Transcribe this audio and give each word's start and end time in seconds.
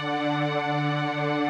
Música 0.00 1.41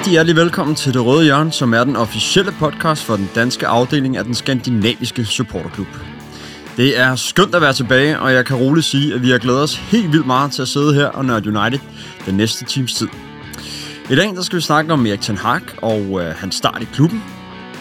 Rigtig 0.00 0.12
hjertelig 0.12 0.36
velkommen 0.36 0.76
til 0.76 0.94
Det 0.94 1.04
Røde 1.06 1.24
Hjørne, 1.24 1.52
som 1.52 1.74
er 1.74 1.84
den 1.84 1.96
officielle 1.96 2.52
podcast 2.52 3.04
for 3.04 3.16
den 3.16 3.30
danske 3.34 3.66
afdeling 3.66 4.16
af 4.16 4.24
den 4.24 4.34
skandinaviske 4.34 5.24
supporterklub. 5.24 5.86
Det 6.76 6.98
er 6.98 7.16
skønt 7.16 7.54
at 7.54 7.62
være 7.62 7.72
tilbage, 7.72 8.20
og 8.20 8.32
jeg 8.32 8.46
kan 8.46 8.56
roligt 8.56 8.86
sige, 8.86 9.14
at 9.14 9.22
vi 9.22 9.30
har 9.30 9.38
glædet 9.38 9.62
os 9.62 9.76
helt 9.76 10.12
vildt 10.12 10.26
meget 10.26 10.52
til 10.52 10.62
at 10.62 10.68
sidde 10.68 10.94
her 10.94 11.06
og 11.06 11.24
nørde 11.24 11.58
United 11.58 11.80
den 12.26 12.34
næste 12.34 12.64
times 12.64 12.94
tid. 12.94 13.08
I 14.10 14.14
dag 14.14 14.34
der 14.34 14.42
skal 14.42 14.56
vi 14.56 14.62
snakke 14.62 14.92
om 14.92 15.06
Erik 15.06 15.20
Ten 15.20 15.36
Hag 15.36 15.60
og 15.82 16.00
øh, 16.00 16.34
hans 16.34 16.54
start 16.54 16.82
i 16.82 16.88
klubben. 16.92 17.22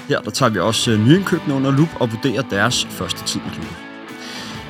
Her 0.07 0.21
der 0.21 0.31
tager 0.31 0.49
vi 0.49 0.59
også 0.59 0.91
øh, 0.91 1.07
nyindkøbene 1.07 1.53
under 1.53 1.71
lup 1.71 1.89
og 1.99 2.11
vurderer 2.11 2.41
deres 2.41 2.87
første 2.91 3.23
tid 3.25 3.39
i 3.39 3.49
klubben. 3.53 3.88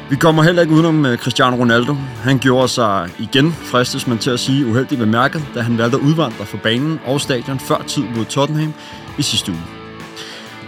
Vi 0.10 0.16
kommer 0.16 0.44
heller 0.44 0.62
ikke 0.62 0.74
udenom 0.74 1.06
øh, 1.06 1.18
Cristiano 1.18 1.56
Ronaldo. 1.56 1.96
Han 2.24 2.40
gjorde 2.40 2.68
sig 2.68 3.10
igen, 3.20 3.52
fristes 3.52 4.08
man 4.08 4.18
til 4.18 4.32
at 4.32 4.40
sige, 4.40 4.66
uheldigt 4.66 5.00
bemærket, 5.00 5.46
da 5.56 5.62
han 5.62 5.78
valgte 5.78 5.98
at 5.98 6.04
udvandre 6.04 6.46
fra 6.46 6.58
banen 6.64 7.00
og 7.06 7.22
stadion 7.22 7.60
før 7.60 7.84
tid 7.88 8.04
mod 8.16 8.26
Tottenham 8.26 8.74
i 9.18 9.22
sidste 9.22 9.52
uge. 9.52 9.62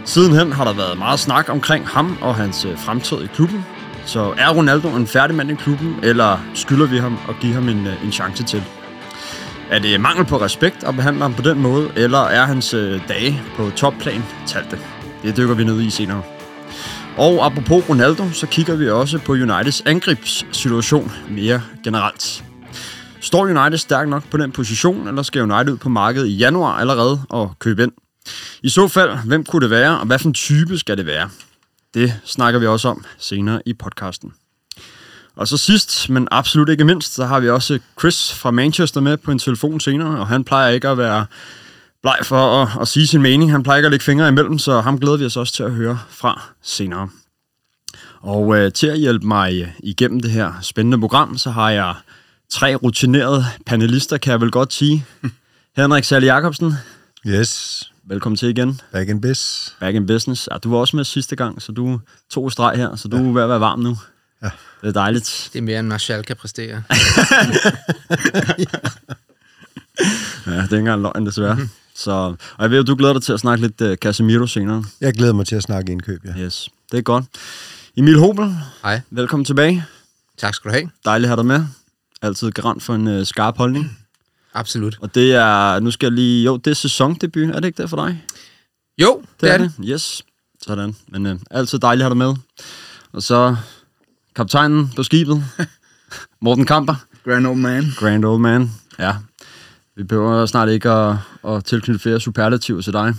Sidenhen 0.06 0.52
har 0.52 0.64
der 0.64 0.74
været 0.74 0.98
meget 0.98 1.20
snak 1.20 1.50
omkring 1.50 1.88
ham 1.88 2.18
og 2.22 2.36
hans 2.36 2.66
øh, 2.66 2.78
fremtid 2.78 3.18
i 3.22 3.28
klubben. 3.28 3.66
Så 4.06 4.34
er 4.38 4.50
Ronaldo 4.50 4.88
en 4.88 5.08
færdig 5.08 5.36
mand 5.36 5.52
i 5.52 5.56
klubben, 5.56 5.96
eller 6.04 6.40
skylder 6.54 6.86
vi 6.86 6.98
ham 6.98 7.18
at 7.30 7.36
give 7.42 7.54
ham 7.54 7.70
en, 7.70 7.88
øh, 7.88 8.06
en 8.06 8.12
chance 8.12 8.44
til? 8.44 8.64
Er 9.72 9.80
det 9.80 10.02
mangel 10.02 10.26
på 10.26 10.42
respekt 10.42 10.84
at 10.84 10.96
behandle 10.96 11.22
ham 11.22 11.34
på 11.34 11.42
den 11.42 11.60
måde, 11.60 11.90
eller 11.96 12.20
er 12.20 12.46
hans 12.46 12.72
dage 13.08 13.42
på 13.58 13.70
topplan 13.76 14.24
talte? 14.48 14.80
Det 15.24 15.38
dykker 15.38 15.56
vi 15.56 15.64
ned 15.64 15.82
i 15.82 15.90
senere. 15.90 16.22
Og 17.22 17.46
apropos 17.46 17.90
Ronaldo, 17.90 18.30
så 18.34 18.48
kigger 18.48 18.76
vi 18.76 18.90
også 18.90 19.18
på 19.18 19.32
Uniteds 19.32 19.82
angrebssituation 19.82 21.12
mere 21.30 21.62
generelt. 21.84 22.44
Står 23.20 23.44
United 23.44 23.78
stærkt 23.78 24.10
nok 24.10 24.24
på 24.32 24.38
den 24.38 24.52
position, 24.52 25.08
eller 25.08 25.24
skal 25.24 25.42
United 25.42 25.74
ud 25.74 25.78
på 25.78 25.90
markedet 25.90 26.28
i 26.28 26.36
januar 26.36 26.80
allerede 26.80 27.22
og 27.30 27.54
købe 27.60 27.84
ind? 27.84 27.92
I 28.64 28.70
så 28.70 28.88
fald, 28.88 29.18
hvem 29.26 29.46
kunne 29.46 29.62
det 29.62 29.70
være, 29.70 30.00
og 30.00 30.06
hvad 30.06 30.20
for 30.20 30.28
en 30.28 30.34
type 30.34 30.78
skal 30.78 30.98
det 30.98 31.06
være? 31.06 31.30
Det 31.94 32.14
snakker 32.26 32.60
vi 32.60 32.68
også 32.68 32.88
om 32.88 33.06
senere 33.18 33.62
i 33.66 33.74
podcasten. 33.74 34.34
Og 35.36 35.48
så 35.48 35.58
sidst, 35.58 36.10
men 36.10 36.28
absolut 36.32 36.70
ikke 36.70 36.86
mindst, 36.86 37.14
så 37.14 37.26
har 37.26 37.40
vi 37.40 37.50
også 37.50 37.80
Chris 38.00 38.34
fra 38.34 38.52
Manchester 38.52 39.02
med 39.02 39.18
på 39.18 39.32
en 39.32 39.40
telefon 39.40 39.80
senere, 39.80 40.20
og 40.20 40.28
han 40.28 40.44
plejer 40.44 40.70
ikke 40.70 40.88
at 40.88 40.98
være 40.98 41.26
bleg 42.02 42.18
for 42.24 42.62
at, 42.62 42.82
at 42.82 42.88
sige 42.88 43.08
sin 43.08 43.22
mening. 43.22 43.52
Han 43.52 43.64
plejer 43.64 43.78
ikke 43.78 43.86
at 43.86 43.92
lægge 43.92 44.04
fingre 44.04 44.28
imellem, 44.28 44.60
så 44.60 44.82
ham 44.82 45.00
glæder 45.00 45.18
vi 45.18 45.26
os 45.26 45.38
også 45.38 45.54
til 45.54 45.64
at 45.64 45.72
høre 45.72 46.00
fra 46.10 46.42
senere. 46.62 47.10
Og 48.22 48.58
øh, 48.58 48.74
til 48.74 48.88
at 48.88 49.00
hjælpe 49.00 49.28
mig 49.28 49.74
igennem 49.84 50.20
det 50.20 50.32
her 50.32 50.54
spændende 50.62 51.00
program, 51.00 51.38
så 51.38 51.52
har 51.52 51.70
jeg 51.70 51.96
tre 52.50 52.76
rutinerede 52.76 53.46
panelister, 53.66 54.18
kan 54.18 54.32
jeg 54.32 54.42
vel 54.42 54.52
godt 54.52 54.74
sige. 54.74 55.06
Henrik 55.78 56.04
Sally 56.04 56.26
Jacobsen. 56.26 56.74
Yes. 57.28 57.92
Velkommen 58.04 58.38
til 58.38 58.50
igen. 58.50 58.82
Back 58.92 59.10
in 59.10 59.22
business. 59.22 59.76
Back 59.80 59.96
in 59.96 60.08
business. 60.08 60.50
Ja, 60.52 60.58
du 60.58 60.72
var 60.72 60.78
også 60.78 60.96
med 60.96 61.04
sidste 61.04 61.36
gang, 61.36 61.62
så 61.62 61.72
du 61.72 62.00
tog 62.30 62.52
streg 62.52 62.78
her, 62.78 62.96
så 62.96 63.08
du 63.08 63.18
ja. 63.18 63.24
er 63.24 63.32
ved 63.34 63.44
at 63.44 63.50
være 63.50 63.60
varm 63.60 63.80
nu. 63.80 63.98
Ja. 64.44 64.50
Det 64.82 64.88
er 64.88 64.92
dejligt. 64.92 65.50
Det 65.54 65.60
er 65.60 65.64
mere, 65.64 65.80
end 65.80 65.88
Marshall 65.88 66.24
kan 66.24 66.36
præstere. 66.36 66.68
ja, 70.48 70.52
det 70.52 70.58
er 70.58 70.64
ikke 70.64 70.78
engang 70.78 71.02
løgn, 71.02 71.26
desværre. 71.26 71.58
Så, 71.96 72.12
og 72.12 72.64
jeg 72.64 72.72
ved, 72.72 72.80
at 72.80 72.88
du 72.88 72.96
glæder 72.96 73.14
dig 73.14 73.24
til 73.24 73.34
at 73.34 73.40
snakke 73.40 73.62
lidt 73.68 73.82
uh, 73.82 73.96
Casemiro 73.96 74.48
senere. 74.48 74.84
Jeg 75.02 75.14
glæder 75.14 75.34
mig 75.34 75.48
til 75.48 75.56
at 75.56 75.64
snakke 75.64 75.92
indkøb, 75.92 76.26
ja. 76.26 76.40
Yes, 76.40 76.70
det 76.92 76.98
er 76.98 77.02
godt. 77.02 77.26
Emil 77.98 78.20
Hobel. 78.20 78.56
Hej. 78.84 79.02
Velkommen 79.10 79.46
tilbage. 79.46 79.86
Tak 80.38 80.56
skal 80.56 80.72
du 80.72 80.74
have. 80.76 80.90
Dejligt 81.06 81.26
at 81.26 81.30
have 81.30 81.38
dig 81.38 81.46
med. 81.46 81.66
Altid 82.22 82.52
garant 82.52 82.84
for 82.84 82.96
en 82.96 83.08
uh, 83.08 83.26
skarp 83.26 83.58
holdning. 83.58 83.98
Absolut. 84.54 84.98
Og 85.02 85.16
det 85.16 85.34
er, 85.36 85.80
nu 85.80 85.92
skal 85.92 86.08
jeg 86.08 86.14
lige, 86.14 86.46
jo, 86.46 86.58
det 86.58 86.72
er 86.72 86.76
sæsondebut, 86.76 87.50
er 87.50 87.60
det 87.60 87.66
ikke 87.66 87.82
det 87.82 87.90
for 87.90 88.06
dig? 88.06 88.24
Jo, 88.98 89.22
det, 89.22 89.42
det 89.42 89.50
er, 89.50 89.54
er 89.54 89.58
det. 89.58 89.74
det. 89.78 89.86
Yes, 89.90 90.24
sådan. 90.62 90.96
Men 91.08 91.26
uh, 91.26 91.36
altid 91.52 91.80
dejligt 91.80 92.06
at 92.06 92.06
have 92.06 92.10
dig 92.10 92.28
med. 92.28 92.36
Og 93.14 93.24
så 93.24 93.56
kaptajnen 94.36 94.94
på 94.96 95.04
skibet, 95.04 95.44
Morten 96.42 96.66
Kamper. 96.66 96.96
Grand 97.24 97.48
old 97.48 97.58
man. 97.58 97.86
Grand 97.98 98.26
old 98.26 98.40
man, 98.42 98.72
ja. 99.00 99.16
Vi 99.96 100.04
behøver 100.04 100.46
snart 100.46 100.70
ikke 100.70 100.90
at, 100.90 101.16
at 101.48 101.66
tilknytte 101.66 102.00
flere 102.00 102.20
superlativer 102.20 102.82
til 102.82 102.94
dig. 102.94 103.16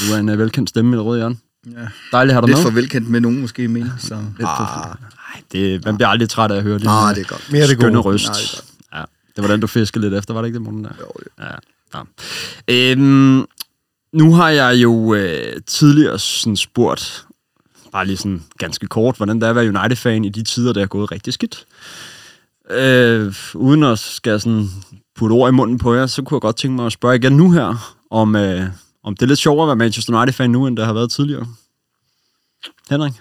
Du 0.00 0.14
er 0.14 0.18
en 0.18 0.28
uh, 0.28 0.38
velkendt 0.38 0.68
stemme 0.68 0.96
i 0.96 0.98
det 0.98 1.04
røde 1.04 1.18
hjørne. 1.18 1.36
Ja. 1.66 1.88
Dejligt 2.12 2.30
at 2.30 2.34
have 2.34 2.40
dig 2.40 2.48
Lidt 2.48 2.58
med. 2.58 2.62
for 2.62 2.70
velkendt 2.70 3.08
med 3.08 3.20
nogen 3.20 3.40
måske 3.40 3.68
men 3.68 3.92
Så. 3.98 4.14
Lidt 4.14 4.48
ah, 4.48 4.56
for 4.56 4.98
nej, 5.00 5.42
det, 5.52 5.84
man 5.84 5.96
bliver 5.96 6.08
aldrig 6.08 6.28
træt 6.28 6.50
af 6.50 6.56
at 6.56 6.62
høre 6.62 6.78
det. 6.78 6.86
Ah, 6.88 7.14
det 7.14 7.24
er 7.24 7.28
godt. 7.28 7.52
Mere 7.52 7.66
det 7.66 7.70
skønne 7.70 7.98
røst. 7.98 8.26
Nej, 8.26 8.34
det, 8.34 8.64
er 8.92 8.98
ja, 8.98 9.04
det 9.36 9.44
var 9.44 9.50
den, 9.50 9.60
du 9.60 9.66
fiskede 9.66 10.04
lidt 10.04 10.14
efter, 10.14 10.34
var 10.34 10.42
det 10.42 10.48
ikke 10.48 10.54
det, 10.54 10.62
Morten? 10.62 10.84
Der? 10.84 10.90
Jo, 11.00 11.12
jo. 11.20 11.44
Ja, 11.44 11.54
ja. 11.94 12.92
Øhm, 12.92 13.46
nu 14.12 14.34
har 14.34 14.48
jeg 14.48 14.74
jo 14.74 15.14
øh, 15.14 15.60
tidligere 15.66 16.18
sådan 16.18 16.56
spurgt, 16.56 17.26
bare 17.92 18.06
lige 18.06 18.16
sådan 18.16 18.42
ganske 18.58 18.86
kort, 18.86 19.16
hvordan 19.16 19.36
det 19.36 19.46
er 19.46 19.50
at 19.50 19.56
være 19.56 19.68
United-fan 19.68 20.24
i 20.24 20.28
de 20.28 20.42
tider, 20.42 20.72
der 20.72 20.82
er 20.82 20.86
gået 20.86 21.12
rigtig 21.12 21.32
skidt. 21.32 21.66
Øh, 22.70 23.34
uden 23.54 23.82
at 23.82 23.98
skal 23.98 24.40
sådan 24.40 24.68
putte 25.18 25.32
ord 25.32 25.50
i 25.50 25.52
munden 25.52 25.78
på 25.78 25.94
jer, 25.94 26.06
så 26.06 26.22
kunne 26.22 26.36
jeg 26.36 26.40
godt 26.40 26.56
tænke 26.56 26.76
mig 26.76 26.86
at 26.86 26.92
spørge 26.92 27.16
igen 27.16 27.32
nu 27.32 27.50
her, 27.50 27.96
om, 28.10 28.36
øh, 28.36 28.66
om 29.04 29.16
det 29.16 29.22
er 29.22 29.26
lidt 29.26 29.38
sjovere 29.38 29.64
at 29.64 29.68
være 29.68 29.76
Manchester 29.76 30.18
United-fan 30.18 30.50
nu, 30.50 30.66
end 30.66 30.76
det 30.76 30.86
har 30.86 30.92
været 30.92 31.10
tidligere. 31.12 31.46
Henrik? 32.90 33.12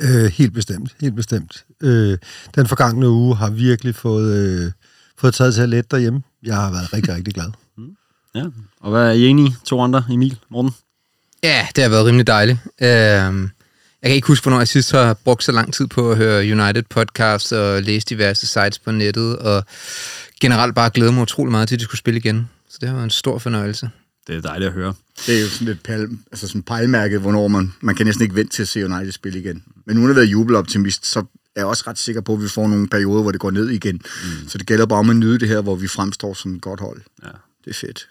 Øh, 0.00 0.32
helt 0.32 0.54
bestemt, 0.54 0.96
helt 1.00 1.16
bestemt. 1.16 1.64
Øh, 1.82 2.18
den 2.54 2.66
forgangne 2.66 3.08
uge 3.08 3.36
har 3.36 3.50
virkelig 3.50 3.94
fået, 3.94 4.36
øh, 4.36 4.72
fået 5.18 5.34
taget 5.34 5.54
til 5.54 5.68
let 5.68 5.90
derhjemme. 5.90 6.22
Jeg 6.42 6.56
har 6.56 6.70
været 6.70 6.92
rigtig, 6.92 7.14
rigtig 7.14 7.34
glad. 7.34 7.50
Mm. 7.76 7.96
Ja, 8.34 8.44
og 8.80 8.90
hvad 8.90 9.08
er 9.08 9.12
I 9.12 9.26
enige 9.26 9.56
To 9.64 9.80
andre, 9.80 10.04
Emil, 10.10 10.38
Morten? 10.50 10.74
Ja, 11.42 11.66
det 11.76 11.82
har 11.84 11.90
været 11.90 12.06
rimelig 12.06 12.26
dejligt. 12.26 12.58
Øh, 12.80 12.88
jeg 14.02 14.08
kan 14.08 14.14
ikke 14.14 14.26
huske, 14.26 14.44
hvornår 14.44 14.58
jeg 14.58 14.68
sidst 14.68 14.92
har 14.92 15.14
brugt 15.14 15.44
så 15.44 15.52
lang 15.52 15.74
tid 15.74 15.86
på 15.86 16.10
at 16.10 16.16
høre 16.16 16.38
United 16.38 16.82
podcast 16.82 17.52
og 17.52 17.82
læse 17.82 18.06
diverse 18.06 18.46
sites 18.46 18.78
på 18.78 18.92
nettet, 18.92 19.38
og 19.38 19.64
generelt 20.40 20.74
bare 20.74 20.90
glæder 20.90 21.12
mig 21.12 21.22
utrolig 21.22 21.50
meget 21.50 21.68
til, 21.68 21.76
at 21.76 21.78
de 21.78 21.84
skulle 21.84 21.98
spille 21.98 22.18
igen. 22.20 22.48
Så 22.68 22.78
det 22.80 22.88
har 22.88 22.96
været 22.96 23.04
en 23.04 23.10
stor 23.10 23.38
fornøjelse. 23.38 23.90
Det 24.26 24.36
er 24.36 24.40
dejligt 24.40 24.68
at 24.68 24.74
høre. 24.74 24.94
Det 25.26 25.38
er 25.38 25.42
jo 25.42 25.48
sådan 25.48 25.68
et 25.68 25.80
pal, 25.80 26.08
altså 26.32 26.48
sådan 26.48 26.62
pejlmærke, 26.62 27.18
hvornår 27.18 27.48
man, 27.48 27.72
man 27.80 27.94
kan 27.94 28.06
næsten 28.06 28.22
ikke 28.22 28.34
vente 28.34 28.52
til 28.52 28.62
at 28.62 28.68
se 28.68 28.84
United 28.84 29.12
spille 29.12 29.38
igen. 29.38 29.62
Men 29.86 29.96
nu 29.96 30.06
har 30.06 30.14
været 30.14 30.26
jubeloptimist, 30.26 31.06
så 31.06 31.18
er 31.18 31.60
jeg 31.60 31.66
også 31.66 31.84
ret 31.86 31.98
sikker 31.98 32.20
på, 32.20 32.32
at 32.32 32.42
vi 32.42 32.48
får 32.48 32.68
nogle 32.68 32.88
perioder, 32.88 33.22
hvor 33.22 33.32
det 33.32 33.40
går 33.40 33.50
ned 33.50 33.68
igen. 33.68 33.94
Mm. 33.94 34.48
Så 34.48 34.58
det 34.58 34.66
gælder 34.66 34.86
bare 34.86 34.98
om 34.98 35.10
at 35.10 35.16
nyde 35.16 35.38
det 35.38 35.48
her, 35.48 35.60
hvor 35.60 35.74
vi 35.74 35.88
fremstår 35.88 36.34
som 36.34 36.54
et 36.54 36.60
godt 36.60 36.80
hold. 36.80 37.00
Ja. 37.22 37.28
Det 37.64 37.70
er 37.70 37.74
fedt. 37.74 38.08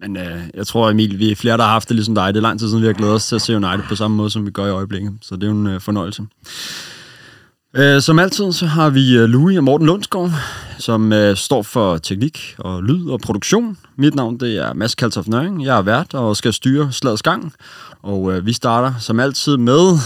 Men 0.00 0.16
øh, 0.16 0.42
jeg 0.54 0.66
tror, 0.66 0.90
Emil, 0.90 1.18
vi 1.18 1.30
er 1.30 1.36
flere, 1.36 1.56
der 1.56 1.64
har 1.64 1.70
haft 1.70 1.88
det 1.88 1.96
ligesom 1.96 2.14
dig. 2.14 2.34
Det 2.34 2.36
er 2.36 2.42
lang 2.42 2.58
tid 2.58 2.68
siden, 2.68 2.82
vi 2.82 2.86
har 2.86 2.94
glædet 2.94 3.14
os 3.14 3.26
til 3.26 3.34
at 3.34 3.42
se 3.42 3.56
United 3.56 3.88
på 3.88 3.96
samme 3.96 4.16
måde, 4.16 4.30
som 4.30 4.46
vi 4.46 4.50
gør 4.50 4.66
i 4.66 4.70
øjeblikket. 4.70 5.12
Så 5.20 5.36
det 5.36 5.42
er 5.42 5.46
jo 5.46 5.52
en 5.52 5.66
øh, 5.66 5.80
fornøjelse. 5.80 6.22
Øh, 7.76 8.02
som 8.02 8.18
altid, 8.18 8.52
så 8.52 8.66
har 8.66 8.90
vi 8.90 9.16
øh, 9.16 9.24
Louis 9.24 9.58
og 9.58 9.64
Morten 9.64 9.86
Lundsgaard, 9.86 10.30
som 10.78 11.12
øh, 11.12 11.36
står 11.36 11.62
for 11.62 11.98
teknik 11.98 12.54
og 12.58 12.82
lyd 12.82 13.08
og 13.08 13.20
produktion. 13.20 13.78
Mit 13.96 14.14
navn 14.14 14.40
det 14.40 14.56
er 14.56 14.72
Mads 14.72 14.94
Kaltoff 14.94 15.28
Nøring. 15.28 15.64
Jeg 15.64 15.78
er 15.78 15.82
vært 15.82 16.14
og 16.14 16.36
skal 16.36 16.52
styre 16.52 16.92
slagets 16.92 17.22
gang. 17.22 17.52
Og 18.02 18.32
øh, 18.32 18.46
vi 18.46 18.52
starter 18.52 18.94
som 19.00 19.20
altid 19.20 19.56
med... 19.56 19.98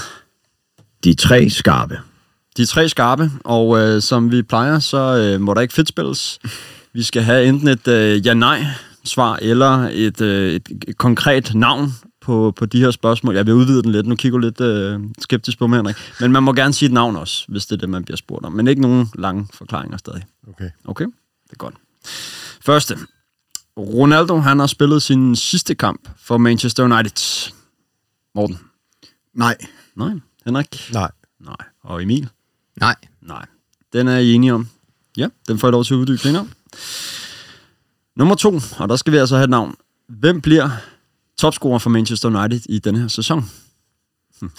De 1.05 1.15
tre 1.15 1.51
skarpe. 1.51 1.99
De 2.57 2.67
tre 2.67 2.89
skarpe, 2.89 3.31
og 3.45 3.79
øh, 3.79 4.03
som 4.03 4.33
vi 4.33 4.43
plejer, 4.43 4.79
så 4.79 4.99
øh, 4.99 5.41
må 5.41 5.55
der 5.55 5.61
ikke 5.61 5.75
fedt 5.75 5.89
spilles. 5.89 6.39
Vi 6.93 7.03
skal 7.03 7.23
have 7.23 7.47
enten 7.47 7.69
et 7.69 7.89
øh, 7.89 8.27
ja-nej 8.27 8.65
svar 9.05 9.39
eller 9.43 9.89
et, 9.93 10.21
øh, 10.21 10.53
et 10.53 10.99
konkret 10.99 11.55
navn 11.55 11.93
på, 12.29 12.53
på 12.57 12.67
de 12.67 12.81
her 12.81 12.91
spørgsmål. 12.91 13.35
Jeg 13.35 13.47
vil 13.47 13.55
udvide 13.55 13.83
den 13.83 13.93
lidt. 13.93 14.07
Nu 14.07 14.17
kigger 14.17 14.39
du 14.39 14.47
lidt 14.47 14.61
øh, 14.61 15.01
skeptisk 15.19 15.59
på 15.59 15.67
mig, 15.67 15.79
Henrik. 15.79 15.97
Men 16.21 16.33
man 16.33 16.43
må 16.43 16.53
gerne 16.53 16.73
sige 16.73 16.87
et 16.87 16.93
navn 16.93 17.17
også, 17.17 17.45
hvis 17.49 17.67
det 17.67 17.73
er 17.73 17.77
det, 17.77 17.89
man 17.89 18.05
bliver 18.05 18.17
spurgt 18.17 18.45
om. 18.45 18.53
Men 18.53 18.69
ikke 18.69 18.83
nogen 18.83 19.11
lange 19.15 19.47
forklaringer 19.55 19.97
stadig. 19.97 20.25
Okay. 20.49 20.71
Okay? 20.85 21.05
Det 21.45 21.53
er 21.53 21.57
godt. 21.57 21.75
Første. 22.61 22.99
Ronaldo, 23.77 24.37
han 24.37 24.59
har 24.59 24.67
spillet 24.67 25.03
sin 25.03 25.37
sidste 25.37 25.75
kamp 25.75 26.09
for 26.19 26.39
Manchester 26.39 26.85
United. 26.85 27.53
Morten? 28.35 28.59
Nej. 29.35 29.57
Nej. 29.97 30.13
Henrik? 30.45 30.91
Nej. 30.93 31.11
Nej. 31.41 31.67
Og 31.83 32.03
Emil? 32.03 32.29
Nej. 32.81 32.97
Nej. 33.21 33.47
Den 33.93 34.09
er 34.09 34.19
I 34.19 34.33
enige 34.33 34.55
om. 34.55 34.69
Ja, 35.17 35.29
den 35.49 35.59
får 35.59 35.69
jeg 35.69 35.73
lov 35.73 35.85
til 35.85 35.95
at 35.95 35.99
uddybe 35.99 36.19
senere. 36.19 36.47
Nummer 38.17 38.35
to, 38.35 38.61
og 38.79 38.89
der 38.89 38.97
skal 38.97 39.13
vi 39.13 39.19
altså 39.19 39.37
have 39.37 39.45
et 39.45 39.51
navn. 39.51 39.77
Hvem 40.09 40.41
bliver 40.41 40.71
topscorer 41.39 41.79
for 41.79 41.91
Manchester 41.91 42.29
United 42.29 42.61
i 42.69 42.79
denne 42.79 43.01
her 43.01 43.09
sæson? 43.09 43.51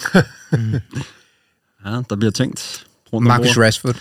ja, 1.84 2.02
der 2.10 2.16
bliver 2.16 2.30
tænkt. 2.30 2.86
rundt 3.12 3.28
Marcus 3.28 3.46
bordet. 3.46 3.58
Rashford. 3.58 3.96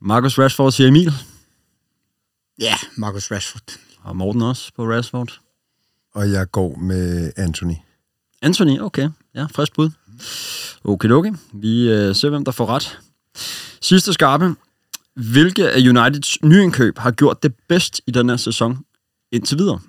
Marcus 0.00 0.38
Rashford 0.38 0.72
siger 0.72 0.88
Emil. 0.88 1.12
Ja, 2.60 2.74
Marcus 2.96 3.30
Rashford. 3.30 3.78
Og 4.02 4.16
Morten 4.16 4.42
også 4.42 4.72
på 4.76 4.84
Rashford. 4.84 5.40
Og 6.14 6.32
jeg 6.32 6.50
går 6.50 6.76
med 6.76 7.32
Anthony. 7.36 7.74
Anthony, 8.42 8.80
okay. 8.80 9.08
Ja, 9.34 9.46
frisk 9.54 9.74
bud. 9.74 9.90
Okay, 10.84 11.10
okay. 11.10 11.32
Vi 11.52 11.90
øh, 11.90 12.14
ser, 12.14 12.30
hvem 12.30 12.44
der 12.44 12.52
får 12.52 12.66
ret. 12.66 12.98
Sidste 13.80 14.12
skarpe. 14.12 14.54
Hvilke 15.14 15.70
af 15.70 15.78
Uniteds 15.88 16.42
nyindkøb 16.42 16.98
har 16.98 17.10
gjort 17.10 17.42
det 17.42 17.54
bedst 17.68 18.00
i 18.06 18.10
den 18.10 18.28
her 18.28 18.36
sæson 18.36 18.78
indtil 19.32 19.58
videre? 19.58 19.80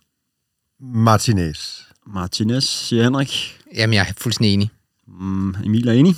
Martinez. 0.80 1.87
Martinez, 2.14 2.64
siger 2.64 3.04
Henrik. 3.04 3.60
Jamen, 3.76 3.94
jeg 3.94 4.06
er 4.10 4.14
fuldstændig 4.18 4.54
enig. 4.54 4.70
Mm, 5.08 5.56
Emil 5.66 5.88
er 5.88 5.94
enig. 5.94 6.16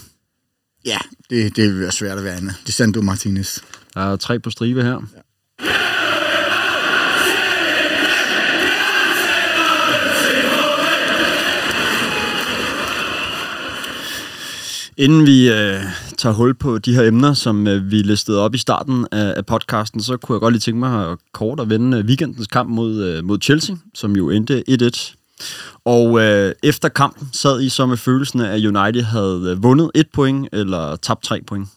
Ja, 0.85 0.97
det, 1.29 1.55
det 1.55 1.69
vil 1.69 1.79
være 1.79 1.91
svært 1.91 2.17
at 2.17 2.23
være 2.23 2.35
andet. 2.35 2.55
Det 2.63 2.69
er 2.69 2.73
Sandro 2.73 3.01
Martinez. 3.01 3.59
Der 3.93 4.01
er 4.01 4.15
tre 4.15 4.39
på 4.39 4.49
stribe 4.49 4.83
her. 4.83 5.01
Inden 14.97 15.25
vi 15.25 15.49
øh, 15.49 15.81
tager 16.17 16.33
hul 16.33 16.53
på 16.53 16.77
de 16.77 16.95
her 16.95 17.03
emner, 17.03 17.33
som 17.33 17.67
øh, 17.67 17.91
vi 17.91 18.01
listede 18.01 18.39
op 18.39 18.55
i 18.55 18.57
starten 18.57 19.07
af, 19.11 19.33
af 19.37 19.45
podcasten, 19.45 20.01
så 20.01 20.17
kunne 20.17 20.35
jeg 20.35 20.39
godt 20.39 20.53
lige 20.53 20.61
tænke 20.61 20.79
mig 20.79 21.11
at 21.11 21.17
kort 21.33 21.59
at 21.59 21.69
vende 21.69 21.97
øh, 21.97 22.05
weekendens 22.05 22.47
kamp 22.47 22.69
mod, 22.69 23.03
øh, 23.03 23.23
mod 23.25 23.37
Chelsea, 23.41 23.75
som 23.93 24.15
jo 24.15 24.29
endte 24.29 24.63
1-1. 24.69 25.18
Og 25.85 26.21
øh, 26.21 26.53
efter 26.63 26.89
kampen 26.89 27.29
sad 27.33 27.61
I 27.61 27.69
så 27.69 27.85
med 27.85 27.97
følelsen 27.97 28.41
af, 28.41 28.55
at 28.55 28.65
United 28.65 29.03
havde 29.03 29.51
øh, 29.51 29.63
vundet 29.63 29.91
et 29.95 30.07
point 30.13 30.49
eller 30.53 30.95
tabt 30.95 31.23
tre 31.23 31.41
point. 31.47 31.67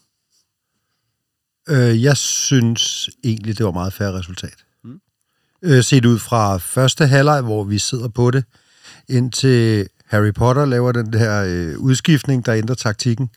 Øh, 1.68 2.02
jeg 2.02 2.16
synes 2.16 3.10
egentlig, 3.24 3.58
det 3.58 3.66
var 3.66 3.72
meget 3.72 3.92
færre 3.92 4.18
resultat. 4.18 4.56
Mm. 4.84 5.00
Øh, 5.62 5.84
set 5.84 6.04
ud 6.04 6.18
fra 6.18 6.56
første 6.56 7.06
halvleg, 7.06 7.42
hvor 7.42 7.64
vi 7.64 7.78
sidder 7.78 8.08
på 8.08 8.30
det, 8.30 8.44
indtil 9.08 9.88
Harry 10.06 10.32
Potter 10.32 10.64
laver 10.64 10.92
den 10.92 11.12
der 11.12 11.44
øh, 11.44 11.78
udskiftning, 11.78 12.46
der 12.46 12.54
ændrer 12.54 12.74
taktikken, 12.74 13.30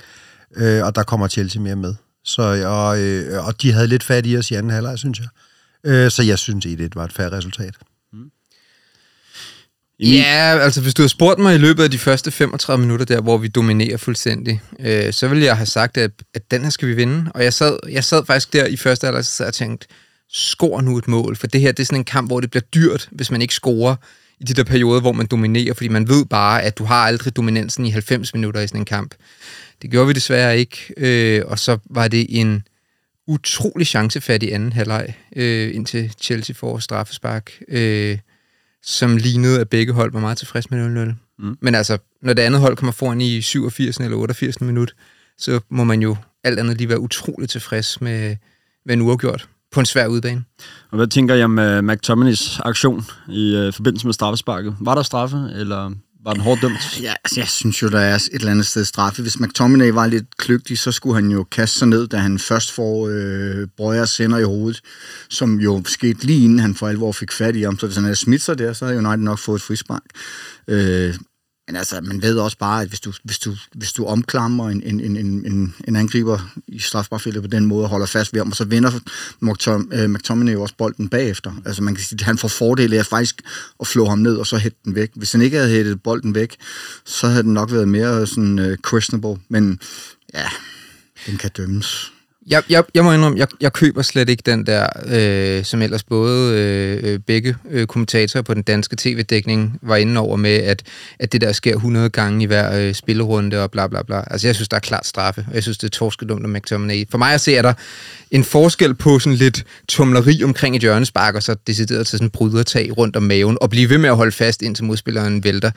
øh, 0.56 0.86
og 0.86 0.96
der 0.96 1.04
kommer 1.04 1.28
Chelsea 1.28 1.62
mere 1.62 1.76
med. 1.76 1.96
Så, 2.24 2.42
og, 2.68 3.00
øh, 3.00 3.48
og 3.48 3.62
de 3.62 3.72
havde 3.72 3.88
lidt 3.88 4.04
fat 4.04 4.26
i 4.28 4.38
os 4.38 4.52
i 4.52 4.54
anden 4.54 4.72
halvleg, 4.72 4.98
synes 4.98 5.20
jeg. 5.20 5.28
Øh, 5.84 6.12
så 6.12 6.24
jeg 6.24 6.40
synes, 6.40 6.66
at 6.66 6.78
det 6.78 6.96
var 6.96 7.06
et 7.06 7.14
færre 7.14 7.32
resultat. 7.32 7.76
I 10.00 10.18
Ja, 10.18 10.60
altså 10.60 10.82
hvis 10.82 10.94
du 10.94 11.02
havde 11.02 11.10
spurgt 11.10 11.40
mig 11.40 11.56
i 11.56 11.58
løbet 11.58 11.84
af 11.84 11.92
de 11.92 11.98
første 11.98 12.32
35 12.32 12.82
minutter 12.82 13.06
der, 13.06 13.22
hvor 13.22 13.38
vi 13.38 13.48
dominerer 13.48 13.98
fuldstændig, 13.98 14.62
øh, 14.80 15.14
så 15.14 15.28
ville 15.28 15.46
jeg 15.46 15.58
have 15.58 15.66
sagt, 15.66 15.98
at, 15.98 16.12
at 16.34 16.52
den 16.52 16.62
her 16.62 16.70
skal 16.70 16.88
vi 16.88 16.94
vinde. 16.94 17.32
Og 17.34 17.44
jeg 17.44 17.54
sad, 17.54 17.78
jeg 17.92 18.04
sad 18.04 18.26
faktisk 18.26 18.54
der 18.54 18.66
i 18.66 18.76
første 18.76 19.08
alder, 19.08 19.44
og 19.48 19.54
tænkte, 19.54 19.88
skor 20.30 20.82
nu 20.82 20.98
et 20.98 21.08
mål, 21.08 21.36
for 21.36 21.48
det 21.48 21.62
her 21.62 21.72
det 21.72 21.84
er 21.84 21.86
sådan 21.86 22.00
en 22.00 22.06
kamp, 22.06 22.30
hvor 22.30 22.40
det 22.40 22.52
bliver 22.52 22.64
dyrt, 22.76 23.10
hvis 23.12 23.32
man 23.32 23.42
ikke 23.42 23.54
scorer 23.54 23.96
i 24.40 24.44
de 24.44 24.54
der 24.54 24.64
perioder, 24.64 25.02
hvor 25.02 25.12
man 25.12 25.26
dominerer, 25.26 25.74
fordi 25.74 25.88
man 25.88 26.10
ved 26.10 26.26
bare, 26.26 26.64
at 26.64 26.78
du 26.78 26.84
har 26.84 26.96
aldrig 27.06 27.36
dominansen 27.36 27.86
i 27.86 27.90
90 27.90 28.34
minutter 28.34 28.62
i 28.62 28.68
sådan 28.68 28.82
en 28.82 28.86
kamp. 28.86 29.16
Det 29.82 29.92
gjorde 29.92 30.08
vi 30.08 30.14
desværre 30.14 30.58
ikke, 30.58 30.94
øh, 30.98 31.42
og 31.46 31.60
så 31.60 31.78
var 31.90 32.08
det 32.08 32.26
en 32.30 32.64
utrolig 33.28 33.88
chancefattig 33.88 34.54
anden 34.54 34.74
halvleg, 34.74 35.14
øh, 35.36 35.76
indtil 35.76 36.14
Chelsea 36.22 36.56
får 36.60 36.80
straffespark. 36.80 37.52
Øh, 37.68 38.18
som 38.86 39.18
lignede, 39.18 39.60
at 39.60 39.70
begge 39.70 39.94
hold 39.94 40.12
var 40.12 40.20
meget 40.20 40.38
tilfredse 40.38 40.70
med 40.72 41.06
0-0. 41.06 41.14
Mm. 41.40 41.58
Men 41.62 41.76
altså, 41.76 41.98
når 42.22 42.34
det 42.34 42.42
andet 42.42 42.62
hold 42.62 42.78
kommer 42.78 42.92
foran 42.92 43.22
i 43.22 43.42
87. 43.42 43.98
eller 43.98 44.18
88. 44.18 44.62
minut, 44.62 44.96
så 45.38 45.60
må 45.70 45.84
man 45.84 46.02
jo 46.02 46.16
alt 46.44 46.60
andet 46.60 46.78
lige 46.78 46.90
være 46.90 47.00
utroligt 47.00 47.52
tilfreds 47.52 48.02
med, 48.02 48.36
med 48.86 48.94
en 48.94 49.02
uafgjort 49.02 49.48
på 49.72 49.80
en 49.80 49.86
svær 49.86 50.08
udbane. 50.08 50.44
Og 50.92 50.98
hvad 50.98 51.08
tænker 51.08 51.36
jeg 51.36 51.46
om 51.46 51.58
uh, 51.58 51.84
McTominays 51.84 52.60
aktion 52.60 53.06
i 53.30 53.68
uh, 53.68 53.74
forbindelse 53.74 54.08
med 54.08 54.14
straffesparket? 54.14 54.76
Var 54.80 54.96
der 54.96 55.02
straffe, 55.02 55.50
eller 55.56 55.92
var 56.26 56.34
den 56.34 56.42
hårdt 56.42 56.62
dømt? 56.62 57.02
Ja, 57.02 57.14
altså, 57.24 57.40
jeg 57.40 57.48
synes 57.48 57.82
jo, 57.82 57.90
der 57.90 58.00
er 58.00 58.16
et 58.16 58.30
eller 58.34 58.52
andet 58.52 58.66
sted 58.66 58.86
straffe. 58.86 59.22
Hvis 59.22 59.40
McTominay 59.40 59.90
var 59.90 60.08
lidt 60.08 60.38
kløgtig, 60.38 60.78
så 60.78 60.92
skulle 60.92 61.16
han 61.16 61.32
jo 61.32 61.44
kaste 61.44 61.80
sig 61.80 61.88
ned, 61.88 62.08
da 62.08 62.18
han 62.18 62.40
først 62.40 62.72
får 62.72 63.08
øh, 63.12 63.68
Brøger 63.78 64.06
sender 64.06 64.38
i 64.38 64.44
hovedet, 64.44 64.82
som 65.30 65.60
jo 65.60 65.82
skete 65.86 66.26
lige 66.26 66.44
inden 66.44 66.60
han 66.60 66.76
for 66.76 66.88
alvor 66.88 67.12
fik 67.12 67.32
fat 67.32 67.56
i 67.56 67.62
ham. 67.62 67.80
Så 67.80 67.86
hvis 67.86 67.96
han 67.96 68.04
havde 68.04 68.16
smidt 68.16 68.42
sig 68.42 68.58
der, 68.58 68.74
så 68.74 68.86
havde 68.86 68.98
United 68.98 69.18
nok 69.24 69.40
fået 69.40 69.56
et 69.56 69.62
frispark. 69.62 70.04
Øh, 70.68 71.16
men 71.68 71.76
altså, 71.76 72.02
man 72.02 72.22
ved 72.22 72.38
også 72.38 72.58
bare, 72.58 72.82
at 72.82 72.88
hvis 72.88 73.00
du, 73.00 73.14
hvis 73.24 73.40
du, 73.40 73.56
hvis 73.74 73.94
du 73.94 74.06
omklamrer 74.06 74.70
en, 74.70 74.84
en, 74.84 75.00
en, 75.00 75.18
en, 75.18 75.76
en 75.88 75.96
angriber 75.96 76.40
i 76.68 76.80
strafbarfeltet 76.80 77.44
på 77.44 77.48
den 77.48 77.66
måde 77.66 77.84
og 77.84 77.90
holder 77.90 78.06
fast 78.06 78.34
ved 78.34 78.40
ham, 78.40 78.50
og 78.50 78.56
så 78.56 78.66
vinder 78.66 78.92
øh, 79.94 80.10
McTominay 80.10 80.54
jo 80.54 80.62
også 80.62 80.76
bolden 80.78 81.10
bagefter. 81.10 81.54
Altså 81.66 81.84
man 81.84 81.96
kan 81.96 82.04
sige, 82.04 82.18
at 82.20 82.26
han 82.26 82.38
får 82.38 82.48
fordel 82.48 82.94
af 82.94 83.06
faktisk 83.06 83.42
at 83.80 83.88
flå 83.88 84.06
ham 84.06 84.20
ned 84.20 84.36
og 84.36 84.48
så 84.48 84.58
hætte 84.58 84.78
den 84.86 84.96
væk. 84.96 85.12
Hvis 85.16 85.32
han 85.32 85.42
ikke 85.42 85.58
havde 85.58 85.70
hættet 85.70 86.04
bolden 86.04 86.36
væk, 86.36 86.56
så 87.06 87.28
havde 87.28 87.44
den 87.44 87.54
nok 87.54 87.72
været 87.72 87.88
mere 87.88 88.28
sådan 88.28 88.60
uh, 88.60 88.76
questionable. 88.90 89.42
Men 89.50 89.80
ja, 90.34 90.48
den 91.26 91.38
kan 91.38 91.52
dømmes. 91.58 92.12
Jeg, 92.48 92.64
jeg, 92.70 92.84
jeg 92.94 93.04
må 93.04 93.12
indrømme, 93.12 93.40
jeg, 93.40 93.48
jeg 93.62 93.74
køber 93.74 94.02
slet 94.02 94.30
ikke 94.30 94.44
den 94.46 94.66
der, 94.66 94.88
øh, 95.08 95.64
som 95.64 95.82
ellers 95.82 96.04
både 96.04 96.54
øh, 96.54 97.14
øh 97.14 97.20
begge 97.20 97.56
øh, 97.72 97.88
kommentatorer 97.88 98.44
på 98.44 98.54
den 98.54 98.62
danske 98.62 98.96
tv-dækning 98.96 99.80
var 99.82 99.96
inde 99.96 100.20
over 100.20 100.38
med, 100.38 100.52
at, 100.52 100.84
at 101.20 101.32
det 101.32 101.42
der 101.42 101.52
sker 101.52 101.76
100 101.76 102.10
gange 102.10 102.44
i 102.44 102.46
hver 102.46 102.80
øh, 102.80 102.94
spillerunde 102.94 103.64
og 103.64 103.72
bla 103.72 103.88
bla 103.88 104.04
bla. 104.04 104.24
Altså 104.32 104.48
jeg 104.48 104.56
synes, 104.56 104.70
der 104.70 104.78
er 104.78 104.82
klart 104.82 105.08
straffe, 105.08 105.46
og 105.50 105.56
jeg 105.56 105.64
synes, 105.64 105.78
det 105.78 105.88
er 105.88 105.92
torskedumt 105.92 106.44
af 106.44 106.50
McTominay. 106.50 107.06
For 107.10 107.18
mig 107.18 107.34
at 107.34 107.42
se, 107.42 107.56
er 107.56 107.62
der 107.62 107.74
en 108.32 108.44
forskel 108.44 108.96
på 108.96 109.20
sådan 109.20 109.38
lidt 109.38 109.66
tumleri 109.88 110.44
omkring 110.44 110.76
et 110.76 110.82
hjørnespark, 110.82 111.36
og 111.36 111.44
så 111.44 111.56
decideret 111.68 112.08
til 112.08 112.18
sådan 112.18 112.26
en 112.28 112.32
brydertag 112.32 112.98
rundt 112.98 113.16
om 113.16 113.24
maven, 113.24 113.58
og 113.62 113.70
blive 113.70 113.90
ved 113.90 113.98
med 113.98 114.10
at 114.10 114.16
holde 114.16 114.32
fast, 114.32 114.62
indtil 114.62 114.86
modspilleren 114.86 115.44
vælter 115.44 115.72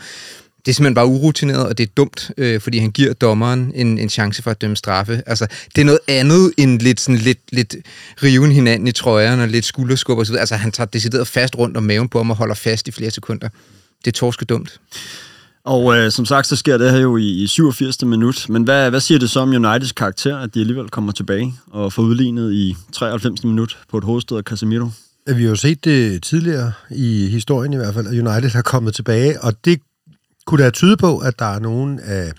det 0.69 0.73
er 0.73 0.75
simpelthen 0.75 0.95
bare 0.95 1.07
urutineret, 1.07 1.67
og 1.67 1.79
det 1.79 1.89
er 1.89 1.93
dumt, 1.97 2.31
øh, 2.39 2.61
fordi 2.61 2.79
han 2.79 2.91
giver 2.91 3.13
dommeren 3.13 3.73
en, 3.75 3.99
en 3.99 4.09
chance 4.09 4.43
for 4.43 4.51
at 4.51 4.61
dømme 4.61 4.77
straffe. 4.77 5.23
Altså, 5.27 5.47
det 5.75 5.81
er 5.81 5.85
noget 5.85 6.01
andet 6.09 6.53
end 6.57 6.81
lidt, 6.81 7.01
sådan, 7.01 7.19
lidt, 7.19 7.39
lidt 7.53 7.77
riven 8.23 8.53
hinanden 8.53 8.89
i 8.89 8.93
trøjerne 8.93 9.43
og 9.43 9.49
lidt 9.49 9.65
skulderskub 9.65 10.19
osv. 10.19 10.35
Altså, 10.35 10.57
han 10.57 10.73
tager 10.73 10.87
decideret 10.87 11.27
fast 11.29 11.59
rundt 11.59 11.77
om 11.77 11.83
maven 11.83 12.09
på 12.09 12.19
ham 12.19 12.31
og 12.31 12.37
holder 12.37 12.55
fast 12.55 12.89
i 12.89 12.91
flere 12.91 13.11
sekunder. 13.11 13.49
Det 14.05 14.07
er 14.07 14.13
torske 14.13 14.45
dumt. 14.45 14.81
Og 15.65 15.97
øh, 15.97 16.13
som 16.13 16.27
sagt, 16.27 16.47
så 16.47 16.57
sker 16.57 16.79
det 16.79 16.91
her 16.91 16.99
jo 16.99 17.17
i, 17.17 17.43
i 17.43 17.47
87. 17.47 18.05
minut. 18.05 18.47
Men 18.49 18.63
hvad, 18.63 18.91
hvad 18.91 19.01
siger 19.01 19.19
det 19.19 19.31
så 19.31 19.41
om 19.41 19.49
Uniteds 19.49 19.93
karakter, 19.93 20.39
at 20.39 20.55
de 20.55 20.61
alligevel 20.61 20.89
kommer 20.89 21.13
tilbage 21.13 21.55
og 21.71 21.93
får 21.93 22.03
udlignet 22.03 22.53
i 22.53 22.77
93. 22.93 23.45
minut 23.45 23.79
på 23.91 23.99
et 23.99 24.05
hovedstød 24.05 24.39
af 24.39 24.43
Casemiro? 24.45 24.89
Vi 25.27 25.43
har 25.43 25.51
jo 25.51 25.57
set 25.57 25.85
det 25.85 26.23
tidligere 26.23 26.73
i 26.91 27.27
historien 27.27 27.73
i 27.73 27.77
hvert 27.77 27.95
fald, 27.95 28.07
at 28.07 28.13
United 28.13 28.51
har 28.51 28.63
kommet 28.63 28.95
tilbage, 28.95 29.41
og 29.41 29.65
det 29.65 29.81
kunne 30.49 30.64
da 30.64 30.71
tyde 30.71 30.97
på, 30.97 31.19
at 31.19 31.38
der 31.38 31.45
er 31.45 31.59
nogle 31.59 32.02
af 32.02 32.33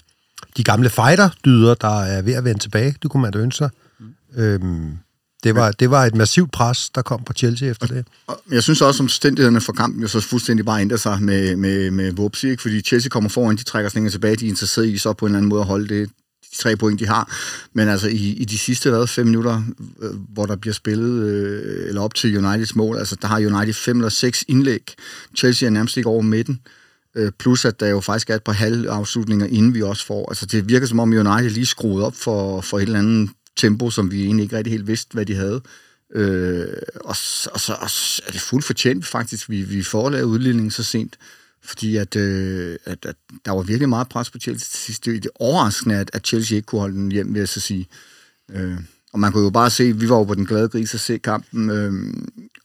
de 0.58 0.64
gamle 0.64 0.90
fighter-dyder, 0.90 1.74
der 1.74 2.02
er 2.02 2.22
ved 2.22 2.34
at 2.34 2.44
vende 2.44 2.60
tilbage. 2.60 2.96
Det 3.02 3.12
kunne 3.12 3.22
man 3.22 3.32
da 3.32 3.40
ønske 3.40 3.58
sig. 3.58 3.70
Mm. 4.00 4.42
Øhm, 4.42 4.98
det, 5.44 5.56
var, 5.56 5.72
det 5.72 5.92
var 5.92 6.06
et 6.06 6.16
massivt 6.16 6.52
pres, 6.52 6.90
der 6.90 7.02
kom 7.02 7.24
på 7.24 7.34
Chelsea 7.34 7.70
efter 7.70 7.88
det. 7.88 8.06
Og 8.28 8.42
jeg 8.52 8.64
synes 8.64 8.82
også, 8.82 8.98
at 8.98 9.04
omstændighederne 9.04 9.62
for 9.62 9.74
kampen 9.74 10.02
jo 10.02 10.08
så 10.08 10.20
fuldstændig 10.20 10.66
bare 10.66 10.82
ændrer 10.82 10.98
sig 10.98 11.22
med, 11.22 11.56
med, 11.56 11.92
med 11.92 12.12
Vupsi, 12.12 12.50
ikke? 12.50 12.62
fordi 12.62 12.82
Chelsea 12.82 13.10
kommer 13.10 13.30
foran, 13.30 13.56
de 13.56 13.64
trækker 13.64 13.90
sig 13.90 14.12
tilbage, 14.12 14.36
de 14.36 14.46
er 14.46 14.50
interesseret 14.50 14.88
i 14.88 14.98
så 14.98 15.14
på 15.14 15.26
en 15.26 15.30
eller 15.30 15.38
anden 15.38 15.50
måde 15.50 15.62
at 15.62 15.68
holde 15.68 15.88
det, 15.88 16.10
de 16.52 16.58
tre 16.58 16.76
point, 16.76 17.00
de 17.00 17.08
har. 17.08 17.36
Men 17.74 17.90
altså 17.90 18.08
i, 18.08 18.34
i 18.34 18.46
de 18.46 18.58
sidste 18.58 18.90
hvad, 18.90 19.08
fem 19.08 19.26
minutter, 19.26 19.64
øh, 20.02 20.12
hvor 20.34 20.46
der 20.46 20.56
bliver 20.56 20.74
spillet, 20.74 21.24
øh, 21.24 21.88
eller 21.88 22.02
op 22.02 22.14
til 22.14 22.38
Uniteds 22.38 22.76
mål, 22.76 22.98
altså 22.98 23.16
der 23.22 23.28
har 23.28 23.38
United 23.38 23.74
fem 23.74 23.98
eller 23.98 24.10
seks 24.10 24.44
indlæg. 24.48 24.94
Chelsea 25.38 25.68
er 25.68 25.72
nærmest 25.72 25.98
ikke 25.98 26.10
over 26.10 26.22
midten. 26.22 26.60
Øh, 26.66 26.79
Øh, 27.16 27.32
plus 27.40 27.66
at 27.66 27.80
der 27.80 27.88
jo 27.88 28.00
faktisk 28.00 28.30
er 28.30 28.36
et 28.36 28.44
par 28.44 28.52
halvafslutninger, 28.52 29.46
inden 29.46 29.74
vi 29.74 29.82
også 29.82 30.06
får. 30.06 30.30
Altså 30.30 30.46
det 30.46 30.70
virker 30.70 30.88
som 30.88 31.00
om 31.00 31.10
United 31.10 31.50
lige 31.50 31.66
skruede 31.66 32.06
op 32.06 32.16
for, 32.16 32.62
for 32.62 32.78
et 32.78 32.82
eller 32.82 33.00
andet 33.00 33.30
tempo, 33.58 33.90
som 33.90 34.12
vi 34.12 34.26
egentlig 34.26 34.44
ikke 34.44 34.58
rigtig 34.58 34.72
helt 34.72 34.88
vidste, 34.88 35.14
hvad 35.14 35.26
de 35.26 35.36
havde. 35.36 35.62
Øh, 36.16 36.68
og, 36.96 37.10
og, 37.10 37.16
så, 37.16 37.50
og 37.54 37.90
så 37.90 38.22
er 38.28 38.32
det 38.32 38.42
fuldt 38.42 38.66
fortjent 38.66 39.06
faktisk, 39.06 39.50
vi, 39.50 39.62
vi 39.62 39.84
får 39.84 40.10
lavet 40.10 40.24
udligningen 40.24 40.72
så 40.72 40.84
sent. 40.84 41.18
Fordi 41.64 41.96
at, 41.96 42.16
øh, 42.16 42.78
at, 42.86 43.06
at 43.06 43.16
der 43.46 43.52
var 43.52 43.62
virkelig 43.62 43.90
meget 43.90 44.10
pres 44.10 44.30
på 44.30 44.40
Chelsea 44.40 44.68
til 44.72 44.80
sidst. 44.80 45.06
Det 45.06 45.26
er 45.26 45.30
overraskende, 45.36 45.96
at, 45.96 46.10
at 46.14 46.28
Chelsea 46.28 46.56
ikke 46.56 46.66
kunne 46.66 46.82
holde 46.82 46.96
den 46.96 47.12
hjem, 47.12 47.34
vil 47.34 47.40
jeg 47.40 47.50
så 47.50 47.60
sige. 47.60 47.88
Øh, 48.52 48.78
og 49.14 49.20
man 49.20 49.32
kunne 49.32 49.44
jo 49.44 49.50
bare 49.50 49.70
se, 49.70 49.98
vi 49.98 50.10
var 50.10 50.18
jo 50.18 50.24
på 50.24 50.36
den 50.36 50.46
glade 50.46 50.70
gris 50.70 50.94
at 50.94 51.00
se 51.00 51.18
kampen, 51.18 51.70
øh, 51.70 51.94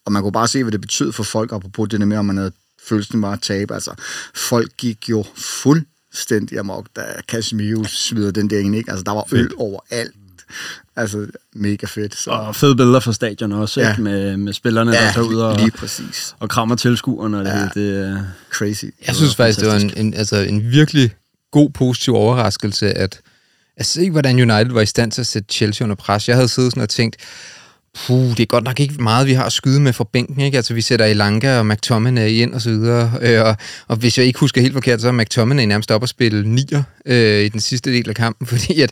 og 0.05 0.13
man 0.13 0.23
kunne 0.23 0.33
bare 0.33 0.49
se, 0.49 0.63
hvad 0.63 0.73
det 0.73 0.81
betød 0.81 1.13
for 1.13 1.23
folk, 1.23 1.53
apropos 1.53 1.89
det 1.89 2.09
med, 2.09 2.17
om 2.17 2.25
man 2.25 2.37
havde 2.37 2.53
følelsen 2.89 3.23
var 3.23 3.33
at 3.33 3.43
tabe. 3.43 3.75
Altså, 3.75 3.91
folk 4.35 4.71
gik 4.79 5.11
jo 5.11 5.25
fuldstændig 5.37 6.59
amok, 6.59 6.87
da 6.97 7.03
Casemiro 7.29 7.85
smider 7.85 8.31
den 8.31 8.51
der 8.51 8.59
ind, 8.59 8.77
ikke? 8.77 8.91
Altså, 8.91 9.05
der 9.05 9.13
var 9.13 9.25
øl 9.33 9.51
overalt. 9.57 10.15
Altså, 10.97 11.27
mega 11.55 11.87
fedt. 11.87 12.17
Så. 12.17 12.31
Og 12.31 12.57
fede 12.57 12.77
billeder 12.77 13.01
fra 13.01 13.13
stadion 13.13 13.53
også, 13.53 13.81
ja. 13.81 13.91
ikke? 13.91 14.03
Med, 14.03 14.37
med 14.37 14.53
spillerne, 14.53 14.93
ja, 14.93 15.07
der 15.07 15.13
tager 15.13 15.27
ud 15.27 15.35
og, 15.35 15.59
lige 15.59 15.71
præcis. 15.71 16.35
og 16.39 16.49
krammer 16.49 16.77
tilskuerne. 16.77 17.39
Og 17.39 17.45
det, 17.45 17.51
Ja. 17.51 17.63
det, 17.63 17.75
det, 17.75 18.27
Crazy. 18.53 18.85
Jeg 19.07 19.15
synes 19.15 19.35
faktisk, 19.37 19.61
det 19.61 19.69
var 19.69 19.75
en, 19.77 19.93
en, 19.97 20.15
altså 20.15 20.37
en 20.37 20.71
virkelig 20.71 21.15
god, 21.51 21.71
positiv 21.71 22.15
overraskelse, 22.15 22.91
at, 22.91 23.21
at 23.77 23.87
se, 23.87 24.11
hvordan 24.11 24.51
United 24.51 24.73
var 24.73 24.81
i 24.81 24.87
stand 24.87 25.11
til 25.13 25.21
at 25.21 25.27
sætte 25.27 25.55
Chelsea 25.55 25.85
under 25.85 25.97
pres. 25.97 26.29
Jeg 26.29 26.37
havde 26.37 26.49
siddet 26.49 26.73
sådan 26.73 26.83
og 26.83 26.89
tænkt, 26.89 27.17
puh, 27.95 28.31
det 28.31 28.41
er 28.41 28.47
godt 28.47 28.65
nok 28.65 28.81
ikke 28.81 29.03
meget, 29.03 29.27
vi 29.27 29.33
har 29.33 29.45
at 29.45 29.53
skyde 29.53 29.81
med 29.81 29.93
fra 29.93 30.05
bænken, 30.13 30.41
ikke? 30.41 30.57
Altså, 30.57 30.75
vi 30.75 30.81
sætter 30.81 31.07
Elanga 31.07 31.59
og 31.59 31.67
McTominay 31.67 32.29
ind 32.29 32.55
og 32.55 32.61
så 32.61 32.71
videre, 32.71 33.13
øh, 33.21 33.45
og, 33.45 33.57
og 33.89 33.97
hvis 33.97 34.19
jeg 34.19 34.27
ikke 34.27 34.39
husker 34.39 34.61
helt 34.61 34.73
forkert, 34.73 35.01
så 35.01 35.09
er 35.09 35.13
McTominay 35.13 35.65
nærmest 35.65 35.91
op 35.91 36.03
at 36.03 36.09
spille 36.09 36.49
nier 36.49 36.83
øh, 37.07 37.45
i 37.45 37.49
den 37.49 37.61
sidste 37.61 37.93
del 37.93 38.09
af 38.09 38.15
kampen, 38.15 38.47
fordi 38.53 38.81
at 38.81 38.91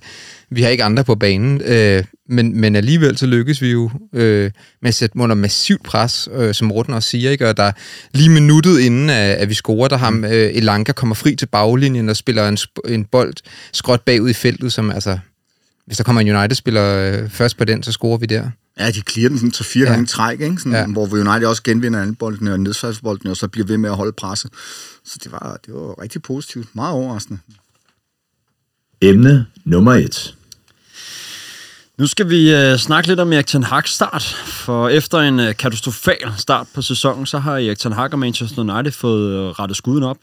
vi 0.51 0.63
har 0.63 0.69
ikke 0.69 0.85
andre 0.85 1.05
på 1.05 1.15
banen, 1.15 1.61
øh, 1.61 2.05
men, 2.29 2.61
men 2.61 2.77
alligevel 2.77 3.19
så 3.19 3.27
lykkes 3.27 3.63
vi 3.63 3.71
jo 3.71 3.91
øh, 4.13 4.51
med 4.83 4.89
at 4.89 4.95
sætte 4.95 5.19
under 5.19 5.37
massivt 5.37 5.83
pres, 5.83 6.29
øh, 6.35 6.55
som 6.55 6.69
Morten 6.69 6.95
også 6.95 7.09
siger, 7.09 7.31
ikke? 7.31 7.49
og 7.49 7.57
der 7.57 7.73
lige 8.15 8.31
minuttet 8.31 8.81
inden, 8.81 9.11
at, 9.11 9.37
at 9.37 9.49
vi 9.49 9.55
scorer, 9.55 9.89
der 9.89 9.97
ham 9.97 10.25
øh, 10.25 10.51
Elanga 10.55 10.93
kommer 10.93 11.15
fri 11.15 11.37
til 11.37 11.47
baglinjen 11.47 12.09
og 12.09 12.17
spiller 12.17 12.49
en, 12.49 12.59
en 12.89 13.05
bold 13.05 13.35
skråt 13.73 14.01
bagud 14.01 14.31
i 14.31 14.33
feltet, 14.33 14.73
som 14.73 14.91
altså, 14.91 15.19
hvis 15.87 15.97
der 15.97 16.05
kommer 16.05 16.21
en 16.21 16.37
United-spiller 16.37 16.85
øh, 16.85 17.31
først 17.31 17.57
på 17.57 17.65
den, 17.65 17.83
så 17.83 17.93
scorer 17.93 18.19
vi 18.19 18.27
der. 18.27 18.51
Ja, 18.79 18.91
de 18.91 19.01
clear 19.11 19.29
den 19.29 19.39
sådan 19.39 19.51
til 19.51 19.65
fire 19.65 19.85
Ja. 19.85 19.91
gange 19.91 20.07
træk, 20.07 20.41
ikke? 20.41 20.57
Sådan, 20.59 20.73
Ja. 20.73 20.87
hvor 20.87 21.07
United 21.13 21.47
også 21.49 21.63
genvinder 21.63 22.01
alle 22.01 22.15
boldene 22.15 22.53
og 22.53 22.61
nedfaldsboldene, 22.61 23.31
og 23.31 23.37
så 23.37 23.49
bliver 23.49 23.67
ved 23.67 23.79
med 23.79 23.91
at 23.91 23.97
holde 23.97 24.13
presset. 24.13 24.51
Så 25.05 25.19
det 25.25 25.33
var, 25.33 25.59
det 25.67 25.75
var 25.75 26.03
rigtig 26.03 26.23
positivt. 26.23 26.67
Meget 26.75 26.93
overraskende. 26.93 27.39
Emne 29.01 29.47
nummer 29.65 29.93
et. 29.95 30.35
Nu 31.99 32.07
skal 32.07 32.31
vi 32.31 32.55
øh, 32.55 32.77
snakke 32.79 33.09
lidt 33.09 33.21
om 33.21 33.33
Erik 33.33 33.47
Ten 33.47 33.65
Hag's 33.65 33.87
start, 33.95 34.23
for 34.47 34.89
efter 34.89 35.19
en 35.19 35.41
øh, 35.41 35.57
katastrofal 35.57 36.33
start 36.39 36.67
på 36.75 36.83
sæsonen, 36.83 37.27
så 37.27 37.39
har 37.39 37.53
Erik 37.53 37.79
Ten 37.79 37.93
Hag 37.93 38.13
og 38.13 38.19
Manchester 38.19 38.63
United 38.75 38.93
fået 38.93 39.33
øh, 39.33 39.47
rettet 39.51 39.77
skuden 39.77 40.03
op. 40.03 40.17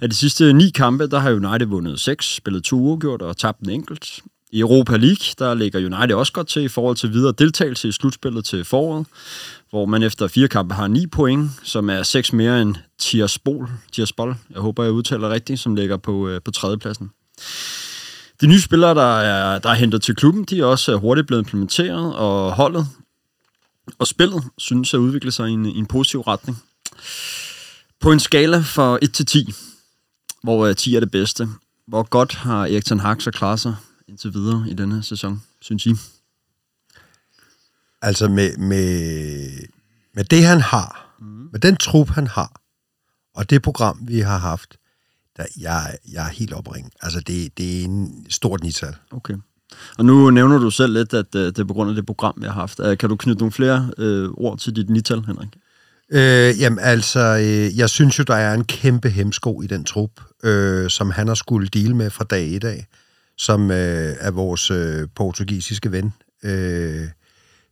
Af 0.00 0.10
de 0.10 0.14
sidste 0.16 0.52
ni 0.52 0.70
kampe, 0.70 1.06
der 1.06 1.18
har 1.18 1.30
United 1.32 1.66
vundet 1.66 2.00
seks, 2.00 2.34
spillet 2.34 2.64
to 2.64 2.76
uafgjort 2.76 3.22
og 3.22 3.36
tabt 3.36 3.60
en 3.60 3.70
enkelt. 3.70 4.20
I 4.54 4.60
Europa 4.60 4.96
League, 4.96 5.26
der 5.38 5.54
ligger 5.54 5.78
United 5.78 6.16
også 6.16 6.32
godt 6.32 6.48
til 6.48 6.62
i 6.62 6.68
forhold 6.68 6.96
til 6.96 7.12
videre 7.12 7.32
deltagelse 7.38 7.88
i 7.88 7.92
slutspillet 7.92 8.44
til 8.44 8.64
foråret, 8.64 9.06
hvor 9.70 9.86
man 9.86 10.02
efter 10.02 10.28
fire 10.28 10.48
kampe 10.48 10.74
har 10.74 10.86
9 10.86 11.06
point, 11.06 11.50
som 11.62 11.90
er 11.90 12.02
seks 12.02 12.32
mere 12.32 12.62
end 12.62 12.74
Tiraspol, 12.98 13.70
Tiraspol, 13.92 14.36
jeg 14.50 14.60
håber, 14.60 14.82
jeg 14.82 14.92
udtaler 14.92 15.30
rigtigt, 15.30 15.60
som 15.60 15.74
ligger 15.74 15.96
på, 15.96 16.28
øh, 16.28 16.40
på 16.44 16.50
tredjepladsen. 16.50 17.10
De 18.40 18.46
nye 18.46 18.60
spillere, 18.60 18.94
der 18.94 19.20
er, 19.20 19.58
der 19.58 19.70
er 19.70 19.74
hentet 19.74 20.02
til 20.02 20.14
klubben, 20.14 20.44
de 20.44 20.60
er 20.60 20.64
også 20.64 20.92
øh, 20.92 20.98
hurtigt 20.98 21.26
blevet 21.26 21.42
implementeret, 21.42 22.14
og 22.14 22.52
holdet 22.52 22.86
og 23.98 24.06
spillet 24.06 24.44
synes 24.58 24.94
at 24.94 24.98
udvikle 24.98 25.32
sig 25.32 25.48
i 25.48 25.52
en, 25.52 25.66
i 25.66 25.78
en 25.78 25.86
positiv 25.86 26.20
retning. 26.20 26.62
På 28.00 28.12
en 28.12 28.20
skala 28.20 28.58
fra 28.58 28.98
1 29.02 29.12
til 29.12 29.26
10, 29.26 29.52
hvor 30.42 30.66
øh, 30.66 30.76
10 30.76 30.94
er 30.94 31.00
det 31.00 31.10
bedste, 31.10 31.48
hvor 31.86 32.02
godt 32.02 32.34
har 32.34 32.60
Erik 32.60 32.84
Ten 32.84 33.00
Hag 33.00 33.22
så 33.22 33.30
klaret 33.30 33.60
sig 33.60 33.76
indtil 34.14 34.34
videre 34.34 34.64
i 34.68 34.74
denne 34.74 35.02
sæson, 35.02 35.42
synes 35.60 35.86
I? 35.86 35.94
Altså 38.02 38.28
med, 38.28 38.56
med, 38.56 39.50
med 40.14 40.24
det, 40.24 40.44
han 40.44 40.60
har, 40.60 41.16
mm. 41.20 41.48
med 41.52 41.60
den 41.60 41.76
trup, 41.76 42.08
han 42.08 42.26
har, 42.26 42.60
og 43.34 43.50
det 43.50 43.62
program, 43.62 43.98
vi 44.02 44.20
har 44.20 44.38
haft, 44.38 44.76
der, 45.36 45.44
jeg, 45.60 45.96
jeg 46.12 46.26
er 46.26 46.30
helt 46.30 46.52
opring. 46.52 46.90
Altså, 47.02 47.20
det, 47.20 47.58
det 47.58 47.80
er 47.80 47.84
en 47.84 48.26
stort 48.28 48.62
nital. 48.62 48.96
Okay. 49.10 49.34
Og 49.98 50.04
nu 50.04 50.30
nævner 50.30 50.58
du 50.58 50.70
selv 50.70 50.92
lidt, 50.92 51.14
at 51.14 51.34
øh, 51.34 51.46
det 51.46 51.58
er 51.58 51.64
på 51.64 51.74
grund 51.74 51.90
af 51.90 51.96
det 51.96 52.06
program, 52.06 52.34
vi 52.36 52.46
har 52.46 52.52
haft. 52.52 52.80
Øh, 52.80 52.98
Kan 52.98 53.08
du 53.08 53.16
knytte 53.16 53.38
nogle 53.38 53.52
flere 53.52 53.92
øh, 53.98 54.30
ord 54.30 54.58
til 54.58 54.76
dit 54.76 54.90
nital, 54.90 55.24
Henrik? 55.26 55.48
Øh, 56.10 56.60
jamen 56.60 56.78
altså, 56.78 57.20
øh, 57.20 57.78
jeg 57.78 57.90
synes 57.90 58.18
jo, 58.18 58.24
der 58.24 58.34
er 58.34 58.54
en 58.54 58.64
kæmpe 58.64 59.10
hemsko 59.10 59.62
i 59.62 59.66
den 59.66 59.84
trup, 59.84 60.10
øh, 60.42 60.90
som 60.90 61.10
han 61.10 61.28
har 61.28 61.34
skulle 61.34 61.68
deal 61.68 61.94
med 61.94 62.10
fra 62.10 62.24
dag 62.24 62.46
i 62.46 62.58
dag, 62.58 62.86
som 63.38 63.70
øh, 63.70 64.16
er 64.20 64.30
vores 64.30 64.70
øh, 64.70 65.08
portugisiske 65.14 65.92
ven, 65.92 66.12
øh, 66.44 67.08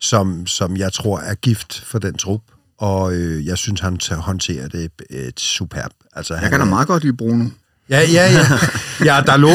som, 0.00 0.47
som 0.47 0.76
jeg 0.76 0.92
tror 0.92 1.19
er 1.19 1.35
gift 1.35 1.81
for 1.81 1.99
den 1.99 2.14
trup, 2.14 2.40
og 2.78 3.14
øh, 3.14 3.47
jeg 3.47 3.59
synes, 3.59 3.81
han 3.81 3.99
håndterer 4.12 4.69
det 4.69 4.90
øh, 5.11 5.33
superb. 5.37 5.92
Altså, 6.12 6.35
Jeg 6.35 6.50
kan 6.50 6.61
da 6.61 6.64
meget 6.64 6.87
godt 6.87 7.02
lide 7.02 7.16
Bruno. 7.16 7.45
Ja, 7.88 8.00
ja, 8.00 8.33
ja. 8.33 8.45
Ja, 9.04 9.23
der 9.26 9.37
lå, 9.37 9.49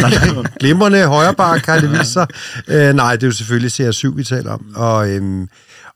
glimrende 0.60 1.06
højre 1.06 1.34
bar, 1.34 1.58
kan 1.58 1.82
det 1.82 1.92
vise 1.92 2.12
sig. 2.12 2.26
Øh, 2.68 2.94
nej, 2.94 3.16
det 3.16 3.22
er 3.22 3.26
jo 3.26 3.32
selvfølgelig 3.32 3.88
CR7, 3.88 4.14
vi 4.14 4.24
taler 4.24 4.50
om. 4.52 4.72
Og, 4.74 5.10
øhm, 5.10 5.48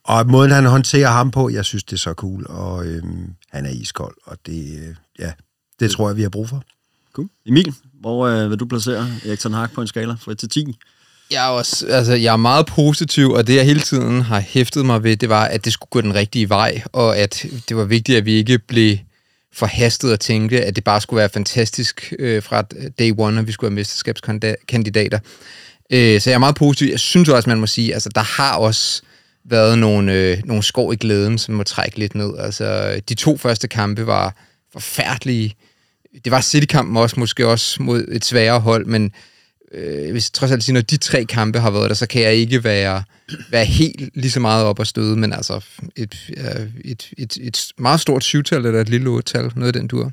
og 0.04 0.26
måden, 0.26 0.50
han 0.50 0.66
håndterer 0.66 1.11
ham 1.11 1.30
på, 1.30 1.49
jeg 1.50 1.64
synes, 1.64 1.85
det 1.85 1.92
er 1.92 1.99
så 1.99 2.12
cool. 2.12 2.47
Og 2.49 2.87
øhm, 2.87 3.30
han 3.52 3.66
er 3.66 3.71
iskold, 3.71 4.14
og 4.26 4.37
det, 4.47 4.78
øh, 4.88 4.94
ja, 5.18 5.32
det 5.80 5.90
tror 5.90 6.09
jeg, 6.09 6.16
vi 6.16 6.23
har 6.23 6.28
brug 6.28 6.49
for. 6.49 6.62
Cool. 7.12 7.28
Emil, 7.47 7.75
hvor 8.02 8.26
øh, 8.26 8.50
vil 8.50 8.59
du 8.59 8.66
placere 8.66 9.06
Erik 9.26 9.38
Ten 9.38 9.54
Hag 9.54 9.71
på 9.71 9.80
en 9.80 9.87
skala 9.87 10.14
fra 10.21 10.32
1 10.32 10.38
til 10.38 10.49
10? 10.49 10.78
Jeg 11.30 11.44
er, 11.44 11.49
også, 11.49 11.87
altså, 11.87 12.14
jeg 12.14 12.32
er 12.32 12.37
meget 12.37 12.66
positiv, 12.66 13.30
og 13.30 13.47
det 13.47 13.56
jeg 13.56 13.64
hele 13.64 13.80
tiden 13.80 14.21
har 14.21 14.40
hæftet 14.40 14.87
mig 14.87 15.02
ved, 15.02 15.16
det 15.16 15.28
var, 15.28 15.44
at 15.44 15.64
det 15.64 15.73
skulle 15.73 15.90
gå 15.90 16.00
den 16.00 16.14
rigtige 16.14 16.49
vej, 16.49 16.82
og 16.92 17.16
at 17.16 17.47
det 17.68 17.76
var 17.76 17.85
vigtigt, 17.85 18.18
at 18.18 18.25
vi 18.25 18.32
ikke 18.32 18.59
blev 18.59 18.97
forhastet 19.52 20.12
og 20.12 20.21
tænkte, 20.21 20.64
at 20.64 20.76
det 20.76 20.85
bare 20.85 21.00
skulle 21.00 21.18
være 21.18 21.28
fantastisk 21.28 22.12
øh, 22.18 22.42
fra 22.42 22.62
day 22.99 23.14
one, 23.18 23.40
og 23.40 23.47
vi 23.47 23.52
skulle 23.52 23.71
være 23.71 23.75
mesterskabskandidater. 23.75 25.18
Øh, 25.90 26.21
så 26.21 26.30
jeg 26.30 26.35
er 26.35 26.38
meget 26.38 26.54
positiv. 26.54 26.88
Jeg 26.88 27.00
synes 27.00 27.28
også, 27.28 27.50
man 27.50 27.61
må 27.61 27.66
sige, 27.66 27.94
altså 27.94 28.09
der 28.14 28.23
har 28.23 28.56
også 28.56 29.02
været 29.44 29.78
nogle, 29.78 30.12
øh, 30.12 30.38
nogle 30.44 30.62
skår 30.62 30.92
i 30.92 30.97
glæden, 30.97 31.38
som 31.38 31.54
må 31.54 31.62
trække 31.62 31.99
lidt 31.99 32.14
ned. 32.14 32.38
Altså, 32.38 33.00
de 33.09 33.14
to 33.14 33.37
første 33.37 33.68
kampe 33.68 34.06
var 34.06 34.37
forfærdelige. 34.73 35.54
Det 36.25 36.31
var 36.31 36.40
City-kampen 36.40 36.97
også, 36.97 37.21
måske 37.21 37.47
også 37.47 37.83
mod 37.83 38.04
et 38.09 38.25
sværere 38.25 38.61
hold, 38.61 38.87
men 38.87 39.12
øh, 39.73 40.11
hvis 40.11 40.26
jeg 40.28 40.33
trods 40.33 40.52
alt 40.52 40.64
sige, 40.64 40.73
når 40.73 40.81
de 40.81 40.97
tre 40.97 41.25
kampe 41.25 41.59
har 41.59 41.71
været 41.71 41.88
der, 41.88 41.95
så 41.95 42.07
kan 42.07 42.23
jeg 42.23 42.35
ikke 42.35 42.64
være, 42.64 43.02
være 43.50 43.64
helt 43.64 44.16
lige 44.16 44.31
så 44.31 44.40
meget 44.40 44.64
op 44.64 44.81
at 44.81 44.87
støde, 44.87 45.16
men 45.16 45.33
altså 45.33 45.64
et, 45.97 46.31
et, 46.85 47.12
et, 47.19 47.37
et 47.40 47.73
meget 47.78 48.00
stort 48.00 48.25
syvtal 48.25 48.66
eller 48.66 48.81
et 48.81 48.88
lille 48.88 49.11
otte-tal, 49.11 49.52
noget 49.57 49.76
af 49.76 49.81
den 49.81 49.88
dur. 49.88 50.12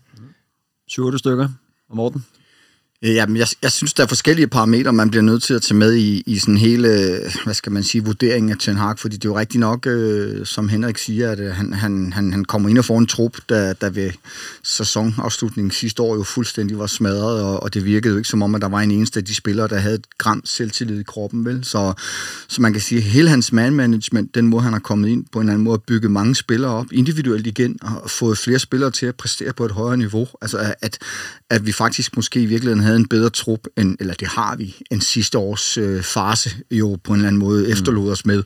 7-8 0.92 1.18
stykker. 1.18 1.50
Og 1.90 1.96
Morten? 1.96 2.26
Øh, 3.04 3.16
jamen, 3.16 3.38
jeg, 3.38 3.48
jeg 3.62 3.72
synes, 3.72 3.94
der 3.94 4.04
er 4.04 4.08
forskellige 4.08 4.48
parametre, 4.48 4.94
man 4.94 5.10
bliver 5.10 5.24
nødt 5.24 5.44
til 5.44 5.54
at 5.54 5.62
tage 5.62 5.76
med 5.76 5.96
i, 5.96 6.24
i 6.26 6.38
sådan 6.38 6.58
hele, 6.58 7.20
hvad 7.44 7.54
skal 7.54 7.72
man 7.72 7.84
sige, 7.84 8.04
vurderingen 8.04 8.52
af 8.52 8.58
Ten 8.60 8.76
Hag, 8.76 9.00
fordi 9.00 9.16
det 9.16 9.26
er 9.26 9.30
jo 9.30 9.40
rigtigt 9.40 9.60
nok, 9.60 9.88
øh, 9.88 10.46
som 10.46 10.70
Henrik 10.70 10.98
siger, 10.98 11.32
at 11.32 11.40
øh, 11.40 11.52
han, 11.52 11.74
han, 11.74 12.14
han, 12.14 12.32
han 12.32 12.46
kommer 12.46 12.70
ind 12.70 12.78
og 12.78 12.86
får 12.86 13.00
en 13.00 13.08
trup, 13.08 13.38
der, 13.50 13.74
der 13.74 13.90
ved 13.90 14.12
sæsonafslutningen 14.64 15.72
sidste 15.72 16.02
år 16.02 16.16
jo 16.16 16.24
fuldstændig 16.24 16.80
var 16.80 16.88
smadret, 16.88 17.42
og, 17.44 17.64
og 17.64 17.74
det 17.74 17.86
virkede 17.86 18.12
jo 18.12 18.18
ikke 18.18 18.30
som 18.30 18.42
om, 18.42 18.56
at 18.56 18.62
der 18.62 18.70
var 18.70 18.80
en 18.80 18.92
eneste 18.92 19.20
af 19.20 19.26
de 19.26 19.36
spillere, 19.36 19.68
der 19.68 19.78
havde 19.78 19.96
et 19.96 20.08
gram 20.18 20.42
selvtillid 20.46 21.00
i 21.00 21.04
kroppen, 21.04 21.46
vel? 21.46 21.64
Så, 21.64 21.94
så 22.48 22.62
man 22.62 22.74
kan 22.74 22.82
sige, 22.82 22.98
at 22.98 23.04
hele 23.04 23.30
hans 23.30 23.52
man-management, 23.52 24.36
den 24.36 24.48
måde, 24.48 24.64
han 24.64 24.74
har 24.74 24.80
kommet 24.80 25.10
ind 25.10 25.26
på 25.32 25.40
en 25.40 25.44
eller 25.44 25.54
anden 25.54 25.64
måde, 25.64 25.74
at 25.74 25.84
bygge 25.84 26.10
mange 26.10 26.36
spillere 26.36 26.72
op 26.72 26.86
individuelt 26.92 27.48
igen, 27.48 27.78
og 27.82 28.10
fået 28.10 28.38
flere 28.38 28.60
spillere 28.60 28.92
til 28.92 29.06
at 29.06 29.16
præstere 29.16 29.54
på 29.54 29.66
et 29.66 29.72
højere 29.72 29.98
niveau. 29.98 30.28
Altså, 30.42 30.74
at, 30.82 30.98
at 31.50 31.66
vi 31.66 31.72
faktisk 31.72 32.16
måske 32.16 32.42
i 32.42 32.46
virkeligheden 32.46 32.89
havde 32.90 33.00
en 33.00 33.08
bedre 33.08 33.30
trup, 33.30 33.60
end, 33.78 33.98
eller 34.00 34.14
det 34.14 34.28
har 34.28 34.56
vi, 34.56 34.76
end 34.92 35.02
sidste 35.02 35.38
års 35.38 35.78
øh, 35.78 36.04
fase 36.04 36.50
jo 36.72 36.98
på 37.04 37.14
en 37.14 37.20
eller 37.20 37.28
anden 37.28 37.40
måde 37.40 37.70
efterlod 37.70 38.12
os 38.12 38.26
med. 38.26 38.44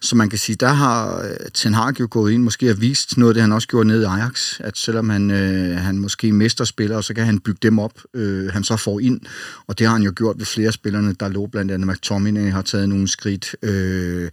Så 0.00 0.16
man 0.16 0.28
kan 0.28 0.38
sige, 0.38 0.56
der 0.56 0.68
har 0.68 1.22
øh, 1.22 1.30
Ten 1.54 1.74
Hag 1.74 2.00
jo 2.00 2.08
gået 2.10 2.32
ind, 2.32 2.42
måske 2.42 2.66
har 2.66 2.74
vist 2.74 3.18
noget 3.18 3.30
af 3.30 3.34
det, 3.34 3.40
han 3.40 3.52
også 3.52 3.68
gjorde 3.68 3.88
ned 3.88 4.02
i 4.02 4.04
Ajax, 4.04 4.60
at 4.60 4.78
selvom 4.78 5.10
han, 5.10 5.30
øh, 5.30 5.76
han 5.76 5.98
måske 5.98 6.32
mister 6.32 6.64
spillere, 6.64 7.02
så 7.02 7.14
kan 7.14 7.24
han 7.24 7.38
bygge 7.38 7.58
dem 7.62 7.78
op, 7.78 7.92
øh, 8.14 8.52
han 8.52 8.64
så 8.64 8.76
får 8.76 9.00
ind, 9.00 9.20
og 9.66 9.78
det 9.78 9.86
har 9.86 9.94
han 9.94 10.02
jo 10.02 10.12
gjort 10.16 10.38
ved 10.38 10.46
flere 10.46 10.72
spillerne, 10.72 11.14
der 11.20 11.28
lå 11.28 11.46
blandt 11.46 11.72
andet 11.72 11.88
McTominay 11.88 12.50
har 12.50 12.62
taget 12.62 12.88
nogle 12.88 13.08
skridt. 13.08 13.56
Øh, 13.62 14.30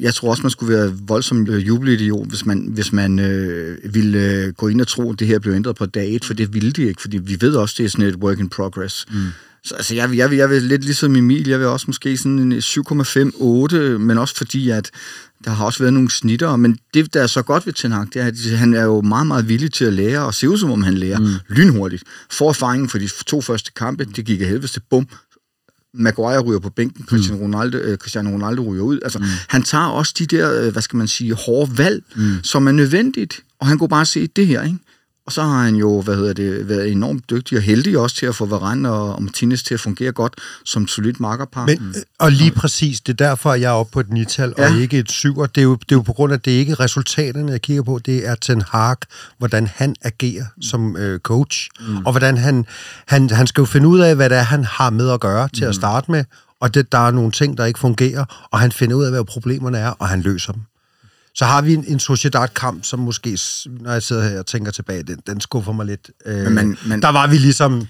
jeg 0.00 0.14
tror 0.14 0.30
også, 0.30 0.42
man 0.42 0.50
skulle 0.50 0.74
være 0.74 0.92
voldsomt 1.06 1.48
øh, 1.48 1.66
jubelidiot, 1.66 2.28
hvis 2.28 2.46
man, 2.46 2.68
hvis 2.70 2.92
man 2.92 3.18
øh, 3.18 3.94
ville 3.94 4.18
øh, 4.18 4.52
gå 4.52 4.68
ind 4.68 4.80
og 4.80 4.88
tro, 4.88 5.12
at 5.12 5.18
det 5.18 5.26
her 5.26 5.38
blev 5.38 5.54
ændret 5.54 5.76
på 5.76 5.86
dag 5.86 6.14
et, 6.14 6.24
for 6.24 6.34
det 6.34 6.54
ville 6.54 6.72
de 6.72 6.82
ikke, 6.82 7.02
fordi 7.02 7.18
vi 7.18 7.36
ved 7.40 7.54
også, 7.54 7.74
det 7.78 7.84
er 7.84 7.88
sådan 7.88 8.06
et 8.06 8.16
work 8.16 8.38
in 8.38 8.48
progress. 8.48 8.95
Mm. 9.10 9.26
Så 9.64 9.74
altså, 9.74 9.94
jeg, 9.94 10.10
vil- 10.10 10.16
jeg, 10.16 10.32
jeg 10.32 10.50
vil 10.50 10.62
lidt 10.62 10.84
ligesom 10.84 11.16
Emil, 11.16 11.48
jeg 11.48 11.58
vil 11.58 11.66
også 11.66 11.84
måske 11.88 12.16
sådan 12.16 12.52
en 12.52 12.58
7,5-8, 12.58 13.76
men 13.98 14.18
også 14.18 14.36
fordi, 14.36 14.70
at 14.70 14.90
der 15.44 15.50
har 15.50 15.64
også 15.64 15.78
været 15.78 15.92
nogle 15.92 16.10
snitter, 16.10 16.56
men 16.56 16.78
det, 16.94 17.14
der 17.14 17.22
er 17.22 17.26
så 17.26 17.42
godt 17.42 17.66
ved 17.66 17.72
Ten 17.72 17.92
Hag, 17.92 18.06
det 18.14 18.22
er, 18.22 18.26
at 18.26 18.58
han 18.58 18.74
er 18.74 18.82
jo 18.82 19.00
meget, 19.00 19.26
meget 19.26 19.48
villig 19.48 19.72
til 19.72 19.84
at 19.84 19.92
lære, 19.92 20.24
og 20.24 20.34
se 20.34 20.48
ud 20.48 20.58
som 20.58 20.70
om 20.70 20.82
han 20.82 20.94
lærer 20.94 21.18
mm. 21.18 21.34
lynhurtigt. 21.48 22.02
For 22.30 22.48
erfaringen 22.48 22.88
for 22.88 22.98
de 22.98 23.08
to 23.26 23.40
første 23.40 23.70
kampe, 23.76 24.04
det 24.04 24.24
gik 24.24 24.40
af 24.40 24.46
helvede 24.46 24.66
til 24.66 24.82
bum, 24.90 25.08
Maguire 25.94 26.40
ryger 26.40 26.60
på 26.60 26.70
bænken, 26.70 27.04
Cristiano 27.06 27.42
Ronaldo, 27.42 27.78
øh, 27.78 27.98
Cristiano 27.98 28.30
Ronaldo 28.30 28.62
ryger 28.62 28.82
ud. 28.82 28.98
Altså, 29.02 29.18
mm. 29.18 29.24
han 29.48 29.62
tager 29.62 29.84
også 29.84 30.14
de 30.18 30.26
der, 30.26 30.62
øh, 30.62 30.72
hvad 30.72 30.82
skal 30.82 30.96
man 30.96 31.08
sige, 31.08 31.34
hårde 31.34 31.78
valg, 31.78 32.02
mm. 32.16 32.34
som 32.42 32.66
er 32.66 32.72
nødvendigt. 32.72 33.40
Og 33.60 33.66
han 33.66 33.78
kunne 33.78 33.88
bare 33.88 34.06
se 34.06 34.26
det 34.26 34.46
her, 34.46 34.62
ikke? 34.62 34.78
Og 35.26 35.32
så 35.32 35.42
har 35.42 35.62
han 35.64 35.74
jo 35.74 36.00
hvad 36.00 36.16
hedder 36.16 36.32
det, 36.32 36.68
været 36.68 36.92
enormt 36.92 37.30
dygtig 37.30 37.58
og 37.58 37.62
heldig 37.62 37.98
også 37.98 38.16
til 38.16 38.26
at 38.26 38.34
få 38.34 38.46
Varane 38.46 38.90
og 38.90 39.22
Martinez 39.22 39.62
til 39.62 39.74
at 39.74 39.80
fungere 39.80 40.12
godt 40.12 40.34
som 40.64 40.88
solidt 40.88 41.20
markerpar. 41.20 41.66
Men, 41.66 41.78
øh, 41.88 41.94
og 42.18 42.32
lige 42.32 42.50
præcis, 42.50 43.00
det 43.00 43.20
er 43.20 43.26
derfor, 43.26 43.54
jeg 43.54 43.68
er 43.68 43.72
oppe 43.72 43.92
på 43.92 44.00
et 44.00 44.06
9-tal 44.06 44.54
ja. 44.58 44.70
og 44.70 44.80
ikke 44.80 44.98
et 44.98 45.10
7. 45.10 45.34
Det 45.34 45.58
er, 45.58 45.62
jo, 45.62 45.74
det 45.74 45.92
er 45.92 45.96
jo 45.96 46.02
på 46.02 46.12
grund 46.12 46.32
af, 46.32 46.36
at 46.36 46.44
det 46.44 46.50
ikke 46.50 46.72
er 46.72 46.80
resultaterne, 46.80 47.52
jeg 47.52 47.62
kigger 47.62 47.82
på. 47.82 48.00
Det 48.06 48.28
er 48.28 48.34
Ten 48.34 48.62
Hag, 48.62 48.96
hvordan 49.38 49.66
han 49.66 49.94
agerer 50.02 50.44
som 50.60 50.96
øh, 50.96 51.20
coach. 51.20 51.68
Mm. 51.80 51.96
Og 51.96 52.12
hvordan 52.12 52.36
han, 52.36 52.66
han, 53.06 53.30
han 53.30 53.46
skal 53.46 53.60
jo 53.60 53.66
finde 53.66 53.88
ud 53.88 53.98
af, 53.98 54.16
hvad 54.16 54.30
det 54.30 54.38
er, 54.38 54.42
han 54.42 54.64
har 54.64 54.90
med 54.90 55.10
at 55.10 55.20
gøre 55.20 55.48
til 55.48 55.64
mm. 55.64 55.68
at 55.68 55.74
starte 55.74 56.10
med. 56.10 56.24
Og 56.60 56.74
det, 56.74 56.92
der 56.92 56.98
er 56.98 57.10
nogle 57.10 57.30
ting, 57.30 57.58
der 57.58 57.64
ikke 57.64 57.78
fungerer, 57.78 58.48
og 58.50 58.60
han 58.60 58.72
finder 58.72 58.96
ud 58.96 59.04
af, 59.04 59.10
hvad 59.10 59.24
problemerne 59.24 59.78
er, 59.78 59.90
og 59.90 60.08
han 60.08 60.20
løser 60.20 60.52
dem. 60.52 60.62
Så 61.36 61.44
har 61.44 61.62
vi 61.62 61.74
en, 61.74 61.84
en 61.88 62.00
Sociedad-kamp, 62.00 62.84
som 62.84 62.98
måske, 62.98 63.38
når 63.66 63.92
jeg 63.92 64.02
sidder 64.02 64.28
her 64.28 64.38
og 64.38 64.46
tænker 64.46 64.72
tilbage, 64.72 65.02
den, 65.02 65.18
den 65.26 65.40
skuffer 65.40 65.72
mig 65.72 65.86
lidt. 65.86 66.10
Øh, 66.26 66.44
men 66.44 66.54
man, 66.54 66.78
man, 66.86 67.02
der 67.02 67.08
var 67.08 67.26
vi 67.26 67.36
ligesom... 67.36 67.88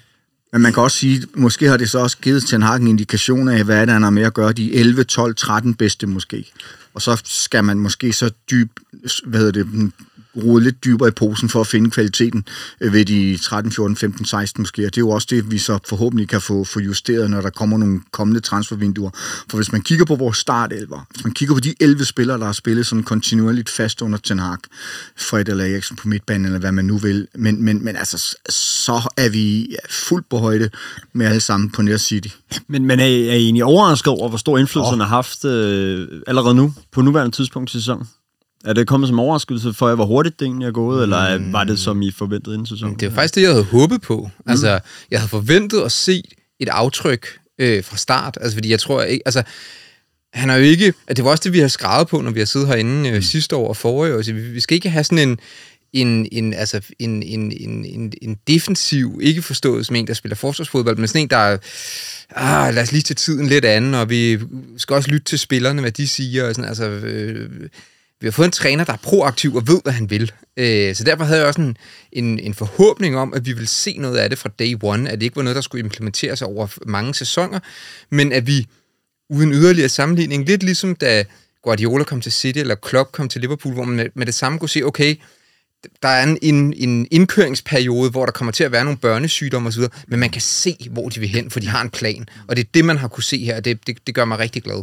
Men 0.53 0.63
man 0.63 0.73
kan 0.73 0.83
også 0.83 0.97
sige, 0.97 1.27
måske 1.35 1.69
har 1.69 1.77
det 1.77 1.91
så 1.91 1.99
også 1.99 2.19
givet 2.19 2.47
Ten 2.47 2.63
Hag 2.63 2.77
en 2.77 2.87
indikation 2.87 3.49
af, 3.49 3.65
hvad 3.65 3.81
det 3.81 3.89
er, 3.89 3.93
han 3.93 4.03
har 4.03 4.11
med 4.11 4.23
at 4.23 4.35
gøre. 4.35 4.53
De 4.53 4.75
11, 4.75 5.05
12, 5.05 5.35
13 5.35 5.75
bedste 5.75 6.07
måske. 6.07 6.53
Og 6.97 7.03
så 7.03 7.23
skal 7.25 7.65
man 7.65 7.79
måske 7.79 8.13
så 8.13 8.31
dyb, 8.51 8.71
hvad 9.25 9.41
hedder 9.41 9.63
det, 9.63 9.93
rode 10.37 10.65
lidt 10.65 10.85
dybere 10.85 11.09
i 11.09 11.13
posen 11.13 11.49
for 11.49 11.61
at 11.61 11.67
finde 11.67 11.91
kvaliteten 11.91 12.45
øh, 12.81 12.93
ved 12.93 13.05
de 13.05 13.39
13, 13.43 13.73
14, 13.73 13.97
15, 13.97 14.25
16 14.25 14.63
måske. 14.63 14.87
Og 14.87 14.95
det 14.95 14.97
er 14.97 15.03
jo 15.03 15.11
også 15.11 15.27
det, 15.31 15.51
vi 15.51 15.59
så 15.59 15.79
forhåbentlig 15.89 16.29
kan 16.29 16.41
få, 16.41 16.65
få 16.65 16.81
justeret, 16.81 17.31
når 17.31 17.41
der 17.41 17.51
kommer 17.51 17.79
nogle 17.79 18.01
kommende 18.11 18.41
transfervinduer. 18.41 19.11
For 19.51 19.57
hvis 19.57 19.73
man 19.73 19.83
kigger 19.83 20.05
på 20.05 20.15
vores 20.15 20.39
startelver, 20.39 21.07
hvis 21.11 21.25
man 21.25 21.33
kigger 21.33 21.55
på 21.55 21.61
de 21.61 21.75
11 21.81 22.05
spillere, 22.05 22.39
der 22.39 22.45
har 22.45 22.53
spillet 22.53 22.87
sådan 22.87 23.03
kontinuerligt 23.03 23.71
fast 23.71 24.03
under 24.03 24.19
Ten 24.19 24.39
Hag, 24.39 24.59
Fred 25.17 25.49
eller 25.49 25.65
Eriksen 25.65 25.97
på 25.97 26.09
midtbanen, 26.09 26.47
eller 26.47 26.59
hvad 26.59 26.73
man 26.73 26.85
nu 26.85 26.99
vil, 26.99 27.29
men, 27.35 27.63
men, 27.63 27.85
men 27.85 27.97
altså, 27.97 28.37
så 28.49 29.13
er 29.17 29.29
vi 29.29 29.77
fuldt 29.91 30.29
på 30.29 30.39
højde 30.39 30.71
med 31.13 31.27
alle 31.27 31.41
sammen 31.41 31.71
på 31.71 31.83
Nær 31.83 31.97
City. 31.97 32.29
Men, 32.69 32.85
men 32.85 33.01
er, 33.01 33.07
I, 33.07 33.29
er 33.29 33.33
I 33.33 33.45
egentlig 33.45 33.65
overrasket 33.65 34.13
over, 34.13 34.29
hvor 34.29 34.39
stor 34.39 34.59
indflydelse 34.59 34.93
oh. 34.93 34.99
har 34.99 35.07
haft 35.07 35.45
øh, 35.45 36.09
allerede 36.27 36.55
nu, 36.55 36.73
på 36.97 37.03
nuværende 37.03 37.37
tidspunkt 37.37 37.71
i 37.71 37.73
sæsonen? 37.73 38.09
Er 38.65 38.73
det 38.73 38.87
kommet 38.87 39.09
som 39.09 39.19
overraskelse 39.19 39.73
for 39.73 39.89
jer, 39.89 39.95
hvor 39.95 40.05
hurtigt 40.05 40.41
det 40.41 40.47
egentlig 40.47 40.67
er 40.67 40.73
gået, 40.73 40.97
mm. 40.97 41.03
eller 41.03 41.51
var 41.51 41.65
det 41.65 41.79
som 41.79 42.03
I 42.03 42.11
forventede 42.11 42.55
inden 42.55 42.67
sæsonen? 42.67 42.95
Det 42.95 43.07
er 43.07 43.11
faktisk 43.11 43.35
det, 43.35 43.43
jeg 43.43 43.51
havde 43.51 43.65
håbet 43.65 44.03
på. 44.03 44.31
Mm. 44.39 44.51
Altså, 44.51 44.81
jeg 45.11 45.21
havde 45.21 45.31
forventet 45.31 45.81
at 45.81 45.93
se 45.93 46.23
et 46.61 46.69
aftryk 46.69 47.27
øh, 47.59 47.85
fra 47.85 47.97
start, 47.97 48.39
altså 48.41 48.57
fordi 48.57 48.71
jeg 48.71 48.81
tror 48.81 49.03
ikke, 49.03 49.23
altså 49.27 49.43
han 50.33 50.51
er 50.51 50.57
jo 50.57 50.63
ikke, 50.63 50.93
at 51.07 51.17
det 51.17 51.25
var 51.25 51.31
også 51.31 51.43
det, 51.45 51.53
vi 51.53 51.59
har 51.59 51.69
skrevet 51.69 52.09
på, 52.09 52.21
når 52.21 52.31
vi 52.31 52.39
har 52.39 52.47
siddet 52.47 52.69
herinde 52.69 53.09
øh, 53.09 53.15
mm. 53.15 53.23
sidste 53.23 53.57
år 53.57 53.69
og 53.69 53.77
forrige 53.77 54.13
år. 54.13 54.17
Altså, 54.17 54.33
vi, 54.33 54.41
vi 54.41 54.61
skal 54.61 54.75
ikke 54.75 54.91
have 54.91 55.05
sådan 55.05 55.29
en, 55.29 55.39
en, 56.01 56.29
en, 56.33 56.55
altså 56.55 56.81
en, 56.99 57.23
en, 57.23 57.53
en, 57.61 57.85
en, 57.85 58.13
en 58.23 58.37
defensiv, 58.47 59.21
ikke 59.23 59.43
forstået 59.43 59.87
som 59.87 59.97
en, 59.97 60.07
der 60.07 60.15
spiller 60.15 60.37
forsvarsfodbold, 60.37 60.97
men 60.97 61.09
sådan 61.09 61.23
en, 61.23 61.31
der 61.31 61.37
er, 61.37 61.59
ah, 62.31 62.75
lad 62.75 62.83
os 62.83 62.93
lige 62.93 63.03
til 63.03 63.17
tiden 63.17 63.47
lidt 63.47 63.65
anden, 63.65 63.95
og 63.95 64.11
vi 64.11 64.39
skal 64.77 64.95
også 64.95 65.11
lytte 65.11 65.25
til 65.25 65.39
spillerne, 65.39 65.81
hvad 65.81 65.93
de 65.93 66.09
siger. 66.09 66.49
Og 66.49 66.55
sådan, 66.55 66.69
altså, 66.69 66.85
øh, 66.89 67.51
vi 68.21 68.27
har 68.27 68.33
fået 68.33 68.47
en 68.47 68.53
træner, 68.53 68.85
der 68.85 68.93
er 68.93 68.97
proaktiv 69.03 69.55
og 69.55 69.69
ved, 69.69 69.81
hvad 69.83 69.93
han 69.93 70.11
vil. 70.11 70.33
Øh, 70.57 70.95
så 70.95 71.05
derfor 71.05 71.25
havde 71.25 71.39
jeg 71.39 71.49
også 71.49 71.61
en, 71.61 71.77
en, 72.13 72.39
en 72.39 72.55
forhåbning 72.55 73.17
om, 73.17 73.35
at 73.35 73.47
vi 73.47 73.53
ville 73.53 73.69
se 73.69 73.97
noget 73.99 74.17
af 74.17 74.31
det 74.31 74.39
fra 74.39 74.51
day 74.59 74.77
one, 74.83 75.11
at 75.11 75.21
det 75.21 75.27
ikke 75.27 75.37
var 75.37 75.43
noget, 75.43 75.57
der 75.57 75.63
skulle 75.63 75.85
implementeres 75.85 76.43
over 76.43 76.67
mange 76.87 77.15
sæsoner, 77.15 77.59
men 78.11 78.33
at 78.33 78.47
vi 78.47 78.67
uden 79.31 79.53
yderligere 79.53 79.89
sammenligning, 79.89 80.47
lidt 80.47 80.63
ligesom 80.63 80.95
da 80.95 81.25
Guardiola 81.63 82.05
kom 82.05 82.21
til 82.21 82.33
City, 82.33 82.59
eller 82.59 82.75
Klopp 82.75 83.13
kom 83.13 83.29
til 83.29 83.41
Liverpool, 83.41 83.75
hvor 83.75 83.85
man 83.85 84.11
med 84.15 84.27
det 84.27 84.35
samme 84.35 84.59
kunne 84.59 84.69
se, 84.69 84.83
okay, 84.83 85.15
der 86.03 86.09
er 86.09 86.23
en, 86.23 86.39
en, 86.43 86.75
en 86.77 87.07
indkøringsperiode, 87.11 88.11
hvor 88.11 88.25
der 88.25 88.33
kommer 88.33 88.53
til 88.53 88.65
at 88.65 88.73
være 88.73 88.85
nogle 88.85 88.99
børnesygdomme 88.99 89.69
osv., 89.69 89.83
men 90.09 90.21
man 90.21 90.31
kan 90.31 90.43
se, 90.43 90.77
hvor 90.91 91.09
de 91.09 91.21
vil 91.21 91.29
hen, 91.29 91.51
for 91.51 91.61
de 91.61 91.69
har 91.69 91.83
en 91.83 91.91
plan. 91.91 92.27
Og 92.49 92.57
det 92.57 92.65
er 92.65 92.69
det, 92.75 92.85
man 92.85 92.99
har 92.99 93.09
kunne 93.09 93.25
se 93.25 93.45
her, 93.45 93.57
og 93.57 93.65
det, 93.65 93.87
det, 93.87 93.97
det 94.07 94.15
gør 94.15 94.25
mig 94.25 94.39
rigtig 94.39 94.63
glad. 94.63 94.83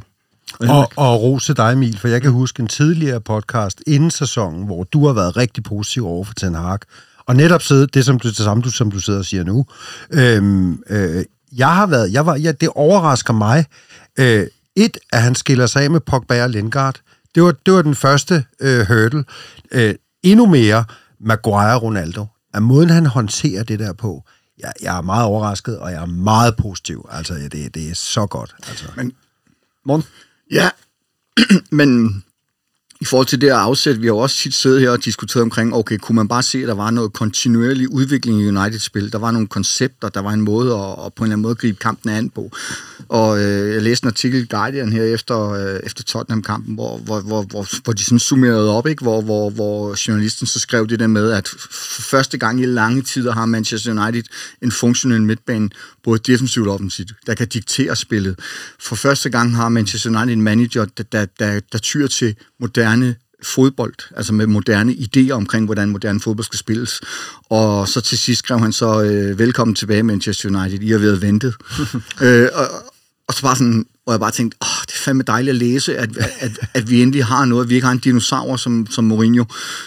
Og, 0.60 0.92
og 0.96 1.22
rose 1.22 1.54
dig, 1.54 1.74
Emil, 1.74 1.98
for 2.00 2.08
jeg 2.08 2.22
kan 2.22 2.32
huske 2.32 2.62
en 2.62 2.68
tidligere 2.68 3.22
podcast 3.22 3.82
inden 3.88 4.12
sæsonen, 4.12 4.66
hvor 4.66 4.84
du 4.84 5.06
har 5.06 5.14
været 5.14 5.38
rigtig 5.38 5.64
positiv 5.64 6.08
over 6.08 6.24
for 6.24 6.34
Ten 6.34 6.56
Hag. 6.56 6.80
Og 7.26 7.36
netop 7.36 7.62
sidde, 7.62 7.88
det 7.88 8.06
som 8.06 8.20
du, 8.20 8.28
det 8.28 8.38
samme, 8.38 8.64
du, 8.64 8.72
som 8.72 8.92
du 8.92 9.00
sidder 9.00 9.20
og 9.20 9.26
siger 9.26 9.44
nu. 9.44 9.66
Øhm, 10.12 10.84
øh, 10.90 11.26
jeg 11.58 11.76
har 11.76 11.88
været, 11.88 12.14
jeg 12.14 12.26
var, 12.26 12.36
ja, 12.36 12.52
det 12.52 12.70
overrasker 12.76 13.34
mig. 13.34 13.66
Øh, 14.20 14.48
et, 14.76 14.98
at 15.14 15.22
han 15.22 15.36
skiller 15.36 15.66
sig 15.66 15.84
af 15.84 15.92
med 15.92 16.00
Pogba 16.00 16.44
og 16.44 16.50
Lindgaard. 16.50 16.96
Det 17.36 17.44
var, 17.44 17.56
det 17.66 17.74
var 17.74 17.82
den 17.82 17.96
første 17.96 18.46
øh, 18.60 18.88
hurdle. 18.88 19.24
Øh, 19.72 19.96
endnu 20.24 20.46
mere 20.46 20.86
Maguire 21.20 21.76
Ronaldo. 21.76 22.26
At 22.54 22.64
måden, 22.64 22.90
han 22.90 23.06
håndterer 23.06 23.64
det 23.64 23.80
der 23.80 23.94
på, 23.94 24.24
jeg, 24.60 24.74
jeg 24.82 24.98
er 24.98 25.02
meget 25.02 25.26
overrasket, 25.26 25.80
og 25.80 25.92
jeg 25.92 26.02
er 26.02 26.06
meget 26.06 26.58
positiv. 26.58 27.08
Altså, 27.12 27.34
det, 27.34 27.74
det 27.76 27.90
er 27.90 27.96
så 27.96 28.26
godt. 28.26 28.56
Altså. 28.68 28.86
Men, 28.96 29.14
Morten? 29.86 30.06
Ja, 30.52 30.70
men 31.72 32.24
i 33.04 33.06
forhold 33.06 33.28
til 33.28 33.42
det 33.42 33.48
at 33.48 33.56
afsætte, 33.56 34.02
vi 34.02 34.08
har 34.08 34.14
også 34.14 34.36
tit 34.36 34.54
siddet 34.54 34.82
her 34.82 34.90
og 34.90 35.06
diskuteret 35.06 35.44
omkring, 35.44 35.76
okay, 35.76 35.98
kunne 35.98 36.16
man 36.16 36.28
bare 36.28 36.44
se, 36.44 36.62
at 36.62 36.68
der 36.68 36.74
var 36.74 36.92
noget 36.92 37.14
kontinuerlig 37.14 37.92
udvikling 37.92 38.42
i 38.42 38.48
United-spil? 38.48 39.12
Der 39.12 39.18
var 39.18 39.32
nogle 39.32 39.48
koncepter, 39.48 40.10
der 40.10 40.22
var 40.22 40.32
en 40.32 40.42
måde 40.42 40.76
at, 40.76 41.06
at 41.06 41.14
på 41.14 41.24
en 41.24 41.26
eller 41.26 41.36
anden 41.36 41.42
måde 41.42 41.56
gribe 41.56 41.80
kampen 41.80 42.10
an 42.12 42.30
på. 42.30 42.52
Og 43.10 43.44
øh, 43.44 43.74
jeg 43.74 43.82
læste 43.82 44.06
en 44.06 44.08
artikel 44.08 44.44
i 44.44 44.46
Guardian 44.46 44.94
her 44.94 45.04
efter, 45.04 45.50
øh, 45.50 45.80
efter 45.84 46.04
Tottenham-kampen, 46.04 46.76
hvor, 46.76 46.98
hvor, 46.98 47.20
hvor, 47.22 47.42
hvor, 47.42 47.68
hvor 47.84 47.94
de 47.94 48.04
sådan 48.04 48.20
summerede 48.20 48.72
op, 48.72 48.88
ikke? 48.88 49.04
Hvor, 49.04 49.22
hvor, 49.22 49.50
hvor 49.50 50.08
journalisten 50.08 50.48
så 50.48 50.60
skrev 50.60 50.88
det 50.88 51.00
der 51.00 51.08
med, 51.08 51.32
at 51.32 51.48
for 51.48 52.02
første 52.02 52.38
gang 52.38 52.62
i 52.62 52.66
lange 52.66 53.02
tider 53.02 53.32
har 53.32 53.46
Manchester 53.46 54.04
United 54.04 54.24
en 54.62 54.72
funktionel 54.72 55.22
midtbane, 55.22 55.70
både 56.04 56.20
defensivt 56.20 56.68
og 56.68 56.74
offensivt, 56.74 57.14
der 57.26 57.34
kan 57.34 57.48
diktere 57.48 57.96
spillet. 57.96 58.40
For 58.80 58.96
første 58.96 59.30
gang 59.30 59.56
har 59.56 59.70
Manchester 59.70 60.10
United 60.10 60.34
en 60.34 60.42
manager, 60.42 60.86
der, 60.86 61.04
der, 61.04 61.26
der, 61.40 61.60
der 61.72 61.78
tyr 61.78 62.08
til 62.08 62.36
moderne 62.60 63.16
fodbold, 63.44 63.94
altså 64.16 64.34
med 64.34 64.48
moderne 64.48 64.92
idéer 64.92 65.32
omkring, 65.32 65.66
hvordan 65.66 65.90
moderne 65.90 66.20
fodbold 66.20 66.46
skal 66.46 66.60
spilles. 66.60 67.02
Og 67.50 67.88
så 67.88 68.02
til 68.02 68.18
sidst 68.18 68.40
skrev 68.40 68.60
han 68.60 68.74
så, 68.74 69.04
øh, 69.04 69.40
velkommen 69.40 69.76
tilbage 69.76 70.04
Manchester 70.04 70.50
United, 70.50 70.82
I 70.82 70.92
har 70.92 70.98
været 70.98 71.22
ventet. 71.22 71.54
øh, 72.24 72.50
og, 72.54 72.66
og 73.28 73.34
så 73.34 73.42
bare 73.42 73.56
sådan, 73.56 73.86
og 74.06 74.12
jeg 74.12 74.20
bare 74.20 74.32
tænkte, 74.32 74.58
åh, 74.62 74.82
det 74.88 74.94
er 74.94 74.98
fandme 74.98 75.24
dejligt 75.28 75.50
at 75.50 75.56
læse, 75.56 75.98
at, 75.98 76.18
at, 76.40 76.52
at 76.74 76.90
vi 76.90 77.02
endelig 77.02 77.26
har 77.26 77.46
noget, 77.46 77.70
vi 77.70 77.76
ikke 77.76 77.86
har 77.86 77.92
en 77.92 78.00
dinosaur 78.00 78.56
som, 78.56 78.88
som 78.90 79.04
Mourinho, 79.04 79.44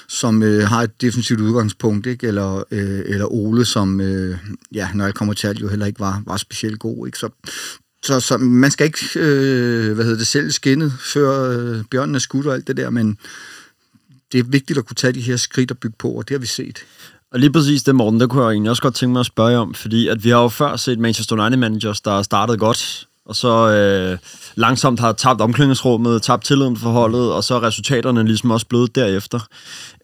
som 0.09 0.43
øh, 0.43 0.69
har 0.69 0.83
et 0.83 1.01
defensivt 1.01 1.41
udgangspunkt, 1.41 2.07
ikke? 2.07 2.27
Eller, 2.27 2.65
øh, 2.71 3.03
eller 3.07 3.33
Ole, 3.33 3.65
som, 3.65 4.01
øh, 4.01 4.39
ja, 4.73 4.89
når 4.95 5.05
jeg 5.05 5.15
kommer 5.15 5.35
til 5.35 5.47
alt, 5.47 5.61
jo 5.61 5.69
heller 5.69 5.87
ikke 5.87 6.01
var, 6.01 6.23
var 6.27 6.37
specielt 6.37 6.79
god, 6.79 7.07
ikke? 7.07 7.19
Så 7.19 7.29
så, 8.07 8.21
så 8.21 8.39
man 8.39 8.71
skal 8.71 8.87
ikke, 8.87 8.99
øh, 9.17 9.95
hvad 9.95 10.05
hedder 10.05 10.19
det, 10.19 10.27
selv 10.27 10.51
skinnet, 10.51 10.93
før 11.01 11.51
øh, 11.51 11.85
bjørnen 11.91 12.15
er 12.15 12.19
skudt 12.19 12.47
og 12.47 12.55
alt 12.55 12.67
det 12.67 12.77
der, 12.77 12.91
men 12.91 13.19
det 14.33 14.41
er 14.41 14.45
vigtigt 14.45 14.79
at 14.79 14.87
kunne 14.87 14.95
tage 14.95 15.13
de 15.13 15.21
her 15.21 15.37
skridt 15.37 15.71
og 15.71 15.79
bygge 15.79 15.97
på, 15.99 16.09
og 16.11 16.29
det 16.29 16.35
har 16.35 16.39
vi 16.39 16.47
set. 16.47 16.79
Og 17.33 17.41
lige 17.41 17.53
præcis 17.53 17.83
det, 17.83 17.95
Morten, 17.95 18.21
det 18.21 18.31
kunne 18.31 18.45
jeg 18.45 18.51
egentlig 18.51 18.71
også 18.71 18.83
godt 18.83 18.95
tænke 18.95 19.13
mig 19.13 19.21
at 19.21 19.27
spørge 19.27 19.59
om, 19.59 19.75
fordi 19.75 20.09
at 20.09 20.25
vi 20.25 20.31
har 20.31 20.43
jo 20.43 20.49
før 20.49 20.77
set 20.77 20.99
Manchester 20.99 21.37
United 21.37 21.57
managers, 21.57 22.01
der 22.01 22.23
startede 22.23 22.59
godt, 22.59 23.07
og 23.27 23.37
så 23.37 23.71
øh, 23.71 24.19
langsomt 24.55 25.01
har 25.01 25.13
tabt 25.13 25.41
omklædningsrummet, 25.41 26.23
tabt 26.23 26.45
tilliden 26.45 26.77
for 26.77 26.91
holdet, 26.91 27.33
og 27.33 27.45
så 27.45 27.55
er 27.55 27.63
resultaterne 27.63 28.25
ligesom 28.25 28.51
også 28.51 28.67
blevet 28.67 28.95
derefter. 28.95 29.41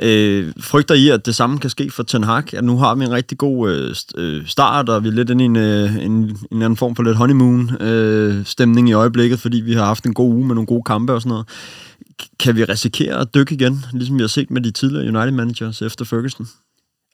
Øh, 0.00 0.52
frygter 0.60 0.94
I, 0.94 1.08
at 1.08 1.26
det 1.26 1.34
samme 1.34 1.58
kan 1.58 1.70
ske 1.70 1.90
for 1.90 2.02
Ten 2.02 2.24
Hag? 2.24 2.54
At 2.54 2.64
nu 2.64 2.78
har 2.78 2.94
vi 2.94 3.04
en 3.04 3.12
rigtig 3.12 3.38
god 3.38 3.70
øh, 3.70 3.94
øh, 4.16 4.46
start, 4.46 4.88
og 4.88 5.04
vi 5.04 5.08
er 5.08 5.12
lidt 5.12 5.30
inde 5.30 5.44
i 5.44 5.46
en, 5.46 5.56
øh, 5.56 5.96
en, 5.96 6.36
en 6.52 6.62
anden 6.62 6.76
form 6.76 6.96
for 6.96 7.02
lidt 7.02 7.16
honeymoon-stemning 7.16 8.88
øh, 8.88 8.90
i 8.90 8.92
øjeblikket, 8.92 9.40
fordi 9.40 9.60
vi 9.60 9.72
har 9.72 9.84
haft 9.84 10.04
en 10.04 10.14
god 10.14 10.34
uge 10.34 10.46
med 10.46 10.54
nogle 10.54 10.66
gode 10.66 10.82
kampe 10.82 11.12
og 11.12 11.22
sådan 11.22 11.30
noget. 11.30 11.48
Kan 12.38 12.56
vi 12.56 12.64
risikere 12.64 13.20
at 13.20 13.34
dykke 13.34 13.54
igen, 13.54 13.84
ligesom 13.92 14.16
vi 14.16 14.22
har 14.22 14.28
set 14.28 14.50
med 14.50 14.60
de 14.60 14.70
tidligere 14.70 15.06
United-managers 15.06 15.82
efter 15.82 16.04
Ferguson? 16.04 16.48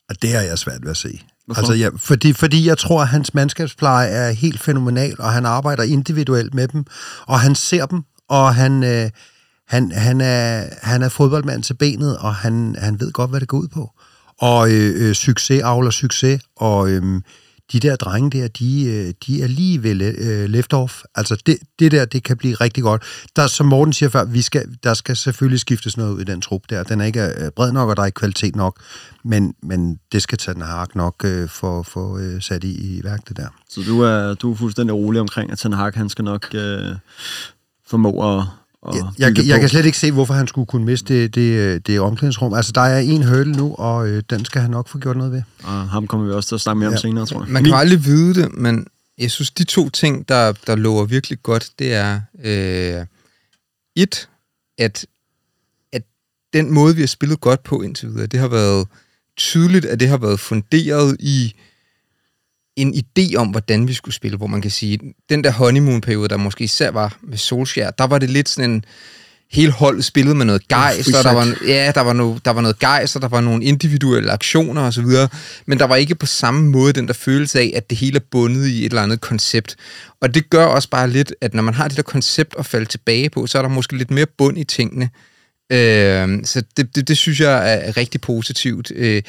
Og 0.08 0.22
det 0.22 0.32
har 0.32 0.40
jeg 0.40 0.58
svært 0.58 0.82
ved 0.82 0.90
at 0.90 0.96
se. 0.96 1.20
Hvorfor? 1.46 1.60
Altså, 1.60 1.74
ja, 1.74 1.88
fordi, 1.96 2.32
fordi 2.32 2.66
jeg 2.66 2.78
tror, 2.78 3.02
at 3.02 3.08
hans 3.08 3.34
mandskabspleje 3.34 4.08
er 4.08 4.30
helt 4.30 4.60
fænomenal, 4.60 5.16
og 5.18 5.32
han 5.32 5.46
arbejder 5.46 5.82
individuelt 5.82 6.54
med 6.54 6.68
dem, 6.68 6.84
og 7.26 7.40
han 7.40 7.54
ser 7.54 7.86
dem, 7.86 8.02
og 8.28 8.54
han, 8.54 8.84
øh, 8.84 9.10
han, 9.68 9.92
han, 9.92 10.20
er, 10.20 10.64
han 10.82 11.02
er 11.02 11.08
fodboldmand 11.08 11.62
til 11.62 11.74
benet, 11.74 12.18
og 12.18 12.34
han, 12.34 12.76
han 12.78 13.00
ved 13.00 13.12
godt, 13.12 13.30
hvad 13.30 13.40
det 13.40 13.48
går 13.48 13.58
ud 13.58 13.68
på. 13.68 13.90
Og 14.40 14.70
øh, 14.70 15.08
øh, 15.08 15.14
succes 15.14 15.62
avler 15.62 15.90
succes, 15.90 16.42
og 16.56 16.90
øh, 16.90 17.20
de 17.72 17.80
der 17.80 17.96
drenge 17.96 18.30
der, 18.38 18.48
de, 18.48 18.84
øh, 18.84 19.14
de 19.26 19.42
er 19.42 19.46
lige 19.46 19.82
ved 19.82 19.94
left 20.48 20.72
øh, 20.72 20.78
off. 20.78 21.02
Altså 21.14 21.42
det, 21.46 21.58
det 21.78 21.92
der, 21.92 22.04
det 22.04 22.22
kan 22.22 22.36
blive 22.36 22.54
rigtig 22.54 22.82
godt. 22.82 23.02
Der, 23.36 23.46
som 23.46 23.66
Morten 23.66 23.92
siger 23.92 24.10
før, 24.10 24.24
vi 24.24 24.42
skal, 24.42 24.76
der 24.82 24.94
skal 24.94 25.16
selvfølgelig 25.16 25.60
skiftes 25.60 25.96
noget 25.96 26.12
ud 26.12 26.20
i 26.20 26.24
den 26.24 26.40
trup 26.40 26.62
der. 26.70 26.82
Den 26.82 27.00
er 27.00 27.04
ikke 27.04 27.22
øh, 27.22 27.50
bred 27.50 27.72
nok, 27.72 27.88
og 27.88 27.96
der 27.96 28.02
er 28.02 28.06
ikke 28.06 28.16
kvalitet 28.16 28.56
nok. 28.56 28.80
Men, 29.24 29.54
men 29.62 29.98
det 30.12 30.22
skal 30.22 30.38
tage 30.38 30.54
den 30.54 30.62
hark 30.62 30.94
nok 30.94 31.24
uh, 31.24 31.48
for 31.48 31.80
at 31.80 31.86
få 31.86 32.18
sat 32.40 32.64
i, 32.64 32.98
i 32.98 33.00
værk 33.04 33.28
det 33.28 33.36
der. 33.36 33.48
Så 33.70 33.80
du 33.86 34.00
er, 34.00 34.34
du 34.34 34.52
er 34.52 34.56
fuldstændig 34.56 34.94
rolig 34.94 35.20
omkring, 35.20 35.52
at 35.52 35.58
Ten 35.58 35.72
Hag, 35.72 35.92
han 35.94 36.08
skal 36.08 36.24
nok 36.24 36.54
øh, 36.54 36.94
formå 37.86 38.38
at 38.38 38.44
og 38.82 38.96
jeg, 38.96 39.04
jeg, 39.18 39.46
jeg 39.46 39.60
kan 39.60 39.68
slet 39.68 39.86
ikke 39.86 39.98
se, 39.98 40.12
hvorfor 40.12 40.34
han 40.34 40.46
skulle 40.46 40.66
kunne 40.66 40.84
miste 40.84 41.14
det, 41.14 41.34
det, 41.34 41.86
det 41.86 42.00
omklædningsrum. 42.00 42.54
Altså, 42.54 42.72
der 42.72 42.80
er 42.80 42.98
en 42.98 43.22
hurdle 43.22 43.52
nu, 43.52 43.74
og 43.74 44.08
øh, 44.08 44.22
den 44.30 44.44
skal 44.44 44.60
han 44.60 44.70
nok 44.70 44.88
få 44.88 44.98
gjort 44.98 45.16
noget 45.16 45.32
ved. 45.32 45.42
Og 45.64 45.88
ham 45.88 46.06
kommer 46.06 46.26
vi 46.26 46.32
også 46.32 46.48
til 46.48 46.54
at 46.54 46.60
snakke 46.60 46.78
mere 46.78 46.90
ja. 46.90 46.96
om 46.96 47.00
senere, 47.00 47.26
tror 47.26 47.42
jeg. 47.42 47.52
Man 47.52 47.64
kan 47.64 47.74
aldrig 47.74 48.04
vide 48.04 48.34
det, 48.34 48.54
men 48.54 48.86
jeg 49.18 49.30
synes, 49.30 49.50
de 49.50 49.64
to 49.64 49.88
ting, 49.88 50.28
der, 50.28 50.52
der 50.66 50.76
lover 50.76 51.04
virkelig 51.04 51.42
godt, 51.42 51.70
det 51.78 51.94
er 51.94 52.20
øh, 52.44 53.06
et, 53.96 54.28
at, 54.78 55.06
at 55.92 56.02
den 56.52 56.72
måde, 56.74 56.94
vi 56.94 57.02
har 57.02 57.06
spillet 57.06 57.40
godt 57.40 57.62
på 57.62 57.82
indtil 57.82 58.08
videre, 58.08 58.26
det 58.26 58.40
har 58.40 58.48
været 58.48 58.86
tydeligt, 59.36 59.84
at 59.84 60.00
det 60.00 60.08
har 60.08 60.16
været 60.16 60.40
funderet 60.40 61.16
i 61.20 61.54
en 62.82 62.94
idé 62.94 63.36
om, 63.36 63.48
hvordan 63.48 63.88
vi 63.88 63.92
skulle 63.92 64.14
spille, 64.14 64.36
hvor 64.36 64.46
man 64.46 64.62
kan 64.62 64.70
sige, 64.70 64.98
den 65.28 65.44
der 65.44 65.50
honeymoon-periode, 65.50 66.28
der 66.28 66.36
måske 66.36 66.64
især 66.64 66.90
var 66.90 67.18
med 67.22 67.38
Solskjaer, 67.38 67.90
der 67.90 68.06
var 68.06 68.18
det 68.18 68.30
lidt 68.30 68.48
sådan 68.48 68.70
en, 68.70 68.84
hele 69.50 69.72
holdet 69.72 70.04
spillede 70.04 70.34
med 70.34 70.46
noget 70.46 70.68
gejst, 70.68 71.14
og 71.14 71.24
der 71.24 71.32
var, 71.32 71.56
ja, 71.66 71.92
der 71.94 72.00
var, 72.00 72.12
no, 72.12 72.36
der 72.44 72.50
var 72.50 72.60
noget 72.60 72.78
gejst, 72.78 73.16
og 73.16 73.22
der 73.22 73.28
var 73.28 73.40
nogle 73.40 73.64
individuelle 73.64 74.30
aktioner 74.30 74.82
og 74.82 74.92
så 74.92 75.02
videre, 75.02 75.28
men 75.66 75.78
der 75.78 75.84
var 75.84 75.96
ikke 75.96 76.14
på 76.14 76.26
samme 76.26 76.70
måde 76.70 76.92
den 76.92 77.06
der 77.06 77.12
følelse 77.12 77.60
af, 77.60 77.72
at 77.76 77.90
det 77.90 77.98
hele 77.98 78.16
er 78.16 78.24
bundet 78.30 78.66
i 78.66 78.78
et 78.78 78.84
eller 78.84 79.02
andet 79.02 79.20
koncept. 79.20 79.76
Og 80.20 80.34
det 80.34 80.50
gør 80.50 80.64
også 80.64 80.90
bare 80.90 81.10
lidt, 81.10 81.34
at 81.40 81.54
når 81.54 81.62
man 81.62 81.74
har 81.74 81.88
det 81.88 81.96
der 81.96 82.02
koncept 82.02 82.54
at 82.58 82.66
falde 82.66 82.86
tilbage 82.86 83.30
på, 83.30 83.46
så 83.46 83.58
er 83.58 83.62
der 83.62 83.68
måske 83.68 83.96
lidt 83.96 84.10
mere 84.10 84.26
bund 84.38 84.58
i 84.58 84.64
tingene. 84.64 85.10
Øh, 85.72 86.44
så 86.44 86.62
det, 86.76 86.96
det, 86.96 87.08
det 87.08 87.16
synes 87.16 87.40
jeg 87.40 87.74
er 87.74 87.96
rigtig 87.96 88.20
positivt. 88.20 88.92
Øh, 88.94 89.22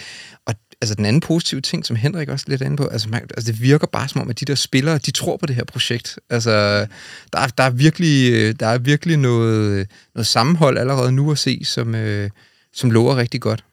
og 0.45 0.55
altså 0.82 0.96
den 0.96 1.06
anden 1.06 1.20
positive 1.20 1.62
ting, 1.62 1.86
som 1.86 1.96
Henrik 1.96 2.30
også 2.30 2.46
lidt 2.48 2.62
inde 2.62 2.78
på, 2.78 2.88
altså, 2.88 3.10
man, 3.10 3.22
altså 3.22 3.52
det 3.52 3.62
virker 3.62 3.88
bare 3.88 4.08
som 4.08 4.22
om, 4.22 4.30
at 4.30 4.39
de 4.39 4.46
der 4.46 4.56
spillere, 4.56 4.98
de 4.98 5.12
tror 5.12 5.38
på 5.38 5.46
det 5.46 5.56
her 5.56 5.63
projekt. 5.63 6.20
Altså, 6.30 6.52
der, 7.34 7.39
er, 7.39 7.48
der 7.48 7.63
er 7.63 7.70
virkelig, 7.70 8.60
der 8.60 8.68
er 8.68 8.78
virkelig 8.78 9.18
noget, 9.18 9.88
noget 10.15 10.28
sammenhold 10.28 10.78
allerede 10.78 11.12
nu 11.12 11.32
at 11.32 11.38
se, 11.38 11.62
som, 11.65 11.96
øh, 11.96 12.30
som 12.74 12.92
lover 12.92 13.18
rigtig 13.18 13.42
godt. 13.42 13.63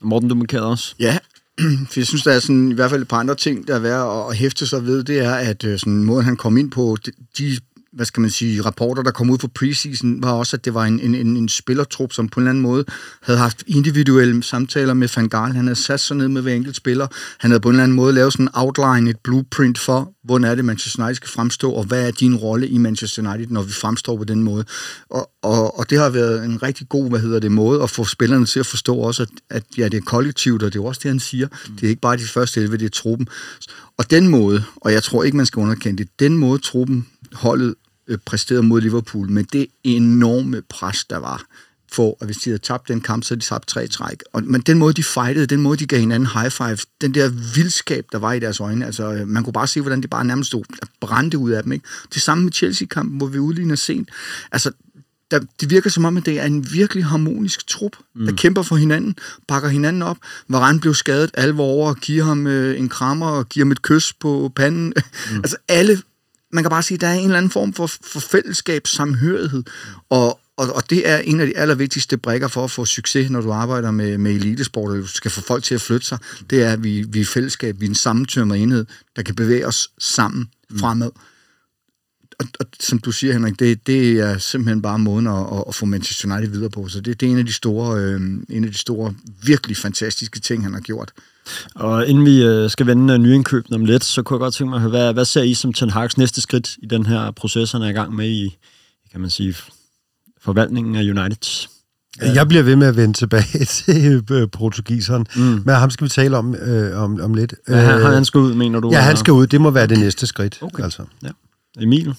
Morten, 0.00 0.28
du 0.28 0.34
markerede 0.34 0.66
også. 0.66 0.94
Ja, 0.98 1.18
for 1.90 2.00
jeg 2.00 2.06
synes, 2.06 2.22
der 2.22 2.32
er 2.32 2.40
sådan, 2.40 2.70
i 2.70 2.74
hvert 2.74 2.90
fald 2.90 3.02
et 3.02 3.08
par 3.08 3.20
andre 3.20 3.34
ting, 3.34 3.68
der 3.68 3.74
er 3.74 3.78
værd 3.78 4.26
at 4.30 4.36
hæfte 4.36 4.66
sig 4.66 4.84
ved, 4.86 5.04
det 5.04 5.18
er, 5.18 5.34
at 5.34 5.64
øh, 5.64 5.78
sådan, 5.78 6.04
måden 6.04 6.24
han 6.24 6.36
kom 6.36 6.56
ind 6.56 6.70
på, 6.70 6.96
de 7.38 7.58
hvad 7.92 8.06
skal 8.06 8.20
man 8.20 8.30
sige, 8.30 8.62
rapporter, 8.62 9.02
der 9.02 9.10
kom 9.10 9.30
ud 9.30 9.38
fra 9.38 9.48
preseason, 9.54 10.22
var 10.22 10.32
også, 10.32 10.56
at 10.56 10.64
det 10.64 10.74
var 10.74 10.84
en, 10.84 11.00
en, 11.00 11.14
en, 11.14 11.36
en 11.36 11.48
spillertrup, 11.48 12.12
som 12.12 12.28
på 12.28 12.40
en 12.40 12.42
eller 12.42 12.50
anden 12.50 12.62
måde 12.62 12.84
havde 13.22 13.38
haft 13.38 13.64
individuelle 13.66 14.42
samtaler 14.42 14.94
med 14.94 15.08
Van 15.16 15.28
Gaal. 15.28 15.52
Han 15.52 15.66
havde 15.66 15.78
sat 15.78 16.00
sig 16.00 16.16
ned 16.16 16.28
med 16.28 16.42
hver 16.42 16.54
enkelt 16.54 16.76
spiller. 16.76 17.06
Han 17.38 17.50
havde 17.50 17.60
på 17.60 17.68
en 17.68 17.74
eller 17.74 17.82
anden 17.82 17.96
måde 17.96 18.12
lavet 18.12 18.32
sådan 18.32 18.46
en 18.46 18.50
outline, 18.54 19.10
et 19.10 19.16
blueprint 19.24 19.78
for, 19.78 20.12
hvordan 20.24 20.44
er 20.44 20.54
det, 20.54 20.64
Manchester 20.64 21.02
United 21.02 21.14
skal 21.14 21.28
fremstå, 21.28 21.72
og 21.72 21.84
hvad 21.84 22.06
er 22.06 22.10
din 22.10 22.36
rolle 22.36 22.68
i 22.68 22.78
Manchester 22.78 23.30
United, 23.30 23.50
når 23.50 23.62
vi 23.62 23.72
fremstår 23.72 24.16
på 24.16 24.24
den 24.24 24.42
måde. 24.42 24.64
Og, 25.10 25.30
og, 25.42 25.78
og 25.78 25.90
det 25.90 25.98
har 25.98 26.10
været 26.10 26.44
en 26.44 26.62
rigtig 26.62 26.88
god, 26.88 27.10
hvad 27.10 27.20
hedder 27.20 27.38
det, 27.38 27.52
måde 27.52 27.82
at 27.82 27.90
få 27.90 28.04
spillerne 28.04 28.46
til 28.46 28.60
at 28.60 28.66
forstå 28.66 28.96
også, 28.96 29.22
at, 29.22 29.28
at 29.50 29.64
ja, 29.78 29.88
det 29.88 29.96
er 29.96 30.00
kollektivt, 30.00 30.62
og 30.62 30.72
det 30.72 30.78
er 30.78 30.84
også 30.84 31.00
det, 31.02 31.10
han 31.10 31.20
siger. 31.20 31.46
Mm. 31.46 31.76
Det 31.76 31.84
er 31.86 31.88
ikke 31.88 32.00
bare 32.00 32.16
de 32.16 32.26
første 32.26 32.60
11, 32.60 32.76
det 32.76 32.84
er 32.84 32.90
truppen. 32.90 33.28
Og 33.98 34.10
den 34.10 34.28
måde, 34.28 34.64
og 34.76 34.92
jeg 34.92 35.02
tror 35.02 35.24
ikke, 35.24 35.36
man 35.36 35.46
skal 35.46 35.60
underkende 35.60 35.98
det, 35.98 36.20
den 36.20 36.36
måde 36.36 36.58
truppen 36.58 37.06
holdet 37.32 37.74
øh, 38.08 38.18
præsterede 38.24 38.62
mod 38.62 38.80
Liverpool, 38.80 39.30
med 39.30 39.44
det 39.44 39.66
enorme 39.84 40.62
pres, 40.68 41.04
der 41.04 41.16
var 41.16 41.44
for, 41.92 42.16
at 42.20 42.26
hvis 42.26 42.36
de 42.36 42.50
havde 42.50 42.58
tabt 42.58 42.88
den 42.88 43.00
kamp, 43.00 43.24
så 43.24 43.34
havde 43.34 43.40
de 43.40 43.46
tabt 43.46 43.68
tre 43.68 43.86
træk. 43.86 44.22
Og, 44.32 44.44
men 44.44 44.60
den 44.60 44.78
måde, 44.78 44.94
de 44.94 45.02
fightede, 45.02 45.46
den 45.46 45.60
måde, 45.60 45.76
de 45.76 45.86
gav 45.86 46.00
hinanden 46.00 46.28
high 46.34 46.50
five, 46.50 46.78
den 47.00 47.14
der 47.14 47.28
vildskab, 47.54 48.06
der 48.12 48.18
var 48.18 48.32
i 48.32 48.40
deres 48.40 48.60
øjne, 48.60 48.86
altså 48.86 49.12
øh, 49.12 49.28
man 49.28 49.44
kunne 49.44 49.52
bare 49.52 49.66
se, 49.66 49.80
hvordan 49.80 50.02
de 50.02 50.08
bare 50.08 50.24
nærmest 50.24 50.48
stod 50.48 50.64
brændte 51.00 51.38
ud 51.38 51.50
af 51.50 51.62
dem. 51.62 51.72
Ikke? 51.72 51.86
Det 52.14 52.22
samme 52.22 52.44
med 52.44 52.52
Chelsea-kampen, 52.52 53.16
hvor 53.16 53.26
vi 53.26 53.38
udligner 53.38 53.74
sent. 53.74 54.08
Altså, 54.52 54.70
der, 55.30 55.40
det 55.60 55.70
virker 55.70 55.90
som 55.90 56.04
om, 56.04 56.16
at 56.16 56.26
det 56.26 56.40
er 56.40 56.44
en 56.44 56.72
virkelig 56.72 57.04
harmonisk 57.04 57.66
trup, 57.66 57.96
mm. 58.14 58.26
der 58.26 58.32
kæmper 58.32 58.62
for 58.62 58.76
hinanden, 58.76 59.16
bakker 59.48 59.68
hinanden 59.68 60.02
op. 60.02 60.16
Varane 60.48 60.80
blev 60.80 60.94
skadet, 60.94 61.30
alle 61.34 61.56
var 61.56 61.62
over 61.62 61.88
og 61.88 61.96
giver 61.96 62.24
ham 62.24 62.46
øh, 62.46 62.78
en 62.78 62.88
krammer 62.88 63.26
og 63.26 63.48
giver 63.48 63.66
ham 63.66 63.72
et 63.72 63.82
kys 63.82 64.12
på 64.12 64.52
panden. 64.56 64.92
Mm. 65.30 65.36
altså 65.44 65.56
alle 65.68 66.02
man 66.52 66.64
kan 66.64 66.70
bare 66.70 66.82
sige, 66.82 66.96
at 66.96 67.00
der 67.00 67.06
er 67.06 67.14
en 67.14 67.24
eller 67.24 67.38
anden 67.38 67.50
form 67.50 67.72
for, 67.72 67.86
for 67.86 68.20
fællesskab, 68.20 68.86
samhørighed, 68.86 69.62
og, 70.10 70.40
og, 70.56 70.72
og 70.72 70.90
det 70.90 71.08
er 71.08 71.18
en 71.18 71.40
af 71.40 71.46
de 71.46 71.56
allervigtigste 71.56 72.16
brækker 72.16 72.48
for 72.48 72.64
at 72.64 72.70
få 72.70 72.84
succes, 72.84 73.30
når 73.30 73.40
du 73.40 73.52
arbejder 73.52 73.90
med, 73.90 74.18
med 74.18 74.32
elitesport, 74.32 74.92
eller 74.92 75.06
du 75.06 75.12
skal 75.12 75.30
få 75.30 75.40
folk 75.40 75.64
til 75.64 75.74
at 75.74 75.80
flytte 75.80 76.06
sig, 76.06 76.18
det 76.50 76.62
er, 76.62 76.72
at 76.72 76.84
vi, 76.84 77.02
vi 77.08 77.20
er 77.20 77.24
fællesskab, 77.24 77.80
vi 77.80 77.84
er 77.84 77.88
en 77.88 77.94
sammentømret 77.94 78.62
enhed, 78.62 78.86
der 79.16 79.22
kan 79.22 79.34
bevæge 79.34 79.66
os 79.66 79.90
sammen 79.98 80.50
mm. 80.70 80.78
fremad. 80.78 81.10
Og, 82.38 82.46
og 82.60 82.66
som 82.80 82.98
du 82.98 83.12
siger, 83.12 83.32
Henrik, 83.32 83.58
det, 83.58 83.86
det 83.86 84.20
er 84.20 84.38
simpelthen 84.38 84.82
bare 84.82 84.98
måden 84.98 85.26
at, 85.26 85.64
at 85.68 85.74
få 85.74 85.86
Manchester 85.86 86.32
United 86.32 86.50
videre 86.50 86.70
på. 86.70 86.88
Så 86.88 87.00
det, 87.00 87.20
det 87.20 87.26
er 87.26 87.30
en 87.30 87.38
af 87.38 87.46
de 87.46 87.52
store, 87.52 88.00
øh, 88.00 88.20
en 88.48 88.64
af 88.64 88.70
de 88.70 88.78
store, 88.78 89.14
virkelig 89.42 89.76
fantastiske 89.76 90.40
ting, 90.40 90.62
han 90.62 90.72
har 90.72 90.80
gjort. 90.80 91.12
Og 91.74 92.06
inden 92.06 92.26
vi 92.26 92.42
øh, 92.42 92.70
skal 92.70 92.86
vende 92.86 93.18
nyindkøbene 93.18 93.76
om 93.76 93.84
lidt, 93.84 94.04
så 94.04 94.22
kunne 94.22 94.34
jeg 94.36 94.40
godt 94.40 94.54
tænke 94.54 94.70
mig 94.70 94.76
at 94.76 94.80
høre, 94.80 94.90
hvad, 94.90 95.12
hvad 95.12 95.24
ser 95.24 95.42
I 95.42 95.54
som 95.54 95.72
Ten 95.72 95.90
Hag's 95.90 96.14
næste 96.16 96.40
skridt 96.40 96.76
i 96.82 96.86
den 96.86 97.06
her 97.06 97.30
proces, 97.30 97.72
han 97.72 97.82
er 97.82 97.88
i 97.88 97.92
gang 97.92 98.14
med 98.14 98.28
i, 98.28 98.56
kan 99.12 99.20
man 99.20 99.30
sige, 99.30 99.54
forvaltningen 100.40 100.96
af 100.96 101.00
United? 101.00 101.68
Jeg 102.20 102.48
bliver 102.48 102.62
ved 102.62 102.76
med 102.76 102.86
at 102.86 102.96
vende 102.96 103.14
tilbage 103.14 103.64
til 103.84 104.24
øh, 104.30 104.48
portugiseren, 104.48 105.26
mm. 105.36 105.42
men 105.42 105.74
ham 105.74 105.90
skal 105.90 106.04
vi 106.04 106.08
tale 106.08 106.36
om 106.36 106.54
øh, 106.54 107.02
om, 107.02 107.20
om 107.20 107.34
lidt. 107.34 107.54
Ja, 107.68 107.74
han, 107.74 108.00
han 108.00 108.24
skal 108.24 108.38
ud, 108.38 108.54
mener 108.54 108.80
du? 108.80 108.90
Ja, 108.90 109.00
han 109.00 109.16
skal 109.16 109.32
ud. 109.32 109.46
Det 109.46 109.60
må 109.60 109.70
være 109.70 109.86
det 109.86 109.98
næste 109.98 110.26
skridt. 110.26 110.58
Okay. 110.62 110.82
Altså. 110.82 111.02
Ja. 111.22 111.28
Emil? 111.80 112.14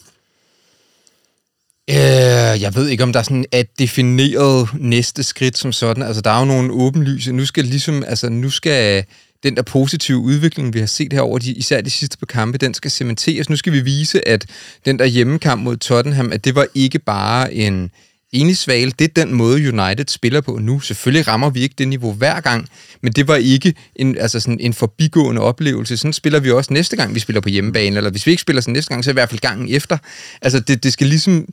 Øh, 1.90 2.62
jeg 2.62 2.76
ved 2.76 2.88
ikke, 2.88 3.04
om 3.04 3.14
der 3.14 3.20
er 3.20 3.24
sådan 3.24 3.46
et 3.52 3.80
defineret 3.80 4.70
næste 4.80 5.24
skridt 5.24 5.58
som 5.58 5.72
sådan. 5.72 6.04
Altså, 6.04 6.22
der 6.22 6.32
er 6.32 6.40
jo 6.40 6.46
nogle 6.46 6.74
åbenlyse. 6.74 7.32
Nu 7.32 7.46
skal 7.46 7.66
ligesom, 7.66 8.04
altså, 8.08 8.30
nu 8.30 8.50
skal 8.50 9.06
den 9.44 9.56
der 9.56 9.62
positive 9.62 10.18
udvikling, 10.18 10.74
vi 10.74 10.80
har 10.80 10.86
set 10.86 11.14
herover, 11.14 11.40
de, 11.40 11.54
især 11.54 11.82
de 11.82 11.90
sidste 11.90 12.18
par 12.18 12.26
kampe, 12.26 12.58
den 12.58 12.74
skal 12.74 12.92
cementeres. 12.92 13.50
Nu 13.50 13.56
skal 13.56 13.74
vi 13.74 13.80
vise, 13.80 14.28
at 14.28 14.46
den 14.86 15.00
der 15.00 15.06
hjemmekamp 15.06 15.64
mod 15.64 15.78
Tottenham, 15.78 16.32
at 16.32 16.46
det 16.46 16.56
var 16.56 16.66
ikke 16.76 17.00
bare 17.00 17.54
en 17.54 17.92
enig 18.32 18.58
svale. 18.58 18.92
Det 19.00 19.06
er 19.06 19.24
den 19.26 19.34
måde, 19.34 19.56
United 19.56 20.06
spiller 20.08 20.42
på 20.42 20.58
nu. 20.62 20.80
Selvfølgelig 20.80 21.28
rammer 21.28 21.50
vi 21.50 21.62
ikke 21.62 21.76
det 21.78 21.88
niveau 21.88 22.14
hver 22.14 22.40
gang, 22.40 22.70
men 23.02 23.14
det 23.14 23.28
var 23.28 23.36
ikke 23.36 23.74
en, 23.96 24.18
altså 24.18 24.40
sådan 24.40 24.60
en 24.60 24.74
forbigående 24.74 25.42
oplevelse. 25.42 25.98
Sådan 25.98 26.14
spiller 26.14 26.40
vi 26.40 26.52
også 26.52 26.74
næste 26.74 26.96
gang, 26.96 27.16
vi 27.16 27.20
spiller 27.20 27.42
på 27.42 27.50
hjemmebane, 27.50 27.98
eller 27.98 28.12
hvis 28.12 28.26
vi 28.26 28.32
ikke 28.32 28.42
spiller 28.42 28.62
sådan 28.62 28.74
næste 28.74 28.90
gang, 28.90 29.04
så 29.04 29.10
i 29.10 29.14
hvert 29.14 29.30
fald 29.30 29.42
gangen 29.42 29.76
efter. 29.76 29.98
Altså, 30.42 30.60
det, 30.60 30.84
det 30.84 30.94
skal 30.94 31.08
ligesom 31.08 31.48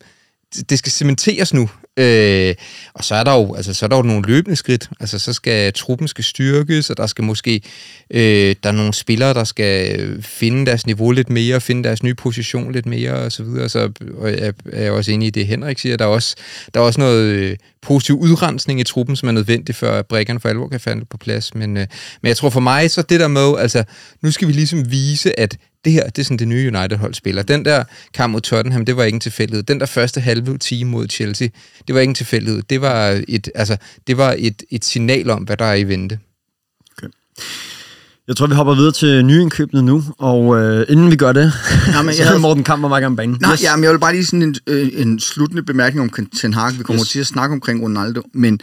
det 0.71 0.79
skal 0.79 0.93
cementeres 0.93 1.55
nu. 1.55 1.71
Øh, 1.97 2.55
og 2.95 3.05
så 3.05 3.15
er 3.15 3.25
der 3.25 3.35
jo 3.35 3.55
altså, 3.55 3.75
så 3.75 3.87
er 3.87 3.89
der 3.89 3.97
jo 3.97 4.03
nogle 4.03 4.27
løbende 4.27 4.57
skridt. 4.57 4.91
Altså, 5.01 5.19
så 5.19 5.33
skal 5.33 5.73
truppen 5.73 6.09
skal 6.09 6.25
styrkes, 6.25 6.91
og 6.91 6.97
der 6.97 7.07
skal 7.07 7.25
måske 7.25 7.63
øh, 8.11 8.57
der 8.63 8.69
er 8.69 8.73
nogle 8.73 8.95
spillere, 8.95 9.35
der 9.35 9.45
skal 9.45 10.23
finde 10.23 10.67
deres 10.67 10.87
niveau 10.87 11.11
lidt 11.11 11.31
mere, 11.31 11.61
finde 11.61 11.85
deres 11.85 12.03
nye 12.03 12.15
position 12.15 12.73
lidt 12.73 12.87
mere, 12.87 13.13
og 13.13 13.33
så 13.33 13.43
videre. 13.43 13.69
Så 13.69 13.93
og 14.19 14.31
jeg 14.31 14.53
er 14.73 14.91
også 14.91 15.13
enig 15.13 15.27
i 15.27 15.31
det, 15.31 15.47
Henrik 15.47 15.79
siger. 15.79 15.97
Der 15.97 16.05
er 16.05 16.09
også, 16.09 16.37
der 16.75 16.81
er 16.81 16.85
også 16.85 17.01
noget 17.01 17.25
øh, 17.25 17.57
positiv 17.83 18.17
udrensning 18.17 18.81
i 18.81 18.85
truppen, 18.85 19.17
som 19.17 19.29
er 19.29 19.33
nødvendig, 19.33 19.75
før 19.75 20.03
brækkerne 20.03 20.41
for 20.41 20.49
alvor 20.49 20.69
kan 20.69 20.81
falde 20.81 21.05
på 21.05 21.17
plads. 21.17 21.55
Men, 21.55 21.77
øh, 21.77 21.87
men 22.23 22.29
jeg 22.29 22.37
tror 22.37 22.51
for 22.51 22.61
mig, 22.61 22.91
så 22.91 23.03
det 23.03 23.21
der 23.21 23.29
med, 23.29 23.55
altså, 23.59 23.85
nu 24.23 24.31
skal 24.31 24.49
vi 24.49 24.53
ligesom 24.53 24.91
vise, 24.91 25.41
at 25.41 25.57
det 25.85 25.93
her, 25.93 26.07
det 26.07 26.19
er 26.19 26.25
sådan 26.25 26.37
det 26.37 26.49
nye 26.49 26.73
United-hold 26.75 27.15
spiller. 27.15 27.43
Den 27.43 27.65
der 27.65 27.85
kamp 28.15 28.33
mod 28.33 28.41
Tottenham, 28.41 28.85
det 28.85 28.97
var 28.97 29.05
ikke 29.05 29.17
en 29.17 29.21
tilfældighed. 29.21 29.63
Den 29.63 29.81
der 29.81 29.87
første 29.87 30.21
halve 30.21 30.59
time 30.59 30.91
mod 30.91 31.09
Chelsea, 31.09 31.49
det 31.87 31.95
var 31.95 32.01
ikke 32.01 32.11
en 32.11 32.15
tilfældighed. 32.15 32.63
Det 32.71 32.81
var 32.81 33.23
et, 33.29 33.51
altså, 33.55 33.77
det 34.07 34.17
var 34.17 34.35
et, 34.39 34.63
et 34.71 34.85
signal 34.85 35.31
om, 35.31 35.43
hvad 35.43 35.57
der 35.57 35.65
er 35.65 35.75
i 35.75 35.85
vente. 35.85 36.19
Okay. 36.99 37.09
Jeg 38.29 38.37
tror, 38.37 38.47
vi 38.47 38.55
hopper 38.55 38.75
videre 38.75 38.93
til 38.93 39.25
nyindkøbene 39.25 39.83
nu, 39.83 40.05
og 40.19 40.61
øh, 40.61 40.87
inden 40.89 41.11
vi 41.11 41.17
gør 41.17 41.33
det, 41.33 41.53
ja, 41.95 42.03
men 42.03 42.15
så 42.15 42.25
havde 42.25 42.39
Morten 42.39 42.65
Kamp 42.65 42.85
og 42.85 43.01
gerne 43.01 43.17
banen. 43.17 43.39
Nej, 43.41 43.53
yes. 43.53 43.63
ja, 43.63 43.77
men 43.77 43.85
jeg 43.85 43.93
vil 43.93 43.99
bare 43.99 44.13
lige 44.13 44.25
sådan 44.25 44.43
en, 44.43 44.55
øh, 44.67 44.89
en 44.95 45.21
sluttende 45.21 45.63
bemærkning 45.63 46.03
om 46.03 46.27
Ten 46.41 46.55
Hag. 46.55 46.79
Vi 46.79 46.83
kommer 46.83 47.03
yes. 47.03 47.11
til 47.11 47.21
at 47.21 47.27
snakke 47.27 47.53
omkring 47.53 47.83
Ronaldo, 47.83 48.23
men 48.35 48.61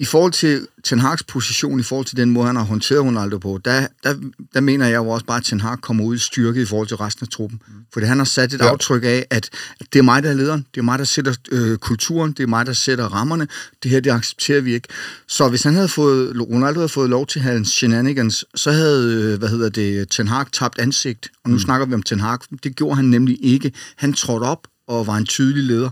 i 0.00 0.04
forhold 0.04 0.32
til 0.32 0.66
Ten 0.84 1.00
Hag's 1.00 1.24
position, 1.28 1.80
i 1.80 1.82
forhold 1.82 2.06
til 2.06 2.16
den 2.16 2.30
måde, 2.30 2.46
han 2.46 2.56
har 2.56 2.64
håndteret 2.64 3.00
Ronaldo 3.00 3.38
på, 3.38 3.60
der, 3.64 3.86
der, 4.04 4.14
der 4.54 4.60
mener 4.60 4.86
jeg 4.86 4.96
jo 4.96 5.08
også 5.08 5.26
bare, 5.26 5.36
at 5.38 5.44
Ten 5.44 5.60
Hag 5.60 5.78
kommer 5.80 6.04
ud 6.04 6.14
i 6.14 6.18
styrke 6.18 6.62
i 6.62 6.64
forhold 6.64 6.88
til 6.88 6.96
resten 6.96 7.24
af 7.24 7.28
truppen. 7.28 7.62
Mm. 7.66 7.74
Fordi 7.92 8.06
han 8.06 8.18
har 8.18 8.24
sat 8.24 8.52
et 8.52 8.60
ja. 8.60 8.68
aftryk 8.68 9.04
af, 9.04 9.26
at 9.30 9.50
det 9.92 9.98
er 9.98 10.02
mig, 10.02 10.22
der 10.22 10.30
er 10.30 10.34
lederen, 10.34 10.66
det 10.74 10.80
er 10.80 10.84
mig, 10.84 10.98
der 10.98 11.04
sætter 11.04 11.34
øh, 11.52 11.78
kulturen, 11.78 12.32
det 12.32 12.42
er 12.42 12.46
mig, 12.46 12.66
der 12.66 12.72
sætter 12.72 13.04
rammerne, 13.04 13.48
det 13.82 13.90
her, 13.90 14.00
det 14.00 14.10
accepterer 14.10 14.60
vi 14.60 14.74
ikke. 14.74 14.88
Så 15.28 15.48
hvis 15.48 15.62
han 15.62 15.74
havde 15.74 15.88
fået, 15.88 16.40
Ronaldo 16.40 16.80
havde 16.80 16.88
fået 16.88 17.10
lov 17.10 17.26
til 17.26 17.48
en 17.48 17.64
shenanigans, 17.64 18.44
så 18.54 18.72
havde, 18.72 19.14
øh, 19.14 19.38
hvad 19.38 19.48
hedder 19.48 19.68
det, 19.68 20.08
Ten 20.08 20.28
Hag 20.28 20.46
tabt 20.52 20.78
ansigt. 20.78 21.28
Og 21.44 21.50
nu 21.50 21.56
mm. 21.56 21.60
snakker 21.60 21.86
vi 21.86 21.94
om 21.94 22.02
Ten 22.02 22.20
Hag. 22.20 22.38
Det 22.62 22.76
gjorde 22.76 22.96
han 22.96 23.04
nemlig 23.04 23.38
ikke. 23.42 23.72
Han 23.96 24.12
trådte 24.12 24.44
op, 24.44 24.66
og 24.90 25.06
var 25.06 25.16
en 25.16 25.26
tydelig 25.26 25.64
leder. 25.64 25.90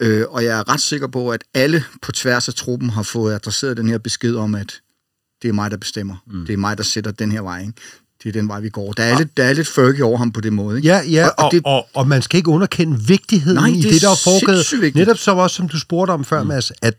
Øh, 0.00 0.24
og 0.28 0.44
jeg 0.44 0.58
er 0.58 0.68
ret 0.68 0.80
sikker 0.80 1.06
på, 1.06 1.30
at 1.30 1.44
alle 1.54 1.84
på 2.02 2.12
tværs 2.12 2.48
af 2.48 2.54
truppen 2.54 2.90
har 2.90 3.02
fået 3.02 3.34
adresseret 3.34 3.76
den 3.76 3.88
her 3.88 3.98
besked 3.98 4.36
om, 4.36 4.54
at 4.54 4.80
det 5.42 5.48
er 5.48 5.52
mig, 5.52 5.70
der 5.70 5.76
bestemmer. 5.76 6.16
Mm. 6.26 6.46
Det 6.46 6.52
er 6.52 6.56
mig, 6.56 6.78
der 6.78 6.84
sætter 6.84 7.10
den 7.10 7.32
her 7.32 7.40
vej. 7.40 7.60
Ikke? 7.60 7.72
Det 8.22 8.28
er 8.28 8.32
den 8.32 8.48
vej, 8.48 8.60
vi 8.60 8.68
går. 8.68 8.92
Der 8.92 9.02
er, 9.02 9.08
ja. 9.08 9.18
lidt, 9.18 9.36
der 9.36 9.44
er 9.44 9.52
lidt 9.52 9.68
Fergie 9.68 10.04
over 10.04 10.18
ham 10.18 10.32
på 10.32 10.40
den 10.40 10.54
måde. 10.54 10.76
Ikke? 10.76 10.88
Ja, 10.88 11.00
ja 11.10 11.28
og, 11.28 11.44
og, 11.44 11.52
det, 11.52 11.62
og, 11.64 11.88
og 11.94 12.08
man 12.08 12.22
skal 12.22 12.36
ikke 12.36 12.50
underkende 12.50 13.00
vigtigheden 13.06 13.54
nej, 13.54 13.68
i 13.68 13.80
det, 13.80 13.92
det 13.92 14.02
der 14.02 14.10
er 14.10 14.20
foregået. 14.24 14.94
Netop 14.94 15.18
så 15.18 15.34
også, 15.34 15.56
som 15.56 15.68
du 15.68 15.78
spurgte 15.78 16.10
om 16.10 16.24
før, 16.24 16.42
mm. 16.42 16.48
Mads, 16.48 16.72
at 16.82 16.94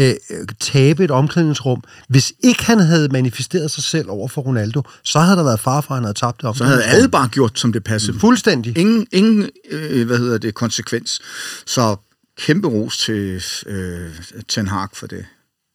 øh, 0.00 0.14
tabe 0.60 1.04
et 1.04 1.10
omklædningsrum. 1.10 1.82
Hvis 2.08 2.32
ikke 2.40 2.64
han 2.64 2.80
havde 2.80 3.08
manifesteret 3.08 3.70
sig 3.70 3.84
selv 3.84 4.10
over 4.10 4.28
for 4.28 4.42
Ronaldo, 4.42 4.82
så 5.04 5.18
havde 5.18 5.36
der 5.36 5.44
været 5.44 5.60
far 5.60 5.80
for, 5.80 5.90
at 5.90 5.96
han 5.96 6.04
havde 6.04 6.18
tabt 6.18 6.42
det 6.42 6.56
Så 6.56 6.64
havde 6.64 6.84
alle 6.84 7.08
bare 7.08 7.28
gjort, 7.28 7.58
som 7.58 7.72
det 7.72 7.84
passede. 7.84 8.12
Mm. 8.12 8.20
Fuldstændig. 8.20 8.78
Ingen, 8.78 9.06
ingen 9.12 9.50
øh, 9.70 10.06
hvad 10.06 10.18
hedder 10.18 10.38
det, 10.38 10.54
konsekvens. 10.54 11.20
Så 11.66 11.96
kæmpe 12.38 12.68
ros 12.68 12.98
til 12.98 13.42
øh, 13.66 14.10
Ten 14.48 14.68
Hag 14.68 14.88
for 14.94 15.06
det. 15.06 15.24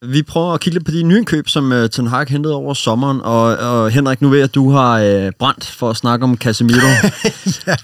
Vi 0.08 0.22
prøver 0.22 0.54
at 0.54 0.60
kigge 0.60 0.74
lidt 0.74 0.84
på 0.84 0.90
de 0.90 1.02
nye 1.02 1.24
køb, 1.24 1.48
som 1.48 1.72
uh, 1.72 1.86
Ten 1.86 2.06
Hag 2.06 2.26
hentede 2.28 2.54
over 2.54 2.74
sommeren. 2.74 3.20
Og, 3.20 3.42
og 3.56 3.90
Henrik, 3.90 4.22
nu 4.22 4.28
ved 4.28 4.38
jeg, 4.38 4.44
at 4.44 4.54
du 4.54 4.70
har 4.70 5.00
uh, 5.00 5.30
brændt 5.38 5.64
for 5.64 5.90
at 5.90 5.96
snakke 5.96 6.24
om 6.24 6.36
Casemiro. 6.36 6.86
ja. 7.66 7.74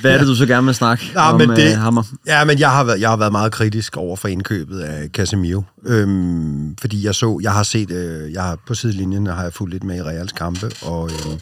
Hvad 0.00 0.12
er 0.12 0.18
det, 0.18 0.26
du 0.26 0.34
så 0.34 0.46
gerne 0.46 0.66
vil 0.66 0.74
snakke 0.74 1.10
ja, 1.14 1.32
om 1.32 1.38
men 1.38 1.50
det, 1.50 1.72
uh, 1.72 1.78
hammer? 1.78 2.02
Ja, 2.26 2.44
men 2.44 2.58
jeg 2.58 2.70
har, 2.70 2.84
været, 2.84 3.00
jeg 3.00 3.08
har 3.08 3.16
været 3.16 3.32
meget 3.32 3.52
kritisk 3.52 3.96
over 3.96 4.16
for 4.16 4.28
indkøbet 4.28 4.80
af 4.80 5.08
Casemiro. 5.08 5.62
Øhm, 5.86 6.76
fordi 6.80 7.06
jeg 7.06 7.14
så, 7.14 7.38
jeg 7.42 7.52
har 7.52 7.62
set, 7.62 7.90
øh, 7.90 8.32
jeg 8.32 8.42
har 8.42 8.58
på 8.66 8.74
sidelinjen 8.74 9.26
har 9.26 9.42
jeg 9.42 9.52
fulgt 9.52 9.72
lidt 9.72 9.84
med 9.84 9.96
i 9.96 10.02
Reals 10.02 10.32
kampe, 10.32 10.70
og 10.82 11.10
øh, 11.10 11.38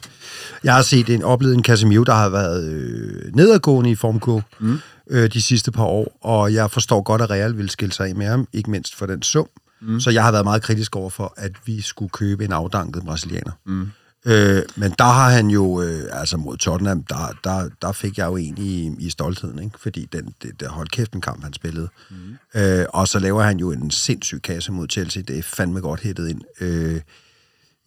jeg 0.65 0.75
har 0.75 0.83
set 0.83 1.09
en, 1.11 1.23
oplevet 1.23 1.55
en 1.55 1.65
Casemiro, 1.65 2.05
der 2.05 2.15
har 2.15 2.29
været 2.29 2.65
øh, 2.65 3.35
nedadgående 3.35 3.91
i 3.91 3.95
formkurve 3.95 4.43
mm. 4.61 4.79
øh, 5.11 5.33
de 5.33 5.43
sidste 5.43 5.73
par 5.73 5.85
år, 5.85 6.19
og 6.23 6.55
jeg 6.55 6.71
forstår 6.71 7.03
godt, 7.03 7.23
at 7.23 7.31
Real 7.31 7.59
vil 7.59 7.71
skille 7.71 7.93
sig 7.93 8.09
af 8.09 8.15
med 8.15 8.27
ham, 8.27 8.49
ikke 8.53 8.71
mindst 8.71 8.95
for 8.95 9.07
den 9.07 9.23
sum. 9.23 9.47
Mm. 9.81 10.01
Så 10.01 10.11
jeg 10.11 10.25
har 10.25 10.33
været 10.33 10.45
meget 10.45 10.63
kritisk 10.63 10.97
over 10.97 11.11
for, 11.11 11.35
at 11.37 11.53
vi 11.65 11.81
skulle 11.81 12.11
købe 12.11 12.45
en 12.45 12.53
afdanket 12.53 13.05
brasilianer. 13.05 13.53
Mm. 13.67 13.89
Øh, 14.27 14.63
men 14.77 14.95
der 14.99 15.05
har 15.05 15.31
han 15.31 15.51
jo, 15.51 15.83
øh, 15.83 16.03
altså 16.13 16.37
mod 16.37 16.57
Tottenham, 16.57 17.03
der, 17.03 17.39
der, 17.45 17.69
der 17.83 17.93
fik 17.93 18.19
jeg 18.19 18.27
jo 18.27 18.37
en 18.37 18.59
i, 18.59 18.97
i 18.99 19.11
stoltheden, 19.11 19.59
ikke? 19.59 19.79
fordi 19.81 20.09
den, 20.13 20.35
det, 20.43 20.61
der 20.61 20.69
holdt 20.69 20.91
kæft 20.91 21.13
en 21.13 21.21
kamp, 21.21 21.43
han 21.43 21.53
spillede. 21.53 21.89
Mm. 22.11 22.61
Øh, 22.61 22.87
og 22.89 23.09
så 23.09 23.19
laver 23.19 23.43
han 23.43 23.59
jo 23.59 23.71
en 23.71 23.91
sindssyg 23.91 24.43
kasse 24.43 24.73
mod 24.73 24.87
Chelsea, 24.91 25.23
det 25.23 25.39
er 25.39 25.43
fandme 25.43 25.81
godt 25.81 26.01
hættet 26.01 26.29
ind. 26.29 26.41
Øh, 26.61 27.01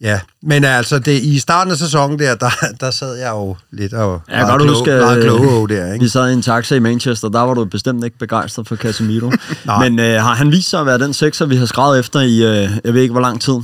Ja, 0.00 0.20
men 0.42 0.64
altså, 0.64 0.98
det, 0.98 1.22
i 1.22 1.38
starten 1.38 1.70
af 1.72 1.78
sæsonen 1.78 2.18
der, 2.18 2.34
der, 2.34 2.50
der 2.80 2.90
sad 2.90 3.14
jeg 3.14 3.30
jo 3.30 3.56
lidt 3.70 3.92
og 3.92 4.22
ja, 4.28 4.46
meget, 4.46 4.60
klog, 4.60 4.76
huske, 4.76 4.90
meget 4.90 5.22
kloge 5.22 5.68
der. 5.68 5.92
Ikke? 5.92 6.02
Vi 6.02 6.08
sad 6.08 6.30
i 6.30 6.32
en 6.32 6.42
taxa 6.42 6.74
i 6.74 6.78
Manchester, 6.78 7.28
der 7.28 7.40
var 7.40 7.54
du 7.54 7.64
bestemt 7.64 8.04
ikke 8.04 8.18
begejstret 8.18 8.68
for 8.68 8.76
Casemiro. 8.76 9.32
men 9.82 9.98
øh, 9.98 10.22
har 10.22 10.34
han 10.34 10.52
vist 10.52 10.70
sig 10.70 10.80
at 10.80 10.86
være 10.86 10.98
den 10.98 11.12
sekser, 11.12 11.46
vi 11.46 11.56
har 11.56 11.66
skrevet 11.66 11.98
efter 11.98 12.20
i, 12.20 12.34
øh, 12.34 12.70
jeg 12.84 12.94
ved 12.94 13.02
ikke 13.02 13.12
hvor 13.12 13.20
lang 13.20 13.40
tid? 13.40 13.54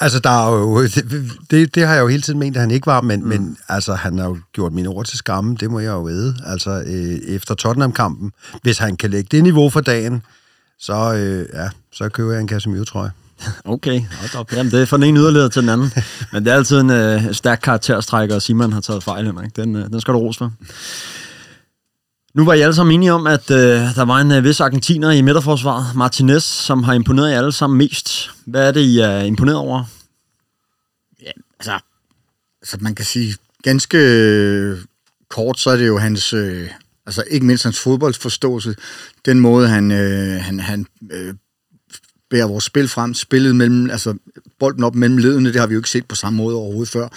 Altså, 0.00 0.18
der 0.18 0.30
er 0.30 0.52
jo, 0.52 0.82
det, 0.82 1.30
det, 1.50 1.74
det 1.74 1.86
har 1.86 1.94
jeg 1.94 2.02
jo 2.02 2.08
hele 2.08 2.22
tiden 2.22 2.38
ment, 2.38 2.56
at 2.56 2.60
han 2.60 2.70
ikke 2.70 2.86
var, 2.86 3.00
men, 3.00 3.20
mm. 3.20 3.28
men 3.28 3.56
altså, 3.68 3.94
han 3.94 4.18
har 4.18 4.26
jo 4.26 4.38
gjort 4.52 4.72
mine 4.72 4.88
ord 4.88 5.06
til 5.06 5.18
skamme, 5.18 5.56
det 5.60 5.70
må 5.70 5.80
jeg 5.80 5.90
jo 5.90 6.02
vide. 6.02 6.36
Altså, 6.46 6.70
øh, 6.86 7.34
efter 7.34 7.54
Tottenham-kampen, 7.54 8.32
hvis 8.62 8.78
han 8.78 8.96
kan 8.96 9.10
lægge 9.10 9.28
det 9.30 9.42
niveau 9.42 9.70
for 9.70 9.80
dagen, 9.80 10.22
så, 10.80 11.14
øh, 11.14 11.46
ja, 11.54 11.68
så 11.92 12.08
køber 12.08 12.32
jeg 12.32 12.40
en 12.40 12.48
Casemiro, 12.48 12.84
tror 12.84 13.02
jeg. 13.02 13.10
Okay, 13.64 14.00
op. 14.34 14.52
Jamen, 14.52 14.72
det 14.72 14.82
er 14.82 14.86
fra 14.86 14.96
den 14.96 15.04
ene 15.04 15.20
yderligere 15.20 15.48
til 15.48 15.62
den 15.62 15.68
anden. 15.68 15.92
Men 16.32 16.44
det 16.44 16.52
er 16.52 16.56
altid 16.56 16.80
en 16.80 16.90
øh, 16.90 17.34
stærk 17.34 17.60
karakterstrækker, 17.62 18.34
og 18.34 18.42
Simon 18.42 18.72
har 18.72 18.80
taget 18.80 19.02
fejl, 19.02 19.26
Henrik. 19.26 19.56
Den, 19.56 19.76
øh, 19.76 19.84
den 19.84 20.00
skal 20.00 20.14
du 20.14 20.18
rose 20.18 20.38
for. 20.38 20.52
Nu 22.34 22.44
var 22.44 22.54
I 22.54 22.60
alle 22.60 22.74
sammen 22.74 22.94
enige 22.94 23.12
om, 23.12 23.26
at 23.26 23.50
øh, 23.50 23.94
der 23.94 24.04
var 24.04 24.18
en 24.18 24.32
øh, 24.32 24.44
vis 24.44 24.60
argentiner 24.60 25.10
i 25.10 25.22
midterforsvaret, 25.22 25.96
Martinez, 25.96 26.44
som 26.44 26.82
har 26.82 26.92
imponeret 26.92 27.30
jer 27.30 27.38
alle 27.38 27.52
sammen 27.52 27.78
mest. 27.78 28.30
Hvad 28.44 28.68
er 28.68 28.72
det, 28.72 28.80
I 28.80 28.98
er 28.98 29.20
imponeret 29.20 29.58
over? 29.58 29.84
Ja, 31.22 31.30
altså, 31.58 31.78
altså 32.62 32.76
man 32.80 32.94
kan 32.94 33.04
sige 33.04 33.36
ganske 33.62 33.98
øh, 33.98 34.78
kort, 35.30 35.58
så 35.58 35.70
er 35.70 35.76
det 35.76 35.86
jo 35.86 35.98
hans, 35.98 36.32
øh, 36.32 36.70
altså 37.06 37.24
ikke 37.30 37.46
mindst 37.46 37.64
hans 37.64 37.80
fodboldsforståelse, 37.80 38.74
den 39.24 39.40
måde 39.40 39.68
han, 39.68 39.90
øh, 39.90 40.40
han, 40.40 40.60
han 40.60 40.86
øh, 41.12 41.34
bære 42.30 42.48
vores 42.48 42.64
spil 42.64 42.88
frem, 42.88 43.14
spillet 43.14 43.56
mellem, 43.56 43.90
altså 43.90 44.14
bolden 44.60 44.84
op 44.84 44.94
mellem 44.94 45.18
ledene, 45.18 45.52
det 45.52 45.60
har 45.60 45.66
vi 45.66 45.74
jo 45.74 45.78
ikke 45.78 45.90
set 45.90 46.04
på 46.06 46.14
samme 46.14 46.36
måde 46.36 46.56
overhovedet 46.56 46.88
før. 46.88 47.08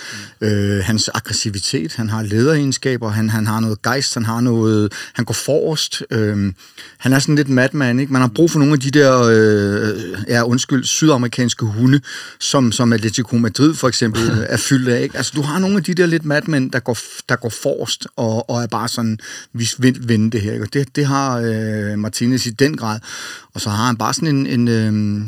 Mm. 0.42 0.48
Øh, 0.48 0.84
hans 0.84 1.10
aggressivitet, 1.14 1.96
han 1.96 2.10
har 2.10 2.24
lederegenskaber, 2.24 3.10
han, 3.10 3.30
han 3.30 3.48
har 3.48 3.60
noget 3.60 3.82
gejst, 3.82 4.14
han 4.14 4.26
har 4.26 4.42
noget, 4.42 4.94
han 5.14 5.26
går 5.26 5.34
forrest. 5.34 6.04
Øh, 6.12 6.54
han 6.98 7.14
er 7.14 7.20
sådan 7.20 7.36
lidt 7.36 7.50
madman, 7.50 8.00
ikke? 8.00 8.14
Man 8.14 8.22
har 8.22 8.30
brug 8.36 8.52
for 8.52 8.60
nogle 8.60 8.74
af 8.74 8.80
de 8.80 8.92
der, 8.92 9.22
øh, 9.22 10.24
ja, 10.28 10.44
undskyld, 10.44 10.84
sydamerikanske 10.84 11.66
hunde, 11.66 12.02
som, 12.40 12.72
som 12.72 12.94
Atletico 12.94 13.36
Madrid 13.36 13.74
for 13.76 13.88
eksempel 13.88 14.22
er 14.50 14.58
fyldt 14.58 14.90
af, 14.90 15.02
ikke? 15.02 15.18
Altså, 15.18 15.32
du 15.36 15.42
har 15.42 15.60
nogle 15.60 15.78
af 15.78 15.84
de 15.84 15.94
der 15.94 16.06
lidt 16.06 16.26
madmænd, 16.26 16.72
der 16.72 16.80
går, 16.80 16.98
der 17.30 17.36
går 17.36 17.50
forrest 17.50 18.08
og, 18.16 18.50
og 18.50 18.64
er 18.64 18.68
bare 18.68 18.88
sådan, 18.88 19.20
vi 19.54 19.70
vil 19.78 20.08
vinde 20.08 20.32
det 20.32 20.42
her, 20.42 20.54
ikke? 20.54 20.66
Og 20.66 20.74
det, 20.74 20.96
det 20.96 21.06
har 21.06 21.38
øh, 21.38 22.00
Martinez 22.00 22.46
i 22.46 22.50
den 22.50 22.78
grad. 22.78 23.00
Og 23.54 23.62
så 23.62 23.70
har 23.70 23.86
han 23.86 23.98
bare 23.98 24.14
sådan 24.14 24.36
en, 24.36 24.48
en 24.48 24.68
øh, 24.68 24.84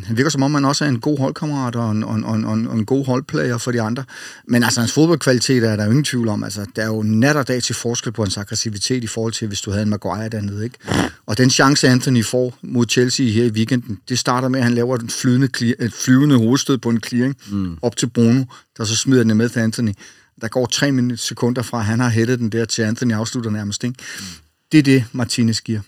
han 0.06 0.18
virker 0.18 0.30
som 0.30 0.44
om, 0.44 0.54
han 0.54 0.66
også 0.66 0.86
er 0.86 0.90
en 0.90 1.00
god 1.00 1.18
holdkammerat 1.20 1.76
og 1.76 1.92
en, 1.92 2.01
og, 2.04 2.16
en, 2.16 2.24
og, 2.24 2.54
en, 2.54 2.68
og 2.68 2.78
en 2.78 2.86
god 2.86 3.06
holdplayer 3.06 3.58
for 3.58 3.72
de 3.72 3.82
andre. 3.82 4.04
Men 4.48 4.64
altså, 4.64 4.80
hans 4.80 4.92
fodboldkvalitet 4.92 5.64
er 5.64 5.76
der 5.76 5.84
jo 5.84 5.90
ingen 5.90 6.04
tvivl 6.04 6.28
om. 6.28 6.44
Altså, 6.44 6.66
der 6.76 6.82
er 6.82 6.88
jo 6.88 7.04
nat 7.04 7.36
og 7.36 7.48
dag 7.48 7.64
til 7.64 7.76
forskel 7.76 8.12
på 8.12 8.24
hans 8.24 8.38
aggressivitet 8.38 9.04
i 9.04 9.08
forhold 9.08 9.34
til, 9.34 9.48
hvis 9.48 9.62
du 9.62 9.72
havde 9.72 9.84
en 9.84 9.90
Maguire 9.90 10.30
dernede, 10.30 10.64
ikke? 10.64 10.78
Og 11.26 11.38
den 11.38 11.50
chance, 11.50 11.88
Anthony 11.88 12.26
får 12.26 12.58
mod 12.62 12.86
Chelsea 12.90 13.26
her 13.26 13.44
i 13.44 13.50
weekenden, 13.50 14.00
det 14.10 14.20
starter 14.20 14.48
med, 14.48 14.60
at 14.60 14.66
han 14.66 14.76
laver 14.76 14.98
en 14.98 15.10
flydende, 15.10 15.76
et 15.80 15.94
flyvende 15.94 16.38
hovedstød 16.38 16.78
på 16.78 16.90
en 16.90 17.00
clearing 17.08 17.36
mm. 17.52 17.78
op 17.82 17.96
til 17.96 18.08
Bruno, 18.08 18.44
der 18.78 18.84
så 18.84 18.96
smider 18.96 19.24
den 19.24 19.38
med 19.38 19.50
til 19.50 19.60
Anthony. 19.60 19.94
Der 20.42 20.48
går 20.48 20.66
tre 20.66 21.18
sekunder 21.18 21.62
fra, 21.62 21.80
at 21.80 21.86
han 21.86 22.00
har 22.00 22.10
hættet 22.10 22.40
den 22.40 22.50
der 22.50 22.66
til 22.66 22.82
Anthony 22.82 23.14
afslutter 23.14 23.52
nærmest, 23.52 23.84
ikke? 23.84 23.96
Mm. 24.20 24.26
Det 24.72 24.78
er 24.78 24.84
det, 24.84 25.04
Martinez 25.12 25.62
giver. 25.62 25.80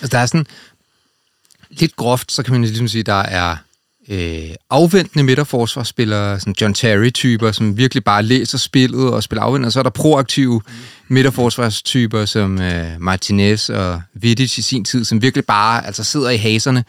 Altså, 0.00 0.16
der 0.16 0.18
er 0.18 0.26
sådan, 0.26 0.46
lidt 1.70 1.96
groft, 1.96 2.32
så 2.32 2.42
kan 2.42 2.52
man 2.52 2.62
ligesom 2.62 2.88
sige, 2.88 3.02
der 3.02 3.22
er 3.22 3.56
øh, 4.10 4.54
afventende 4.70 5.24
midterforsvarsspillere, 5.24 6.40
sådan 6.40 6.54
John 6.60 6.74
Terry-typer, 6.74 7.52
som 7.52 7.76
virkelig 7.76 8.04
bare 8.04 8.22
læser 8.22 8.58
spillet 8.58 9.10
og 9.10 9.22
spiller 9.22 9.42
afventende, 9.42 9.66
og 9.66 9.72
så 9.72 9.78
er 9.78 9.82
der 9.82 9.90
proaktive 9.90 10.60
midterforsvarstyper 11.08 12.24
som 12.24 12.60
øh, 12.60 12.86
Martinez 13.00 13.68
og 13.68 14.02
Vidic 14.14 14.58
i 14.58 14.62
sin 14.62 14.84
tid, 14.84 15.04
som 15.04 15.22
virkelig 15.22 15.44
bare 15.44 15.86
altså 15.86 16.04
sidder 16.04 16.30
i 16.30 16.36
haserne 16.36 16.84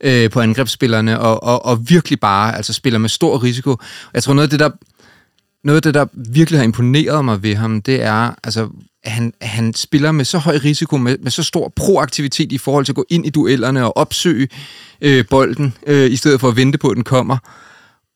øh, 0.00 0.30
på 0.30 0.40
angrebsspillerne 0.40 1.20
og, 1.20 1.42
og, 1.42 1.64
og 1.64 1.90
virkelig 1.90 2.20
bare 2.20 2.56
altså 2.56 2.72
spiller 2.72 2.98
med 2.98 3.08
stor 3.08 3.42
risiko. 3.42 3.76
Jeg 4.14 4.22
tror 4.22 4.34
noget 4.34 4.46
af 4.46 4.50
det, 4.50 4.60
der 4.60 4.70
noget 5.64 5.76
af 5.76 5.82
det, 5.82 5.94
der 5.94 6.06
virkelig 6.12 6.60
har 6.60 6.64
imponeret 6.64 7.24
mig 7.24 7.42
ved 7.42 7.54
ham, 7.54 7.82
det 7.82 8.02
er, 8.02 8.34
altså, 8.44 8.68
at 9.04 9.12
han, 9.12 9.32
han 9.40 9.74
spiller 9.74 10.12
med 10.12 10.24
så 10.24 10.38
høj 10.38 10.56
risiko, 10.64 10.96
med, 10.96 11.18
med 11.18 11.30
så 11.30 11.42
stor 11.42 11.72
proaktivitet 11.76 12.52
i 12.52 12.58
forhold 12.58 12.84
til 12.84 12.92
at 12.92 12.96
gå 12.96 13.04
ind 13.10 13.26
i 13.26 13.30
duellerne 13.30 13.84
og 13.84 13.96
opsøge 13.96 14.48
øh, 15.00 15.24
bolden, 15.30 15.74
øh, 15.86 16.10
i 16.10 16.16
stedet 16.16 16.40
for 16.40 16.48
at 16.48 16.56
vente 16.56 16.78
på, 16.78 16.88
at 16.88 16.96
den 16.96 17.04
kommer, 17.04 17.36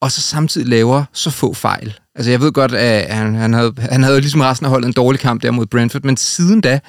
og 0.01 0.13
så 0.13 0.21
samtidig 0.21 0.69
laver 0.69 1.05
så 1.13 1.31
få 1.31 1.55
fejl. 1.55 1.95
Altså 2.15 2.31
jeg 2.31 2.41
ved 2.41 2.53
godt, 2.53 2.75
at 2.75 3.15
han, 3.15 3.35
han, 3.35 3.53
havde, 3.53 3.75
han 3.79 4.03
havde 4.03 4.21
ligesom 4.21 4.41
resten 4.41 4.65
af 4.65 4.71
holdet 4.71 4.87
en 4.87 4.93
dårlig 4.93 5.21
kamp 5.21 5.43
der 5.43 5.51
mod 5.51 5.67
Brentford, 5.67 6.05
men 6.05 6.17
siden 6.17 6.61
da, 6.61 6.81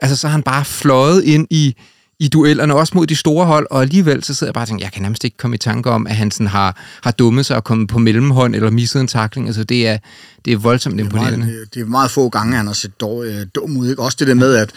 altså 0.00 0.16
så 0.16 0.26
har 0.26 0.32
han 0.32 0.42
bare 0.42 0.64
fløjet 0.64 1.24
ind 1.24 1.46
i, 1.50 1.76
i 2.18 2.28
duellerne, 2.28 2.74
også 2.74 2.92
mod 2.96 3.06
de 3.06 3.16
store 3.16 3.46
hold, 3.46 3.66
og 3.70 3.82
alligevel 3.82 4.24
så 4.24 4.34
sidder 4.34 4.48
jeg 4.48 4.54
bare 4.54 4.64
og 4.64 4.68
tænker, 4.68 4.84
jeg 4.84 4.92
kan 4.92 5.02
nærmest 5.02 5.24
ikke 5.24 5.36
komme 5.36 5.54
i 5.54 5.58
tanke 5.58 5.90
om, 5.90 6.06
at 6.06 6.16
han 6.16 6.30
sådan 6.30 6.46
har, 6.46 6.80
har 7.02 7.10
dummet 7.10 7.46
sig 7.46 7.56
og 7.56 7.64
kommet 7.64 7.88
på 7.88 7.98
mellemhånd 7.98 8.54
eller 8.54 8.70
misset 8.70 9.00
en 9.00 9.06
takling. 9.06 9.46
Altså 9.46 9.64
det 9.64 9.88
er, 9.88 9.98
det 10.44 10.52
er 10.52 10.56
voldsomt 10.56 11.00
imponerende. 11.00 11.46
Det 11.46 11.52
er, 11.52 11.54
meget, 11.54 11.74
det 11.74 11.80
er 11.80 11.86
meget 11.86 12.10
få 12.10 12.28
gange, 12.28 12.56
han 12.56 12.66
har 12.66 12.74
set 12.74 13.00
dog, 13.00 13.26
øh, 13.26 13.46
dum 13.54 13.76
ud. 13.76 13.90
Ikke? 13.90 14.02
Også 14.02 14.16
det 14.20 14.26
der 14.26 14.34
med, 14.34 14.54
at 14.54 14.70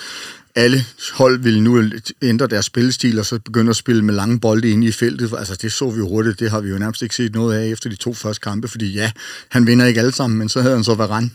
alle 0.56 0.86
hold 1.13 1.39
vil 1.39 1.63
nu 1.63 1.84
ændre 2.21 2.47
deres 2.47 2.65
spillestil, 2.65 3.19
og 3.19 3.26
så 3.26 3.39
begynde 3.39 3.69
at 3.69 3.76
spille 3.76 4.06
med 4.06 4.13
lange 4.13 4.39
bolde 4.39 4.69
inde 4.69 4.88
i 4.88 4.91
feltet. 4.91 5.34
Altså, 5.38 5.58
det 5.62 5.71
så 5.71 5.89
vi 5.89 5.97
jo 5.97 6.08
hurtigt. 6.10 6.39
Det 6.39 6.52
har 6.52 6.60
vi 6.62 6.69
jo 6.69 6.78
nærmest 6.78 7.02
ikke 7.02 7.15
set 7.15 7.34
noget 7.34 7.58
af 7.58 7.67
efter 7.67 7.89
de 7.89 7.95
to 7.95 8.13
første 8.13 8.41
kampe, 8.41 8.67
fordi 8.67 8.93
ja, 8.93 9.12
han 9.50 9.67
vinder 9.67 9.86
ikke 9.86 10.00
alle 10.00 10.12
sammen, 10.12 10.39
men 10.39 10.50
så 10.50 10.62
havde 10.62 10.76
han 10.76 10.84
så 10.84 10.95
Varane. 10.95 11.30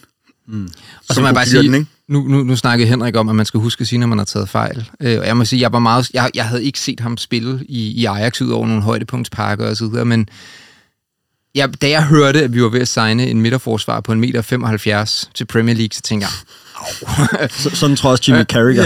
Mm. 0.49 0.69
Og 1.09 1.15
så 1.15 1.21
må 1.21 1.27
jeg 1.27 1.35
bare 1.35 1.47
sige, 1.47 1.62
den, 1.62 1.75
ikke? 1.75 1.87
Nu, 2.12 2.29
nu, 2.29 2.42
nu 2.42 2.57
snakkede 2.57 2.88
Henrik 2.88 3.16
om, 3.16 3.29
at 3.29 3.35
man 3.35 3.46
skal 3.46 3.61
huske 3.61 3.81
at 3.81 3.87
sige, 3.87 3.98
når 3.98 4.07
man 4.07 4.18
har 4.18 4.25
taget 4.25 4.48
fejl. 4.48 4.88
Øh, 5.01 5.20
og 5.20 5.27
jeg 5.27 5.37
må 5.37 5.44
sige, 5.44 5.61
jeg 5.61 5.72
var 5.72 5.79
meget, 5.79 6.11
jeg, 6.14 6.31
jeg 6.35 6.44
havde 6.44 6.64
ikke 6.64 6.81
set 6.81 7.01
ham 7.01 7.16
spille 7.16 7.61
i, 7.68 7.90
i 7.90 8.05
Ajax 8.05 8.40
ud 8.40 8.51
over 8.51 8.66
nogle 8.66 8.83
højdepunktspakker 8.83 9.68
og 9.68 9.77
så 9.77 9.88
videre, 9.88 10.05
men 10.05 10.29
jeg, 11.55 11.83
da 11.83 11.88
jeg 11.88 12.05
hørte, 12.05 12.44
at 12.44 12.55
vi 12.55 12.62
var 12.62 12.68
ved 12.68 12.81
at 12.81 12.88
signe 12.88 13.27
en 13.27 13.40
midterforsvar 13.40 14.01
på 14.01 14.12
en 14.12 14.20
meter 14.20 14.42
75 14.42 15.31
til 15.35 15.44
Premier 15.44 15.75
League, 15.75 15.92
så 15.92 16.03
tænkte 16.03 16.27
jeg, 16.27 16.33
Så, 17.51 17.70
sådan 17.70 17.96
tror 17.96 18.11
også 18.11 18.25
Jimmy 18.29 18.44
Carragher. 18.44 18.85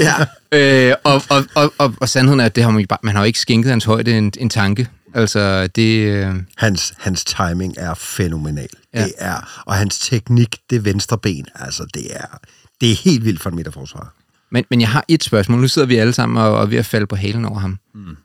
ja. 0.08 0.14
Øh, 0.52 0.94
og, 1.04 1.22
og, 1.28 1.44
og, 1.54 1.72
og, 1.78 1.94
og 2.00 2.08
sandheden 2.08 2.40
er, 2.40 2.44
at 2.44 2.56
det 2.56 2.64
har 2.64 2.70
man, 2.70 2.86
man 3.02 3.14
har 3.14 3.22
jo 3.22 3.26
ikke 3.26 3.38
skænket 3.38 3.70
hans 3.70 3.84
højde 3.84 4.18
en, 4.18 4.32
en 4.38 4.50
tanke. 4.50 4.88
Altså, 5.14 5.66
det... 5.66 5.98
Øh, 6.00 6.34
Hans, 6.56 6.94
hans 6.98 7.24
timing 7.24 7.74
er 7.76 7.94
fænomenal. 7.94 8.68
Ja. 8.94 9.04
Det 9.04 9.12
er, 9.18 9.62
og 9.66 9.74
hans 9.74 9.98
teknik, 9.98 10.56
det 10.70 10.84
venstre 10.84 11.18
ben, 11.18 11.46
altså 11.54 11.86
det 11.94 12.16
er, 12.16 12.38
det 12.80 12.90
er 12.90 12.94
helt 12.94 13.24
vildt 13.24 13.40
for 13.42 13.50
en 13.50 13.56
midterforsvar. 13.56 14.14
men, 14.50 14.64
men 14.70 14.80
jeg 14.80 14.88
har 14.88 15.04
et 15.08 15.24
spørgsmål. 15.24 15.60
Nu 15.60 15.68
sidder 15.68 15.88
vi 15.88 15.96
alle 15.96 16.12
sammen 16.12 16.42
og, 16.42 16.56
og 16.56 16.62
er 16.62 16.66
ved 16.66 16.78
at 16.78 16.86
falde 16.86 17.06
på 17.06 17.16
halen 17.16 17.44
over 17.44 17.58
ham. 17.58 17.78
Mm. 17.94 18.16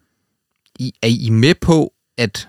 I, 0.80 0.94
er 1.02 1.08
I 1.08 1.30
med 1.30 1.56
på, 1.56 1.94
at 2.18 2.48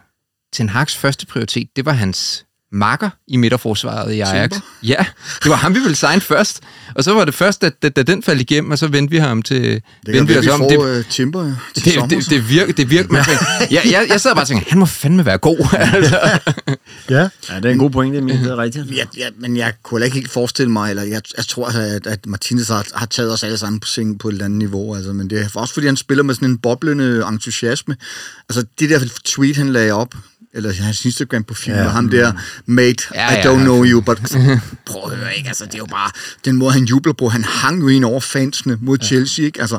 Ten 0.52 0.70
Hag's 0.70 0.98
første 0.98 1.26
prioritet, 1.26 1.68
det 1.76 1.84
var 1.84 1.92
hans 1.92 2.43
makker 2.74 3.10
i 3.28 3.36
midterforsvaret 3.36 4.12
i 4.12 4.20
Ajax? 4.20 4.50
Timber? 4.50 4.66
Ja, 4.82 5.04
det 5.42 5.50
var 5.50 5.56
ham, 5.56 5.74
vi 5.74 5.80
ville 5.80 5.96
signe 5.96 6.20
først. 6.20 6.60
Og 6.94 7.04
så 7.04 7.14
var 7.14 7.24
det 7.24 7.34
først, 7.34 7.64
at 7.64 7.82
da, 7.82 7.88
da 7.88 8.02
den 8.02 8.22
faldt 8.22 8.40
igennem, 8.40 8.70
og 8.70 8.78
så 8.78 8.86
vendte 8.86 9.10
vi 9.10 9.18
ham 9.18 9.42
til... 9.42 9.62
Det 9.62 9.82
kan 10.06 10.14
vendte 10.14 10.32
vi 10.32 10.38
os 10.38 10.46
om. 10.46 10.60
får 10.60 10.68
Det, 10.68 10.98
øh, 10.98 11.04
Timber 11.04 11.44
ja, 11.44 11.52
til 11.74 11.84
det, 11.84 11.92
sommer. 11.92 12.08
det, 12.08 12.30
det, 12.30 12.48
virker, 12.48 12.72
det 12.72 12.90
virker, 12.90 13.12
man, 13.12 13.24
jeg, 13.70 13.82
jeg, 13.84 14.06
jeg 14.08 14.20
sad 14.20 14.34
bare 14.34 14.44
og 14.44 14.48
tænkte, 14.48 14.70
han 14.70 14.78
må 14.78 14.86
fandme 14.86 15.26
være 15.26 15.38
god. 15.38 15.58
altså. 15.94 16.18
Ja. 17.10 17.28
ja, 17.50 17.56
det 17.56 17.64
er 17.64 17.70
en 17.70 17.78
god 17.78 17.90
pointe, 17.90 18.18
Emil. 18.18 18.38
Det 18.38 18.50
er 18.50 18.56
rigtigt. 18.56 18.90
Ja, 18.90 19.04
ja, 19.16 19.28
men 19.38 19.56
jeg 19.56 19.72
kunne 19.82 19.98
heller 19.98 20.04
ikke 20.04 20.16
helt 20.16 20.30
forestille 20.30 20.72
mig, 20.72 20.90
eller 20.90 21.02
jeg, 21.02 21.22
jeg 21.36 21.46
tror, 21.46 21.66
altså, 21.66 21.80
at, 21.80 22.06
at 22.06 22.26
Martinez 22.26 22.68
har, 22.68 22.86
har 22.94 23.06
taget 23.06 23.32
os 23.32 23.44
alle 23.44 23.58
sammen 23.58 23.80
på 23.80 23.88
sengen 23.88 24.18
på 24.18 24.28
et 24.28 24.32
eller 24.32 24.44
andet 24.44 24.58
niveau. 24.58 24.94
Altså, 24.94 25.12
men 25.12 25.30
det 25.30 25.40
er 25.40 25.48
også 25.54 25.74
fordi, 25.74 25.86
han 25.86 25.96
spiller 25.96 26.24
med 26.24 26.34
sådan 26.34 26.48
en 26.48 26.58
boblende 26.58 27.24
entusiasme. 27.28 27.96
Altså, 28.48 28.64
det 28.80 28.90
der 28.90 29.00
tweet, 29.24 29.56
han 29.56 29.72
lagde 29.72 29.92
op, 29.92 30.14
eller 30.54 30.72
hans 30.72 31.04
Instagram-profil, 31.04 31.72
ja. 31.72 31.88
ham 31.88 32.08
der, 32.08 32.32
mate, 32.66 33.04
Ja, 33.14 33.32
ja, 33.32 33.32
I 33.32 33.34
ja. 33.34 33.54
don't 33.54 33.60
know 33.62 33.84
you, 33.84 34.00
but 34.00 34.18
prøv 34.86 35.12
at 35.12 35.16
høre, 35.18 35.36
ikke? 35.36 35.48
Altså, 35.48 35.64
det 35.64 35.74
er 35.74 35.78
jo 35.78 35.86
bare 35.86 36.10
den 36.44 36.56
måde, 36.56 36.72
han 36.72 36.84
jubler 36.84 37.12
på. 37.12 37.28
Han 37.28 37.44
hang 37.44 37.82
jo 37.82 37.88
ind 37.88 38.04
over 38.04 38.20
fansene 38.20 38.78
mod 38.80 38.98
ja. 39.00 39.06
Chelsea, 39.06 39.44
ikke? 39.44 39.60
Altså, 39.60 39.78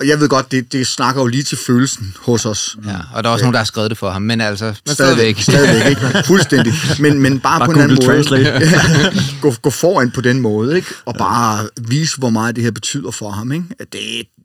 og 0.00 0.08
jeg 0.08 0.20
ved 0.20 0.28
godt, 0.28 0.52
det, 0.52 0.72
det 0.72 0.86
snakker 0.86 1.22
jo 1.22 1.26
lige 1.26 1.42
til 1.42 1.58
følelsen 1.58 2.14
hos 2.18 2.46
os. 2.46 2.76
Ja, 2.86 2.96
og 3.14 3.24
der 3.24 3.30
er 3.30 3.32
også 3.32 3.44
nogen, 3.44 3.52
der 3.52 3.60
har 3.60 3.64
skrevet 3.64 3.90
det 3.90 3.98
for 3.98 4.10
ham, 4.10 4.22
men 4.22 4.40
altså, 4.40 4.74
Men 4.86 4.94
stadigvæk. 4.94 5.40
Stadigvæk, 5.40 5.90
ikke? 5.90 6.00
Fuldstændig. 6.26 6.72
Men, 6.98 7.18
men 7.18 7.40
bare, 7.40 7.58
Bare 7.58 7.68
på 7.68 7.72
en 7.72 7.80
anden 7.80 7.98
måde. 8.06 8.16
Translate. 8.16 8.50
Ja, 8.70 9.12
gå, 9.40 9.54
gå 9.62 9.70
foran 9.70 10.10
på 10.10 10.20
den 10.20 10.40
måde, 10.40 10.76
ikke? 10.76 10.88
Og 11.04 11.14
bare 11.14 11.68
vise, 11.80 12.18
hvor 12.18 12.30
meget 12.30 12.56
det 12.56 12.64
her 12.64 12.70
betyder 12.70 13.10
for 13.10 13.30
ham, 13.30 13.52
ikke? 13.52 13.64
Det, 13.92 14.00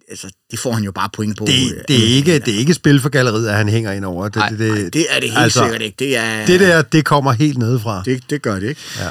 altså, 0.10 0.28
det 0.52 0.60
får 0.60 0.72
han 0.72 0.84
jo 0.84 0.92
bare 0.92 1.10
point 1.14 1.38
på. 1.38 1.46
Det, 1.46 1.84
det, 1.88 1.96
er 1.96 2.16
ikke, 2.16 2.40
det 2.40 2.56
er 2.56 2.58
ikke 2.60 2.74
spil 2.74 3.02
for 3.02 3.10
galleriet, 3.10 3.48
at 3.50 3.56
han 3.56 3.70
hænger 3.70 3.92
ind 3.92 4.06
over. 4.06 4.24
Det, 4.24 4.36
Nej, 4.36 4.50
det, 4.50 4.60
det, 4.60 4.94
det 4.94 5.06
er 5.10 5.20
det 5.20 5.30
helt 5.30 5.40
altså, 5.40 5.60
sikkert 5.60 5.82
ikke. 5.82 5.96
Det, 6.00 6.18
er, 6.18 6.46
Det 6.46 6.60
der, 6.60 6.82
det 6.82 7.06
kommer 7.06 7.32
helt 7.32 7.58
nedefra. 7.58 8.02
det, 8.06 8.24
det 8.30 8.42
gør 8.42 8.60
det, 8.60 8.70
ikke? 8.70 8.82
Ja. 9.00 9.10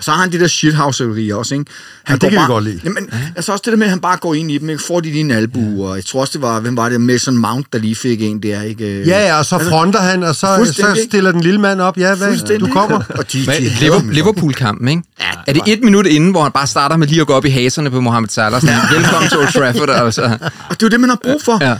Og 0.00 0.04
så 0.04 0.10
har 0.10 0.20
han 0.22 0.32
det 0.32 0.40
der 0.40 0.46
shithouseri 0.46 1.30
også, 1.30 1.54
ikke? 1.54 1.66
Han 2.04 2.14
det 2.14 2.20
går 2.20 2.28
kan 2.28 2.32
vi 2.32 2.36
bare, 2.36 2.46
godt 2.46 2.64
lide. 2.64 2.80
Jamen, 2.84 3.10
altså 3.36 3.52
også 3.52 3.62
det 3.64 3.72
der 3.72 3.76
med, 3.78 3.86
at 3.86 3.90
han 3.90 4.00
bare 4.00 4.16
går 4.16 4.34
ind 4.34 4.50
i 4.50 4.58
dem, 4.58 4.70
ikke? 4.70 4.82
Får 4.86 5.00
de 5.00 5.08
lige 5.10 5.20
en 5.20 5.30
albu, 5.30 5.86
og 5.86 5.96
jeg 5.96 6.04
tror 6.04 6.20
også, 6.20 6.32
det 6.32 6.42
var, 6.42 6.60
hvem 6.60 6.76
var 6.76 6.88
det, 6.88 7.00
Mason 7.00 7.36
Mount, 7.36 7.66
der 7.72 7.78
lige 7.78 7.94
fik 7.94 8.22
en 8.22 8.42
der, 8.42 8.62
ikke? 8.62 9.02
Ja, 9.06 9.26
ja, 9.26 9.38
og 9.38 9.44
så 9.44 9.58
fronter 9.58 10.00
han, 10.00 10.22
og 10.22 10.34
så, 10.34 10.72
så 10.76 11.00
stiller 11.08 11.32
den 11.32 11.40
lille 11.40 11.60
mand 11.60 11.80
op. 11.80 11.98
Ja, 11.98 12.14
hvad? 12.14 12.58
Du 12.58 12.66
kommer. 12.66 13.02
Og 13.18 13.32
de, 13.32 13.46
de. 13.46 14.12
Liverpool-kampen, 14.12 14.88
ikke? 14.88 15.02
Ja, 15.20 15.30
Ja, 15.46 15.52
er 15.58 15.64
det 15.64 15.72
et 15.72 15.84
minut 15.84 16.06
inden, 16.06 16.30
hvor 16.30 16.42
han 16.42 16.52
bare 16.52 16.66
starter 16.66 16.96
med 16.96 17.06
lige 17.06 17.20
at 17.20 17.26
gå 17.26 17.32
op 17.32 17.44
i 17.44 17.48
haserne 17.48 17.90
på 17.90 18.00
Mohamed 18.00 18.28
Salah? 18.28 18.60
Sådan, 18.60 18.76
Velkommen 18.96 19.28
til 19.28 19.38
Old 19.38 19.52
Trafford, 19.52 19.90
altså. 19.90 20.22
Og 20.22 20.30
det 20.70 20.82
er 20.82 20.86
jo 20.86 20.88
det, 20.88 21.00
man 21.00 21.10
har 21.10 21.18
brug 21.24 21.42
for. 21.44 21.64
Ja. 21.64 21.76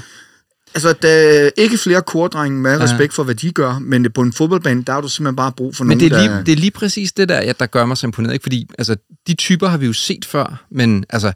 Altså, 0.75 0.93
der 1.03 1.09
er 1.09 1.51
ikke 1.57 1.79
flere 1.79 2.03
kordrenge 2.03 2.61
med 2.61 2.81
respekt 2.81 3.15
for, 3.15 3.23
hvad 3.23 3.35
de 3.35 3.51
gør, 3.51 3.79
men 3.79 4.13
på 4.15 4.23
en 4.23 4.33
fodboldbane, 4.33 4.83
der 4.83 4.93
har 4.93 5.01
du 5.01 5.09
simpelthen 5.09 5.37
bare 5.37 5.53
brug 5.53 5.77
for 5.77 5.85
Men 5.85 5.99
nogen, 5.99 6.11
det 6.11 6.17
er, 6.17 6.23
lige, 6.23 6.37
der... 6.37 6.45
det 6.45 6.53
er 6.53 6.57
lige 6.57 6.71
præcis 6.71 7.13
det 7.13 7.29
der, 7.29 7.43
ja, 7.43 7.53
der 7.61 7.67
gør 7.67 7.85
mig 7.85 7.97
så 7.97 8.07
imponeret. 8.07 8.33
Ikke? 8.33 8.43
Fordi 8.43 8.67
altså, 8.79 8.97
de 9.27 9.35
typer 9.35 9.69
har 9.69 9.77
vi 9.77 9.87
jo 9.87 9.93
set 9.93 10.25
før, 10.25 10.65
men 10.71 11.05
altså, 11.11 11.33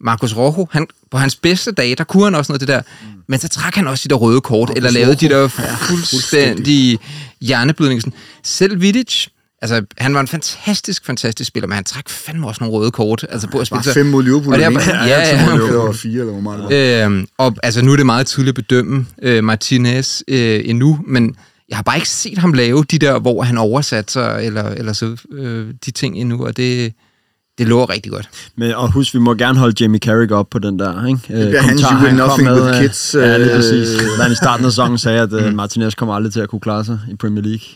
Marcus 0.00 0.36
Rojo, 0.36 0.66
han, 0.70 0.86
på 1.10 1.18
hans 1.18 1.36
bedste 1.36 1.72
dage, 1.72 1.94
der 1.94 2.04
kunne 2.04 2.24
han 2.24 2.34
også 2.34 2.52
noget 2.52 2.60
det 2.60 2.68
der, 2.68 2.82
men 3.28 3.38
så 3.38 3.48
trak 3.48 3.74
han 3.74 3.86
også 3.86 4.08
de 4.08 4.08
der 4.08 4.16
røde 4.16 4.40
kort, 4.40 4.72
eller 4.76 4.90
lavede 4.90 5.14
de 5.14 5.28
der 5.28 5.48
fuldstændig 5.88 6.98
hjerneblødninger. 7.40 8.00
Sådan. 8.00 8.18
Selv 8.44 8.80
Vidic, 8.80 9.26
altså, 9.62 9.82
han 9.98 10.14
var 10.14 10.20
en 10.20 10.28
fantastisk, 10.28 11.06
fantastisk 11.06 11.48
spiller, 11.48 11.66
men 11.66 11.74
han 11.74 11.84
trak 11.84 12.08
fandme 12.08 12.46
også 12.46 12.64
nogle 12.64 12.78
røde 12.78 12.90
kort, 12.90 13.26
altså 13.30 13.48
på 13.48 13.58
at 13.58 13.66
spille 13.66 13.82
Bare 13.84 13.94
fem 13.94 14.06
mod 14.06 14.22
Liverpool. 14.22 14.52
Og 14.52 14.58
det 14.58 14.66
er 14.66 14.70
ja, 14.70 15.06
ja. 15.06 15.52
Eller 15.52 15.84
var 15.84 15.92
fire, 15.92 16.20
eller 16.20 16.32
hvor 16.32 16.42
meget 16.42 16.70
det 16.70 17.00
var. 17.00 17.06
Øhm, 17.06 17.26
og 17.38 17.56
altså, 17.62 17.84
nu 17.84 17.92
er 17.92 17.96
det 17.96 18.06
meget 18.06 18.26
tydeligt 18.26 18.58
at 18.58 18.64
bedømme 18.64 19.06
øh, 19.22 19.44
Martinez 19.44 20.22
øh, 20.28 20.60
endnu, 20.64 20.98
men 21.06 21.36
jeg 21.68 21.78
har 21.78 21.82
bare 21.82 21.96
ikke 21.96 22.08
set 22.08 22.38
ham 22.38 22.52
lave 22.52 22.84
de 22.90 22.98
der, 22.98 23.18
hvor 23.18 23.42
han 23.42 23.58
oversat 23.58 24.10
sig, 24.10 24.40
eller, 24.42 24.64
eller 24.64 24.92
så 24.92 25.16
øh, 25.32 25.74
de 25.86 25.90
ting 25.90 26.16
endnu, 26.16 26.46
og 26.46 26.56
det, 26.56 26.92
det 27.58 27.68
lover 27.68 27.90
rigtig 27.90 28.12
godt. 28.12 28.28
Men, 28.56 28.74
og 28.74 28.92
husk, 28.92 29.14
vi 29.14 29.18
må 29.18 29.34
gerne 29.34 29.58
holde 29.58 29.84
Jamie 29.84 30.00
Carragher 30.00 30.36
op 30.36 30.50
på 30.50 30.58
den 30.58 30.78
der, 30.78 31.06
ikke? 31.06 31.40
Det 31.40 31.48
bliver 31.48 31.62
hans 31.62 31.80
You 31.80 32.02
Will 32.02 32.14
Nothing 32.14 32.50
with 32.50 32.80
Kids, 32.80 33.14
Ja, 33.14 33.38
det 33.38 33.46
er 33.46 33.50
øh, 33.50 33.56
præcis. 33.56 33.88
Da 34.18 34.22
han 34.22 34.32
i 34.32 34.34
starten 34.34 34.66
af 34.66 34.72
sæsonen 34.72 34.98
sagde, 34.98 35.20
at 35.20 35.32
uh, 35.32 35.52
Martinez 35.60 35.94
kommer 35.94 36.14
aldrig 36.14 36.32
til 36.32 36.40
at 36.40 36.48
kunne 36.48 36.60
klare 36.60 36.84
sig 36.84 36.98
i 37.10 37.14
Premier 37.16 37.42
League. 37.42 37.66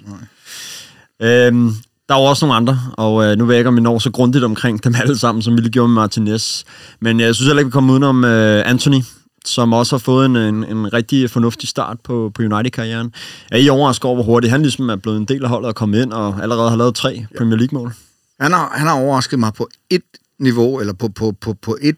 Øhm, 1.22 1.74
der 2.08 2.14
er 2.14 2.20
jo 2.20 2.24
også 2.24 2.46
nogle 2.46 2.56
andre, 2.56 2.80
og 2.92 3.24
øh, 3.24 3.38
nu 3.38 3.44
ved 3.44 3.54
jeg 3.54 3.60
ikke, 3.60 3.68
om 3.68 3.76
vi 3.76 3.80
når 3.80 3.98
så 3.98 4.10
grundigt 4.10 4.44
omkring 4.44 4.84
dem 4.84 4.94
alle 4.94 5.18
sammen, 5.18 5.42
som 5.42 5.56
vi 5.56 5.60
lige 5.60 5.70
gjorde 5.70 5.88
med 5.88 5.94
Martinez. 5.94 6.62
Men 7.00 7.20
øh, 7.20 7.26
jeg 7.26 7.34
synes 7.34 7.46
heller 7.46 7.60
ikke, 7.60 7.68
vi 7.68 7.72
kommer 7.72 7.92
udenom 7.92 8.24
øh, 8.24 8.62
Anthony, 8.66 9.02
som 9.44 9.72
også 9.72 9.96
har 9.96 9.98
fået 9.98 10.26
en, 10.26 10.36
en, 10.36 10.64
en 10.64 10.92
rigtig 10.92 11.30
fornuftig 11.30 11.68
start 11.68 12.00
på, 12.04 12.32
på 12.34 12.42
United-karrieren. 12.42 13.14
Er 13.50 13.58
I 13.58 13.68
overrasket 13.68 14.04
over, 14.04 14.14
hvor 14.14 14.24
hurtigt 14.24 14.50
han 14.50 14.62
ligesom 14.62 14.88
er 14.88 14.96
blevet 14.96 15.16
en 15.18 15.24
del 15.24 15.44
af 15.44 15.48
holdet 15.48 15.68
og 15.68 15.74
kommet 15.74 16.02
ind, 16.02 16.12
og 16.12 16.42
allerede 16.42 16.70
har 16.70 16.76
lavet 16.76 16.94
tre 16.94 17.26
Premier 17.38 17.56
League-mål? 17.56 17.92
Han 18.40 18.52
har, 18.52 18.72
han 18.74 18.86
har 18.86 18.94
overrasket 18.94 19.38
mig 19.38 19.52
på 19.54 19.68
et 19.90 20.02
niveau, 20.38 20.80
eller 20.80 20.92
på, 20.92 21.08
på, 21.08 21.32
på, 21.40 21.54
på 21.54 21.76
et, 21.80 21.96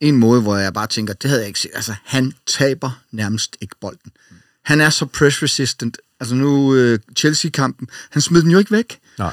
en 0.00 0.16
måde, 0.16 0.40
hvor 0.40 0.56
jeg 0.56 0.74
bare 0.74 0.86
tænker, 0.86 1.14
det 1.14 1.30
havde 1.30 1.40
jeg 1.40 1.48
ikke 1.48 1.60
set. 1.60 1.70
Altså, 1.74 1.94
han 2.04 2.32
taber 2.46 2.90
nærmest 3.12 3.56
ikke 3.60 3.74
bolden. 3.80 4.10
Han 4.64 4.80
er 4.80 4.90
så 4.90 5.06
press 5.06 5.42
resistant. 5.42 5.98
Altså 6.20 6.34
nu, 6.34 6.74
uh, 6.92 6.98
Chelsea-kampen, 7.18 7.88
han 8.10 8.22
smed 8.22 8.42
den 8.42 8.50
jo 8.50 8.58
ikke 8.58 8.70
væk. 8.70 8.98
Nej. 9.18 9.32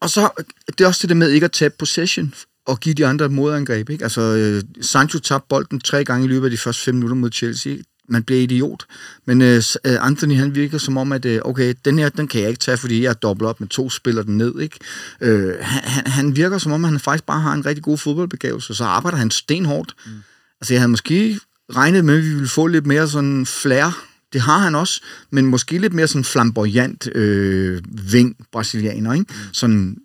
Og 0.00 0.10
så, 0.10 0.30
det 0.68 0.80
er 0.80 0.86
også 0.88 0.98
det 1.02 1.08
der 1.08 1.14
med 1.14 1.30
ikke 1.30 1.44
at 1.44 1.52
tabe 1.52 1.74
possession 1.78 2.34
og 2.66 2.80
give 2.80 2.94
de 2.94 3.06
andre 3.06 3.24
et 3.26 3.32
modangreb. 3.32 3.90
Ikke? 3.90 4.04
Altså, 4.04 4.20
øh, 4.20 4.62
Sancho 4.84 5.18
tabte 5.18 5.46
bolden 5.48 5.80
tre 5.80 6.04
gange 6.04 6.24
i 6.24 6.28
løbet 6.28 6.44
af 6.46 6.50
de 6.50 6.56
første 6.58 6.82
fem 6.82 6.94
minutter 6.94 7.16
mod 7.16 7.30
Chelsea. 7.32 7.76
Man 8.08 8.22
bliver 8.22 8.40
idiot. 8.42 8.84
Men 9.26 9.42
øh, 9.42 9.62
øh, 9.84 10.06
Anthony, 10.06 10.36
han 10.36 10.54
virker 10.54 10.78
som 10.78 10.96
om, 10.96 11.12
at 11.12 11.24
øh, 11.24 11.40
okay, 11.44 11.74
den 11.84 11.98
her, 11.98 12.08
den 12.08 12.28
kan 12.28 12.40
jeg 12.40 12.48
ikke 12.48 12.58
tage, 12.60 12.76
fordi 12.76 13.02
jeg 13.02 13.08
er 13.10 13.14
dobbelt 13.14 13.48
op 13.48 13.60
med 13.60 13.68
to 13.68 13.90
spiller 13.90 14.22
den 14.22 14.38
ned. 14.38 14.60
Ikke? 14.60 14.78
Øh, 15.20 15.54
han, 15.60 15.82
han- 15.84 16.06
han 16.06 16.36
virker 16.36 16.58
som 16.58 16.72
om, 16.72 16.84
at 16.84 16.90
han 16.90 17.00
faktisk 17.00 17.24
bare 17.24 17.40
har 17.40 17.52
en 17.52 17.66
rigtig 17.66 17.84
god 17.84 17.98
fodboldbegævelse, 17.98 18.74
så 18.74 18.84
arbejder 18.84 19.18
han 19.18 19.30
stenhårdt. 19.30 19.94
Mm. 20.06 20.12
Altså, 20.60 20.74
jeg 20.74 20.80
havde 20.80 20.90
måske 20.90 21.40
regnet 21.76 22.04
med, 22.04 22.16
at 22.18 22.24
vi 22.24 22.28
ville 22.34 22.48
få 22.48 22.66
lidt 22.66 22.86
mere 22.86 23.08
sådan 23.08 23.46
flair. 23.46 24.04
Det 24.32 24.40
har 24.40 24.58
han 24.58 24.74
også, 24.74 25.02
men 25.30 25.46
måske 25.46 25.78
lidt 25.78 25.92
mere 25.92 26.08
sådan 26.08 26.24
flamboyant 26.24 27.08
øh, 27.14 27.82
ving 28.12 28.36
brasilianer, 28.52 29.12
ikke? 29.12 29.26
Mm. 29.28 29.52
Sådan 29.52 29.96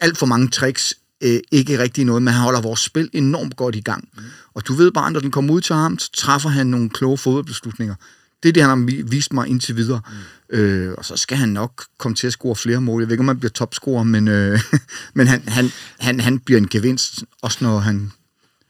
alt 0.00 0.18
for 0.18 0.26
mange 0.26 0.48
tricks, 0.48 0.94
øh, 1.24 1.40
ikke 1.52 1.78
rigtig 1.78 2.04
noget, 2.04 2.22
men 2.22 2.34
han 2.34 2.42
holder 2.42 2.60
vores 2.60 2.80
spil 2.80 3.10
enormt 3.12 3.56
godt 3.56 3.74
i 3.76 3.80
gang. 3.80 4.08
Mm. 4.16 4.22
Og 4.54 4.68
du 4.68 4.72
ved 4.72 4.90
bare, 4.92 5.10
når 5.12 5.20
den 5.20 5.30
kommer 5.30 5.54
ud 5.54 5.60
til 5.60 5.74
ham, 5.74 5.98
så 5.98 6.10
træffer 6.16 6.48
han 6.48 6.66
nogle 6.66 6.90
kloge 6.90 7.18
fodboldbeslutninger. 7.18 7.94
Det 8.42 8.48
er 8.48 8.52
det, 8.52 8.62
han 8.62 8.70
har 8.78 8.86
vi- 8.86 9.02
vist 9.06 9.32
mig 9.32 9.48
indtil 9.48 9.76
videre. 9.76 10.00
Mm. 10.52 10.56
Øh, 10.58 10.94
og 10.98 11.04
så 11.04 11.16
skal 11.16 11.36
han 11.38 11.48
nok 11.48 11.84
komme 11.98 12.14
til 12.16 12.26
at 12.26 12.32
score 12.32 12.56
flere 12.56 12.80
mål. 12.80 13.02
Jeg 13.02 13.08
ved 13.08 13.12
ikke, 13.14 13.20
om 13.22 13.28
han 13.28 13.38
bliver 13.38 13.50
topscorer, 13.50 14.02
men, 14.02 14.28
øh, 14.28 14.60
men 15.14 15.26
han, 15.26 15.42
han, 15.48 15.70
han, 16.00 16.20
han 16.20 16.38
bliver 16.38 16.58
en 16.60 16.68
gevinst, 16.68 17.24
også 17.42 17.58
når 17.60 17.78
han... 17.78 18.12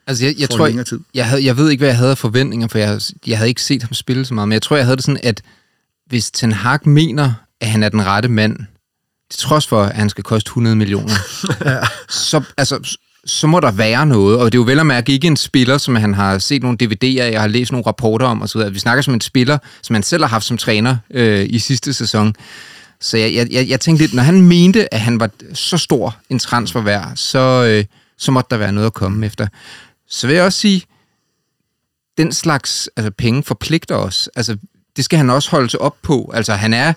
Altså, 0.08 0.24
jeg, 0.24 0.34
jeg 0.38 0.50
tror, 0.50 0.82
tid. 0.86 1.00
jeg, 1.14 1.26
havde, 1.26 1.44
jeg 1.44 1.56
ved 1.56 1.70
ikke, 1.70 1.80
hvad 1.80 1.88
jeg 1.88 1.96
havde 1.96 2.10
af 2.10 2.18
forventninger, 2.18 2.68
for 2.68 2.78
jeg, 2.78 3.00
jeg 3.26 3.38
havde 3.38 3.48
ikke 3.48 3.62
set 3.62 3.82
ham 3.82 3.94
spille 3.94 4.24
så 4.24 4.34
meget, 4.34 4.48
men 4.48 4.52
jeg 4.52 4.62
tror, 4.62 4.76
jeg 4.76 4.84
havde 4.84 4.96
det 4.96 5.04
sådan, 5.04 5.20
at 5.22 5.42
hvis 6.06 6.30
Ten 6.30 6.52
Hag 6.52 6.88
mener, 6.88 7.32
at 7.60 7.68
han 7.68 7.82
er 7.82 7.88
den 7.88 8.06
rette 8.06 8.28
mand, 8.28 8.56
til 9.30 9.40
trods 9.40 9.66
for, 9.66 9.82
at 9.82 9.96
han 9.96 10.10
skal 10.10 10.24
koste 10.24 10.48
100 10.48 10.76
millioner, 10.76 11.14
så, 12.30 12.42
altså, 12.56 12.96
så 13.24 13.46
må 13.46 13.60
der 13.60 13.70
være 13.70 14.06
noget, 14.06 14.38
og 14.38 14.52
det 14.52 14.58
er 14.58 14.62
jo 14.62 14.64
vel 14.64 14.80
at 14.80 14.86
mærke 14.86 15.12
ikke 15.12 15.26
en 15.26 15.36
spiller, 15.36 15.78
som 15.78 15.94
han 15.96 16.14
har 16.14 16.38
set 16.38 16.62
nogle 16.62 16.78
DVD'er 16.82 17.20
af, 17.20 17.32
jeg 17.32 17.40
har 17.40 17.48
læst 17.48 17.72
nogle 17.72 17.86
rapporter 17.86 18.26
om 18.26 18.42
osv. 18.42 18.60
Vi 18.72 18.78
snakker 18.78 19.02
som 19.02 19.14
en 19.14 19.20
spiller, 19.20 19.58
som 19.82 19.94
han 19.94 20.02
selv 20.02 20.22
har 20.22 20.28
haft 20.28 20.44
som 20.44 20.58
træner 20.58 20.96
øh, 21.10 21.46
i 21.50 21.58
sidste 21.58 21.92
sæson. 21.92 22.34
Så 23.00 23.16
jeg, 23.16 23.34
jeg, 23.34 23.48
jeg, 23.50 23.68
jeg 23.68 23.80
tænkte 23.80 24.02
lidt, 24.02 24.14
når 24.14 24.22
han 24.22 24.42
mente, 24.42 24.94
at 24.94 25.00
han 25.00 25.20
var 25.20 25.30
så 25.54 25.78
stor 25.78 26.16
en 26.30 26.38
transfer 26.38 26.80
værd, 26.80 27.12
så, 27.14 27.64
øh, 27.64 27.84
så 28.18 28.32
måtte 28.32 28.48
der 28.50 28.56
være 28.56 28.72
noget 28.72 28.86
at 28.86 28.92
komme 28.92 29.26
efter. 29.26 29.46
Så 30.10 30.26
vil 30.26 30.36
jeg 30.36 30.44
også 30.44 30.58
sige, 30.58 30.82
den 32.18 32.32
slags 32.32 32.90
altså, 32.96 33.10
penge 33.10 33.42
forpligter 33.42 33.94
os. 33.94 34.28
Altså, 34.36 34.56
det 34.96 35.04
skal 35.04 35.16
han 35.16 35.30
også 35.30 35.50
holde 35.50 35.70
sig 35.70 35.80
op 35.80 35.96
på. 36.02 36.30
Altså, 36.34 36.52
han 36.52 36.74
er, 36.74 36.92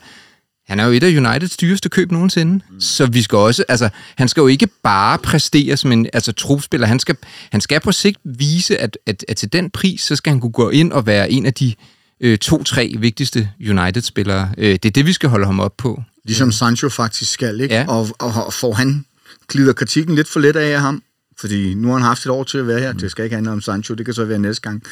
han 0.67 0.79
er 0.79 0.85
jo 0.85 0.91
et 0.91 1.03
af 1.03 1.17
Uniteds 1.17 1.57
dyreste 1.57 1.89
køb 1.89 2.11
nogensinde. 2.11 2.53
Mm. 2.69 2.81
Så 2.81 3.05
vi 3.05 3.21
skal 3.21 3.37
også, 3.37 3.63
altså, 3.69 3.89
han 4.15 4.27
skal 4.27 4.41
jo 4.41 4.47
ikke 4.47 4.67
bare 4.83 5.17
præstere 5.17 5.77
som 5.77 5.91
en 5.91 6.07
altså, 6.13 6.31
trupspiller. 6.31 6.87
Han 6.87 6.99
skal, 6.99 7.15
han 7.51 7.61
skal 7.61 7.79
på 7.79 7.91
sigt 7.91 8.17
vise, 8.23 8.77
at, 8.77 8.97
at, 9.05 9.25
at 9.27 9.37
til 9.37 9.53
den 9.53 9.69
pris, 9.69 10.01
så 10.01 10.15
skal 10.15 10.31
han 10.31 10.39
kunne 10.39 10.51
gå 10.51 10.69
ind 10.69 10.91
og 10.91 11.05
være 11.05 11.31
en 11.31 11.45
af 11.45 11.53
de 11.53 11.73
øh, 12.19 12.37
to-tre 12.37 12.95
vigtigste 12.99 13.49
United-spillere. 13.69 14.51
Øh, 14.57 14.73
det 14.73 14.85
er 14.85 14.91
det, 14.91 15.05
vi 15.05 15.13
skal 15.13 15.29
holde 15.29 15.45
ham 15.45 15.59
op 15.59 15.77
på. 15.77 16.03
Ligesom 16.25 16.51
Sancho 16.51 16.89
faktisk 16.89 17.31
skal, 17.31 17.61
ikke? 17.61 17.75
Ja. 17.75 17.85
Og, 17.87 18.07
og, 18.19 18.45
og 18.45 18.53
får 18.53 18.73
han 18.73 19.05
glider 19.47 19.73
kritikken 19.73 20.15
lidt 20.15 20.27
for 20.27 20.39
let 20.39 20.55
af 20.55 20.81
ham, 20.81 21.03
fordi 21.41 21.73
nu 21.73 21.87
har 21.87 21.93
han 21.93 22.03
haft 22.03 22.25
et 22.25 22.31
år 22.31 22.43
til 22.43 22.57
at 22.57 22.67
være 22.67 22.79
her. 22.79 22.93
Det 22.93 23.11
skal 23.11 23.23
ikke 23.25 23.35
handle 23.35 23.51
om 23.51 23.61
Sancho, 23.61 23.95
det 23.95 24.05
kan 24.05 24.13
så 24.13 24.25
være 24.25 24.39
næste 24.39 24.61
gang. 24.61 24.83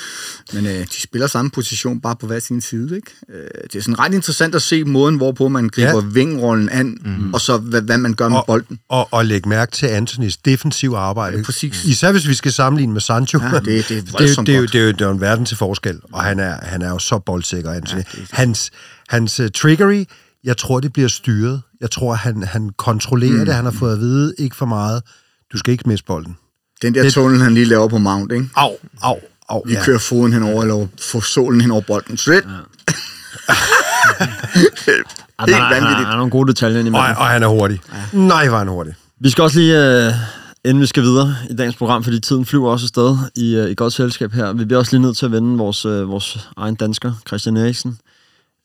Men 0.53 0.65
øh, 0.65 0.71
de 0.71 1.01
spiller 1.03 1.27
samme 1.27 1.51
position, 1.51 2.01
bare 2.01 2.15
på 2.15 2.27
hver 2.27 2.39
sin 2.39 2.61
side. 2.61 2.95
Ikke? 2.95 3.11
Øh, 3.33 3.47
det 3.63 3.75
er 3.75 3.81
sådan 3.81 3.99
ret 3.99 4.13
interessant 4.13 4.55
at 4.55 4.61
se 4.61 4.83
måden, 4.83 5.15
hvorpå 5.17 5.47
man 5.47 5.69
griber 5.69 5.89
ja. 6.03 6.09
vingrollen 6.13 6.69
an, 6.69 6.97
mm. 7.05 7.33
og 7.33 7.41
så 7.41 7.57
hvad, 7.57 7.81
hvad 7.81 7.97
man 7.97 8.13
gør 8.13 8.29
med 8.29 8.37
og, 8.37 8.43
bolden. 8.47 8.79
Og, 8.89 9.07
og 9.11 9.25
læg 9.25 9.47
mærke 9.47 9.71
til 9.71 9.85
Anthonys 9.85 10.37
defensiv 10.37 10.93
arbejde. 10.97 11.37
Ja, 11.37 11.43
præcis. 11.43 11.85
Især 11.85 12.11
hvis 12.11 12.27
vi 12.27 12.33
skal 12.33 12.51
sammenligne 12.51 12.93
med 12.93 13.01
Sancho. 13.01 13.39
Ja, 13.43 13.59
det- 13.59 13.65
det 13.65 13.77
er 13.77 13.83
det, 13.89 13.89
det, 13.89 13.99
er 13.99 14.27
jo- 14.29 14.35
godt. 14.35 14.47
det, 14.47 14.55
er 14.55 14.57
jo- 14.85 14.91
det 14.91 15.01
er 15.01 15.05
jo 15.05 15.11
en 15.11 15.21
verden 15.21 15.45
til 15.45 15.57
forskel, 15.57 15.99
og 16.13 16.23
han 16.23 16.39
er, 16.39 16.55
han 16.61 16.81
er 16.81 16.89
jo 16.89 16.99
så 16.99 17.19
boldsikker, 17.19 17.71
Anthony. 17.71 17.99
Ja, 18.17 18.19
hans 18.31 18.71
hans 19.09 19.39
uh, 19.39 19.47
triggery, 19.55 20.03
jeg 20.43 20.57
tror, 20.57 20.79
det 20.79 20.93
bliver 20.93 21.09
styret. 21.09 21.61
Jeg 21.81 21.91
tror, 21.91 22.13
han, 22.13 22.43
han 22.43 22.69
kontrollerer 22.77 23.39
mm. 23.39 23.45
det. 23.45 23.53
Han 23.55 23.63
har 23.63 23.71
fået 23.71 23.93
at 23.93 23.99
vide, 23.99 24.33
ikke 24.37 24.55
for 24.55 24.65
meget. 24.65 25.01
Du 25.53 25.57
skal 25.57 25.71
ikke 25.71 25.89
miste 25.89 26.05
bolden. 26.05 26.37
Den 26.81 26.93
der 26.95 27.03
det- 27.03 27.13
tunnel, 27.13 27.41
han 27.41 27.53
lige 27.53 27.65
laver 27.65 27.87
på 27.87 27.97
Mount, 27.97 28.31
ikke? 28.31 28.49
Au, 28.55 28.71
au, 29.01 29.19
au. 29.49 29.63
Vi 29.65 29.73
ja. 29.73 29.83
kører 29.83 29.99
foden 29.99 30.33
henover, 30.33 30.61
eller 30.61 30.87
får 31.01 31.19
solen 31.19 31.61
hen 31.61 31.71
over 31.71 31.81
bolden. 31.81 32.17
Shit! 32.17 32.33
Ja. 32.33 32.39
Ja, 32.39 32.45
der, 35.45 35.45
Helt 35.45 35.49
er, 35.55 35.55
der, 35.69 35.69
vanvittigt. 35.69 36.09
er 36.09 36.15
nogle 36.15 36.31
gode 36.31 36.47
detaljer 36.47 36.79
Og, 36.79 36.87
imellem. 36.87 37.15
og 37.17 37.25
han 37.27 37.43
er 37.43 37.47
hurtig. 37.47 37.79
Ja. 37.93 38.17
Nej, 38.17 38.47
hvor 38.47 38.55
er 38.55 38.59
han 38.59 38.67
hurtig. 38.67 38.93
Vi 39.19 39.29
skal 39.29 39.41
også 39.41 39.59
lige, 39.59 40.05
øh, 40.07 40.13
inden 40.65 40.81
vi 40.81 40.85
skal 40.85 41.03
videre 41.03 41.35
i 41.49 41.55
dagens 41.55 41.75
program, 41.75 42.03
fordi 42.03 42.19
tiden 42.19 42.45
flyver 42.45 42.71
også 42.71 42.85
afsted 42.85 43.17
i, 43.35 43.55
øh, 43.55 43.69
i 43.69 43.75
godt 43.75 43.93
selskab 43.93 44.31
her, 44.33 44.53
vi 44.53 44.65
bliver 44.65 44.79
også 44.79 44.91
lige 44.95 45.01
nødt 45.01 45.17
til 45.17 45.25
at 45.25 45.31
vende 45.31 45.57
vores, 45.57 45.85
øh, 45.85 46.09
vores 46.09 46.49
egen 46.57 46.75
dansker, 46.75 47.13
Christian 47.27 47.57
Eriksen. 47.57 47.97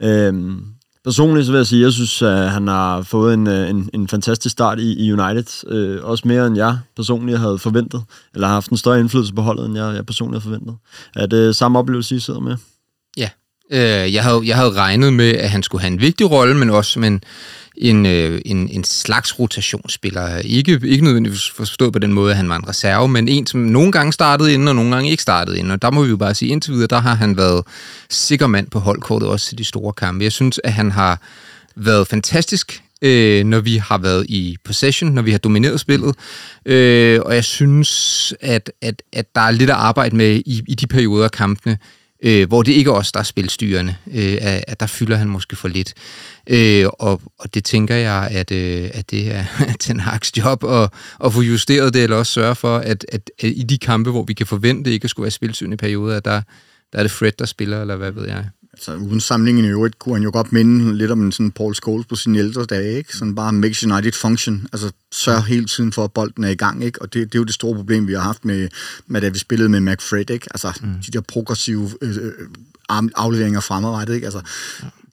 Øhm, 0.02 0.64
personligt 1.04 1.46
så 1.46 1.52
vil 1.52 1.58
jeg 1.58 1.66
sige, 1.66 1.80
at 1.80 1.84
jeg 1.84 1.92
synes, 1.92 2.22
at 2.22 2.50
han 2.50 2.68
har 2.68 3.02
fået 3.02 3.34
en, 3.34 3.46
øh, 3.46 3.70
en, 3.70 3.90
en 3.94 4.08
fantastisk 4.08 4.52
start 4.52 4.78
i, 4.80 5.06
i 5.06 5.12
United. 5.12 5.70
Øh, 5.72 6.04
også 6.04 6.28
mere 6.28 6.46
end 6.46 6.56
jeg 6.56 6.78
personligt 6.96 7.38
havde 7.38 7.58
forventet, 7.58 8.02
eller 8.34 8.46
har 8.46 8.54
haft 8.54 8.70
en 8.70 8.76
større 8.76 9.00
indflydelse 9.00 9.34
på 9.34 9.42
holdet, 9.42 9.66
end 9.66 9.76
jeg, 9.76 9.94
jeg 9.94 10.06
personligt 10.06 10.42
havde 10.42 10.54
forventet. 10.54 10.76
Er 11.16 11.26
det 11.26 11.56
samme 11.56 11.78
oplevelse, 11.78 12.16
I 12.16 12.20
sidder 12.20 12.40
med? 12.40 12.56
Ja. 13.16 13.28
Øh, 13.72 14.14
jeg, 14.14 14.24
havde, 14.24 14.42
jeg 14.44 14.56
havde 14.56 14.72
regnet 14.72 15.12
med, 15.12 15.30
at 15.30 15.50
han 15.50 15.62
skulle 15.62 15.82
have 15.82 15.92
en 15.92 16.00
vigtig 16.00 16.30
rolle, 16.30 16.56
men 16.56 16.70
også 16.70 17.00
men 17.00 17.22
en, 17.76 17.96
en, 17.96 18.06
øh, 18.06 18.40
en, 18.44 18.68
en 18.68 18.84
slags 18.84 19.38
rotationsspiller. 19.38 20.38
Ikke, 20.38 20.80
ikke 20.84 21.04
nødvendigvis 21.04 21.50
forstået 21.50 21.92
på 21.92 21.98
den 21.98 22.12
måde, 22.12 22.30
at 22.30 22.36
han 22.36 22.48
var 22.48 22.56
en 22.56 22.68
reserve, 22.68 23.08
men 23.08 23.28
en, 23.28 23.46
som 23.46 23.60
nogle 23.60 23.92
gange 23.92 24.12
startede 24.12 24.54
inden, 24.54 24.68
og 24.68 24.74
nogle 24.74 24.94
gange 24.94 25.10
ikke 25.10 25.22
startede 25.22 25.58
inden. 25.58 25.70
Og 25.70 25.82
der 25.82 25.90
må 25.90 26.02
vi 26.02 26.10
jo 26.10 26.16
bare 26.16 26.34
sige, 26.34 26.52
indtil 26.52 26.72
videre, 26.72 26.86
der 26.86 27.00
har 27.00 27.14
han 27.14 27.36
været 27.36 27.64
sikker 28.10 28.46
mand 28.46 28.70
på 28.70 28.78
holdkortet, 28.78 29.28
også 29.28 29.48
til 29.48 29.58
de 29.58 29.64
store 29.64 29.92
kampe. 29.92 30.24
Jeg 30.24 30.32
synes, 30.32 30.60
at 30.64 30.72
han 30.72 30.90
har 30.90 31.20
været 31.76 32.08
fantastisk, 32.08 32.82
øh, 33.02 33.44
når 33.44 33.60
vi 33.60 33.76
har 33.76 33.98
været 33.98 34.26
i 34.28 34.56
possession, 34.64 35.12
når 35.12 35.22
vi 35.22 35.30
har 35.30 35.38
domineret 35.38 35.80
spillet. 35.80 36.14
Øh, 36.66 37.20
og 37.24 37.34
jeg 37.34 37.44
synes, 37.44 38.34
at, 38.40 38.72
at, 38.82 39.02
at 39.12 39.34
der 39.34 39.40
er 39.40 39.50
lidt 39.50 39.70
at 39.70 39.76
arbejde 39.76 40.16
med 40.16 40.42
i, 40.46 40.62
i 40.68 40.74
de 40.74 40.86
perioder 40.86 41.24
af 41.24 41.30
kampene, 41.30 41.78
øh, 42.24 42.48
hvor 42.48 42.62
det 42.62 42.72
ikke 42.72 42.90
er 42.90 42.94
os, 42.94 43.12
der 43.12 43.20
er 43.20 43.24
spilstyrende, 43.24 43.96
øh, 44.14 44.38
at, 44.40 44.64
at 44.68 44.80
der 44.80 44.86
fylder 44.86 45.16
han 45.16 45.28
måske 45.28 45.56
for 45.56 45.68
lidt. 45.68 45.94
Øh, 46.46 46.86
og, 46.98 47.22
og 47.38 47.54
det 47.54 47.64
tænker 47.64 47.94
jeg, 47.94 48.28
at, 48.30 48.52
øh, 48.52 48.90
at 48.94 49.10
det 49.10 49.34
er 49.34 49.44
Ten 49.80 50.00
Hag's 50.00 50.30
job 50.36 50.64
at, 50.64 50.90
at 51.24 51.32
få 51.32 51.40
justeret 51.42 51.94
det, 51.94 52.02
eller 52.02 52.16
også 52.16 52.32
sørge 52.32 52.54
for, 52.54 52.76
at, 52.76 53.06
at, 53.12 53.30
at 53.38 53.48
i 53.48 53.62
de 53.62 53.78
kampe, 53.78 54.10
hvor 54.10 54.22
vi 54.22 54.32
kan 54.32 54.46
forvente 54.46 54.92
ikke 54.92 55.04
at 55.04 55.10
skulle 55.10 55.24
være 55.24 55.30
spilstyrende 55.30 55.74
i 55.74 55.76
perioder, 55.76 56.16
at 56.16 56.24
der, 56.24 56.42
der 56.92 56.98
er 56.98 57.02
det 57.02 57.10
Fred, 57.10 57.32
der 57.38 57.46
spiller, 57.46 57.80
eller 57.80 57.96
hvad 57.96 58.10
ved 58.10 58.26
jeg. 58.28 58.44
Altså, 58.74 58.94
uden 58.94 59.20
samlingen 59.20 59.64
i 59.64 59.68
øvrigt, 59.68 59.98
kunne 59.98 60.14
han 60.14 60.22
jo 60.22 60.30
godt 60.32 60.52
minde 60.52 60.96
lidt 60.96 61.10
om 61.10 61.20
en 61.20 61.32
sådan 61.32 61.50
Paul 61.50 61.74
Scholes 61.74 62.06
på 62.06 62.16
sine 62.16 62.38
ældre 62.38 62.64
dage, 62.64 62.98
ikke? 62.98 63.16
Sådan 63.16 63.34
bare 63.34 63.52
makes 63.52 63.84
United 63.84 64.12
function. 64.12 64.66
Altså, 64.72 64.92
sørg 65.12 65.44
hele 65.44 65.64
tiden 65.64 65.92
for, 65.92 66.04
at 66.04 66.12
bolden 66.12 66.44
er 66.44 66.48
i 66.48 66.54
gang, 66.54 66.84
ikke? 66.84 67.02
Og 67.02 67.14
det, 67.14 67.32
det 67.32 67.34
er 67.34 67.40
jo 67.40 67.44
det 67.44 67.54
store 67.54 67.76
problem, 67.76 68.08
vi 68.08 68.12
har 68.12 68.20
haft 68.20 68.44
med, 68.44 68.68
med 69.06 69.20
da 69.20 69.28
vi 69.28 69.38
spillede 69.38 69.68
med 69.68 69.80
McFred, 69.80 70.30
ikke? 70.30 70.46
Altså, 70.50 70.72
mm. 70.82 70.88
de 71.06 71.12
der 71.12 71.20
progressive 71.20 71.90
øh, 72.02 72.16
øh, 72.16 72.32
arm- 72.92 73.12
afleveringer 73.16 73.60
fremadrettet, 73.60 74.14
ikke? 74.14 74.24
Altså, 74.24 74.40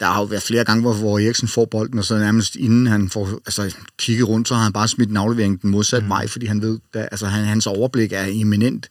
der 0.02 0.08
har 0.08 0.20
jo 0.20 0.26
været 0.26 0.44
flere 0.44 0.64
gange, 0.64 0.82
hvor, 0.82 0.94
hvor 0.94 1.20
Eriksen 1.20 1.48
får 1.48 1.66
bolden, 1.66 2.00
og 2.00 2.06
så 2.06 2.18
nærmest 2.18 2.56
inden 2.56 2.88
han 2.88 3.10
får 3.10 3.30
altså, 3.46 3.76
kigget 3.98 4.28
rundt, 4.28 4.48
så 4.48 4.56
har 4.56 4.64
han 4.64 4.74
bare 4.74 4.88
smidt 4.88 5.10
en 5.10 5.18
aflevering 5.18 5.62
den 5.62 5.70
modsatte 5.70 6.06
mm. 6.06 6.10
vej, 6.10 6.28
fordi 6.28 6.46
han 6.46 6.62
ved, 6.62 6.80
at 6.94 7.08
altså, 7.12 7.26
han, 7.26 7.46
hans 7.46 7.68
overblik 7.68 8.14
er 8.14 8.26
eminent, 8.30 8.88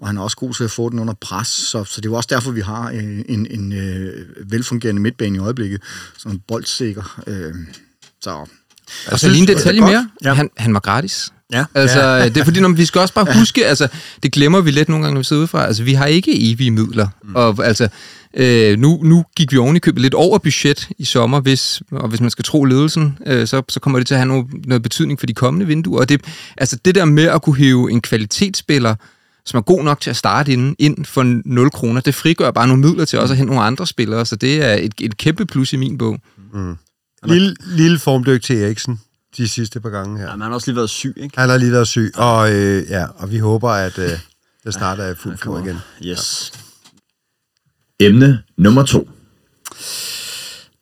og 0.00 0.06
han 0.06 0.16
er 0.16 0.22
også 0.22 0.36
god 0.36 0.54
til 0.54 0.64
at 0.64 0.70
få 0.70 0.90
den 0.90 0.98
under 0.98 1.14
pres, 1.14 1.48
så, 1.48 1.84
så 1.84 2.00
det 2.00 2.06
er 2.06 2.10
jo 2.10 2.16
også 2.16 2.28
derfor, 2.32 2.50
vi 2.50 2.60
har 2.60 2.90
øh, 2.90 3.24
en, 3.28 3.46
en 3.50 3.72
øh, 3.72 4.26
velfungerende 4.50 5.02
midtbane 5.02 5.36
i 5.36 5.38
øjeblikket, 5.38 5.82
som 6.18 6.40
boldsikker. 6.48 7.22
Øh, 7.26 7.54
så 8.20 8.46
Og 9.06 9.20
så 9.20 9.28
lige 9.28 9.40
en 9.40 9.48
detalje 9.48 9.80
mere. 9.80 10.08
Ja. 10.24 10.34
Han, 10.34 10.50
han 10.56 10.74
var 10.74 10.80
gratis. 10.80 11.32
Ja. 11.54 11.64
Altså, 11.74 12.00
ja. 12.00 12.28
det 12.28 12.36
er 12.36 12.44
fordi, 12.44 12.60
når 12.60 12.68
vi 12.68 12.84
skal 12.84 13.00
også 13.00 13.14
bare 13.14 13.26
huske, 13.38 13.66
altså, 13.66 13.88
det 14.22 14.32
glemmer 14.32 14.60
vi 14.60 14.70
lidt 14.70 14.88
nogle 14.88 15.04
gange, 15.04 15.14
når 15.14 15.20
vi 15.20 15.24
sidder 15.24 15.40
udefra. 15.40 15.66
Altså, 15.66 15.82
vi 15.82 15.92
har 15.92 16.06
ikke 16.06 16.52
evige 16.52 16.70
midler. 16.70 17.08
Mm. 17.24 17.34
Og 17.34 17.66
altså, 17.66 17.88
øh, 18.36 18.78
nu, 18.78 19.00
nu 19.02 19.24
gik 19.36 19.52
vi 19.52 19.58
oven 19.58 19.76
i 19.76 19.78
købet 19.78 20.02
lidt 20.02 20.14
over 20.14 20.38
budget 20.38 20.88
i 20.98 21.04
sommer, 21.04 21.40
hvis, 21.40 21.82
og 21.90 22.08
hvis 22.08 22.20
man 22.20 22.30
skal 22.30 22.44
tro 22.44 22.64
ledelsen, 22.64 23.18
øh, 23.26 23.46
så, 23.46 23.62
så 23.68 23.80
kommer 23.80 23.98
det 23.98 24.06
til 24.06 24.14
at 24.14 24.18
have 24.18 24.28
noget, 24.28 24.46
noget 24.66 24.82
betydning 24.82 25.18
for 25.20 25.26
de 25.26 25.34
kommende 25.34 25.66
vinduer. 25.66 26.00
Og 26.00 26.08
det, 26.08 26.20
altså, 26.56 26.78
det 26.84 26.94
der 26.94 27.04
med 27.04 27.24
at 27.24 27.42
kunne 27.42 27.56
hæve 27.56 27.90
en 27.90 28.00
kvalitetsspiller, 28.00 28.94
som 29.46 29.58
er 29.58 29.62
god 29.62 29.84
nok 29.84 30.00
til 30.00 30.10
at 30.10 30.16
starte 30.16 30.52
inden, 30.52 30.76
ind 30.78 31.04
for 31.04 31.40
0 31.44 31.70
kroner, 31.70 32.00
det 32.00 32.14
frigør 32.14 32.50
bare 32.50 32.66
nogle 32.66 32.82
midler 32.82 33.04
til 33.04 33.18
også 33.18 33.34
at 33.34 33.38
hente 33.38 33.52
nogle 33.52 33.66
andre 33.66 33.86
spillere, 33.86 34.26
så 34.26 34.36
det 34.36 34.64
er 34.64 34.74
et, 34.74 34.94
et 35.00 35.16
kæmpe 35.16 35.46
plus 35.46 35.72
i 35.72 35.76
min 35.76 35.98
bog. 35.98 36.18
Lille, 37.26 37.56
lille 37.66 37.98
formdyk 37.98 38.42
til 38.42 38.62
Eriksen 38.62 39.00
de 39.36 39.48
sidste 39.48 39.80
par 39.80 39.90
gange 39.90 40.18
her. 40.18 40.26
Ja, 40.26 40.32
men 40.32 40.42
han 40.42 40.50
har 40.50 40.54
også 40.54 40.70
lige 40.70 40.76
været 40.76 40.90
syg, 40.90 41.14
ikke? 41.16 41.40
Han 41.40 41.48
har 41.48 41.56
lige 41.56 41.72
været 41.72 41.88
syg, 41.88 42.12
og, 42.14 42.52
øh, 42.52 42.90
ja, 42.90 43.06
og 43.16 43.30
vi 43.30 43.38
håber, 43.38 43.70
at 43.70 43.98
øh, 43.98 44.10
det 44.64 44.74
snart 44.74 45.00
er 45.00 45.12
i 45.12 45.14
fuld 45.14 45.38
flor 45.38 45.58
igen. 45.58 45.78
Yes. 46.02 46.52
Emne 48.00 48.42
nummer 48.56 48.82
to. 48.82 49.08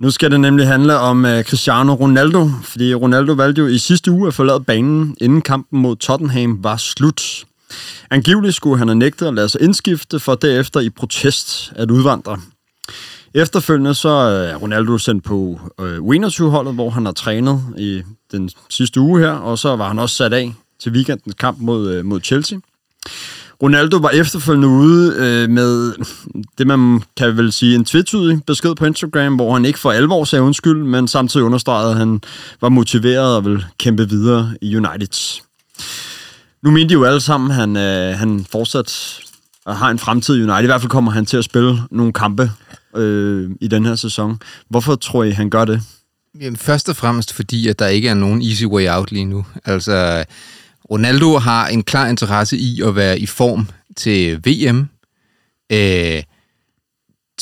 Nu 0.01 0.11
skal 0.11 0.31
det 0.31 0.41
nemlig 0.41 0.67
handle 0.67 0.99
om 0.99 1.25
uh, 1.25 1.43
Cristiano 1.43 1.95
Ronaldo, 1.95 2.51
fordi 2.63 2.95
Ronaldo 2.95 3.33
valgte 3.33 3.63
jo 3.63 3.67
i 3.67 3.79
sidste 3.79 4.11
uge 4.11 4.29
at 4.29 4.35
forlade 4.35 4.61
banen, 4.61 5.17
inden 5.21 5.43
kampen 5.43 5.81
mod 5.81 5.97
Tottenham 5.97 6.65
var 6.65 6.77
slut. 6.77 7.45
Angiveligt 8.11 8.55
skulle 8.55 8.79
han 8.79 8.89
have 8.89 8.99
nægtet 8.99 9.27
at 9.27 9.35
lade 9.35 9.49
sig 9.49 9.63
indskifte, 9.63 10.21
for 10.21 10.35
derefter 10.35 10.81
i 10.81 10.91
protest 10.91 11.73
at 11.77 11.91
udvandre. 11.91 12.41
Efterfølgende 13.35 13.95
så 13.95 14.09
øh, 14.09 14.51
er 14.51 14.57
Ronaldo 14.57 14.99
sendt 14.99 15.25
på 15.25 15.61
øh, 15.81 15.99
U21-holdet, 15.99 16.75
hvor 16.75 16.91
han 16.91 17.05
har 17.05 17.13
trænet 17.13 17.63
i 17.79 18.03
den 18.33 18.51
sidste 18.69 19.01
uge 19.01 19.21
her, 19.21 19.31
og 19.31 19.59
så 19.59 19.77
var 19.77 19.89
han 19.89 19.99
også 19.99 20.17
sat 20.17 20.33
af 20.33 20.55
til 20.81 20.93
weekendens 20.93 21.35
kamp 21.35 21.59
mod, 21.61 21.91
øh, 21.91 22.05
mod 22.05 22.21
Chelsea. 22.21 22.59
Ronaldo 23.63 23.97
var 23.97 24.11
efterfølgende 24.11 24.69
ude 24.69 25.15
øh, 25.17 25.51
med 25.51 25.93
det, 26.59 26.67
man 26.67 27.03
kan 27.17 27.37
vel 27.37 27.53
sige 27.53 27.75
en 27.75 27.85
tvetydig 27.85 28.45
besked 28.47 28.75
på 28.75 28.85
Instagram, 28.85 29.35
hvor 29.35 29.53
han 29.53 29.65
ikke 29.65 29.79
for 29.79 29.93
alvor 29.93 30.25
sagde 30.25 30.43
undskyld, 30.43 30.83
men 30.83 31.09
samtidig 31.09 31.47
understregede, 31.47 31.91
at 31.91 31.97
han 31.97 32.21
var 32.61 32.69
motiveret 32.69 33.37
og 33.37 33.45
vil 33.45 33.65
kæmpe 33.79 34.09
videre 34.09 34.55
i 34.61 34.77
United. 34.77 35.43
Nu 36.63 36.71
mente 36.71 36.89
de 36.89 36.93
jo 36.93 37.05
alle 37.05 37.21
sammen, 37.21 37.51
at 37.51 37.57
han, 37.57 37.77
øh, 37.77 38.19
han 38.19 38.47
fortsat 38.53 39.19
har 39.67 39.91
en 39.91 39.99
fremtid 39.99 40.37
i 40.37 40.43
United. 40.43 40.63
I 40.63 40.67
hvert 40.67 40.81
fald 40.81 40.91
kommer 40.91 41.11
han 41.11 41.27
til 41.27 41.37
at 41.37 41.45
spille 41.45 41.79
nogle 41.91 42.13
kampe 42.13 42.51
øh, 42.97 43.51
i 43.61 43.69
den 43.69 43.87
her 43.87 43.95
sæson. 43.95 44.39
Hvorfor 44.69 44.95
tror 44.95 45.25
I, 45.25 45.31
han 45.31 45.51
gør 45.51 45.65
det? 45.65 45.83
Jamen, 46.41 46.57
først 46.57 46.89
og 46.89 46.97
fremmest 46.97 47.33
fordi, 47.33 47.69
at 47.69 47.79
der 47.79 47.87
ikke 47.87 48.09
er 48.09 48.15
nogen 48.15 48.43
easy 48.43 48.65
way 48.65 48.89
out 48.89 49.13
lige 49.13 49.25
nu. 49.25 49.47
Altså, 49.65 50.25
Ronaldo 50.91 51.39
har 51.39 51.69
en 51.69 51.83
klar 51.83 52.09
interesse 52.09 52.57
i 52.57 52.83
at 52.83 52.97
være 52.97 53.19
i 53.19 53.27
form 53.27 53.69
til 53.97 54.41
VM. 54.47 54.89
Øh, 55.73 56.23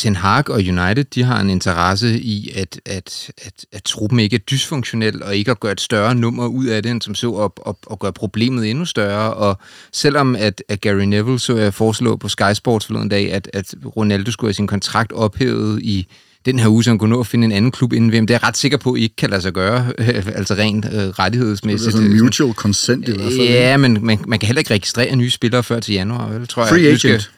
Ten 0.01 0.17
Hag 0.17 0.51
og 0.51 0.57
United, 0.59 1.05
de 1.05 1.23
har 1.23 1.41
en 1.41 1.51
interesse 1.51 2.21
i, 2.21 2.53
at, 2.57 2.81
at, 2.87 3.31
at, 3.39 3.67
at 3.73 3.83
truppen 3.83 4.21
ikke 4.21 4.37
er 4.37 4.41
dysfunktionel, 4.41 5.23
og 5.23 5.37
ikke 5.37 5.51
at 5.51 5.61
gøre 5.61 5.73
et 5.73 5.81
større 5.81 6.15
nummer 6.15 6.47
ud 6.47 6.67
af 6.67 6.83
det, 6.83 6.91
end 6.91 7.03
som 7.03 7.15
så, 7.15 7.31
og, 7.31 7.53
og, 7.57 7.79
og 7.87 7.99
gøre 7.99 8.13
problemet 8.13 8.71
endnu 8.71 8.85
større. 8.85 9.35
Og 9.35 9.59
selvom 9.93 10.37
at, 10.37 10.63
at 10.69 10.81
Gary 10.81 11.03
Neville 11.03 11.39
så 11.39 11.57
jeg 11.57 11.75
foreslå 11.75 12.17
på 12.17 12.29
Sky 12.29 12.53
Sports 12.55 12.87
forleden 12.87 13.09
dag, 13.09 13.33
at, 13.33 13.51
at 13.53 13.75
Ronaldo 13.97 14.31
skulle 14.31 14.49
have 14.49 14.55
sin 14.55 14.67
kontrakt 14.67 15.13
ophævet 15.13 15.83
i 15.83 16.07
den 16.45 16.59
her 16.59 16.69
uge, 16.69 16.85
så 16.85 16.91
han 16.91 16.99
kunne 16.99 17.11
nå 17.11 17.21
at 17.21 17.27
finde 17.27 17.45
en 17.45 17.53
anden 17.53 17.71
klub 17.71 17.93
inden 17.93 18.13
VM. 18.13 18.27
Det 18.27 18.35
er 18.35 18.39
jeg 18.43 18.49
ret 18.49 18.57
sikker 18.57 18.79
på, 18.79 18.95
ikke 18.95 19.17
kan 19.17 19.31
lade 19.31 19.43
sig 19.43 19.53
gøre, 19.53 19.93
altså 20.39 20.55
rent 20.55 20.85
øh, 20.85 20.93
det 20.93 21.09
er 21.09 21.19
rettighedsmæssigt. 21.19 21.93
sådan 21.93 22.21
mutual 22.23 22.53
consent 22.55 23.09
i 23.09 23.13
hvert 23.13 23.33
fald. 23.33 23.49
Ja, 23.49 23.77
men 23.77 23.99
man, 24.07 24.19
man 24.27 24.39
kan 24.39 24.47
heller 24.47 24.61
ikke 24.61 24.75
registrere 24.75 25.17
nye 25.17 25.31
spillere 25.31 25.63
før 25.63 25.81
til 25.81 25.95
januar, 25.95 26.29
vel? 26.29 26.47
Tror 26.47 26.67
Free 26.67 26.83
jeg. 26.83 27.03
Du 27.03 27.09
agent. 27.09 27.31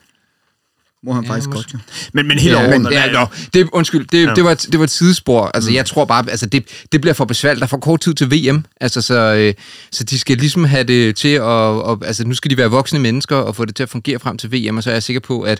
Må 1.03 1.13
han 1.13 1.23
Ja, 1.23 1.29
faktisk 1.29 1.49
måske. 1.49 1.71
godt, 1.71 1.73
jo. 1.73 1.79
Men, 2.13 2.27
men 2.27 2.39
helt 2.39 2.53
Ja, 2.53 2.59
overordnet... 2.59 2.81
men, 2.83 2.91
ja, 2.93 3.11
nå, 3.11 3.25
det, 3.53 3.69
undskyld, 3.71 4.05
det, 4.07 4.35
det, 4.35 4.43
var, 4.43 4.53
det 4.53 4.77
var 4.79 4.83
et 4.83 4.89
sidespor. 4.91 5.45
Altså, 5.53 5.69
Mm. 5.69 5.75
jeg 5.75 5.85
tror 5.85 6.05
bare, 6.05 6.25
altså, 6.29 6.45
det, 6.45 6.65
det 6.91 7.01
bliver 7.01 7.13
for 7.13 7.25
besværligt. 7.25 7.59
Der 7.59 7.65
er 7.65 7.69
for 7.69 7.77
kort 7.77 7.99
tid 7.99 8.13
til 8.13 8.31
VM. 8.31 8.65
Altså, 8.81 9.01
så, 9.01 9.33
øh, 9.33 9.53
så 9.91 10.03
de 10.03 10.19
skal 10.19 10.37
ligesom 10.37 10.63
have 10.65 10.83
det 10.83 11.15
til 11.15 11.27
at... 11.33 11.41
Og, 11.41 12.01
altså, 12.05 12.27
nu 12.27 12.33
skal 12.33 12.51
de 12.51 12.57
være 12.57 12.69
voksne 12.69 12.99
mennesker 12.99 13.35
og 13.35 13.55
få 13.55 13.65
det 13.65 13.75
til 13.75 13.83
at 13.83 13.89
fungere 13.89 14.19
frem 14.19 14.37
til 14.37 14.51
VM, 14.51 14.77
og 14.77 14.83
så 14.83 14.89
er 14.89 14.93
jeg 14.95 15.03
sikker 15.03 15.19
på, 15.19 15.41
at, 15.41 15.59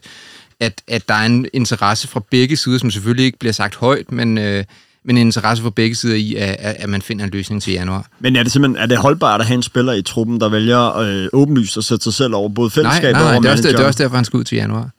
at, 0.60 0.82
at 0.88 1.08
der 1.08 1.14
er 1.16 1.26
en 1.26 1.46
interesse 1.54 2.08
fra 2.08 2.22
begge 2.32 2.56
sider, 2.58 2.78
som 2.78 2.91
selvfølgelig 2.91 3.26
ikke 3.26 3.39
bliver 3.39 3.54
sagt 3.54 3.76
højt, 3.76 4.12
men, 4.12 4.38
øh, 4.38 4.64
men 5.06 5.18
en 5.18 5.28
interesse 5.28 5.64
fra 5.64 5.70
begge 5.70 5.96
sider 5.96 6.16
i, 6.16 6.36
at, 6.36 6.56
at 6.60 6.89
man 6.89 7.02
finder 7.02 7.26
en 7.26 7.32
løsning 7.32 7.62
til 7.62 7.74
januar. 7.74 8.06
Men 8.20 8.36
er 8.36 8.44
det 8.44 8.52
simpelthen 8.52 8.82
er 8.84 8.86
det 8.86 8.98
holdbart 8.98 9.41
at 9.41 9.48
have 9.48 9.56
en 9.56 9.64
spiller 9.64 9.94
i 9.94 10.02
truppen, 10.02 10.39
der 10.39 10.50
vælger 10.50 10.98
øh, 10.98 11.28
åbenlyst 11.34 11.78
at 11.78 11.84
sætte 11.84 12.04
sig 12.04 12.14
selv 12.14 12.36
over 12.36 12.50
både 12.50 12.68
Nej, 12.68 12.74
fællesskabet 12.76 13.12
nej, 13.14 13.22
og 13.22 13.26
nej 13.26 13.34
over 13.34 13.41
det, 13.41 13.48
er 13.48 13.52
også, 13.52 13.64
det 13.70 13.80
er 13.80 13.86
også 13.86 14.04
derfor, 14.04 14.16
han 14.16 14.26
skal 14.26 14.38
ud 14.38 14.44
til 14.44 14.56
januar. 14.56 14.89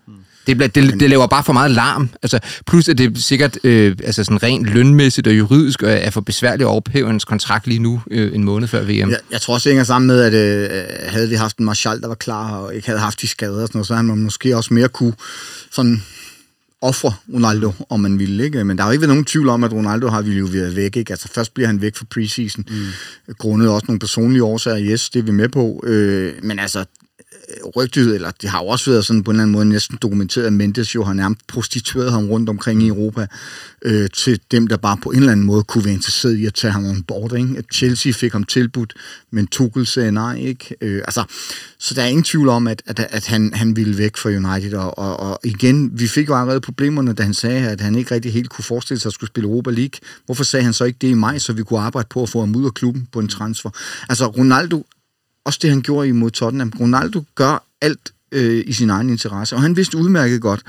Det, 0.47 0.57
bliver, 0.57 0.69
det, 0.69 1.01
det 1.01 1.11
laver 1.11 1.27
bare 1.27 1.45
for 1.45 1.53
meget 1.53 1.71
larm. 1.71 2.11
Altså, 2.23 2.39
plus 2.67 2.89
at 2.89 2.99
det 2.99 3.25
sikkert 3.25 3.59
øh, 3.65 3.97
altså 4.05 4.25
sådan 4.25 4.43
rent 4.43 4.67
lønmæssigt 4.67 5.27
og 5.27 5.39
juridisk 5.39 5.83
øh, 5.83 5.89
er 5.91 6.11
for 6.11 6.21
besværligt 6.21 6.63
at 6.63 6.71
ophæve 6.71 7.07
hans 7.07 7.25
kontrakt 7.25 7.67
lige 7.67 7.79
nu, 7.79 8.03
øh, 8.11 8.35
en 8.35 8.45
måned 8.45 8.69
før 8.69 8.83
VM. 8.83 9.11
Jeg, 9.11 9.19
jeg 9.31 9.41
tror 9.41 9.55
også, 9.55 9.69
det 9.69 9.73
hænger 9.73 9.85
sammen 9.85 10.07
med, 10.07 10.21
at 10.21 10.35
øh, 10.35 10.87
havde 11.13 11.29
vi 11.29 11.35
haft 11.35 11.59
en 11.59 11.65
Marshall, 11.65 12.01
der 12.01 12.09
var 12.09 12.15
klar, 12.15 12.57
og 12.57 12.75
ikke 12.75 12.87
havde 12.87 13.01
haft 13.01 13.21
de 13.21 13.27
skader 13.27 13.63
og 13.63 13.69
sådan 13.69 13.79
noget, 13.79 13.87
så 13.87 13.95
havde 13.95 14.07
man 14.07 14.19
måske 14.19 14.57
også 14.57 14.75
mere 14.75 14.89
kunne 14.89 15.15
sådan 15.71 16.03
ofre 16.85 17.13
Ronaldo, 17.35 17.73
om 17.89 18.01
man 18.01 18.19
ville. 18.19 18.45
Ikke? 18.45 18.65
Men 18.65 18.77
der 18.77 18.83
har 18.83 18.91
jo 18.91 18.93
ikke 18.93 19.01
været 19.01 19.09
nogen 19.09 19.25
tvivl 19.25 19.49
om, 19.49 19.65
at 19.65 19.73
Ronaldo 19.73 20.09
har 20.09 20.23
ville 20.23 20.39
jo 20.39 20.47
været 20.47 20.77
væk. 20.77 20.97
Ikke? 20.97 21.13
Altså 21.13 21.29
først 21.29 21.55
bliver 21.55 21.67
han 21.67 21.81
væk 21.81 21.97
for 21.97 22.05
preseason, 22.05 22.65
mm. 22.71 23.35
grundet 23.39 23.69
også 23.69 23.85
nogle 23.89 23.99
personlige 23.99 24.45
årsager. 24.45 24.79
Yes, 24.81 25.11
det 25.11 25.19
er 25.19 25.25
vi 25.25 25.31
med 25.31 25.49
på. 25.49 25.85
Øh, 25.87 26.33
men 26.43 26.59
altså, 26.59 26.85
rygtet, 27.77 28.15
eller 28.15 28.31
det 28.31 28.51
har 28.51 28.63
jo 28.63 28.67
også 28.67 28.91
været 28.91 29.07
sådan 29.07 29.23
på 29.23 29.31
en 29.31 29.35
eller 29.35 29.43
anden 29.43 29.53
måde 29.53 29.65
næsten 29.65 29.99
dokumenteret, 30.03 30.47
at 30.47 30.53
Mendes 30.53 30.95
jo 30.95 31.05
har 31.05 31.13
nærmest 31.13 31.47
prostitueret 31.47 32.13
ham 32.13 32.29
rundt 32.29 32.49
omkring 32.49 32.83
i 32.83 32.89
Europa 32.89 33.27
øh, 33.83 34.09
til 34.17 34.41
dem, 34.51 34.67
der 34.67 34.77
bare 34.77 34.97
på 34.97 35.11
en 35.11 35.17
eller 35.17 35.33
anden 35.33 35.47
måde 35.47 35.63
kunne 35.63 35.85
være 35.85 35.95
interesseret 35.95 36.37
i 36.37 36.47
at 36.47 36.55
tage 36.55 36.73
ham 36.73 36.87
ombord. 36.87 37.33
Ikke? 37.33 37.55
At 37.59 37.65
Chelsea 37.73 38.13
fik 38.13 38.33
ham 38.33 38.45
tilbudt, 38.45 38.95
men 39.31 39.47
Tuchel 39.47 39.87
sagde 39.87 40.13
nej. 40.13 40.37
Ikke? 40.37 40.75
Øh, 40.81 41.03
altså, 41.05 41.25
så 41.79 41.95
der 41.95 42.03
er 42.03 42.07
ingen 42.07 42.25
tvivl 42.25 42.49
om, 42.49 42.67
at, 42.67 42.83
at, 42.87 43.01
at 43.01 43.27
han, 43.27 43.53
han 43.55 43.77
ville 43.77 43.99
væk 43.99 44.17
fra 44.17 44.31
United. 44.31 44.75
Og, 44.75 44.99
og, 44.99 45.21
og 45.21 45.41
igen, 45.45 45.91
vi 46.01 46.09
fik 46.09 46.29
jo 46.29 46.35
allerede 46.35 46.61
problemerne, 46.61 47.13
da 47.13 47.23
han 47.23 47.35
sagde, 47.35 47.69
at 47.69 47.81
han 47.81 47.95
ikke 47.95 48.15
rigtig 48.15 48.33
helt 48.33 48.51
kunne 48.51 48.65
forestille 48.65 49.01
sig 49.01 49.09
at 49.09 49.13
skulle 49.13 49.29
spille 49.29 49.49
Europa 49.49 49.71
League. 49.71 50.01
Hvorfor 50.27 50.45
sagde 50.45 50.65
han 50.65 50.73
så 50.73 50.85
ikke 50.85 50.99
det 51.01 51.09
i 51.09 51.15
maj, 51.15 51.39
så 51.39 51.53
vi 51.53 51.63
kunne 51.63 51.81
arbejde 51.81 52.09
på 52.11 52.23
at 52.23 52.29
få 52.29 52.41
ham 52.41 52.57
ud 52.57 52.65
af 52.65 52.75
klubben 52.75 53.09
på 53.13 53.21
en 53.21 53.29
transfer? 53.29 53.71
Altså, 54.09 54.27
Ronaldo 54.27 54.87
også 55.45 55.59
det, 55.63 55.71
han 55.71 55.83
gjorde 55.83 56.09
imod 56.09 56.31
Tottenham. 56.31 56.73
Ronaldo 56.81 57.23
gør 57.35 57.65
alt 57.81 58.13
øh, 58.33 58.65
i 58.67 58.73
sin 58.73 58.91
egen 58.91 59.11
interesse, 59.11 59.57
og 59.57 59.63
han 59.63 59.77
vidste 59.77 59.99
udmærket 59.99 60.41
godt, 60.41 60.63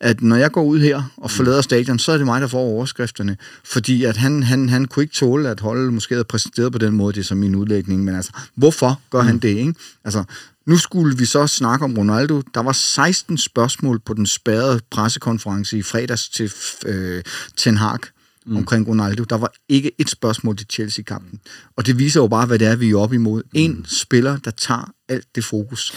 at 0.00 0.22
når 0.22 0.36
jeg 0.36 0.52
går 0.52 0.62
ud 0.64 0.80
her 0.80 1.02
og 1.16 1.30
forlader 1.30 1.60
stadion, 1.60 1.98
så 1.98 2.12
er 2.12 2.16
det 2.16 2.26
mig, 2.26 2.40
der 2.40 2.46
får 2.46 2.58
overskrifterne, 2.58 3.36
fordi 3.64 4.04
at 4.04 4.16
han, 4.16 4.42
han, 4.42 4.68
han 4.68 4.84
kunne 4.84 5.02
ikke 5.02 5.14
tåle, 5.14 5.48
at 5.48 5.60
holdet 5.60 5.92
måske 5.92 6.14
havde 6.14 6.24
præsenteret 6.24 6.72
på 6.72 6.78
den 6.78 6.94
måde, 6.94 7.14
det 7.14 7.20
er 7.20 7.24
som 7.24 7.38
min 7.38 7.54
udlægning, 7.54 8.04
men 8.04 8.14
altså, 8.14 8.32
hvorfor 8.54 9.00
gør 9.10 9.20
han 9.20 9.38
det, 9.38 9.48
ikke? 9.48 9.74
Altså, 10.04 10.24
nu 10.66 10.76
skulle 10.76 11.18
vi 11.18 11.24
så 11.24 11.46
snakke 11.46 11.84
om 11.84 11.98
Ronaldo. 11.98 12.42
Der 12.54 12.60
var 12.60 12.72
16 12.72 13.38
spørgsmål 13.38 14.00
på 14.00 14.14
den 14.14 14.26
spærrede 14.26 14.80
pressekonference 14.90 15.78
i 15.78 15.82
fredags 15.82 16.28
til 16.28 16.52
øh, 16.86 17.22
Ten 17.56 17.76
Hag 17.76 17.98
mm. 18.46 18.56
omkring 18.56 18.88
Ronaldo. 18.88 19.24
Der 19.24 19.36
var 19.36 19.52
ikke 19.68 19.90
et 19.98 20.10
spørgsmål 20.10 20.56
til 20.56 20.66
Chelsea-kampen. 20.70 21.40
Og 21.76 21.86
det 21.86 21.98
viser 21.98 22.20
jo 22.20 22.26
bare, 22.26 22.46
hvad 22.46 22.58
det 22.58 22.66
er, 22.66 22.76
vi 22.76 22.90
er 22.90 22.96
oppe 22.96 23.14
imod. 23.14 23.42
En 23.54 23.84
spiller, 23.88 24.36
der 24.36 24.50
tager 24.50 24.92
alt 25.08 25.26
det 25.34 25.44
fokus. 25.44 25.92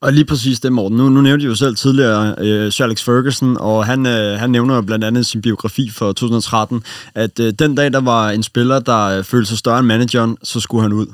Og 0.00 0.12
lige 0.12 0.24
præcis 0.24 0.60
det, 0.60 0.72
Morten. 0.72 0.98
Nu, 0.98 1.08
nu 1.08 1.20
nævnte 1.20 1.44
jeg 1.44 1.50
jo 1.50 1.54
selv 1.54 1.76
tidligere 1.76 2.34
øh, 2.38 2.72
Sir 2.72 2.84
Alex 2.84 3.02
Ferguson, 3.02 3.56
og 3.60 3.86
han, 3.86 4.06
øh, 4.06 4.38
han 4.38 4.50
nævner 4.50 4.74
jo 4.74 4.82
blandt 4.82 5.04
andet 5.04 5.26
sin 5.26 5.42
biografi 5.42 5.90
for 5.90 6.12
2013, 6.12 6.82
at 7.14 7.40
øh, 7.40 7.52
den 7.58 7.74
dag, 7.74 7.92
der 7.92 8.00
var 8.00 8.30
en 8.30 8.42
spiller, 8.42 8.80
der 8.80 9.04
øh, 9.04 9.24
følte 9.24 9.48
sig 9.48 9.58
større 9.58 9.78
end 9.78 9.86
manageren, 9.86 10.36
så 10.42 10.60
skulle 10.60 10.82
han 10.82 10.92
ud. 10.92 11.06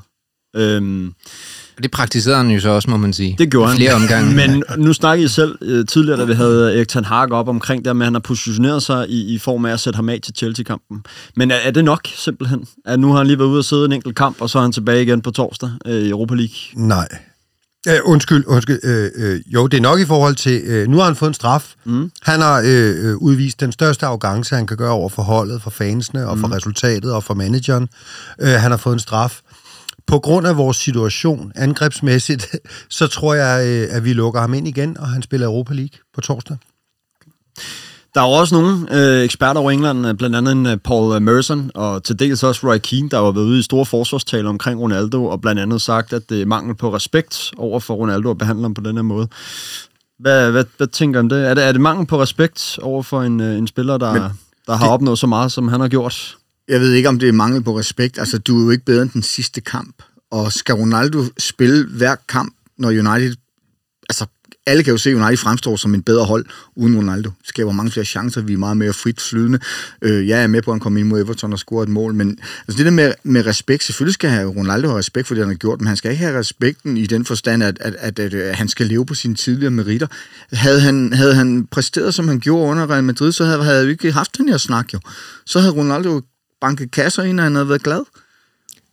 Øhm, 0.57 1.14
det 1.83 1.91
praktiserede 1.91 2.37
han 2.37 2.51
jo 2.51 2.61
så 2.61 2.68
også, 2.68 2.91
må 2.91 2.97
man 2.97 3.12
sige. 3.12 3.37
det 3.39 3.51
gjorde 3.51 3.66
I 3.66 3.68
han. 3.68 3.77
Flere 3.77 3.95
omgange. 3.95 4.35
Men 4.35 4.64
nu 4.77 4.93
snakkede 4.93 5.22
jeg 5.22 5.31
selv 5.31 5.59
øh, 5.62 5.87
tidligere, 5.87 6.20
da 6.20 6.25
vi 6.25 6.33
havde 6.33 6.77
Erik 6.77 6.89
Ten 6.89 7.05
Hag 7.05 7.33
op 7.33 7.49
omkring 7.49 7.85
det, 7.85 7.97
med 7.97 8.03
at 8.03 8.07
han 8.07 8.14
har 8.14 8.20
positioneret 8.20 8.83
sig 8.83 9.09
i, 9.09 9.35
i 9.35 9.39
form 9.39 9.64
af 9.64 9.72
at 9.72 9.81
sætte 9.81 9.97
ham 9.97 10.09
af 10.09 10.18
til 10.22 10.35
Chelsea-kampen. 10.37 11.03
Men 11.37 11.51
er, 11.51 11.57
er 11.57 11.70
det 11.70 11.85
nok, 11.85 12.09
simpelthen? 12.16 12.64
At 12.87 13.01
nu 13.01 13.11
har 13.11 13.16
han 13.18 13.27
lige 13.27 13.39
været 13.39 13.49
ude 13.49 13.59
og 13.59 13.64
sidde 13.64 13.85
en 13.85 13.93
enkelt 13.93 14.16
kamp, 14.16 14.41
og 14.41 14.51
så 14.51 14.59
er 14.59 14.62
han 14.62 14.72
tilbage 14.72 15.03
igen 15.03 15.20
på 15.20 15.31
torsdag 15.31 15.70
øh, 15.87 16.03
i 16.03 16.11
Europa 16.11 16.35
League? 16.35 16.87
Nej. 16.89 17.09
Øh, 17.89 17.99
undskyld, 18.05 18.45
undskyld. 18.47 18.81
Øh, 18.83 19.11
øh, 19.14 19.41
jo, 19.47 19.66
det 19.66 19.77
er 19.77 19.81
nok 19.81 20.01
i 20.01 20.05
forhold 20.05 20.35
til... 20.35 20.62
Øh, 20.64 20.89
nu 20.89 20.97
har 20.97 21.05
han 21.05 21.16
fået 21.16 21.29
en 21.29 21.35
straf. 21.35 21.75
Mm. 21.85 22.11
Han 22.22 22.41
har 22.41 22.61
øh, 22.61 23.11
øh, 23.11 23.16
udvist 23.16 23.61
den 23.61 23.72
største 23.72 24.07
arrogance, 24.07 24.55
han 24.55 24.66
kan 24.66 24.77
gøre 24.77 24.91
over 24.91 25.09
for 25.09 25.22
holdet, 25.22 25.62
for 25.62 25.70
fansene, 25.70 26.29
og 26.29 26.39
for 26.39 26.57
resultatet, 26.57 27.12
og 27.12 27.25
for 27.25 27.35
manageren. 27.35 27.89
Øh, 28.41 28.49
han 28.49 28.70
har 28.70 28.79
fået 28.79 28.95
en 28.95 29.01
straf. 29.01 29.41
På 30.07 30.18
grund 30.18 30.46
af 30.46 30.57
vores 30.57 30.76
situation, 30.76 31.52
angrebsmæssigt, 31.55 32.57
så 32.90 33.07
tror 33.07 33.34
jeg, 33.34 33.66
øh, 33.66 33.96
at 33.96 34.05
vi 34.05 34.12
lukker 34.12 34.40
ham 34.40 34.55
ind 34.55 34.68
igen, 34.68 34.98
og 34.98 35.09
han 35.09 35.22
spiller 35.22 35.46
Europa 35.46 35.74
League 35.74 35.98
på 36.14 36.20
torsdag. 36.20 36.57
Der 38.14 38.20
er 38.20 38.24
jo 38.24 38.32
også 38.32 38.55
nogle 38.55 38.86
øh, 38.90 39.24
eksperter 39.24 39.61
over 39.61 39.70
England, 39.70 40.07
øh, 40.07 40.14
blandt 40.14 40.36
andet 40.36 40.52
en, 40.52 40.66
øh, 40.66 40.76
Paul 40.76 41.22
Merson, 41.22 41.70
og 41.74 42.05
til 42.05 42.18
dels 42.18 42.42
også 42.42 42.66
Roy 42.66 42.78
Keane, 42.78 43.09
der 43.09 43.16
har 43.16 43.32
været 43.32 43.44
ude 43.44 43.59
i 43.59 43.62
store 43.62 43.86
forsvarstaler 43.86 44.48
omkring 44.48 44.80
Ronaldo, 44.80 45.24
og 45.24 45.40
blandt 45.40 45.61
andet 45.61 45.80
sagt, 45.80 46.12
at 46.12 46.30
det 46.30 46.42
er 46.42 46.46
mangel 46.46 46.74
på 46.74 46.94
respekt 46.94 47.52
over 47.57 47.80
for 47.80 47.94
Ronaldo 47.94 48.30
at 48.30 48.38
behandle 48.38 48.62
ham 48.62 48.74
på 48.74 48.80
den 48.80 48.96
her 48.96 49.02
måde. 49.02 49.28
Hvad, 50.18 50.50
hvad, 50.50 50.64
hvad 50.76 50.86
tænker 50.86 51.20
du 51.20 51.24
om 51.24 51.28
det? 51.28 51.48
Er, 51.48 51.55
det? 51.55 51.64
er 51.64 51.72
det 51.72 51.80
mangel 51.80 52.07
på 52.07 52.22
respekt 52.22 52.78
over 52.82 53.02
for 53.02 53.22
en, 53.22 53.40
en 53.40 53.66
spiller, 53.66 53.98
der, 53.98 54.12
Men 54.12 54.22
der 54.66 54.76
har 54.76 54.88
opnået 54.88 55.18
så 55.18 55.26
meget, 55.26 55.52
som 55.52 55.68
han 55.68 55.80
har 55.80 55.88
gjort? 55.88 56.36
Jeg 56.69 56.81
ved 56.81 56.93
ikke, 56.93 57.09
om 57.09 57.19
det 57.19 57.29
er 57.29 57.33
mangel 57.33 57.62
på 57.62 57.79
respekt. 57.79 58.19
Altså, 58.19 58.39
du 58.39 58.61
er 58.61 58.65
jo 58.65 58.71
ikke 58.71 58.85
bedre 58.85 59.03
end 59.03 59.11
den 59.11 59.23
sidste 59.23 59.61
kamp. 59.61 60.03
Og 60.31 60.53
skal 60.53 60.75
Ronaldo 60.75 61.25
spille 61.39 61.87
hver 61.87 62.17
kamp, 62.29 62.55
når 62.79 62.89
United... 62.89 63.35
Altså, 64.09 64.27
alle 64.67 64.83
kan 64.83 64.91
jo 64.91 64.99
se, 64.99 65.11
at 65.11 65.17
United 65.17 65.37
fremstår 65.37 65.77
som 65.77 65.95
en 65.95 66.03
bedre 66.03 66.25
hold 66.25 66.47
uden 66.77 66.97
Ronaldo. 66.97 67.31
Skaber 67.45 67.73
mange 67.73 67.91
flere 67.91 68.05
chancer, 68.05 68.41
vi 68.41 68.53
er 68.53 68.59
meget 68.59 68.77
mere 68.77 68.93
frit 68.93 69.21
flydende. 69.21 69.59
Øh, 70.03 70.29
jeg 70.29 70.43
er 70.43 70.47
med 70.47 70.62
på, 70.62 70.71
at 70.71 70.75
han 70.75 70.81
kom 70.81 70.97
ind 70.97 71.09
mod 71.09 71.21
Everton 71.21 71.53
og 71.53 71.59
scorede 71.59 71.83
et 71.83 71.89
mål, 71.89 72.15
men 72.15 72.39
altså 72.69 72.79
det 72.79 72.85
der 72.85 72.91
med, 72.91 73.12
med 73.23 73.47
respekt, 73.47 73.85
selvfølgelig 73.85 74.15
skal 74.15 74.31
have 74.31 74.49
Ronaldo 74.49 74.89
have 74.89 74.99
respekt 74.99 75.29
for 75.29 75.35
det, 75.35 75.45
han 75.45 75.53
har 75.53 75.59
gjort, 75.59 75.81
men 75.81 75.87
han 75.89 75.97
skal 75.97 76.11
ikke 76.11 76.25
have 76.25 76.39
respekten 76.39 76.97
i 76.97 77.07
den 77.07 77.25
forstand, 77.25 77.62
at, 77.62 77.79
at, 77.81 77.95
at, 77.99 78.19
at, 78.19 78.35
at 78.35 78.57
han 78.57 78.69
skal 78.69 78.87
leve 78.87 79.07
på 79.07 79.15
sine 79.15 79.35
tidligere 79.35 79.71
meritter. 79.71 80.07
Havde 80.53 80.81
han, 80.81 81.12
havde 81.12 81.35
han 81.35 81.67
præsteret, 81.67 82.15
som 82.15 82.29
han 82.29 82.41
gjorde 82.41 82.71
under 82.71 82.91
Real 82.91 83.05
Madrid, 83.05 83.33
så 83.33 83.45
havde, 83.45 83.65
havde 83.65 83.87
vi 83.87 83.93
ikke 83.93 84.12
haft 84.12 84.39
den 84.39 84.49
her 84.49 84.59
snak 84.59 84.95
jo. 84.95 85.01
Så 85.47 85.61
havde 85.61 85.73
Ronaldo 85.73 86.21
banket 86.65 86.91
kasser 86.91 87.23
ind, 87.23 87.41
og 87.41 87.45
han 87.45 87.55
havde 87.55 87.69
været 87.69 87.83
glad. 87.83 88.03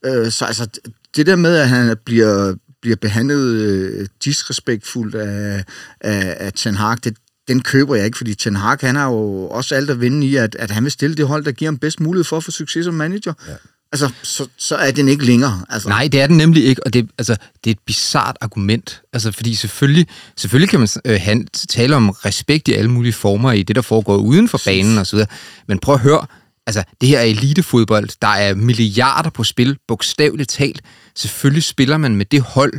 Øh, 0.06 0.32
så 0.32 0.46
altså, 0.46 0.68
det 1.16 1.26
der 1.26 1.36
med, 1.36 1.56
at 1.56 1.70
han 1.70 1.98
bliver, 2.06 2.56
bliver 2.82 2.96
behandlet 2.96 3.46
øh, 3.46 4.08
disrespektfuldt 4.24 5.16
af, 5.16 5.64
af, 6.02 6.38
af 6.40 6.54
Ten 6.54 6.76
Hag, 6.76 6.98
det, 7.04 7.18
den 7.48 7.62
køber 7.62 7.96
jeg 7.96 8.06
ikke, 8.06 8.18
fordi 8.18 8.36
Ten 8.36 8.56
Hag, 8.56 8.78
han 8.82 8.96
har 8.96 9.08
jo 9.08 9.48
også 9.48 9.76
alt 9.76 9.90
at 9.90 10.02
vinde 10.02 10.28
i, 10.28 10.36
at, 10.36 10.56
at 10.56 10.72
han 10.72 10.84
vil 10.84 10.92
stille 10.92 11.16
det 11.16 11.28
hold, 11.28 11.46
der 11.46 11.52
giver 11.52 11.72
ham 11.72 11.78
bedst 11.78 12.00
mulighed 12.00 12.24
for 12.24 12.38
at 12.38 12.44
få 12.44 12.52
succes 12.52 12.86
som 12.86 12.94
manager. 12.94 13.34
Ja. 13.48 13.54
Altså, 13.94 14.10
så, 14.24 14.48
så 14.58 14.76
er 14.76 14.92
den 14.92 15.08
ikke 15.08 15.26
længere. 15.26 15.66
Altså. 15.70 15.90
Nej, 15.90 16.10
det 16.12 16.22
er 16.22 16.28
den 16.28 16.38
nemlig 16.38 16.66
ikke, 16.66 16.86
og 16.86 16.94
det, 16.94 17.10
altså, 17.18 17.36
det 17.64 17.70
er 17.70 17.72
et 17.72 17.80
bizart 17.86 18.38
argument. 18.42 19.02
Altså, 19.14 19.32
fordi 19.32 19.56
selvfølgelig, 19.56 20.08
selvfølgelig 20.38 20.70
kan 20.70 20.80
man 20.80 20.88
øh, 21.06 21.20
han, 21.22 21.48
tale 21.70 21.96
om 21.96 22.10
respekt 22.10 22.68
i 22.68 22.74
alle 22.74 22.92
mulige 22.92 23.14
former 23.14 23.52
i 23.52 23.64
det, 23.64 23.76
der 23.76 23.82
foregår 23.82 24.18
uden 24.18 24.48
for 24.48 24.62
banen 24.66 24.98
og 24.98 25.08
så 25.08 25.16
videre. 25.16 25.30
Men 25.68 25.80
prøv 25.80 25.96
at 25.96 26.02
høre, 26.02 26.26
altså, 26.68 26.84
det 27.02 27.10
her 27.10 27.20
er 27.20 27.24
elitefodbold. 27.24 28.10
Der 28.22 28.28
er 28.28 28.56
milliarder 28.56 29.30
på 29.30 29.44
spil, 29.44 29.78
bogstaveligt 29.88 30.50
talt. 30.50 30.82
Selvfølgelig 31.16 31.64
spiller 31.64 31.98
man 31.98 32.16
med 32.16 32.26
det 32.26 32.42
hold, 32.42 32.74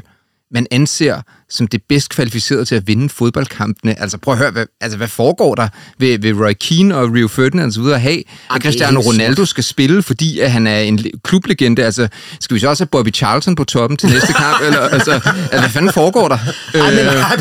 man 0.53 0.67
anser 0.71 1.23
som 1.51 1.67
det 1.67 1.83
bedst 1.89 2.11
kvalificerede 2.11 2.65
til 2.65 2.75
at 2.75 2.87
vinde 2.87 3.09
fodboldkampene. 3.09 4.01
Altså 4.01 4.19
prøv 4.19 4.33
at 4.35 4.39
høre, 4.39 4.51
hvad, 4.51 4.67
altså, 4.81 4.97
hvad 4.97 5.09
foregår 5.09 5.55
der 5.55 5.69
ved, 5.99 6.19
ved 6.19 6.33
Roy 6.33 6.53
Keane 6.61 6.97
og 6.97 7.13
Rio 7.13 7.29
Ferdinand 7.29 7.67
og 7.67 7.73
så 7.73 7.81
videre 7.81 7.99
have, 7.99 8.23
at 8.55 8.63
Cristiano 8.63 9.01
Ronaldo 9.01 9.45
skal 9.45 9.65
spille, 9.65 10.03
fordi 10.03 10.39
at 10.41 10.53
han 10.53 10.67
er 10.67 10.79
en 10.79 10.97
le- 10.97 11.11
klublegende. 11.25 11.85
Altså, 11.85 12.09
skal 12.41 12.55
vi 12.55 12.61
så 12.61 12.69
også 12.69 12.83
have 12.85 12.89
Bobby 12.89 13.15
Charlton 13.15 13.55
på 13.55 13.65
toppen 13.65 13.97
til 13.97 14.09
næste 14.09 14.33
kamp? 14.33 14.63
Eller, 14.67 14.81
altså, 14.81 15.13
altså, 15.13 15.59
hvad 15.61 15.69
fanden 15.71 15.93
foregår 15.93 16.29
der? 16.29 16.39
Ej, 16.75 16.91
men, 16.91 16.99
Øh, 16.99 17.07
ej, 17.07 17.37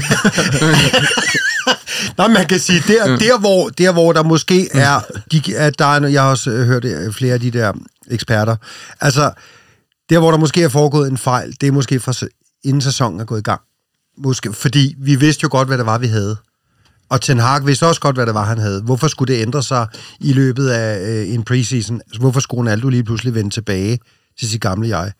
Nå, 2.17 2.27
man 2.27 2.47
kan 2.47 2.59
sige, 2.59 2.83
der, 2.87 3.17
der, 3.17 3.39
hvor, 3.39 3.69
der 3.69 3.91
hvor 3.91 4.13
der 4.13 4.23
måske 4.23 4.69
er, 4.73 4.99
de, 5.31 5.57
at 5.57 5.79
der 5.79 5.85
er, 5.85 6.07
jeg 6.07 6.21
har 6.21 6.29
også 6.29 6.49
øh, 6.51 6.65
hørt 6.65 6.85
øh, 6.85 7.13
flere 7.13 7.33
af 7.33 7.39
de 7.39 7.51
der 7.51 7.73
eksperter, 8.11 8.55
altså, 9.01 9.31
der 10.09 10.19
hvor 10.19 10.31
der 10.31 10.37
måske 10.37 10.63
er 10.63 10.69
foregået 10.69 11.11
en 11.11 11.17
fejl, 11.17 11.55
det 11.61 11.67
er 11.67 11.71
måske 11.71 11.99
fra, 11.99 12.13
inden 12.63 12.81
sæsonen 12.81 13.19
er 13.19 13.25
gået 13.25 13.39
i 13.39 13.43
gang. 13.43 13.61
Måske, 14.17 14.53
fordi 14.53 14.95
vi 14.99 15.15
vidste 15.15 15.43
jo 15.43 15.49
godt, 15.51 15.67
hvad 15.67 15.77
det 15.77 15.85
var, 15.85 15.97
vi 15.97 16.07
havde. 16.07 16.35
Og 17.09 17.21
Ten 17.21 17.39
Hag 17.39 17.65
vidste 17.65 17.87
også 17.87 18.01
godt, 18.01 18.15
hvad 18.15 18.25
det 18.25 18.33
var, 18.33 18.45
han 18.45 18.57
havde. 18.57 18.81
Hvorfor 18.81 19.07
skulle 19.07 19.33
det 19.35 19.41
ændre 19.41 19.63
sig 19.63 19.87
i 20.19 20.33
løbet 20.33 20.69
af 20.69 21.09
øh, 21.09 21.33
en 21.33 21.43
preseason? 21.43 22.01
Altså, 22.07 22.19
Hvorfor 22.19 22.39
skulle 22.39 22.59
Ronaldo 22.59 22.89
lige 22.89 23.03
pludselig 23.03 23.33
vende 23.35 23.49
tilbage 23.49 23.99
til 24.39 24.49
sit 24.49 24.61
gamle 24.61 24.97
jeg? 24.97 25.11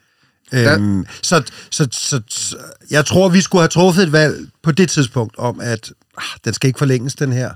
Der- 0.52 0.76
Øhm, 0.76 1.06
så, 1.22 1.44
så, 1.72 1.88
så, 1.92 2.22
så 2.30 2.58
jeg 2.92 3.06
tror, 3.06 3.30
vi 3.30 3.42
skulle 3.42 3.62
have 3.62 3.68
truffet 3.70 4.04
et 4.04 4.12
valg 4.12 4.48
på 4.64 4.72
det 4.72 4.90
tidspunkt 4.90 5.38
om, 5.38 5.60
at 5.60 5.94
ah, 6.18 6.24
den 6.46 6.54
skal 6.54 6.68
ikke 6.68 6.78
forlænges, 6.80 7.16
den 7.16 7.34
her. 7.34 7.52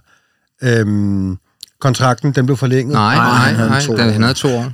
Øhm, 0.64 1.38
kontrakten, 1.80 2.32
den 2.32 2.46
blev 2.46 2.58
forlænget. 2.58 2.94
Nej, 2.94 3.16
nej, 3.16 3.52
han 3.52 3.68
nej. 3.70 3.80
Den, 3.80 4.00
år. 4.00 4.12
han 4.12 4.22
havde 4.22 4.34
to 4.34 4.56
år. 4.56 4.72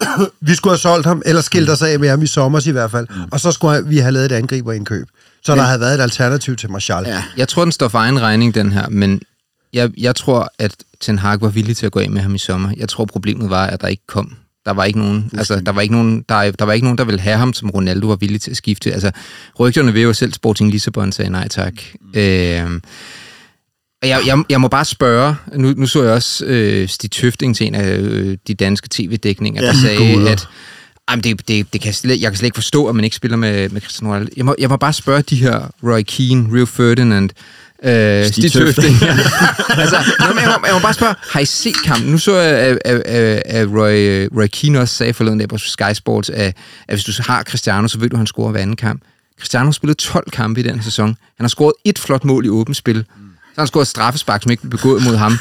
Vi 0.48 0.54
skulle 0.54 0.72
have 0.72 0.78
solgt 0.78 1.06
ham, 1.06 1.22
eller 1.26 1.40
skilt 1.40 1.70
os 1.70 1.82
af 1.82 2.00
med 2.00 2.08
ham 2.08 2.22
i 2.22 2.26
sommer 2.26 2.68
i 2.68 2.70
hvert 2.70 2.90
fald. 2.90 3.06
Og 3.32 3.40
så 3.40 3.52
skulle 3.52 3.86
vi 3.86 3.98
have 3.98 4.12
lavet 4.12 4.32
et 4.32 4.32
angriberinköb. 4.32 5.08
Så 5.44 5.54
der 5.54 5.62
havde 5.62 5.80
været 5.80 5.94
et 5.94 6.00
alternativ 6.02 6.56
til 6.56 6.70
Martial. 6.70 7.04
Ja. 7.06 7.24
Jeg 7.36 7.48
tror, 7.48 7.64
den 7.64 7.72
står 7.72 7.88
for 7.88 7.98
egen 7.98 8.20
regning, 8.20 8.54
den 8.54 8.72
her, 8.72 8.88
men 8.88 9.20
jeg, 9.72 9.90
jeg 9.98 10.16
tror, 10.16 10.52
at 10.58 10.74
Ten 11.00 11.18
Hag 11.18 11.40
var 11.40 11.48
villig 11.48 11.76
til 11.76 11.86
at 11.86 11.92
gå 11.92 12.00
af 12.00 12.10
med 12.10 12.20
ham 12.20 12.34
i 12.34 12.38
sommer. 12.38 12.72
Jeg 12.76 12.88
tror, 12.88 13.04
problemet 13.04 13.50
var, 13.50 13.66
at 13.66 13.80
der 13.80 13.88
ikke 13.88 14.06
kom. 14.06 14.36
Der 14.66 14.72
var 14.72 14.84
ikke 14.84 14.98
nogen, 14.98 15.30
altså, 15.38 15.60
der 15.60 15.72
var 15.72 15.80
ikke 15.80 15.94
nogen, 15.94 16.24
der, 16.28 16.50
der 16.50 16.64
var 16.64 16.72
ikke 16.72 16.86
nogen, 16.86 16.98
der 16.98 17.04
ville 17.04 17.20
have 17.20 17.36
ham, 17.36 17.52
som 17.52 17.70
Ronaldo 17.70 18.06
var 18.06 18.16
villig 18.16 18.40
til 18.40 18.50
at 18.50 18.56
skifte. 18.56 18.92
Altså, 18.92 19.10
rygterne 19.58 19.94
ved 19.94 20.02
jo 20.02 20.12
selv, 20.12 20.32
Sporting 20.32 20.70
Lissabon 20.70 21.12
sagde 21.12 21.30
nej 21.30 21.48
tak. 21.48 21.74
Øh, 22.14 22.62
og 22.64 22.80
jeg, 24.02 24.22
jeg, 24.26 24.42
jeg 24.50 24.60
må 24.60 24.68
bare 24.68 24.84
spørge, 24.84 25.36
nu, 25.54 25.74
nu 25.76 25.86
så 25.86 26.02
jeg 26.02 26.12
også 26.12 26.44
øh, 26.44 26.88
Stig 26.88 27.10
Tøfting 27.10 27.56
til 27.56 27.66
en 27.66 27.74
af 27.74 27.98
øh, 27.98 28.36
de 28.46 28.54
danske 28.54 28.88
tv-dækninger, 28.90 29.60
der 29.60 29.68
Ja, 29.68 29.74
sagde, 29.74 30.14
goder. 30.14 30.32
at 30.32 30.48
jamen, 31.10 31.22
det, 31.24 31.48
det, 31.48 31.72
det 31.72 31.80
kan 31.80 31.92
slet, 31.92 32.20
jeg 32.20 32.30
kan 32.30 32.36
slet 32.38 32.46
ikke 32.46 32.54
forstå, 32.56 32.86
at 32.86 32.94
man 32.94 33.04
ikke 33.04 33.16
spiller 33.16 33.36
med, 33.36 33.68
med 33.68 33.80
Cristiano 33.80 34.12
Ronaldo. 34.12 34.30
Jeg 34.36 34.44
må, 34.44 34.54
jeg 34.58 34.68
må 34.68 34.76
bare 34.76 34.92
spørge 34.92 35.22
de 35.22 35.36
her 35.36 35.60
Roy 35.82 36.02
Keane, 36.02 36.56
Rio 36.56 36.66
Ferdinand, 36.66 37.30
øh, 37.82 38.24
Stig, 38.26 38.34
Stig 38.34 38.52
Tøfting. 38.52 38.94
altså, 39.82 39.96
nå, 40.20 40.26
men 40.26 40.38
jeg, 40.38 40.54
må, 40.60 40.66
jeg 40.66 40.74
må 40.74 40.80
bare 40.80 40.94
spørge, 40.94 41.14
har 41.30 41.40
I 41.40 41.44
set 41.44 41.76
kampen? 41.84 42.10
Nu 42.10 42.18
så 42.18 42.36
jeg, 42.36 42.58
at, 42.58 42.78
at, 42.84 43.42
at, 43.44 43.68
Roy, 43.68 44.28
Roy 44.40 44.46
Keane 44.52 44.80
også 44.80 44.94
sagde 44.94 45.14
forleden 45.14 45.38
dag 45.38 45.48
på 45.48 45.58
Sky 45.58 45.92
Sports, 45.94 46.30
at, 46.30 46.56
at 46.88 46.94
hvis 46.94 47.04
du 47.04 47.12
har 47.26 47.42
Cristiano, 47.42 47.88
så 47.88 47.98
ved 47.98 48.08
du, 48.08 48.16
at 48.16 48.18
han 48.18 48.26
scorer 48.26 48.50
hver 48.50 48.60
anden 48.60 48.76
kamp. 48.76 49.02
Cristiano 49.38 49.64
har 49.64 49.72
spillet 49.72 49.96
12 49.98 50.30
kampe 50.30 50.60
i 50.60 50.62
den 50.62 50.82
sæson. 50.82 51.06
Han 51.08 51.44
har 51.44 51.48
scoret 51.48 51.72
et 51.84 51.98
flot 51.98 52.24
mål 52.24 52.46
i 52.46 52.48
åbent 52.48 52.76
spil. 52.76 53.04
Så 53.50 53.54
har 53.56 53.62
han 53.62 53.66
scoret 53.66 53.84
et 53.84 53.88
straffespark, 53.88 54.42
som 54.42 54.50
ikke 54.50 54.60
blev 54.62 54.70
begået 54.70 55.04
mod 55.04 55.16
ham. 55.16 55.38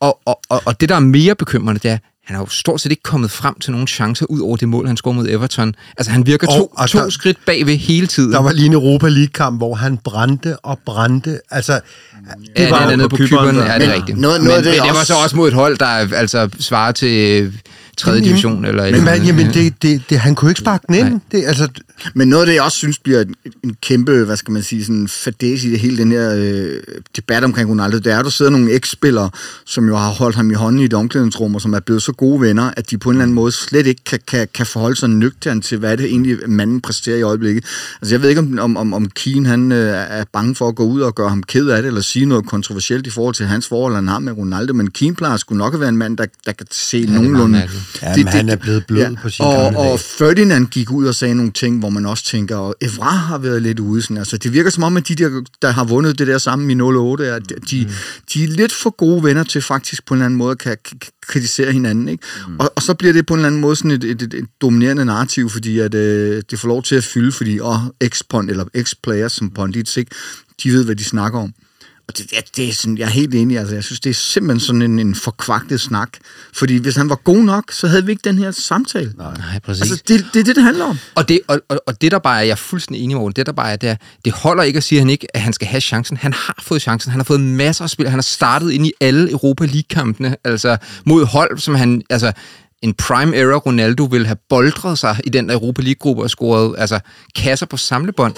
Og, 0.00 0.18
og, 0.24 0.40
og, 0.48 0.62
og 0.64 0.80
det, 0.80 0.88
der 0.88 0.94
er 0.94 1.00
mere 1.00 1.34
bekymrende, 1.34 1.80
det 1.82 1.90
er, 1.90 1.98
han 2.26 2.36
har 2.36 2.42
jo 2.42 2.48
stort 2.48 2.80
set 2.80 2.90
ikke 2.92 3.02
kommet 3.02 3.30
frem 3.30 3.54
til 3.60 3.72
nogle 3.72 3.86
chancer 3.86 4.26
ud 4.26 4.40
over 4.40 4.56
det 4.56 4.68
mål, 4.68 4.86
han 4.86 4.96
scorede 4.96 5.16
mod 5.16 5.28
Everton. 5.28 5.74
Altså, 5.98 6.10
han 6.12 6.26
virker 6.26 6.46
Og- 6.46 6.56
to, 6.58 6.66
og 6.76 6.90
to 6.90 6.98
der- 6.98 7.10
skridt 7.10 7.38
bagved 7.46 7.76
hele 7.76 8.06
tiden. 8.06 8.32
Der 8.32 8.42
var 8.42 8.52
lige 8.52 8.66
en 8.66 8.72
Europa 8.72 9.08
League-kamp, 9.08 9.60
hvor 9.60 9.74
han 9.74 9.98
brændte 9.98 10.56
og 10.56 10.78
brændte. 10.86 11.40
Altså, 11.50 11.72
ja, 11.72 12.62
det 12.62 12.70
var 12.70 12.90
det 12.90 13.00
på 13.00 13.08
på 13.08 13.16
Kyberen, 13.16 13.56
ja, 13.56 13.62
det 13.62 13.70
er 13.70 13.78
Men 13.78 13.92
rigtigt. 13.92 14.18
noget- 14.18 14.40
men, 14.40 14.44
noget 14.44 14.56
af 14.58 14.62
det 14.62 14.72
men 14.72 14.78
er 14.80 14.84
det 14.84 14.92
var 14.92 14.98
også- 15.00 15.12
så 15.14 15.18
også 15.22 15.36
mod 15.36 15.48
et 15.48 15.54
hold, 15.54 15.78
der 15.78 15.86
altså 16.16 16.48
svarer 16.60 16.92
til 16.92 17.52
3. 17.98 18.10
Jamen, 18.10 18.24
division. 18.24 18.64
Eller 18.64 18.84
et 18.84 18.92
men, 18.92 19.00
eller 19.00 19.16
man, 19.16 19.26
jamen 19.26 19.54
det, 19.54 19.82
det, 19.82 20.02
det, 20.10 20.18
han 20.18 20.34
kunne 20.34 20.50
ikke 20.50 20.60
sparke 20.60 20.84
den 20.88 20.94
ind. 20.94 21.20
Det, 21.32 21.44
altså, 21.46 21.68
Men 22.14 22.28
noget 22.28 22.42
af 22.42 22.46
det, 22.46 22.54
jeg 22.54 22.62
også 22.62 22.76
synes 22.76 22.98
bliver 22.98 23.20
en, 23.20 23.34
en 23.64 23.76
kæmpe, 23.82 24.24
hvad 24.24 24.36
skal 24.36 24.52
man 24.52 24.62
sige, 24.62 24.84
sådan 24.84 25.08
fadæs 25.08 25.64
i 25.64 25.70
det 25.70 25.80
hele 25.80 25.98
den 25.98 26.12
her 26.12 26.34
øh, 26.36 26.80
debat 27.16 27.44
omkring 27.44 27.70
Ronaldo, 27.70 27.98
det 27.98 28.12
er, 28.12 28.18
at 28.18 28.24
der 28.24 28.30
sidder 28.30 28.50
nogle 28.50 28.72
eks-spillere, 28.72 29.30
som 29.66 29.88
jo 29.88 29.96
har 29.96 30.10
holdt 30.10 30.36
ham 30.36 30.50
i 30.50 30.54
hånden 30.54 30.80
i 30.80 30.84
et 30.84 30.94
omklædningsrum, 30.94 31.54
og 31.54 31.60
som 31.60 31.74
er 31.74 31.80
blevet 31.80 32.02
så 32.02 32.12
gode 32.12 32.40
venner, 32.40 32.70
at 32.76 32.90
de 32.90 32.98
på 32.98 33.10
en 33.10 33.16
eller 33.16 33.22
anden 33.22 33.34
måde 33.34 33.52
slet 33.52 33.86
ikke 33.86 34.04
kan, 34.04 34.18
kan, 34.26 34.48
kan 34.54 34.66
forholde 34.66 34.96
sig 34.96 35.08
nøgternt 35.08 35.64
til, 35.64 35.78
hvad 35.78 35.96
det 35.96 36.06
egentlig 36.06 36.50
manden 36.50 36.80
præsterer 36.80 37.16
i 37.16 37.22
øjeblikket. 37.22 37.64
Altså 38.02 38.14
jeg 38.14 38.22
ved 38.22 38.28
ikke, 38.28 38.38
om, 38.38 38.58
om, 38.58 38.76
om, 38.76 38.94
om 38.94 39.10
Keane 39.10 39.48
han, 39.48 39.72
øh, 39.72 39.94
er 40.08 40.24
bange 40.32 40.54
for 40.54 40.68
at 40.68 40.74
gå 40.74 40.84
ud 40.84 41.00
og 41.00 41.14
gøre 41.14 41.28
ham 41.28 41.42
ked 41.42 41.68
af 41.68 41.82
det, 41.82 41.88
eller 41.88 42.00
sige 42.00 42.26
noget 42.26 42.46
kontroversielt 42.46 43.06
i 43.06 43.10
forhold 43.10 43.34
til 43.34 43.46
hans 43.46 43.68
forhold, 43.68 43.94
han 43.94 44.08
har 44.08 44.18
med 44.18 44.32
Ronaldo, 44.32 44.72
men 44.72 44.90
Keane 44.90 45.14
plejer 45.14 45.36
sgu 45.36 45.54
nok 45.54 45.74
at 45.74 45.80
være 45.80 45.88
en 45.88 45.96
mand, 45.96 46.16
der, 46.16 46.26
der 46.46 46.52
kan 46.52 46.66
se 46.70 47.02
er 47.02 47.20
meget 47.20 47.70
nogenlunde... 48.02 48.24
mærkeligt. 48.24 48.26
Jamen, 48.26 48.32
han 48.32 48.48
er 48.48 48.56
blevet 48.56 48.86
blød 48.86 49.16
på 49.22 49.28
sine 49.28 49.48
og, 49.48 49.90
og 49.92 50.00
Ferdinand 50.00 50.66
gik 50.66 50.90
ud 50.90 51.06
og 51.06 51.14
sagde 51.14 51.34
nogle 51.34 51.52
ting, 51.52 51.78
hvor 51.78 51.88
man 51.88 52.06
også 52.06 52.24
tænker, 52.24 52.56
og 52.56 52.74
Evra 52.80 53.10
har 53.10 53.38
været 53.38 53.62
lidt 53.62 53.78
ude. 53.78 54.02
Sådan, 54.02 54.16
altså, 54.16 54.36
det 54.36 54.52
virker 54.52 54.70
som 54.70 54.82
om, 54.82 54.96
at 54.96 55.08
de 55.08 55.14
der, 55.14 55.42
der 55.62 55.70
har 55.70 55.84
vundet 55.84 56.18
det 56.18 56.26
der 56.26 56.38
sammen 56.38 56.70
i 56.70 56.82
08, 56.82 57.26
er, 57.26 57.38
de, 57.38 57.84
Mm. 57.84 57.90
de 58.34 58.44
er 58.44 58.48
lidt 58.48 58.72
for 58.72 58.90
gode 58.90 59.22
venner 59.24 59.44
til 59.44 59.62
faktisk 59.62 60.06
på 60.06 60.14
en 60.14 60.18
eller 60.18 60.24
anden 60.26 60.38
måde 60.38 60.56
kan 60.56 60.76
kritisere 61.26 61.72
hinanden. 61.72 62.08
Ikke? 62.08 62.24
Mm. 62.48 62.56
Og, 62.58 62.72
og, 62.76 62.82
så 62.82 62.94
bliver 62.94 63.12
det 63.12 63.26
på 63.26 63.34
en 63.34 63.38
eller 63.40 63.46
anden 63.46 63.60
måde 63.60 63.76
sådan 63.76 63.90
et, 63.90 64.04
et, 64.04 64.22
et, 64.22 64.34
et 64.34 64.46
dominerende 64.60 65.04
narrativ, 65.04 65.50
fordi 65.50 65.78
at, 65.78 65.94
øh, 65.94 66.42
det 66.50 66.58
får 66.58 66.68
lov 66.68 66.82
til 66.82 66.94
at 66.94 67.04
fylde, 67.04 67.32
fordi 67.32 67.60
åh, 67.60 67.80
ex-pond, 68.04 68.50
eller 68.50 68.64
ex-players 68.74 69.28
som 69.28 69.50
pundits, 69.50 69.96
ikke? 69.96 70.10
de 70.62 70.70
ved, 70.70 70.84
hvad 70.84 70.96
de 70.96 71.04
snakker 71.04 71.38
om. 71.38 71.52
Og 72.08 72.18
det, 72.18 72.30
det, 72.30 72.56
det 72.56 72.68
er 72.68 72.72
sådan, 72.72 72.98
jeg 72.98 73.04
er 73.04 73.10
helt 73.10 73.34
enig, 73.34 73.58
altså 73.58 73.74
jeg 73.74 73.84
synes, 73.84 74.00
det 74.00 74.10
er 74.10 74.14
simpelthen 74.14 74.60
sådan 74.60 74.82
en, 74.82 74.98
en 74.98 75.14
forkvaklet 75.14 75.80
snak. 75.80 76.08
Fordi 76.52 76.76
hvis 76.76 76.96
han 76.96 77.08
var 77.08 77.14
god 77.14 77.44
nok, 77.44 77.72
så 77.72 77.88
havde 77.88 78.04
vi 78.04 78.10
ikke 78.12 78.22
den 78.24 78.38
her 78.38 78.50
samtale. 78.50 79.12
Nej. 79.16 79.36
Nej, 79.36 79.58
præcis. 79.58 79.82
Altså, 79.82 80.02
det, 80.08 80.26
det 80.34 80.40
er 80.40 80.44
det, 80.44 80.56
det 80.56 80.64
handler 80.64 80.84
om. 80.84 80.98
Og 81.14 81.28
det, 81.28 81.40
og, 81.48 81.60
og, 81.68 81.82
og 81.86 82.00
det 82.00 82.12
der 82.12 82.18
bare 82.18 82.38
er, 82.38 82.42
jeg 82.42 82.50
er 82.50 82.56
fuldstændig 82.56 83.04
enig 83.04 83.16
med, 83.16 83.32
det 83.32 83.46
der 83.46 83.52
bare 83.52 83.72
er, 83.72 83.76
det 83.76 83.88
er, 83.88 83.96
det 84.24 84.32
holder 84.32 84.62
ikke 84.62 84.76
at 84.76 84.82
sige, 84.82 84.98
at 84.98 85.02
han 85.02 85.10
ikke, 85.10 85.36
at 85.36 85.40
han 85.40 85.52
skal 85.52 85.68
have 85.68 85.80
chancen. 85.80 86.16
Han 86.16 86.32
har 86.32 86.56
fået 86.62 86.82
chancen. 86.82 87.10
Han 87.10 87.20
har 87.20 87.24
fået 87.24 87.40
masser 87.40 87.84
af 87.84 87.90
spil. 87.90 88.08
Han 88.08 88.18
har 88.18 88.22
startet 88.22 88.70
ind 88.70 88.86
i 88.86 88.92
alle 89.00 89.30
Europa 89.30 89.64
League-kampene, 89.64 90.36
altså 90.44 90.76
mod 91.04 91.24
hold, 91.24 91.58
som 91.58 91.74
han, 91.74 92.02
altså 92.10 92.32
en 92.82 92.94
prime 92.94 93.36
era 93.36 93.56
Ronaldo 93.56 94.04
vil 94.04 94.26
have 94.26 94.38
boldret 94.48 94.98
sig 94.98 95.20
i 95.24 95.28
den 95.28 95.48
der 95.48 95.54
Europa 95.54 95.82
League-gruppe 95.82 96.22
og 96.22 96.30
scoret 96.30 96.74
altså, 96.78 97.00
kasser 97.34 97.66
på 97.66 97.76
samlebånd. 97.76 98.34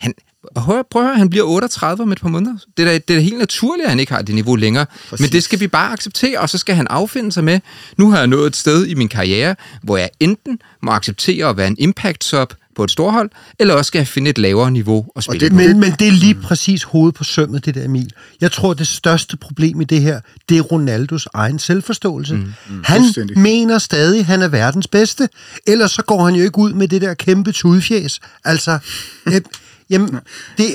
Han, 0.00 0.14
og 0.54 0.62
hør, 0.62 0.82
prøv 0.90 1.02
at 1.02 1.08
høre, 1.08 1.18
han 1.18 1.30
bliver 1.30 1.44
38 1.44 2.02
om 2.02 2.12
et 2.12 2.20
par 2.20 2.28
måneder. 2.28 2.56
Det 2.76 2.82
er, 2.82 2.86
da, 2.86 2.92
det 2.94 3.10
er 3.10 3.14
da 3.14 3.20
helt 3.20 3.38
naturligt, 3.38 3.84
at 3.84 3.90
han 3.90 4.00
ikke 4.00 4.12
har 4.12 4.22
det 4.22 4.34
niveau 4.34 4.54
længere. 4.56 4.86
Præcis. 5.10 5.20
Men 5.20 5.32
det 5.32 5.42
skal 5.42 5.60
vi 5.60 5.66
bare 5.66 5.92
acceptere, 5.92 6.38
og 6.38 6.50
så 6.50 6.58
skal 6.58 6.74
han 6.74 6.86
affinde 6.90 7.32
sig 7.32 7.44
med, 7.44 7.60
nu 7.98 8.10
har 8.10 8.18
jeg 8.18 8.26
nået 8.26 8.46
et 8.46 8.56
sted 8.56 8.86
i 8.86 8.94
min 8.94 9.08
karriere, 9.08 9.56
hvor 9.82 9.96
jeg 9.96 10.10
enten 10.20 10.58
må 10.82 10.90
acceptere 10.90 11.48
at 11.48 11.56
være 11.56 11.66
en 11.68 11.76
impact-sub 11.78 12.52
på 12.76 12.84
et 12.84 12.90
storhold, 12.90 13.30
eller 13.58 13.74
også 13.74 13.88
skal 13.88 13.98
jeg 13.98 14.08
finde 14.08 14.30
et 14.30 14.38
lavere 14.38 14.70
niveau 14.70 15.06
at 15.16 15.24
spille 15.24 15.40
det- 15.40 15.50
på. 15.50 15.56
Men, 15.56 15.80
men 15.80 15.92
det 15.98 16.08
er 16.08 16.12
lige 16.12 16.34
præcis 16.34 16.82
hovedet 16.82 17.14
på 17.14 17.24
sømmet, 17.24 17.64
det 17.64 17.74
der 17.74 17.84
Emil. 17.84 18.10
Jeg 18.40 18.52
tror, 18.52 18.74
det 18.74 18.86
største 18.86 19.36
problem 19.36 19.80
i 19.80 19.84
det 19.84 20.00
her, 20.00 20.20
det 20.48 20.58
er 20.58 20.62
Ronaldos 20.62 21.28
egen 21.34 21.58
selvforståelse. 21.58 22.34
Mm, 22.34 22.40
mm, 22.70 22.82
han 22.84 23.02
mener 23.36 23.78
stadig, 23.78 24.18
at 24.20 24.26
han 24.26 24.42
er 24.42 24.48
verdens 24.48 24.86
bedste. 24.88 25.28
Ellers 25.66 25.90
så 25.92 26.02
går 26.02 26.24
han 26.24 26.34
jo 26.34 26.42
ikke 26.44 26.58
ud 26.58 26.72
med 26.72 26.88
det 26.88 27.02
der 27.02 27.14
kæmpe 27.14 27.52
tudfjæs. 27.52 28.20
Altså, 28.44 28.78
øh, 29.26 29.40
jamen, 29.92 30.18
det, 30.58 30.66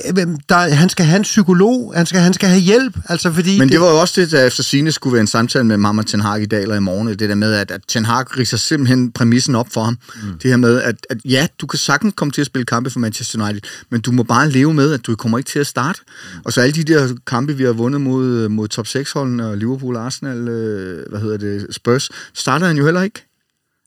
der, 0.49 0.55
han 0.55 0.89
skal 0.89 1.05
have 1.05 1.17
en 1.17 1.23
psykolog, 1.23 1.93
han 1.95 2.05
skal, 2.05 2.19
han 2.19 2.33
skal 2.33 2.49
have 2.49 2.61
hjælp. 2.61 2.97
Altså, 3.09 3.31
fordi 3.31 3.59
Men 3.59 3.69
det 3.69 3.81
var 3.81 3.89
jo 3.89 3.99
også 3.99 4.21
det, 4.21 4.31
der 4.31 4.45
efter 4.45 4.63
sine 4.63 4.91
skulle 4.91 5.13
være 5.13 5.21
en 5.21 5.27
samtale 5.27 5.63
med 5.63 5.77
Mama 5.77 6.03
Ten 6.03 6.19
Hag 6.19 6.41
i 6.41 6.45
dag 6.45 6.61
eller 6.61 6.75
i 6.75 6.79
morgen. 6.79 7.07
Det 7.07 7.19
der 7.19 7.35
med, 7.35 7.53
at, 7.53 7.71
at 7.71 7.81
Ten 7.87 8.05
Hag 8.05 8.37
riser 8.37 8.57
simpelthen 8.57 9.11
præmissen 9.11 9.55
op 9.55 9.67
for 9.71 9.83
ham. 9.83 9.97
Mm. 10.23 10.39
Det 10.39 10.49
her 10.49 10.57
med, 10.57 10.81
at, 10.81 10.95
at 11.09 11.17
ja, 11.25 11.47
du 11.61 11.67
kan 11.67 11.79
sagtens 11.79 12.13
komme 12.17 12.31
til 12.31 12.41
at 12.41 12.47
spille 12.47 12.65
kampe 12.65 12.89
for 12.89 12.99
Manchester 12.99 13.43
United, 13.43 13.61
men 13.89 14.01
du 14.01 14.11
må 14.11 14.23
bare 14.23 14.49
leve 14.49 14.73
med, 14.73 14.93
at 14.93 15.07
du 15.07 15.15
kommer 15.15 15.37
ikke 15.37 15.49
til 15.49 15.59
at 15.59 15.67
starte. 15.67 15.99
Mm. 16.05 16.39
Og 16.45 16.53
så 16.53 16.61
alle 16.61 16.73
de 16.73 16.83
der 16.83 17.15
kampe, 17.27 17.57
vi 17.57 17.63
har 17.63 17.73
vundet 17.73 18.01
mod, 18.01 18.49
mod 18.49 18.67
top 18.67 18.85
6-holdene, 18.87 19.47
og 19.47 19.57
Liverpool, 19.57 19.95
Arsenal, 19.95 20.47
øh, 20.47 21.09
hvad 21.09 21.19
hedder 21.19 21.37
det, 21.37 21.67
Spurs, 21.71 22.09
starter 22.33 22.67
han 22.67 22.77
jo 22.77 22.85
heller 22.85 23.01
ikke. 23.01 23.27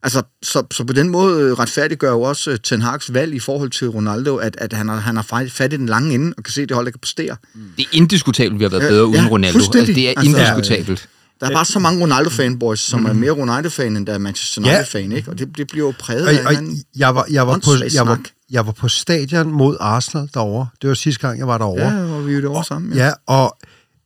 Altså, 0.02 0.22
så, 0.42 0.62
så 0.70 0.84
på 0.84 0.92
den 0.92 1.08
måde 1.08 1.40
øh, 1.42 1.52
retfærdiggør 1.52 2.10
jo 2.10 2.22
også 2.22 2.50
øh, 2.50 2.58
Ten 2.62 2.82
Hags 2.82 3.14
valg 3.14 3.34
i 3.34 3.38
forhold 3.38 3.70
til 3.70 3.88
Ronaldo, 3.88 4.36
at, 4.36 4.56
at 4.58 4.72
han, 4.72 4.88
har, 4.88 4.96
han 4.96 5.16
har 5.16 5.22
fat 5.50 5.72
i 5.72 5.76
den 5.76 5.86
lange 5.86 6.14
ende, 6.14 6.34
og 6.38 6.44
kan 6.44 6.52
se, 6.52 6.62
at 6.62 6.68
det 6.68 6.74
hold, 6.74 6.86
der 6.86 6.92
kan 6.92 7.00
præstere. 7.00 7.36
Det 7.76 7.82
er 7.82 7.88
indiskutabelt, 7.92 8.58
vi 8.58 8.64
har 8.64 8.68
været 8.70 8.82
Ja, 8.82 8.88
bedre 8.88 9.06
uden 9.06 9.14
ja, 9.24 9.28
Ronaldo. 9.30 9.58
Altså, 9.58 9.92
det 9.94 10.08
er 10.08 10.12
Altså, 10.16 10.36
indiskutabelt. 10.36 11.08
Der 11.40 11.46
er 11.46 11.52
bare 11.52 11.64
så 11.64 11.78
mange 11.78 12.00
Ronaldo-fanboys, 12.00 12.80
som 12.80 13.06
er 13.06 13.12
mere 13.12 13.30
Ronaldo-fan, 13.30 13.96
end 13.96 14.06
der 14.06 14.12
er 14.12 14.18
Manchester 14.18 14.62
Ja. 14.62 14.68
United-fan, 14.68 15.12
ikke? 15.12 15.30
Og 15.30 15.38
det, 15.38 15.56
det 15.56 15.66
bliver 15.66 15.86
jo 15.86 15.94
præget 15.98 16.24
Og, 16.26 16.32
af 16.32 16.46
og 16.46 16.52
jeg, 16.96 17.14
var, 17.14 17.26
jeg, 17.30 17.46
var 17.46 17.58
på, 17.64 17.70
jeg, 17.94 18.06
var, 18.06 18.20
jeg 18.50 18.66
var 18.66 18.72
på 18.72 18.88
stadion 18.88 19.52
mod 19.52 19.76
Arsenal 19.80 20.28
derovre. 20.34 20.66
Det 20.82 20.88
var 20.88 20.94
sidste 20.94 21.20
gang, 21.20 21.38
jeg 21.38 21.46
var 21.46 21.58
derovre. 21.58 21.82
Ja, 21.88 22.14
og 22.14 22.26
vi 22.26 22.32
jo 22.32 22.40
derovre 22.40 22.64
sammen. 22.64 22.92
Ja, 22.92 23.12
og 23.26 23.58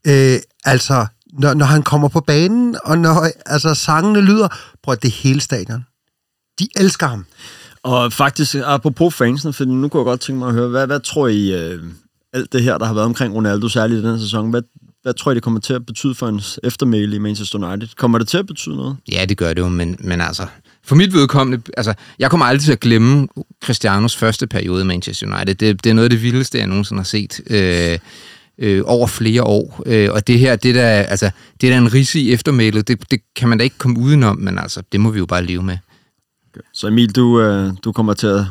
øh, 0.07 0.39
altså, 0.65 1.07
når, 1.39 1.55
når 1.55 1.67
han 1.67 1.83
kommer 1.83 2.09
på 2.09 2.21
banen, 2.21 2.77
og 2.85 2.99
når 2.99 3.27
altså, 3.47 3.75
sangene 3.75 4.21
lyder, 4.21 4.49
prøv 4.83 4.93
at 4.93 5.03
det 5.03 5.11
hele 5.11 5.41
stadion. 5.41 5.87
De 6.59 6.69
elsker 6.77 7.07
ham. 7.07 7.25
Og 7.83 8.13
faktisk, 8.13 8.57
apropos 8.65 9.15
fansene, 9.15 9.53
for 9.53 9.65
nu 9.65 9.89
kunne 9.89 10.01
jeg 10.01 10.05
godt 10.05 10.21
tænke 10.21 10.39
mig 10.39 10.49
at 10.49 10.55
høre, 10.55 10.69
hvad, 10.69 10.87
hvad 10.87 11.01
tror 11.01 11.29
I, 11.29 11.53
øh, 11.53 11.83
alt 12.33 12.53
det 12.53 12.63
her, 12.63 12.79
der 12.79 12.87
har 12.87 12.95
været 12.95 13.05
omkring 13.05 13.35
Ronaldo, 13.35 13.69
særligt 13.69 13.99
i 13.99 14.03
den 14.03 14.11
her 14.11 14.23
sæson, 14.23 14.51
hvad, 14.51 14.63
hvad 15.03 15.15
tror 15.15 15.33
I, 15.33 15.35
det 15.35 15.43
kommer 15.43 15.61
til 15.61 15.73
at 15.73 15.87
betyde 15.87 16.15
for 16.15 16.27
hans 16.27 16.61
eftermæle 16.63 17.17
i 17.17 17.19
Manchester 17.19 17.59
United? 17.59 17.89
Kommer 17.97 18.19
det 18.19 18.29
til 18.29 18.39
at 18.39 18.47
betyde 18.47 18.77
noget? 18.77 18.97
Ja, 19.13 19.25
det 19.25 19.37
gør 19.37 19.55
det 19.55 19.63
jo, 19.63 19.69
men, 19.69 19.97
men 20.01 20.21
altså, 20.21 20.47
for 20.85 20.95
mit 20.95 21.13
vedkommende, 21.15 21.63
altså, 21.77 21.95
jeg 22.19 22.31
kommer 22.31 22.47
aldrig 22.47 22.65
til 22.65 22.73
at 22.73 22.81
glemme 22.81 23.29
Cristianos 23.65 24.17
første 24.17 24.47
periode 24.47 24.83
i 24.83 24.87
Manchester 24.87 25.27
United. 25.27 25.55
Det, 25.55 25.85
det 25.85 25.91
er 25.91 25.95
noget 25.95 26.05
af 26.05 26.11
det 26.11 26.23
vildeste, 26.23 26.59
jeg 26.59 26.67
nogensinde 26.67 27.01
har 27.01 27.05
set 27.05 27.41
øh, 27.51 27.99
øh, 28.59 28.83
over 28.85 29.07
flere 29.07 29.43
år. 29.43 29.83
Øh, 29.87 30.09
og 30.13 30.27
det 30.27 30.39
her, 30.39 30.57
det 30.57 30.71
er 30.71 30.75
da, 30.75 31.03
altså, 31.03 31.31
det 31.61 31.67
er 31.67 31.73
da 31.73 31.79
en 31.79 31.95
risi 31.95 32.21
i 32.21 32.33
eftermælet. 32.33 32.89
Det, 32.89 33.11
det 33.11 33.21
kan 33.37 33.49
man 33.49 33.59
da 33.59 33.65
ikke 33.65 33.79
komme 33.79 33.99
udenom, 33.99 34.37
men 34.37 34.59
altså, 34.59 34.83
det 34.93 35.01
må 35.01 35.11
vi 35.11 35.19
jo 35.19 35.27
bare 35.27 35.45
leve 35.45 35.63
med. 35.63 35.79
Så 36.73 36.87
Emil, 36.87 37.17
du, 37.17 37.41
øh, 37.41 37.73
du 37.85 37.93
kommer 37.93 38.15
til 38.15 38.27
at, 38.27 38.45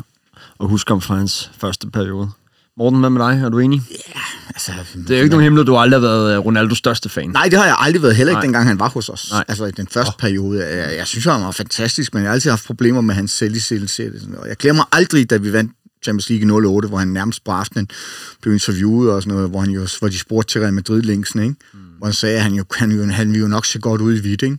huske 0.60 0.92
ham 0.92 1.02
fra 1.02 1.16
hans 1.16 1.52
første 1.58 1.90
periode. 1.90 2.30
Morten, 2.78 3.00
hvad 3.00 3.10
med 3.10 3.22
dig? 3.22 3.42
Er 3.44 3.50
du 3.50 3.60
enig? 3.60 3.82
altså, 4.48 4.72
Det 4.96 5.12
er 5.12 5.18
jo 5.18 5.24
ikke 5.24 5.30
nogen 5.30 5.44
hemmelighed, 5.44 5.66
du 5.66 5.74
har 5.74 5.80
aldrig 5.80 6.02
været 6.02 6.34
øh, 6.34 6.40
Ronaldos 6.40 6.78
største 6.78 7.10
fan. 7.10 7.30
Nej, 7.30 7.44
det 7.44 7.60
har 7.60 7.66
jeg 7.66 7.76
aldrig 7.80 8.02
været, 8.02 8.16
heller 8.16 8.32
ikke 8.32 8.38
Nej. 8.38 8.42
dengang 8.42 8.68
han 8.68 8.80
var 8.80 8.90
hos 8.90 9.10
os. 9.10 9.32
Nej. 9.32 9.44
Altså 9.48 9.66
i 9.66 9.72
den 9.72 9.88
første 9.88 10.10
oh. 10.10 10.20
periode. 10.20 10.66
Jeg, 10.66 10.98
jeg 10.98 11.08
synes, 11.08 11.26
han 11.26 11.42
var 11.42 11.52
fantastisk, 11.52 12.14
men 12.14 12.24
jeg 12.24 12.30
har 12.30 12.34
altid 12.34 12.50
haft 12.50 12.66
problemer 12.66 13.02
med 13.02 13.16
hans 13.16 13.32
selvisættelse. 13.32 14.12
Og 14.38 14.48
jeg 14.48 14.58
glemmer 14.58 14.84
aldrig, 14.92 15.30
da 15.30 15.38
vi 15.38 15.54
vandt 15.54 15.72
Champions 16.04 16.30
League 16.30 16.48
i 16.48 16.66
08, 16.66 16.90
hvor 16.90 16.98
han 16.98 17.08
nærmest 17.08 17.44
på 17.44 17.52
aftenen 17.52 17.88
blev 18.42 18.54
interviewet 18.54 19.12
og 19.12 19.22
sådan 19.22 19.36
noget, 19.36 19.50
hvor, 19.50 19.60
han 19.60 19.70
jo, 19.70 19.88
hvor 20.00 20.08
de 20.08 20.20
spurgte 20.20 20.52
til 20.52 20.62
Real 20.62 20.74
Madrid-linksen, 20.74 21.40
ikke? 21.42 21.56
Mm. 21.74 21.80
Hvor 21.98 22.08
han 22.08 22.14
sagde, 22.14 22.36
at 22.36 22.44
han, 22.44 22.54
jo, 22.54 22.64
han, 22.72 22.92
jo, 22.92 23.06
han 23.06 23.28
ville 23.28 23.42
jo 23.42 23.48
nok 23.48 23.66
se 23.66 23.80
godt 23.80 24.02
ud 24.02 24.14
i 24.18 24.22
hvidt, 24.22 24.42
ikke? 24.42 24.58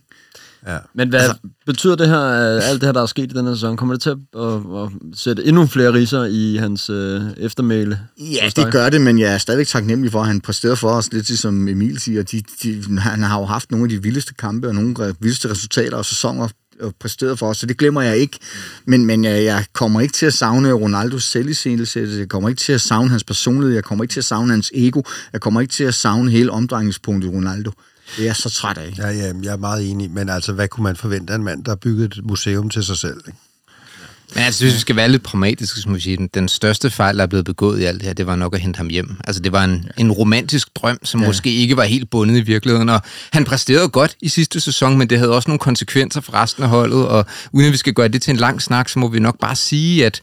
Ja. 0.66 0.78
Men 0.94 1.08
hvad 1.08 1.20
altså, 1.20 1.36
betyder 1.66 1.96
det 1.96 2.08
her, 2.08 2.20
øh, 2.20 2.68
alt 2.68 2.80
det 2.80 2.86
her, 2.86 2.92
der 2.92 3.02
er 3.02 3.06
sket 3.06 3.32
i 3.32 3.34
den 3.34 3.46
her 3.46 3.54
sæson, 3.54 3.76
kommer 3.76 3.94
det 3.94 4.02
til 4.02 4.10
at, 4.10 4.16
at, 4.40 4.82
at 4.82 4.90
sætte 5.14 5.44
endnu 5.44 5.66
flere 5.66 5.92
riser 5.92 6.24
i 6.24 6.56
hans 6.56 6.90
øh, 6.90 7.22
eftermæle? 7.36 8.00
Ja, 8.18 8.50
det 8.56 8.72
gør 8.72 8.90
det, 8.90 9.00
men 9.00 9.18
jeg 9.18 9.34
er 9.34 9.38
stadigvæk 9.38 9.66
taknemmelig 9.66 10.12
for, 10.12 10.20
at 10.20 10.26
han 10.26 10.40
præsterede 10.40 10.76
for 10.76 10.90
os, 10.90 11.12
lidt 11.12 11.38
som 11.38 11.68
Emil 11.68 12.00
siger. 12.00 12.22
De, 12.22 12.42
de, 12.62 12.98
han 12.98 13.22
har 13.22 13.38
jo 13.38 13.44
haft 13.44 13.70
nogle 13.70 13.84
af 13.84 13.88
de 13.88 14.02
vildeste 14.02 14.34
kampe 14.34 14.68
og 14.68 14.74
nogle 14.74 14.94
af 14.98 15.12
de 15.12 15.20
vildeste 15.20 15.50
resultater 15.50 15.96
og 15.96 16.04
sæsoner 16.04 16.48
Øh, 16.80 16.86
og 16.86 16.94
præsteret 17.00 17.38
for 17.38 17.48
os, 17.48 17.58
så 17.58 17.66
det 17.66 17.78
glemmer 17.78 18.02
jeg 18.02 18.16
ikke. 18.16 18.38
Men, 18.84 19.06
men 19.06 19.24
jeg, 19.24 19.44
jeg 19.44 19.64
kommer 19.72 20.00
ikke 20.00 20.12
til 20.12 20.26
at 20.26 20.34
savne 20.34 20.72
Ronaldos 20.72 21.24
selvisættelse, 21.24 22.06
jeg 22.18 22.28
kommer 22.28 22.48
ikke 22.48 22.58
til 22.58 22.72
at 22.72 22.80
savne 22.80 23.10
hans 23.10 23.24
personlighed, 23.24 23.74
jeg 23.74 23.84
kommer 23.84 24.04
ikke 24.04 24.12
til 24.12 24.20
at 24.20 24.24
savne 24.24 24.50
hans 24.50 24.70
ego, 24.74 25.02
jeg 25.32 25.40
kommer 25.40 25.60
ikke 25.60 25.72
til 25.72 25.84
at 25.84 25.94
savne 25.94 26.30
hele 26.30 26.50
omdrejningspunktet 26.50 27.32
Ronaldo. 27.32 27.70
Det 28.16 28.22
er 28.22 28.24
jeg 28.24 28.36
så 28.36 28.50
træt 28.50 28.78
af. 28.78 28.94
Ja, 28.98 29.08
ja, 29.08 29.32
jeg 29.42 29.52
er 29.52 29.56
meget 29.56 29.90
enig, 29.90 30.10
men 30.10 30.28
altså, 30.28 30.52
hvad 30.52 30.68
kunne 30.68 30.84
man 30.84 30.96
forvente 30.96 31.32
af 31.32 31.36
en 31.36 31.44
mand, 31.44 31.64
der 31.64 31.70
har 31.70 31.76
bygget 31.76 32.04
et 32.04 32.24
museum 32.24 32.70
til 32.70 32.84
sig 32.84 32.96
selv? 32.96 33.20
Ikke? 33.26 33.38
Men 34.34 34.44
jeg 34.44 34.54
synes, 34.54 34.74
vi 34.74 34.78
skal 34.78 34.96
være 34.96 35.08
lidt 35.08 35.22
pragmatiske, 35.22 35.80
som 35.80 36.00
sige. 36.00 36.16
Den, 36.16 36.28
den 36.34 36.48
største 36.48 36.90
fejl, 36.90 37.16
der 37.16 37.22
er 37.22 37.26
blevet 37.26 37.44
begået 37.44 37.80
i 37.80 37.84
alt 37.84 38.00
det 38.00 38.06
her, 38.06 38.12
det 38.12 38.26
var 38.26 38.36
nok 38.36 38.54
at 38.54 38.60
hente 38.60 38.76
ham 38.76 38.88
hjem. 38.88 39.16
Altså, 39.24 39.42
det 39.42 39.52
var 39.52 39.64
en, 39.64 39.88
en 39.98 40.12
romantisk 40.12 40.68
drøm, 40.74 40.98
som 41.04 41.20
ja. 41.20 41.26
måske 41.26 41.50
ikke 41.50 41.76
var 41.76 41.84
helt 41.84 42.10
bundet 42.10 42.36
i 42.36 42.40
virkeligheden. 42.40 42.88
Og 42.88 43.00
han 43.32 43.44
præsterede 43.44 43.88
godt 43.88 44.16
i 44.20 44.28
sidste 44.28 44.60
sæson, 44.60 44.98
men 44.98 45.10
det 45.10 45.18
havde 45.18 45.32
også 45.32 45.48
nogle 45.48 45.58
konsekvenser 45.58 46.20
for 46.20 46.34
resten 46.34 46.62
af 46.62 46.68
holdet. 46.68 47.08
Og 47.08 47.26
uden 47.52 47.66
at 47.66 47.72
vi 47.72 47.76
skal 47.76 47.92
gøre 47.92 48.08
det 48.08 48.22
til 48.22 48.30
en 48.30 48.36
lang 48.36 48.62
snak, 48.62 48.88
så 48.88 48.98
må 48.98 49.08
vi 49.08 49.18
nok 49.18 49.38
bare 49.38 49.56
sige, 49.56 50.06
at 50.06 50.20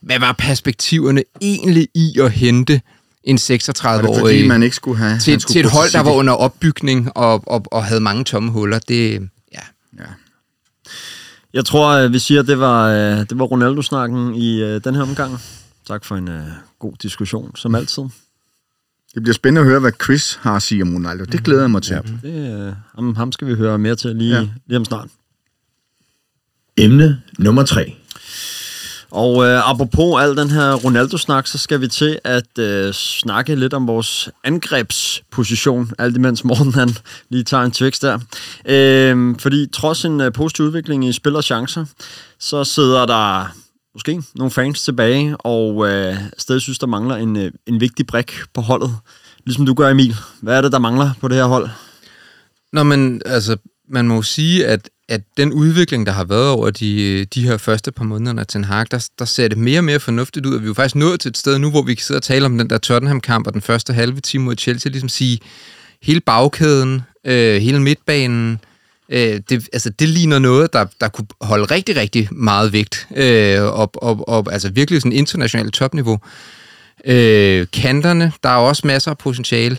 hvad 0.00 0.18
var 0.18 0.34
perspektiverne 0.38 1.22
egentlig 1.40 1.88
i 1.94 2.18
at 2.20 2.32
hente 2.32 2.80
en 3.24 3.38
Var 3.48 3.56
det 3.66 3.80
36-årig 3.80 4.20
fordi, 4.20 4.46
man 4.46 4.62
ikke 4.62 4.76
skulle 4.76 4.98
have... 4.98 5.18
til, 5.18 5.40
skulle 5.40 5.54
til 5.54 5.66
et 5.66 5.72
hold, 5.72 5.92
der 5.92 6.00
var 6.00 6.10
under 6.10 6.32
opbygning 6.32 7.16
og, 7.16 7.42
og, 7.46 7.64
og 7.72 7.84
havde 7.84 8.00
mange 8.00 8.24
tomme 8.24 8.50
huller? 8.50 8.78
Det, 8.78 9.28
ja. 9.52 9.58
Ja. 9.98 10.04
Jeg 11.52 11.64
tror, 11.64 11.88
øh, 11.88 12.12
vi 12.12 12.18
siger, 12.18 12.40
at 12.40 12.46
det 12.46 12.58
var, 12.58 12.88
øh, 12.88 13.18
det 13.18 13.38
var 13.38 13.44
Ronaldo-snakken 13.44 14.34
i 14.34 14.62
øh, 14.62 14.84
den 14.84 14.94
her 14.94 15.02
omgang. 15.02 15.38
Tak 15.86 16.04
for 16.04 16.16
en 16.16 16.28
øh, 16.28 16.42
god 16.78 16.92
diskussion, 17.02 17.56
som 17.56 17.74
altid. 17.74 18.02
Det 19.14 19.22
bliver 19.22 19.34
spændende 19.34 19.60
at 19.60 19.66
høre, 19.66 19.80
hvad 19.80 19.92
Chris 20.04 20.38
har 20.42 20.56
at 20.56 20.62
sige 20.62 20.82
om 20.82 20.94
Ronaldo. 20.94 21.24
Det 21.24 21.44
glæder 21.44 21.60
jeg 21.60 21.70
mig 21.70 21.82
til. 21.82 22.00
Ja. 22.22 22.28
Det, 22.28 22.76
ham, 22.94 23.16
ham 23.16 23.32
skal 23.32 23.48
vi 23.48 23.54
høre 23.54 23.78
mere 23.78 23.96
til 23.96 24.16
lige, 24.16 24.36
ja. 24.36 24.48
Lige 24.66 24.78
om 24.78 24.84
snart. 24.84 25.08
Emne 26.76 27.22
nummer 27.38 27.62
3. 27.62 27.96
Og 29.12 29.44
øh, 29.44 29.70
apropos 29.70 30.22
al 30.22 30.36
den 30.36 30.50
her 30.50 30.74
Ronaldo-snak, 30.74 31.46
så 31.46 31.58
skal 31.58 31.80
vi 31.80 31.88
til 31.88 32.18
at 32.24 32.58
øh, 32.58 32.92
snakke 32.92 33.54
lidt 33.54 33.74
om 33.74 33.86
vores 33.86 34.28
angrebsposition, 34.44 35.90
alt 35.98 36.16
imens 36.16 36.44
Morten 36.44 36.74
han 36.74 36.88
lige 37.28 37.44
tager 37.44 37.62
en 37.62 37.70
tvækst 37.70 38.02
der. 38.02 38.18
Øh, 38.68 39.34
fordi 39.38 39.66
trods 39.72 40.04
en 40.04 40.20
øh, 40.20 40.32
positiv 40.32 40.64
udvikling 40.64 41.08
i 41.08 41.12
spil 41.12 41.36
og 41.36 41.44
chancer, 41.44 41.84
så 42.40 42.64
sidder 42.64 43.06
der 43.06 43.54
måske 43.94 44.22
nogle 44.34 44.50
fans 44.50 44.82
tilbage, 44.82 45.36
og 45.36 45.88
øh, 45.88 46.16
stadig 46.38 46.62
synes, 46.62 46.78
der 46.78 46.86
mangler 46.86 47.16
en, 47.16 47.36
øh, 47.36 47.50
en 47.66 47.80
vigtig 47.80 48.06
brik 48.06 48.32
på 48.54 48.60
holdet. 48.60 48.96
Ligesom 49.44 49.66
du 49.66 49.74
gør, 49.74 49.88
Emil. 49.88 50.16
Hvad 50.40 50.56
er 50.56 50.60
det, 50.60 50.72
der 50.72 50.78
mangler 50.78 51.10
på 51.20 51.28
det 51.28 51.36
her 51.36 51.44
hold? 51.44 51.68
Nå, 52.72 52.82
men 52.82 53.22
altså, 53.26 53.56
man 53.88 54.08
må 54.08 54.14
jo 54.14 54.22
sige, 54.22 54.66
at, 54.66 54.88
at 55.08 55.20
den 55.36 55.52
udvikling, 55.52 56.06
der 56.06 56.12
har 56.12 56.24
været 56.24 56.50
over 56.50 56.70
de, 56.70 57.24
de 57.24 57.42
her 57.42 57.56
første 57.56 57.92
par 57.92 58.04
måneder 58.04 58.40
af 58.40 58.46
Ten 58.46 58.64
Hag, 58.64 58.86
der, 58.90 59.08
der 59.18 59.24
ser 59.24 59.48
det 59.48 59.58
mere 59.58 59.80
og 59.80 59.84
mere 59.84 60.00
fornuftigt 60.00 60.46
ud, 60.46 60.54
og 60.54 60.60
vi 60.60 60.64
er 60.64 60.68
jo 60.68 60.74
faktisk 60.74 60.94
nået 60.94 61.20
til 61.20 61.28
et 61.28 61.38
sted 61.38 61.58
nu, 61.58 61.70
hvor 61.70 61.82
vi 61.82 61.94
kan 61.94 62.02
sidde 62.02 62.18
og 62.18 62.22
tale 62.22 62.46
om 62.46 62.58
den 62.58 62.70
der 62.70 62.78
Tottenham-kamp 62.78 63.46
og 63.46 63.52
den 63.52 63.62
første 63.62 63.92
halve 63.92 64.20
time 64.20 64.44
mod 64.44 64.56
Chelsea, 64.56 64.90
ligesom 64.90 65.08
sige, 65.08 65.38
hele 66.02 66.20
bagkæden, 66.20 67.02
øh, 67.26 67.62
hele 67.62 67.82
midtbanen, 67.82 68.60
øh, 69.08 69.40
det, 69.48 69.68
altså, 69.72 69.90
det 69.90 70.08
ligner 70.08 70.38
noget, 70.38 70.72
der, 70.72 70.86
der 71.00 71.08
kunne 71.08 71.26
holde 71.40 71.64
rigtig, 71.64 71.96
rigtig 71.96 72.28
meget 72.32 72.72
vægt, 72.72 73.08
øh, 73.16 73.60
op, 73.60 73.96
op, 74.02 74.18
op, 74.26 74.48
altså 74.52 74.70
virkelig 74.70 75.00
sådan 75.00 75.12
internationalt 75.12 75.74
topniveau. 75.74 76.18
Øh, 77.04 77.66
kanterne, 77.72 78.32
der 78.42 78.48
er 78.48 78.56
også 78.56 78.86
masser 78.86 79.10
af 79.10 79.18
potentiale, 79.18 79.78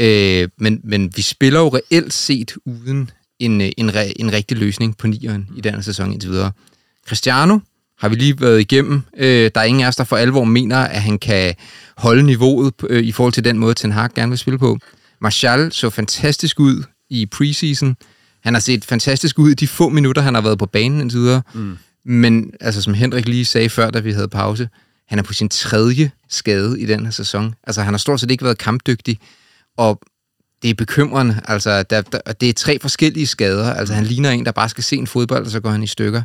Øh, 0.00 0.48
men, 0.58 0.80
men 0.84 1.12
vi 1.16 1.22
spiller 1.22 1.60
jo 1.60 1.68
reelt 1.68 2.12
set 2.12 2.54
uden 2.64 3.10
en, 3.38 3.60
øh, 3.60 3.70
en, 3.76 3.94
re, 3.94 4.20
en 4.20 4.32
rigtig 4.32 4.56
løsning 4.56 4.96
på 4.96 5.06
nieren 5.06 5.48
i 5.56 5.60
den 5.60 5.74
her 5.74 5.80
sæson 5.80 6.12
indtil 6.12 6.30
videre. 6.30 6.52
Cristiano 7.08 7.58
har 7.98 8.08
vi 8.08 8.14
lige 8.14 8.40
været 8.40 8.60
igennem. 8.60 9.02
Øh, 9.16 9.50
der 9.54 9.60
er 9.60 9.64
ingen 9.64 9.84
af 9.84 9.88
os, 9.88 9.96
der 9.96 10.04
for 10.04 10.16
alvor 10.16 10.44
mener, 10.44 10.76
at 10.76 11.02
han 11.02 11.18
kan 11.18 11.54
holde 11.96 12.22
niveauet 12.22 12.74
øh, 12.88 13.04
i 13.04 13.12
forhold 13.12 13.32
til 13.32 13.44
den 13.44 13.58
måde, 13.58 13.74
Ten 13.74 13.92
Hag 13.92 14.10
gerne 14.14 14.30
vil 14.30 14.38
spille 14.38 14.58
på. 14.58 14.78
Martial 15.20 15.72
så 15.72 15.90
fantastisk 15.90 16.60
ud 16.60 16.82
i 17.10 17.26
preseason. 17.26 17.96
Han 18.42 18.54
har 18.54 18.60
set 18.60 18.84
fantastisk 18.84 19.38
ud 19.38 19.50
i 19.50 19.54
de 19.54 19.68
få 19.68 19.88
minutter, 19.88 20.22
han 20.22 20.34
har 20.34 20.40
været 20.40 20.58
på 20.58 20.66
banen 20.66 21.00
indtil 21.00 21.18
videre. 21.18 21.42
Mm. 21.54 21.78
Men 22.04 22.52
altså, 22.60 22.82
som 22.82 22.94
Henrik 22.94 23.28
lige 23.28 23.44
sagde 23.44 23.68
før, 23.68 23.90
da 23.90 24.00
vi 24.00 24.12
havde 24.12 24.28
pause, 24.28 24.68
han 25.08 25.18
er 25.18 25.22
på 25.22 25.32
sin 25.32 25.48
tredje 25.48 26.10
skade 26.28 26.80
i 26.80 26.86
den 26.86 27.04
her 27.04 27.10
sæson. 27.10 27.54
Altså, 27.66 27.82
han 27.82 27.94
har 27.94 27.98
stort 27.98 28.20
set 28.20 28.30
ikke 28.30 28.44
været 28.44 28.58
kampdygtig 28.58 29.18
og 29.76 30.00
det 30.62 30.70
er 30.70 30.74
bekymrende. 30.74 31.40
Altså, 31.44 31.82
der, 31.82 32.00
der, 32.00 32.18
det 32.32 32.48
er 32.48 32.52
tre 32.52 32.78
forskellige 32.82 33.26
skader. 33.26 33.72
Altså, 33.72 33.94
han 33.94 34.04
ligner 34.04 34.30
en, 34.30 34.44
der 34.44 34.52
bare 34.52 34.68
skal 34.68 34.84
se 34.84 34.96
en 34.96 35.06
fodbold, 35.06 35.44
og 35.44 35.50
så 35.50 35.60
går 35.60 35.70
han 35.70 35.82
i 35.82 35.86
stykker. 35.86 36.22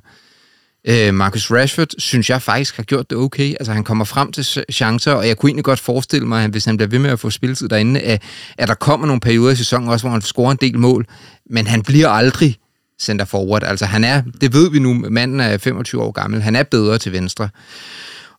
Øh, 0.88 1.13
Marcus 1.13 1.51
Rashford, 1.51 1.88
synes 1.97 2.29
jeg 2.29 2.41
faktisk 2.41 2.77
har 2.77 2.84
gjort 2.84 3.09
det 3.09 3.17
okay. 3.17 3.49
Altså, 3.49 3.73
han 3.73 3.84
kommer 3.84 4.05
frem 4.05 4.31
til 4.31 4.41
ch- 4.41 4.63
chancer, 4.71 5.11
og 5.11 5.27
jeg 5.27 5.38
kunne 5.38 5.49
egentlig 5.49 5.65
godt 5.65 5.79
forestille 5.79 6.27
mig, 6.27 6.43
at 6.43 6.51
hvis 6.51 6.65
han 6.65 6.77
bliver 6.77 6.89
ved 6.89 6.99
med 6.99 7.09
at 7.09 7.19
få 7.19 7.29
spilletid 7.29 7.69
derinde, 7.69 7.99
at, 7.99 8.21
at 8.57 8.67
der 8.67 8.73
kommer 8.73 9.07
nogle 9.07 9.19
perioder 9.19 9.51
i 9.51 9.55
sæsonen 9.55 9.89
også, 9.89 10.03
hvor 10.03 10.11
han 10.11 10.21
scorer 10.21 10.51
en 10.51 10.57
del 10.61 10.79
mål, 10.79 11.05
men 11.49 11.67
han 11.67 11.81
bliver 11.81 12.09
aldrig 12.09 12.57
center 13.01 13.25
forward. 13.25 13.63
Altså, 13.63 13.86
han 13.86 14.03
er, 14.03 14.21
det 14.41 14.53
ved 14.53 14.71
vi 14.71 14.79
nu, 14.79 14.93
manden 14.93 15.39
er 15.39 15.57
25 15.57 16.01
år 16.01 16.11
gammel, 16.11 16.41
han 16.41 16.55
er 16.55 16.63
bedre 16.63 16.97
til 16.97 17.11
venstre. 17.11 17.49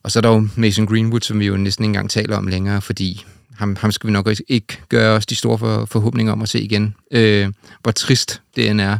Og 0.03 0.11
så 0.11 0.19
er 0.19 0.21
der 0.21 0.29
jo 0.29 0.47
Mason 0.55 0.85
Greenwood, 0.85 1.21
som 1.21 1.39
vi 1.39 1.45
jo 1.45 1.57
næsten 1.57 1.85
ikke 1.85 1.89
engang 1.89 2.09
taler 2.09 2.37
om 2.37 2.47
længere, 2.47 2.81
fordi 2.81 3.25
ham, 3.57 3.75
ham 3.79 3.91
skal 3.91 4.07
vi 4.07 4.11
nok 4.11 4.29
ikke 4.47 4.79
gøre 4.89 5.11
os 5.17 5.25
de 5.25 5.35
store 5.35 5.57
for, 5.57 5.85
forhåbninger 5.91 6.33
om 6.33 6.41
at 6.41 6.49
se 6.49 6.59
igen. 6.61 6.95
Øh, 7.11 7.47
hvor 7.83 7.91
trist 7.91 8.41
det 8.55 8.69
end 8.69 8.81
er. 8.81 8.97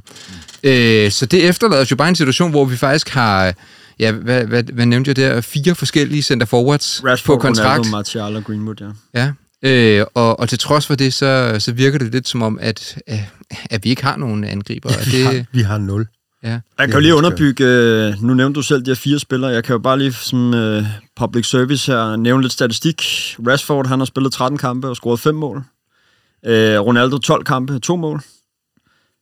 Mm. 0.64 0.70
Øh, 0.70 1.12
så 1.12 1.26
det 1.26 1.50
efterlader 1.50 1.82
os 1.82 1.92
jo 1.92 1.96
bare 1.96 2.10
en 2.10 2.16
situation, 2.16 2.52
hvor 2.52 2.66
vi 2.66 2.78
faktisk 2.78 3.10
har, 3.10 3.54
ja, 4.00 4.12
hvad, 4.12 4.46
hvad, 4.46 4.64
hvad 4.64 4.86
nævnte 4.86 5.10
jeg 5.10 5.16
der, 5.16 5.42
fire 5.42 5.76
forskellige 5.76 6.22
center 6.24 6.46
forwards 6.46 7.02
Rashford, 7.06 7.38
på 7.38 7.42
kontrakt. 7.42 7.80
Ronaldo, 7.80 7.90
Martial 7.98 8.36
og 8.36 8.44
Greenwood, 8.44 8.94
ja. 9.16 9.32
Ja, 9.64 10.00
øh, 10.00 10.06
og, 10.14 10.40
og 10.40 10.50
til 10.50 10.60
trods 10.60 10.88
for 10.88 10.96
det, 10.96 11.14
så, 11.14 11.56
så 11.60 11.72
virker 11.72 11.98
det 12.00 12.12
lidt 12.12 12.28
som 12.28 12.42
om, 12.42 12.60
at, 12.62 12.98
øh, 13.10 13.20
at 13.70 13.84
vi 13.84 13.90
ikke 13.90 14.04
har 14.04 14.18
nogen 14.18 14.44
angriber. 14.44 14.90
og 14.90 14.96
Vi, 15.06 15.12
det, 15.18 15.26
har, 15.26 15.46
vi 15.52 15.62
har 15.62 15.78
nul. 15.78 16.08
ja. 16.44 16.50
Jeg 16.50 16.62
kan 16.80 16.90
jo 16.90 16.96
Ja, 16.96 17.00
lige 17.00 17.16
underbygge, 17.16 17.64
øh, 17.66 18.24
nu 18.24 18.34
nævnte 18.34 18.58
du 18.58 18.62
selv 18.62 18.82
de 18.86 18.90
her 18.90 18.96
fire 18.96 19.20
spillere, 19.20 19.52
jeg 19.52 19.64
kan 19.64 19.74
jo 19.74 19.80
bare 19.80 20.00
lige 20.00 20.14
som 20.14 20.50
uh, 20.54 20.84
public 21.16 21.46
service 21.46 21.92
her 21.92 22.16
nævne 22.16 22.42
lidt 22.42 22.54
statistik. 22.54 23.02
Rashford, 23.48 23.88
han 23.88 24.00
har 24.00 24.06
spillet 24.06 24.34
13 24.34 24.58
kampe 24.58 24.88
og 24.88 24.96
scoret 24.96 25.20
5 25.20 25.36
mål. 25.36 25.64
Øh, 26.46 26.80
Ronaldo 26.80 27.18
12 27.18 27.44
kampe, 27.44 27.80
2 27.80 27.96
mål. 27.96 28.22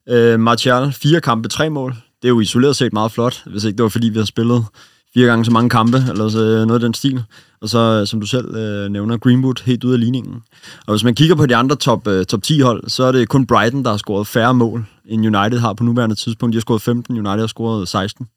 Øh, 0.10 0.40
Martial 0.40 0.94
4 0.94 1.22
kampe, 1.22 1.50
3 1.50 1.70
mål. 1.70 1.96
Det 2.22 2.28
er 2.28 2.30
jo 2.30 2.40
isoleret 2.40 2.76
set 2.76 2.94
meget 2.94 3.12
flot, 3.12 3.44
hvis 3.46 3.64
ikke 3.64 3.78
det 3.78 3.84
var 3.84 3.90
fordi, 3.90 4.10
vi 4.10 4.18
har 4.18 4.26
spillet 4.26 4.66
fire 5.14 5.28
gange 5.28 5.46
så 5.46 5.52
mange 5.52 5.70
kampe, 5.70 5.98
eller 6.10 6.30
så 6.30 6.40
øh, 6.40 6.66
noget 6.66 6.74
af 6.74 6.80
den 6.80 6.94
stil. 6.94 7.24
Og 7.62 7.70
så, 7.70 7.80
øh, 7.80 8.08
som 8.08 8.20
du 8.20 8.26
selv 8.26 8.56
øh, 8.56 8.90
nævner, 8.90 9.18
Greenwood 9.18 9.66
helt 9.66 9.84
ude 9.84 9.94
af 9.94 10.00
ligningen. 10.00 10.44
Og 10.88 10.94
hvis 10.94 11.04
man 11.04 11.16
kigger 11.16 11.36
på 11.36 11.46
de 11.46 11.56
andre 11.56 11.76
top, 11.76 12.08
øh, 12.08 12.26
top 12.26 12.44
10 12.44 12.60
hold, 12.60 12.90
så 12.90 13.04
er 13.04 13.12
det 13.12 13.30
kun 13.30 13.48
Brighton, 13.48 13.84
der 13.84 13.90
har 13.90 13.98
scoret 13.98 14.28
færre 14.28 14.54
mål, 14.54 14.86
end 15.06 15.38
United 15.38 15.60
har 15.60 15.74
på 15.74 15.84
nuværende 15.84 16.16
tidspunkt. 16.16 16.54
De 16.54 16.58
har 16.58 16.62
scoret 16.62 16.82
15, 16.82 17.18
United 17.18 17.40
har 17.40 17.48
scoret 17.48 17.88
16. 17.88 18.28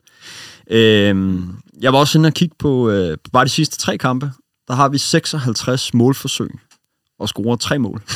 Øhm, 0.71 1.49
jeg 1.81 1.93
var 1.93 1.99
også 1.99 2.19
inde 2.19 2.27
og 2.27 2.35
kigge 2.35 2.55
på 2.59 2.91
øh, 2.91 3.17
bare 3.33 3.45
de 3.45 3.51
sidste 3.51 3.79
tre 3.79 3.99
kampe. 3.99 4.31
Der 4.69 4.75
har 4.75 4.89
vi 4.89 4.99
56 4.99 5.95
målforsøg 5.95 6.51
og 7.19 7.29
scorer 7.29 7.57
tre 7.57 7.79
mål. 7.79 8.03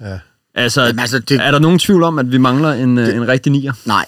Ja. 0.00 0.18
Altså, 0.54 0.82
Jamen, 0.82 0.98
altså, 0.98 1.18
det- 1.18 1.40
er 1.40 1.50
der 1.50 1.58
nogen 1.58 1.78
tvivl 1.78 2.02
om, 2.02 2.18
at 2.18 2.32
vi 2.32 2.38
mangler 2.38 2.72
en, 2.72 2.96
det, 2.96 3.14
en 3.14 3.28
rigtig 3.28 3.52
nier? 3.52 3.72
Nej, 3.86 4.06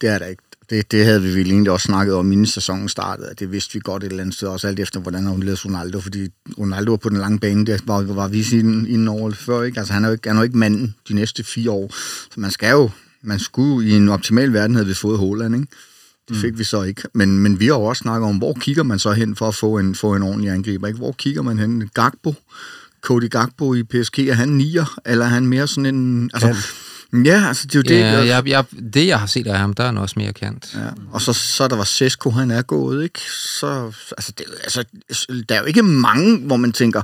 det 0.00 0.08
er 0.08 0.18
der 0.18 0.26
ikke. 0.26 0.42
Det, 0.70 0.90
det 0.90 1.04
havde 1.04 1.22
vi 1.22 1.28
vel 1.34 1.46
egentlig 1.50 1.72
også 1.72 1.84
snakket 1.84 2.14
om, 2.14 2.32
inden 2.32 2.46
sæsonen 2.46 2.88
startede. 2.88 3.34
Det 3.38 3.52
vidste 3.52 3.74
vi 3.74 3.80
godt 3.84 4.04
et 4.04 4.10
eller 4.10 4.22
andet 4.22 4.34
sted, 4.36 4.48
også 4.48 4.68
alt 4.68 4.80
efter, 4.80 5.00
hvordan 5.00 5.26
han 5.26 5.40
ledte 5.40 5.64
Ronaldo, 5.64 6.00
fordi 6.00 6.28
Ronaldo 6.58 6.90
var 6.92 6.96
på 6.96 7.08
den 7.08 7.18
lange 7.18 7.38
bane, 7.38 7.66
det 7.66 7.82
var, 7.86 8.02
var 8.02 8.28
vi 8.28 8.44
inden, 8.52 8.86
inden 8.86 9.08
over 9.08 9.30
før, 9.30 9.62
ikke? 9.62 9.78
Altså, 9.78 9.92
han 9.94 10.04
er 10.04 10.08
jo 10.08 10.12
ikke, 10.12 10.28
han 10.28 10.36
er 10.36 10.40
jo 10.40 10.44
ikke 10.44 10.58
manden 10.58 10.94
de 11.08 11.14
næste 11.14 11.44
fire 11.44 11.70
år. 11.70 11.90
Så 12.34 12.40
man 12.40 12.50
skal 12.50 12.70
jo, 12.70 12.90
man 13.22 13.38
skulle 13.38 13.88
i 13.88 13.92
en 13.92 14.08
optimal 14.08 14.52
verden, 14.52 14.76
havde 14.76 14.88
vi 14.88 14.94
fået 14.94 15.18
Holland, 15.18 15.54
ikke? 15.54 15.66
Det 16.28 16.36
fik 16.36 16.52
mm. 16.52 16.58
vi 16.58 16.64
så 16.64 16.82
ikke. 16.82 17.02
Men, 17.12 17.38
men 17.38 17.60
vi 17.60 17.66
har 17.66 17.74
jo 17.74 17.82
også 17.82 18.00
snakket 18.00 18.28
om, 18.28 18.36
hvor 18.36 18.54
kigger 18.60 18.82
man 18.82 18.98
så 18.98 19.12
hen 19.12 19.36
for 19.36 19.48
at 19.48 19.54
få 19.54 19.78
en, 19.78 19.94
få 19.94 20.14
en 20.14 20.22
ordentlig 20.22 20.50
angriber? 20.50 20.86
Ikke? 20.86 20.98
Hvor 20.98 21.12
kigger 21.12 21.42
man 21.42 21.58
hen? 21.58 21.90
Gagbo? 21.94 22.34
Cody 23.02 23.30
Gagbo 23.30 23.74
i 23.74 23.82
PSG, 23.82 24.18
er 24.18 24.32
han 24.32 24.48
nier? 24.48 24.98
Eller 25.06 25.24
er 25.24 25.28
han 25.28 25.46
mere 25.46 25.68
sådan 25.68 25.94
en... 25.94 26.30
Altså, 26.34 26.56
Ja, 27.24 27.48
altså 27.48 27.66
det 27.66 27.74
er 27.74 27.78
jo 27.78 27.82
det. 27.82 28.00
Ja, 28.00 28.34
jeg, 28.34 28.48
jeg, 28.48 28.64
det, 28.94 29.06
jeg 29.06 29.20
har 29.20 29.26
set 29.26 29.46
af 29.46 29.58
ham, 29.58 29.74
der 29.74 29.82
er 29.82 29.86
han 29.86 29.98
også 29.98 30.14
mere 30.18 30.32
kendt. 30.32 30.74
Ja, 30.74 30.88
og 31.12 31.20
så, 31.20 31.32
så 31.32 31.68
der 31.68 31.76
var 31.76 31.84
Sesko, 31.84 32.30
han 32.30 32.50
er 32.50 32.62
gået, 32.62 33.04
ikke? 33.04 33.20
Så, 33.30 33.92
altså, 34.16 34.32
det, 34.38 34.46
altså, 34.62 34.84
der 35.48 35.54
er 35.54 35.60
jo 35.60 35.64
ikke 35.64 35.82
mange, 35.82 36.38
hvor 36.38 36.56
man 36.56 36.72
tænker, 36.72 37.02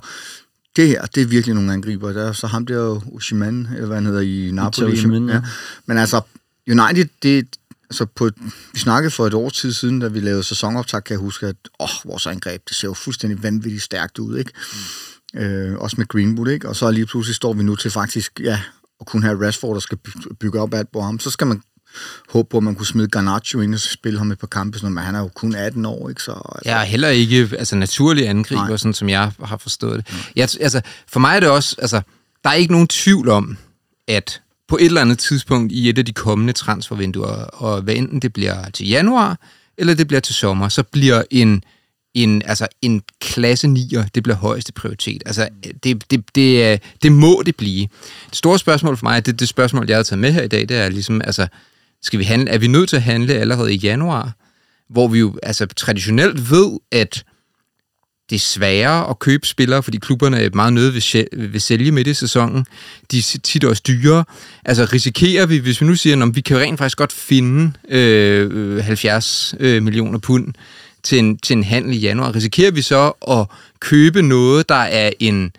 det 0.77 0.89
her, 0.89 1.07
det 1.07 1.23
er 1.23 1.27
virkelig 1.27 1.55
nogle 1.55 1.73
angriber. 1.73 2.13
Der 2.13 2.29
er 2.29 2.33
så 2.33 2.47
ham 2.47 2.67
der 2.67 2.75
jo 2.75 3.03
Ushiman, 3.07 3.69
eller 3.75 3.87
hvad 3.87 3.97
han 3.97 4.07
hedder, 4.07 4.21
i 4.21 4.51
Napoli. 4.51 5.01
Ja. 5.29 5.35
ja. 5.35 5.43
Men 5.87 5.99
altså, 5.99 6.21
United, 6.69 7.07
det, 7.23 7.47
altså 7.91 8.07
på, 8.07 8.31
vi 8.73 8.79
snakkede 8.79 9.11
for 9.11 9.27
et 9.27 9.35
år 9.35 9.51
tid 9.51 9.73
siden, 9.73 10.01
da 10.01 10.09
vi 10.09 10.21
lavede 10.21 10.43
sæsonoptag, 10.43 11.05
kan 11.05 11.15
jeg 11.15 11.21
huske, 11.21 11.47
at 11.47 11.57
åh, 11.81 11.89
vores 12.05 12.27
angreb, 12.27 12.63
det 12.69 12.77
ser 12.77 12.89
jo 12.89 12.95
fuldstændig 12.95 13.43
vanvittigt 13.43 13.83
stærkt 13.83 14.19
ud, 14.19 14.39
ikke? 14.39 14.53
Mm. 15.35 15.41
Øh, 15.41 15.79
også 15.79 15.95
med 15.99 16.07
Greenwood, 16.07 16.49
ikke? 16.49 16.69
Og 16.69 16.77
så 16.77 16.91
lige 16.91 17.07
pludselig 17.07 17.35
står 17.35 17.53
vi 17.53 17.63
nu 17.63 17.77
til 17.77 17.91
faktisk, 17.91 18.41
ja, 18.41 18.61
at 19.01 19.07
kunne 19.07 19.23
have 19.23 19.47
Rashford, 19.47 19.75
der 19.75 19.81
skal 19.81 19.99
by- 19.99 20.33
bygge 20.41 20.61
op 20.61 20.75
alt 20.75 20.93
på 20.93 21.01
ham. 21.01 21.19
Så 21.21 21.31
skal 21.31 21.47
man 21.47 21.63
håbe 22.29 22.49
på, 22.51 22.57
at 22.57 22.63
man 22.63 22.75
kunne 22.75 22.87
smide 22.87 23.09
Garnacho 23.09 23.61
ind 23.61 23.75
og 23.75 23.81
spille 23.81 24.19
ham 24.19 24.31
et 24.31 24.39
par 24.39 24.47
kampe, 24.47 24.79
sådan, 24.79 24.93
noget, 24.93 24.95
men 24.95 25.05
han 25.05 25.15
er 25.15 25.21
jo 25.21 25.29
kun 25.35 25.55
18 25.55 25.87
år, 25.87 26.09
ikke? 26.09 26.23
Så, 26.23 26.31
altså, 26.33 26.71
Jeg 26.71 26.81
er 26.81 26.85
heller 26.85 27.09
ikke 27.09 27.51
altså, 27.59 27.77
naturlig 27.77 28.29
angriber, 28.29 28.69
Nej. 28.69 28.77
sådan 28.77 28.95
som 28.95 29.09
jeg 29.09 29.33
har 29.45 29.57
forstået 29.57 29.97
det. 29.97 30.15
Jeg, 30.37 30.49
altså, 30.61 30.81
for 31.09 31.21
mig 31.21 31.37
er 31.37 31.41
det 31.41 31.49
også, 31.49 31.77
altså, 31.79 32.01
der 32.45 32.51
er 32.51 32.55
ikke 32.55 32.73
nogen 32.73 32.89
tvivl 32.89 33.29
om, 33.29 33.57
at 34.09 34.41
på 34.69 34.77
et 34.77 34.85
eller 34.85 35.01
andet 35.01 35.19
tidspunkt 35.19 35.73
i 35.73 35.89
et 35.89 35.99
af 35.99 36.05
de 36.05 36.13
kommende 36.13 36.53
transfervinduer, 36.53 37.45
og 37.45 37.83
hvad 37.83 37.95
enten 37.95 38.21
det 38.21 38.33
bliver 38.33 38.71
til 38.71 38.89
januar, 38.89 39.39
eller 39.79 39.95
det 39.95 40.09
bliver 40.09 40.21
til 40.21 40.35
sommer, 40.35 40.69
så 40.69 40.83
bliver 40.83 41.23
en, 41.31 41.65
en, 42.15 42.43
altså 42.47 42.67
en 42.83 43.03
klasse 43.21 43.67
9'er, 43.67 44.09
det 44.15 44.23
bliver 44.23 44.37
højeste 44.37 44.73
prioritet. 44.73 45.23
Altså, 45.27 45.49
det, 45.85 46.11
det, 46.11 46.25
det, 46.35 46.81
det 47.03 47.13
må 47.13 47.43
det 47.47 47.57
blive. 47.57 47.89
Det 48.31 48.37
store 48.37 48.59
spørgsmål 48.59 48.97
for 48.97 49.05
mig, 49.05 49.27
det, 49.27 49.41
det 49.41 49.49
spørgsmål, 49.49 49.87
jeg 49.89 49.97
har 49.97 50.03
taget 50.03 50.19
med 50.19 50.33
her 50.33 50.43
i 50.43 50.49
dag, 50.49 50.69
det 50.69 50.77
er 50.77 50.89
ligesom, 50.89 51.21
altså, 51.25 51.47
skal 52.03 52.19
vi 52.19 52.25
handle, 52.25 52.51
er 52.51 52.59
vi 52.59 52.67
nødt 52.67 52.89
til 52.89 52.97
at 52.97 53.03
handle 53.03 53.35
allerede 53.35 53.75
i 53.75 53.77
januar? 53.77 54.33
hvor 54.93 55.09
vi 55.09 55.19
jo 55.19 55.39
altså 55.43 55.67
traditionelt 55.67 56.51
ved, 56.51 56.79
at 56.91 57.25
det 58.31 58.37
er 58.37 58.41
sværere 58.41 59.11
at 59.11 59.19
købe 59.19 59.47
spillere, 59.47 59.83
fordi 59.83 59.99
klubberne 59.99 60.41
er 60.41 60.51
meget 60.55 60.73
nødt 60.73 60.95
ved, 60.95 61.25
ved 61.51 61.61
sælge 61.61 61.93
midt 61.93 62.07
i 62.07 62.15
sæsonen. 62.15 62.67
De 63.11 63.19
er 63.19 63.39
tit 63.43 63.65
også 63.65 63.83
dyre. 63.87 64.25
Altså 64.65 64.85
risikerer 64.85 65.47
vi, 65.47 65.59
hvis 65.59 65.81
vi 65.81 65.87
nu 65.87 65.95
siger, 65.95 66.27
at 66.27 66.37
vi 66.37 66.41
kan 66.41 66.59
rent 66.59 66.79
faktisk 66.79 66.99
godt 66.99 67.13
finde 67.13 67.73
øh, 67.89 68.77
øh, 68.77 68.85
70 68.85 69.55
øh, 69.61 69.83
millioner 69.83 70.19
pund 70.19 70.55
til 71.03 71.19
en, 71.19 71.39
til 71.39 71.57
en 71.57 71.65
handel 71.65 71.95
i 71.95 71.99
januar, 71.99 72.35
risikerer 72.35 72.71
vi 72.71 72.83
så 72.83 73.13
at 73.29 73.47
købe 73.81 74.23
noget, 74.23 74.69
der 74.69 74.75
er 74.75 75.11
en 75.21 75.53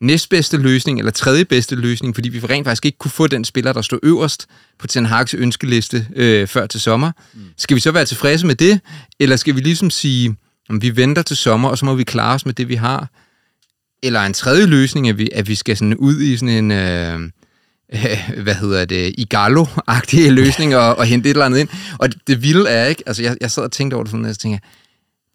næstbedste 0.00 0.56
løsning, 0.56 0.98
eller 0.98 1.12
tredje 1.12 1.44
bedste 1.44 1.76
løsning, 1.76 2.14
fordi 2.14 2.28
vi 2.28 2.38
rent 2.38 2.66
faktisk 2.66 2.86
ikke 2.86 2.98
kunne 2.98 3.10
få 3.10 3.26
den 3.26 3.44
spiller, 3.44 3.72
der 3.72 3.82
stod 3.82 3.98
øverst 4.02 4.46
på 4.78 4.86
Ten 4.86 5.06
Hag's 5.06 5.36
ønskeliste 5.36 6.06
øh, 6.16 6.46
før 6.46 6.66
til 6.66 6.80
sommer. 6.80 7.12
Mm. 7.34 7.40
Skal 7.56 7.74
vi 7.74 7.80
så 7.80 7.90
være 7.90 8.04
tilfredse 8.04 8.46
med 8.46 8.54
det, 8.54 8.80
eller 9.20 9.36
skal 9.36 9.54
vi 9.54 9.60
ligesom 9.60 9.90
sige, 9.90 10.36
om 10.68 10.82
vi 10.82 10.96
venter 10.96 11.22
til 11.22 11.36
sommer, 11.36 11.68
og 11.68 11.78
så 11.78 11.84
må 11.84 11.94
vi 11.94 12.04
klare 12.04 12.34
os 12.34 12.46
med 12.46 12.54
det, 12.54 12.68
vi 12.68 12.74
har? 12.74 13.08
Eller 14.02 14.20
en 14.20 14.34
tredje 14.34 14.66
løsning, 14.66 15.08
at 15.08 15.18
vi, 15.18 15.28
at 15.32 15.48
vi 15.48 15.54
skal 15.54 15.76
sådan 15.76 15.96
ud 15.96 16.20
i 16.20 16.36
sådan 16.36 16.64
en... 16.64 16.70
Øh, 16.70 17.20
øh, 17.92 18.30
hvad 18.44 18.54
hedder 18.54 18.84
det, 18.84 19.14
Igalo-agtige 19.18 20.30
løsning 20.30 20.76
og, 20.76 20.98
og 20.98 21.04
hente 21.04 21.30
et 21.30 21.34
eller 21.34 21.46
andet 21.46 21.58
ind. 21.58 21.68
Og 21.98 22.12
det, 22.12 22.18
det 22.26 22.42
vilde 22.42 22.68
er 22.68 22.86
ikke, 22.86 23.02
altså 23.06 23.22
jeg, 23.22 23.36
jeg 23.40 23.50
sad 23.50 23.62
og 23.62 23.72
tænkte 23.72 23.94
over 23.94 24.04
det, 24.04 24.14
og 24.14 24.34
så 24.34 24.40
tænkte 24.40 24.60
jeg, 24.62 24.70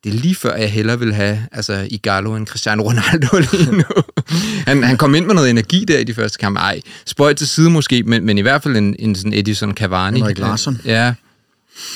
det 0.06 0.14
er 0.14 0.20
lige 0.20 0.36
før, 0.36 0.56
jeg 0.56 0.72
hellere 0.72 1.00
vil 1.00 1.14
have 1.14 1.46
altså, 1.52 1.88
Igalo 1.92 2.36
end 2.36 2.48
Cristiano 2.48 2.84
Ronaldo 2.84 3.38
lige 3.58 3.72
nu. 3.72 3.84
han, 4.68 4.84
han 4.84 4.98
kom 4.98 5.16
ind 5.16 5.26
med 5.26 5.36
noget 5.36 5.50
energi 5.50 5.86
der 5.88 5.98
i 6.00 6.04
de 6.04 6.14
første 6.14 6.38
kampe. 6.38 6.60
Ej, 6.60 6.82
spøjt 7.06 7.38
til 7.38 7.48
side 7.48 7.70
måske, 7.70 8.04
men, 8.04 8.26
men 8.26 8.38
i 8.38 8.42
hvert 8.42 8.64
fald 8.64 8.78
en, 8.78 8.96
en 9.00 9.16
sådan 9.16 9.34
Edison 9.34 9.74
Cavani. 9.74 10.20
Henrik 10.20 10.38
Larsson. 10.38 10.82
Ja. 10.86 11.14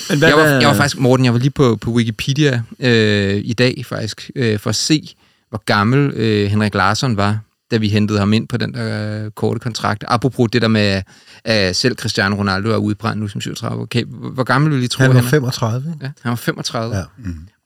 Men 0.10 0.20
hvad, 0.20 0.30
Jeg 0.30 0.38
var, 0.38 0.44
jeg 0.46 0.68
var 0.68 0.74
faktisk, 0.76 1.00
Morten, 1.00 1.26
jeg 1.26 1.34
var 1.34 1.40
lige 1.40 1.50
på, 1.50 1.76
på 1.76 1.92
Wikipedia 1.92 2.62
øh, 2.80 3.42
i 3.46 3.54
dag 3.54 3.84
faktisk, 3.86 4.32
øh, 4.36 4.60
for 4.60 4.70
at 4.70 4.76
se, 4.76 5.16
hvor 5.50 5.64
gammel 5.66 6.12
øh, 6.16 6.50
Henrik 6.50 6.76
Larsson 6.76 7.18
var, 7.18 7.40
da 7.72 7.78
vi 7.78 7.90
hentede 7.90 8.20
ham 8.20 8.34
ind 8.34 8.48
på 8.48 8.58
den 8.58 8.74
der 8.74 9.24
øh, 9.26 9.32
korte 9.32 9.60
kontrakt. 9.60 10.04
Apropos 10.08 10.50
det 10.54 10.62
der 10.62 10.68
med, 10.68 11.02
at 11.44 11.76
selv 11.76 11.96
Cristiano 11.96 12.36
Ronaldo 12.36 12.70
er 12.70 12.78
udbrændt 12.78 13.22
nu 13.22 13.28
som 13.28 13.42
37. 13.42 13.82
Okay, 13.82 14.04
hvor 14.34 14.44
gammel 14.44 14.72
vil 14.76 14.84
I 14.84 14.88
tro, 14.88 15.04
Han 15.04 15.14
var 15.14 15.22
er? 15.22 15.24
35, 15.24 15.94
ikke? 15.94 16.06
Ja, 16.06 16.12
han 16.22 16.30
var 16.30 16.36
35. 16.36 16.96
Ja. 16.96 17.04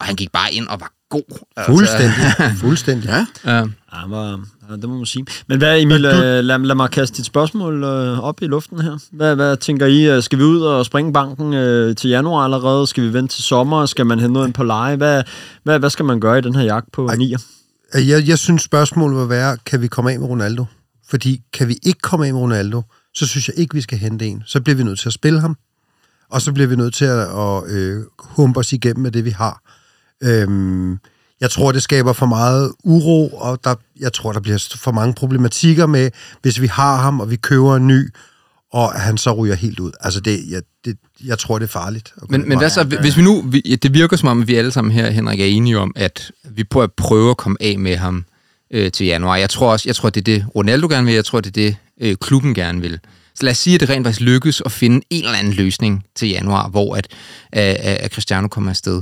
Og 0.04 0.08
han 0.08 0.16
gik 0.16 0.32
bare 0.32 0.54
ind 0.54 0.68
og 0.68 0.80
var 0.80 0.92
god. 1.10 1.46
Fuldstændig. 1.66 2.14
Fuldstændig. 2.66 3.10
ja, 3.10 3.26
Ja. 3.46 3.58
Ja, 3.58 3.66
han 3.92 4.12
var, 4.12 4.46
ja, 4.70 4.76
det 4.76 4.90
må 4.90 4.96
man 4.96 5.06
sige. 5.06 5.26
Men 5.48 5.58
hvad, 5.58 5.82
Emil, 5.82 6.06
øh, 6.06 6.44
lad, 6.44 6.60
lad 6.60 6.76
mig 6.76 6.90
kaste 6.90 7.18
dit 7.18 7.26
spørgsmål 7.26 7.84
øh, 7.84 8.20
op 8.20 8.42
i 8.42 8.46
luften 8.46 8.82
her. 8.82 8.98
Hvad, 9.12 9.36
hvad 9.36 9.58
tænker 9.58 9.86
I? 9.86 10.10
Øh, 10.10 10.24
Skal 10.24 10.40
vi 10.40 10.44
ud 10.44 10.62
og 10.62 10.86
springe 10.86 11.14
banken 11.14 11.54
øh, 11.54 11.96
til 11.96 12.10
januar 12.10 12.44
allerede? 12.44 12.88
Skal 12.88 13.04
vi 13.04 13.14
vente 13.14 13.36
til 13.36 13.44
sommer? 13.44 13.86
Skal 13.86 14.06
man 14.06 14.20
hente 14.20 14.34
noget 14.34 14.48
ind 14.48 14.54
på 14.54 14.64
leje? 14.64 14.96
Hvad, 14.96 15.24
hvad, 15.64 15.80
hvad 15.80 15.90
skal 15.90 16.06
man 16.06 16.20
gøre 16.20 16.38
i 16.38 16.42
den 16.42 16.56
her 16.56 16.64
jagt 16.64 16.92
på 16.92 17.12
nier? 17.18 17.40
Jeg, 17.94 18.28
jeg 18.28 18.38
synes, 18.40 18.62
spørgsmålet 18.62 19.20
vil 19.20 19.30
være, 19.30 19.58
kan 19.66 19.82
vi 19.82 19.88
komme 19.88 20.12
af 20.12 20.20
med 20.20 20.28
Ronaldo? 20.28 20.66
Fordi 21.10 21.42
kan 21.54 21.68
vi 21.68 21.78
ikke 21.84 22.00
komme 22.00 22.28
af 22.28 22.34
med 22.34 22.42
Ronaldo, 22.42 22.82
så 23.16 23.28
synes 23.28 23.48
jeg 23.48 23.60
ikke, 23.60 23.76
vi 23.76 23.82
skal 23.82 23.98
hente 23.98 24.26
en. 24.26 24.44
Så 24.46 24.62
bliver 24.62 24.78
vi 24.78 24.84
nødt 24.84 25.00
til 25.00 25.10
at 25.10 25.14
spille 25.14 25.40
ham, 25.40 25.56
og 26.30 26.42
så 26.42 26.52
bliver 26.54 26.68
vi 26.68 26.76
nødt 26.76 26.94
til 26.94 27.06
at, 27.06 27.20
at 27.20 27.64
øh, 27.68 28.04
humpe 28.20 28.60
os 28.60 28.74
igennem 28.74 29.04
med 29.04 29.12
det, 29.12 29.26
vi 29.26 29.30
har. 29.30 29.62
Øhm, 30.24 31.00
jeg 31.42 31.52
tror, 31.52 31.72
det 31.72 31.84
skaber 31.84 32.14
for 32.14 32.26
meget 32.26 32.72
uro, 32.84 33.30
og 33.30 33.60
der, 33.64 33.76
jeg 34.00 34.14
tror, 34.14 34.32
der 34.32 34.40
bliver 34.40 34.68
for 34.76 34.92
mange 34.92 35.14
problematikker 35.14 35.86
med, 35.86 36.12
hvis 36.42 36.62
vi 36.62 36.68
har 36.68 37.02
ham, 37.02 37.20
og 37.20 37.32
vi 37.32 37.36
køber 37.36 37.76
en 37.76 37.88
ny, 37.88 38.10
og 38.74 38.92
han 38.92 39.18
så 39.18 39.34
ryger 39.34 39.56
helt 39.56 39.80
ud. 39.80 39.92
Altså, 40.00 40.20
det, 40.20 40.40
jeg, 40.50 40.62
det, 40.86 40.98
jeg 41.26 41.40
tror, 41.40 41.60
det 41.60 41.66
er 41.66 41.72
farligt. 41.72 42.14
Men, 42.30 42.42
men 42.42 42.50
vej. 42.50 42.58
hvad 42.58 42.70
så, 42.70 42.84
hvis 42.84 43.18
vi 43.18 43.22
nu, 43.22 43.42
vi, 43.42 43.60
det 43.60 43.94
virker 43.94 44.18
som 44.18 44.30
om, 44.30 44.42
at 44.42 44.48
vi 44.48 44.56
alle 44.56 44.72
sammen 44.72 44.92
her, 44.92 45.10
Henrik, 45.10 45.40
er 45.40 45.46
enige 45.46 45.80
om, 45.80 45.92
at 45.96 46.32
vi 46.50 46.64
prøver 46.64 46.84
at 46.84 46.94
prøve 46.94 47.30
at 47.30 47.38
komme 47.38 47.58
af 47.62 47.80
med 47.80 47.98
ham 47.98 48.26
øh, 48.72 48.92
til 48.92 49.06
januar. 49.06 49.36
Jeg 49.36 49.50
tror 49.50 49.72
også, 49.72 49.90
jeg 49.90 49.96
tror, 49.96 50.10
det 50.10 50.22
er 50.22 50.36
det, 50.36 50.46
Ronaldo 50.56 50.88
gerne 50.88 51.06
vil, 51.06 51.14
jeg 51.14 51.26
tror, 51.26 51.40
det 51.40 51.50
er 51.50 51.52
det, 51.52 51.76
øh, 52.02 52.16
klubben 52.16 52.54
gerne 52.54 52.82
vil. 52.82 53.00
Så 53.36 53.44
lad 53.44 53.52
os 53.52 53.58
sige, 53.58 53.74
at 53.74 53.82
det 53.82 53.90
rent 53.90 54.06
faktisk 54.08 54.22
lykkes 54.22 54.62
at 54.66 54.72
finde 54.72 55.06
en 55.10 55.26
eller 55.26 55.38
anden 55.38 55.54
løsning 55.54 56.06
til 56.16 56.30
januar, 56.30 56.70
hvor 56.70 56.96
at, 56.96 57.08
at, 57.52 57.76
at 57.76 58.12
Cristiano 58.12 58.48
kommer 58.48 58.70
afsted. 58.70 59.02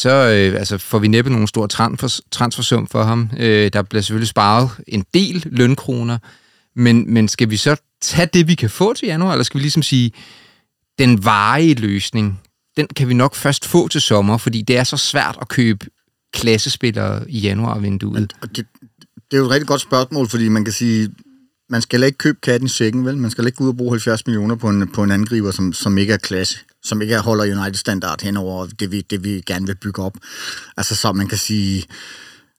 Så 0.00 0.10
øh, 0.10 0.58
altså, 0.58 0.78
får 0.78 0.98
vi 0.98 1.08
næppe 1.08 1.30
nogen 1.30 1.46
stor 1.46 1.66
transfer, 1.66 2.20
transfersum 2.30 2.86
for 2.86 3.02
ham. 3.02 3.30
Øh, 3.38 3.70
der 3.72 3.82
bliver 3.82 4.02
selvfølgelig 4.02 4.28
sparet 4.28 4.70
en 4.86 5.04
del 5.14 5.46
lønkroner, 5.46 6.18
men, 6.76 7.14
men 7.14 7.28
skal 7.28 7.50
vi 7.50 7.56
så 7.56 7.76
tage 8.00 8.28
det, 8.34 8.48
vi 8.48 8.54
kan 8.54 8.70
få 8.70 8.94
til 8.94 9.06
januar, 9.06 9.32
eller 9.32 9.44
skal 9.44 9.58
vi 9.58 9.62
ligesom 9.62 9.82
sige, 9.82 10.12
den 10.98 11.24
varige 11.24 11.74
løsning, 11.74 12.40
den 12.76 12.86
kan 12.96 13.08
vi 13.08 13.14
nok 13.14 13.34
først 13.34 13.64
få 13.64 13.88
til 13.88 14.00
sommer, 14.00 14.36
fordi 14.36 14.62
det 14.62 14.76
er 14.76 14.84
så 14.84 14.96
svært 14.96 15.38
at 15.40 15.48
købe 15.48 15.86
klassespillere 16.32 17.30
i 17.30 17.38
januarvinduet. 17.38 18.32
og 18.42 18.56
det, 18.56 18.66
det 19.30 19.36
er 19.36 19.38
jo 19.38 19.44
et 19.44 19.50
rigtig 19.50 19.68
godt 19.68 19.80
spørgsmål, 19.80 20.28
fordi 20.28 20.48
man 20.48 20.64
kan 20.64 20.72
sige, 20.72 21.10
man 21.70 21.82
skal 21.82 21.96
heller 21.96 22.06
ikke 22.06 22.18
købe 22.18 22.38
katten 22.42 22.66
i 22.66 22.68
sækken, 22.68 23.06
vel? 23.06 23.16
Man 23.16 23.30
skal 23.30 23.46
ikke 23.46 23.56
gå 23.56 23.64
ud 23.64 23.68
og 23.68 23.76
bruge 23.76 23.90
70 23.90 24.26
millioner 24.26 24.54
på 24.54 24.68
en, 24.68 24.88
på 24.88 25.02
en 25.02 25.10
angriber, 25.10 25.50
som, 25.50 25.72
som 25.72 25.98
ikke 25.98 26.12
er 26.12 26.16
klasse, 26.18 26.58
som 26.82 27.02
ikke 27.02 27.18
holder 27.18 27.60
United-standard 27.60 28.22
henover 28.22 28.66
det 28.66 28.90
vi, 28.90 29.00
det, 29.00 29.24
vi 29.24 29.42
gerne 29.46 29.66
vil 29.66 29.76
bygge 29.76 30.02
op. 30.02 30.16
Altså, 30.76 30.96
så 30.96 31.12
man 31.12 31.28
kan 31.28 31.38
sige... 31.38 31.84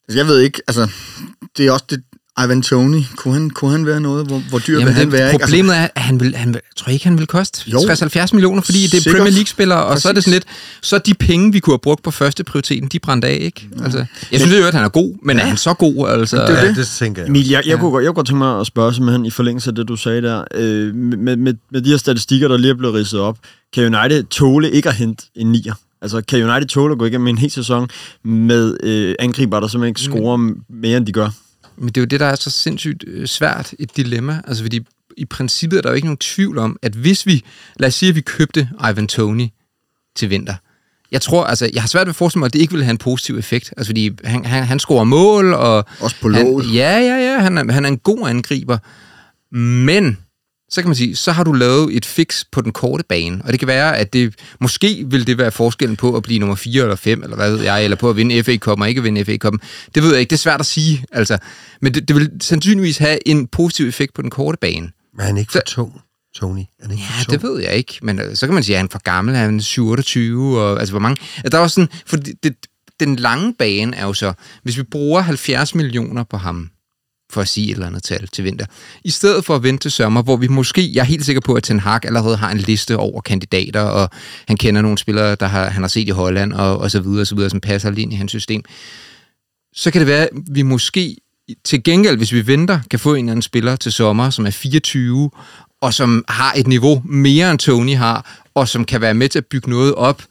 Altså, 0.08 0.20
jeg 0.20 0.28
ved 0.28 0.40
ikke, 0.40 0.62
altså, 0.68 0.90
det 1.58 1.68
er 1.68 1.72
også 1.72 1.86
det, 1.90 2.04
Ivan 2.46 2.62
Tony, 2.62 3.02
kunne 3.16 3.34
han, 3.34 3.50
kunne 3.50 3.72
han 3.72 3.86
være 3.86 4.02
noget? 4.02 4.28
Hvor, 4.28 4.42
hvor 4.50 4.60
dyr 4.60 4.74
vil 4.74 4.80
Jamen, 4.80 4.94
han 4.94 5.06
det, 5.06 5.12
være? 5.14 5.34
ikke? 5.34 5.44
Altså, 5.44 5.46
problemet 5.56 5.78
er, 5.78 5.88
at 5.96 6.02
han 6.02 6.20
vil, 6.20 6.36
han 6.36 6.54
vil, 6.54 6.62
tror 6.78 6.90
jeg 6.90 6.94
ikke, 6.94 7.06
han 7.06 7.18
vil 7.18 7.28
koste 7.28 7.70
Jo. 7.72 7.78
60-70 7.78 8.28
millioner, 8.34 8.62
fordi 8.62 8.78
det 8.84 8.94
er 8.94 9.02
Sikkert. 9.02 9.16
Premier 9.16 9.34
League-spillere, 9.34 9.86
og 9.86 10.00
så 10.00 10.10
er 10.10 10.12
det 10.14 10.16
Præcis. 10.18 10.24
sådan 10.24 10.34
lidt, 10.34 10.46
så 10.82 10.98
de 10.98 11.14
penge, 11.14 11.52
vi 11.54 11.60
kunne 11.60 11.72
have 11.74 11.80
brugt 11.80 12.04
på 12.04 12.12
første 12.12 12.44
prioriteten, 12.44 12.90
de 12.90 13.00
brændte 13.00 13.28
af, 13.28 13.38
ikke? 13.42 13.70
Altså, 13.84 14.06
jeg 14.32 14.40
synes 14.40 14.60
jo, 14.60 14.66
at 14.66 14.74
han 14.74 14.84
er 14.84 14.90
god, 14.90 15.26
men 15.26 15.40
er 15.40 15.46
han 15.46 15.58
så 15.58 15.74
god? 15.74 16.10
Altså, 16.10 16.38
Det 16.38 16.50
er 16.50 16.62
Ja, 16.62 16.68
det. 16.68 16.76
det 16.76 16.88
tænker 16.88 17.22
jeg. 17.22 17.30
Emil, 17.30 17.50
jeg, 17.50 17.64
jeg, 17.68 17.80
kunne, 17.80 17.92
godt- 17.92 18.04
jeg 18.04 18.08
kunne 18.10 18.16
godt 18.16 18.28
tænke 18.28 18.38
mig 18.38 18.60
at 18.60 18.68
spørge 18.68 18.94
simpelthen 18.94 19.26
i 19.26 19.30
forlængelse 19.30 19.70
af 19.70 19.76
det, 19.76 19.88
du 19.88 19.96
sagde 19.96 20.22
der. 20.22 20.44
Øh, 20.56 20.96
med, 20.96 21.38
med, 21.38 21.54
med 21.72 21.82
de 21.82 21.90
her 21.90 21.98
statistikker, 21.98 22.48
der 22.48 22.58
lige 22.58 22.72
er 22.72 22.76
blevet 22.76 22.96
ridset 22.96 23.20
op, 23.20 23.38
kan 23.74 23.96
United 23.96 24.24
tåle 24.24 24.72
ikke 24.72 24.90
at 24.90 24.96
hente 24.96 25.24
en 25.36 25.52
nier? 25.52 25.74
Altså, 26.02 26.22
kan 26.28 26.44
United 26.50 26.68
tåle 26.68 26.92
at 26.92 26.98
gå 26.98 27.06
igennem 27.06 27.28
en 27.28 27.38
hel 27.38 27.52
sæson 27.52 27.90
med 28.24 28.78
øh, 28.84 29.16
angriber, 29.20 29.60
der 29.60 29.68
simpelthen 29.68 29.90
ikke 29.90 30.02
scorer 30.02 30.54
mere, 30.70 30.98
end 30.98 31.06
de 31.06 31.12
gør? 31.12 31.30
Men 31.78 31.88
det 31.88 31.98
er 31.98 32.02
jo 32.02 32.06
det, 32.06 32.20
der 32.20 32.26
er 32.26 32.36
så 32.36 32.50
sindssygt 32.50 33.04
øh, 33.08 33.28
svært 33.28 33.74
et 33.80 33.98
dilemma. 33.98 34.42
Altså, 34.48 34.64
fordi 34.64 34.80
i 35.18 35.26
princippet 35.26 35.78
er 35.78 35.82
der 35.82 35.90
jo 35.90 35.96
ikke 35.96 36.08
nogen 36.08 36.18
tvivl 36.18 36.58
om, 36.58 36.78
at 36.82 36.94
hvis 36.94 37.26
vi, 37.26 37.44
lad 37.80 37.88
os 37.88 37.94
sige, 37.94 38.10
at 38.10 38.16
vi 38.16 38.22
købte 38.22 38.70
Ivan 38.90 39.08
Tony 39.08 39.48
til 40.16 40.30
vinter. 40.30 40.56
Jeg 41.12 41.22
tror, 41.22 41.44
altså, 41.44 41.70
jeg 41.74 41.84
har 41.84 41.88
svært 41.88 42.08
ved 42.08 42.12
at 42.12 42.16
forestille 42.16 42.40
mig, 42.40 42.46
at 42.46 42.54
det 42.54 42.60
ikke 42.60 42.74
vil 42.74 42.84
have 42.84 42.92
en 42.92 42.98
positiv 42.98 43.38
effekt. 43.38 43.74
Altså, 43.78 43.90
fordi 43.90 44.12
han, 44.24 44.46
han, 44.46 44.64
han 44.64 44.80
scorer 44.80 45.04
mål, 45.04 45.54
og... 45.54 45.86
Også 46.00 46.16
på 46.22 46.28
låget. 46.28 46.76
Ja, 46.76 47.00
ja, 47.00 47.16
ja, 47.16 47.40
han 47.40 47.58
er, 47.58 47.72
han 47.72 47.86
er 47.86 47.90
en 47.90 47.98
god 47.98 48.30
angriber. 48.30 48.78
Men 49.56 50.18
så 50.72 50.82
kan 50.82 50.90
man 50.90 50.96
sige, 50.96 51.16
så 51.16 51.32
har 51.32 51.44
du 51.44 51.52
lavet 51.54 51.96
et 51.98 52.06
fix 52.06 52.44
på 52.52 52.62
den 52.62 52.72
korte 52.72 53.04
bane. 53.10 53.42
Og 53.46 53.52
det 53.52 53.60
kan 53.60 53.68
være, 53.68 53.98
at 53.98 54.14
det 54.14 54.36
måske 54.62 55.04
vil 55.08 55.28
det 55.28 55.38
være 55.38 55.52
forskellen 55.52 55.98
på 55.98 56.16
at 56.16 56.24
blive 56.24 56.40
nummer 56.40 56.56
4 56.56 56.84
eller 56.84 56.96
5, 56.96 57.24
eller 57.24 57.36
hvad 57.36 57.52
ved 57.52 57.62
jeg, 57.64 57.84
eller 57.84 57.98
på 57.98 58.10
at 58.10 58.16
vinde 58.16 58.44
FA 58.44 58.58
Cup 58.58 58.80
og 58.82 58.90
ikke 58.90 59.04
vinde 59.04 59.26
FA 59.26 59.38
Cup. 59.38 59.54
Det 59.96 60.04
ved 60.04 60.12
jeg 60.12 60.20
ikke, 60.20 60.30
det 60.30 60.36
er 60.36 60.40
svært 60.40 60.60
at 60.60 60.66
sige. 60.66 61.06
Altså. 61.12 61.38
Men 61.82 61.94
det, 61.94 62.08
det 62.08 62.16
vil 62.16 62.32
sandsynligvis 62.42 62.98
have 62.98 63.28
en 63.28 63.48
positiv 63.48 63.88
effekt 63.88 64.14
på 64.14 64.22
den 64.22 64.30
korte 64.30 64.58
bane. 64.62 64.92
Men 65.14 65.20
er 65.22 65.24
han 65.24 65.38
ikke 65.38 65.52
for 65.52 65.60
tung, 65.68 66.02
Tony? 66.36 66.60
Er 66.60 66.64
han 66.82 66.92
ikke 66.92 67.04
Ja, 67.04 67.18
for 67.20 67.24
tung? 67.24 67.42
det 67.42 67.50
ved 67.50 67.62
jeg 67.62 67.74
ikke. 67.74 68.00
Men 68.02 68.20
øh, 68.20 68.36
så 68.36 68.48
kan 68.48 68.54
man 68.54 68.64
sige, 68.64 68.76
at 68.76 68.80
han 68.80 68.86
er 68.86 68.92
for 68.92 69.02
gammel, 69.04 69.36
han 69.36 69.58
er 69.58 69.62
27, 69.62 70.60
og 70.62 70.80
altså 70.80 70.94
hvor 70.94 71.00
mange... 71.00 71.22
Der 71.52 71.58
er 71.58 71.62
også 71.62 71.74
sådan, 71.74 71.90
for 72.06 72.18
det, 72.18 72.44
det, 72.44 72.56
den 73.00 73.16
lange 73.16 73.54
bane 73.60 73.98
er 73.98 74.06
jo 74.06 74.14
så, 74.14 74.34
hvis 74.64 74.78
vi 74.78 74.84
bruger 74.84 75.22
70 75.22 75.76
millioner 75.76 76.24
på 76.24 76.38
ham, 76.38 76.70
for 77.32 77.42
at 77.42 77.48
sige 77.48 77.68
et 77.68 77.74
eller 77.74 77.88
andet 77.88 78.04
tal 78.04 78.28
til 78.28 78.44
vinter, 78.44 78.66
i 79.04 79.10
stedet 79.10 79.46
for 79.46 79.56
at 79.56 79.64
vente 79.64 79.84
til 79.84 79.92
sommer, 79.92 80.22
hvor 80.22 80.38
vi 80.38 80.48
måske, 80.48 80.92
jeg 80.94 81.02
er 81.02 81.06
helt 81.06 81.26
sikker 81.26 81.42
på, 81.42 81.54
at 81.54 81.64
Ten 81.64 81.80
Hag 81.80 82.06
allerede 82.06 82.38
har 82.38 82.52
en 82.52 82.58
liste 82.58 82.98
over 82.98 83.22
kandidater, 83.22 83.82
og 83.82 84.10
han 84.48 84.58
kender 84.58 84.82
nogle 84.82 84.98
spillere, 84.98 85.36
der 85.36 85.48
har, 85.48 85.70
han 85.70 85.84
har 85.84 85.88
set 85.88 86.08
i 86.08 86.12
Holland, 86.12 86.54
og, 86.54 86.78
og 86.78 86.92
så 86.92 87.00
videre, 87.00 87.22
og 87.22 87.28
så 87.28 87.36
videre, 87.36 87.50
som 87.50 87.60
passer 87.60 87.92
lige 87.92 88.04
ind 88.04 88.14
i 88.14 88.16
hans 88.16 88.32
system, 88.32 88.64
så 89.74 89.92
kan 89.92 90.00
det 90.00 90.08
være, 90.08 90.24
at 90.24 90.30
vi 90.52 90.62
måske 90.62 91.18
til 91.64 91.84
gengæld, 91.84 92.18
hvis 92.18 92.34
vi 92.34 92.48
venter, 92.48 92.80
kan 92.90 93.00
få 93.00 93.14
en 93.14 93.26
eller 93.26 93.32
anden 93.32 93.42
spiller 93.42 93.76
til 93.76 93.92
sommer, 93.92 94.30
som 94.30 94.46
er 94.46 94.52
24, 94.52 95.32
og 95.82 95.94
som 95.94 96.26
har 96.28 96.54
et 96.56 96.68
niveau 96.68 97.02
mere 97.06 97.52
end 97.52 97.60
Tony 97.60 97.96
har, 97.96 98.42
og 98.56 98.68
som 98.68 98.86
kan 98.86 99.02
være 99.02 99.14
med 99.14 99.30
til 99.30 99.40
at 99.40 99.46
bygge 99.46 99.70
noget 99.70 99.96
op 99.96 100.24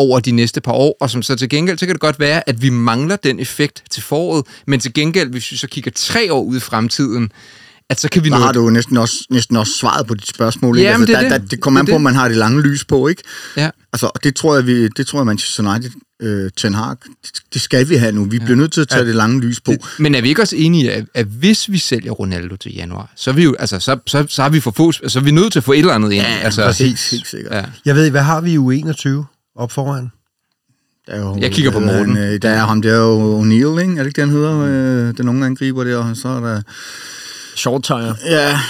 over 0.00 0.20
de 0.20 0.30
næste 0.30 0.60
par 0.60 0.72
år, 0.72 0.96
og 1.00 1.10
som 1.10 1.22
så 1.22 1.36
til 1.36 1.48
gengæld, 1.48 1.78
så 1.78 1.86
kan 1.86 1.94
det 1.94 2.00
godt 2.00 2.20
være, 2.20 2.48
at 2.48 2.62
vi 2.62 2.70
mangler 2.70 3.16
den 3.16 3.40
effekt 3.40 3.82
til 3.90 4.02
foråret, 4.02 4.46
men 4.66 4.80
til 4.80 4.92
gengæld, 4.92 5.30
hvis 5.30 5.52
vi 5.52 5.56
så 5.56 5.66
kigger 5.66 5.90
tre 5.94 6.32
år 6.32 6.42
ud 6.42 6.56
i 6.56 6.60
fremtiden, 6.60 7.32
at 7.90 8.00
så 8.00 8.08
kan 8.08 8.24
vi 8.24 8.28
nå... 8.28 8.36
har 8.36 8.52
du 8.52 8.62
jo 8.62 8.70
næsten 8.70 8.96
også, 8.96 9.26
næsten 9.30 9.56
også 9.56 9.72
svaret 9.72 10.06
på 10.06 10.14
dit 10.14 10.28
spørgsmål. 10.28 10.78
Ikke? 10.78 10.90
Jamen, 10.90 11.08
altså, 11.08 11.20
det 11.20 11.24
er 11.24 11.28
der, 11.28 11.38
det. 11.38 11.42
Der, 11.42 11.48
det 11.48 11.60
kommer 11.60 11.80
an 11.80 11.86
Det 11.86 11.92
på, 11.92 11.96
om 11.96 12.00
det. 12.00 12.04
man 12.04 12.14
har 12.14 12.28
det 12.28 12.36
lange 12.36 12.62
lys 12.62 12.84
på, 12.84 13.08
ikke? 13.08 13.22
Ja. 13.56 13.70
Altså, 13.92 14.06
og 14.06 14.24
det 14.24 14.36
tror 14.36 14.54
jeg, 14.54 14.66
vi, 14.66 14.88
det 14.88 15.06
tror 15.06 15.18
jeg 15.18 15.26
Manchester 15.26 15.70
United, 15.70 15.90
øh, 16.22 16.50
Ten 16.56 16.74
Hag, 16.74 16.90
det, 16.90 17.42
det 17.54 17.60
skal 17.60 17.88
vi 17.88 17.96
have 17.96 18.12
nu. 18.12 18.24
Vi 18.24 18.36
ja. 18.36 18.44
bliver 18.44 18.56
nødt 18.56 18.72
til 18.72 18.80
at 18.80 18.88
tage 18.88 19.00
ja. 19.00 19.06
det 19.06 19.14
lange 19.14 19.40
lys 19.40 19.60
på. 19.60 19.72
Men 19.98 20.14
er 20.14 20.20
vi 20.20 20.28
ikke 20.28 20.42
også 20.42 20.56
enige 20.56 20.84
i, 20.84 20.88
at, 20.88 21.04
at 21.14 21.26
hvis 21.26 21.70
vi 21.70 21.78
sælger 21.78 22.12
Ronaldo 22.12 22.56
til 22.56 22.74
januar, 22.74 23.12
så 23.16 23.30
er 23.30 23.34
vi 23.34 23.42
jo, 23.44 23.56
altså, 23.58 23.80
så, 23.80 23.98
så, 24.06 24.26
så 24.28 24.42
har 24.42 24.48
vi 24.48 24.60
for 24.60 24.70
få, 24.70 24.92
så 24.92 25.18
er 25.18 25.22
vi 25.22 25.30
nødt 25.30 25.52
til 25.52 25.58
at 25.58 25.64
få 25.64 25.72
et 25.72 25.78
eller 25.78 25.94
andet 25.94 26.12
ind. 26.12 26.24
altså, 26.42 26.64
præcis. 26.64 27.10
Helt 27.10 27.26
sikkert. 27.26 27.52
Ja. 27.54 27.64
Jeg 27.84 27.94
ved, 27.94 28.10
hvad 28.10 28.22
har 28.22 28.40
vi 28.40 28.52
i 28.52 28.58
U21 28.58 29.08
op 29.60 29.72
foran? 29.72 30.10
Der 31.06 31.12
er 31.12 31.20
jo, 31.20 31.36
Jeg 31.40 31.52
kigger 31.52 31.70
på 31.70 31.80
Morten. 31.80 32.16
han, 32.16 32.32
øh, 32.34 32.42
Der 32.42 32.50
er 32.50 32.58
ham, 32.66 32.82
der 32.82 32.92
er 32.92 32.96
jo 32.98 33.40
O'Neill, 33.42 33.80
ikke? 33.80 33.92
Er 33.92 33.96
det 33.96 34.06
ikke 34.06 34.20
det, 34.20 34.28
han 34.28 34.30
hedder? 34.30 34.58
Øh, 34.60 35.14
den 35.18 35.28
unge 35.28 35.46
angriber 35.46 35.84
der, 35.84 35.96
og 35.96 36.16
så 36.16 36.28
er 36.28 36.40
der... 36.40 36.62
Short 37.56 37.82
tire. 37.82 38.14
Ja, 38.26 38.60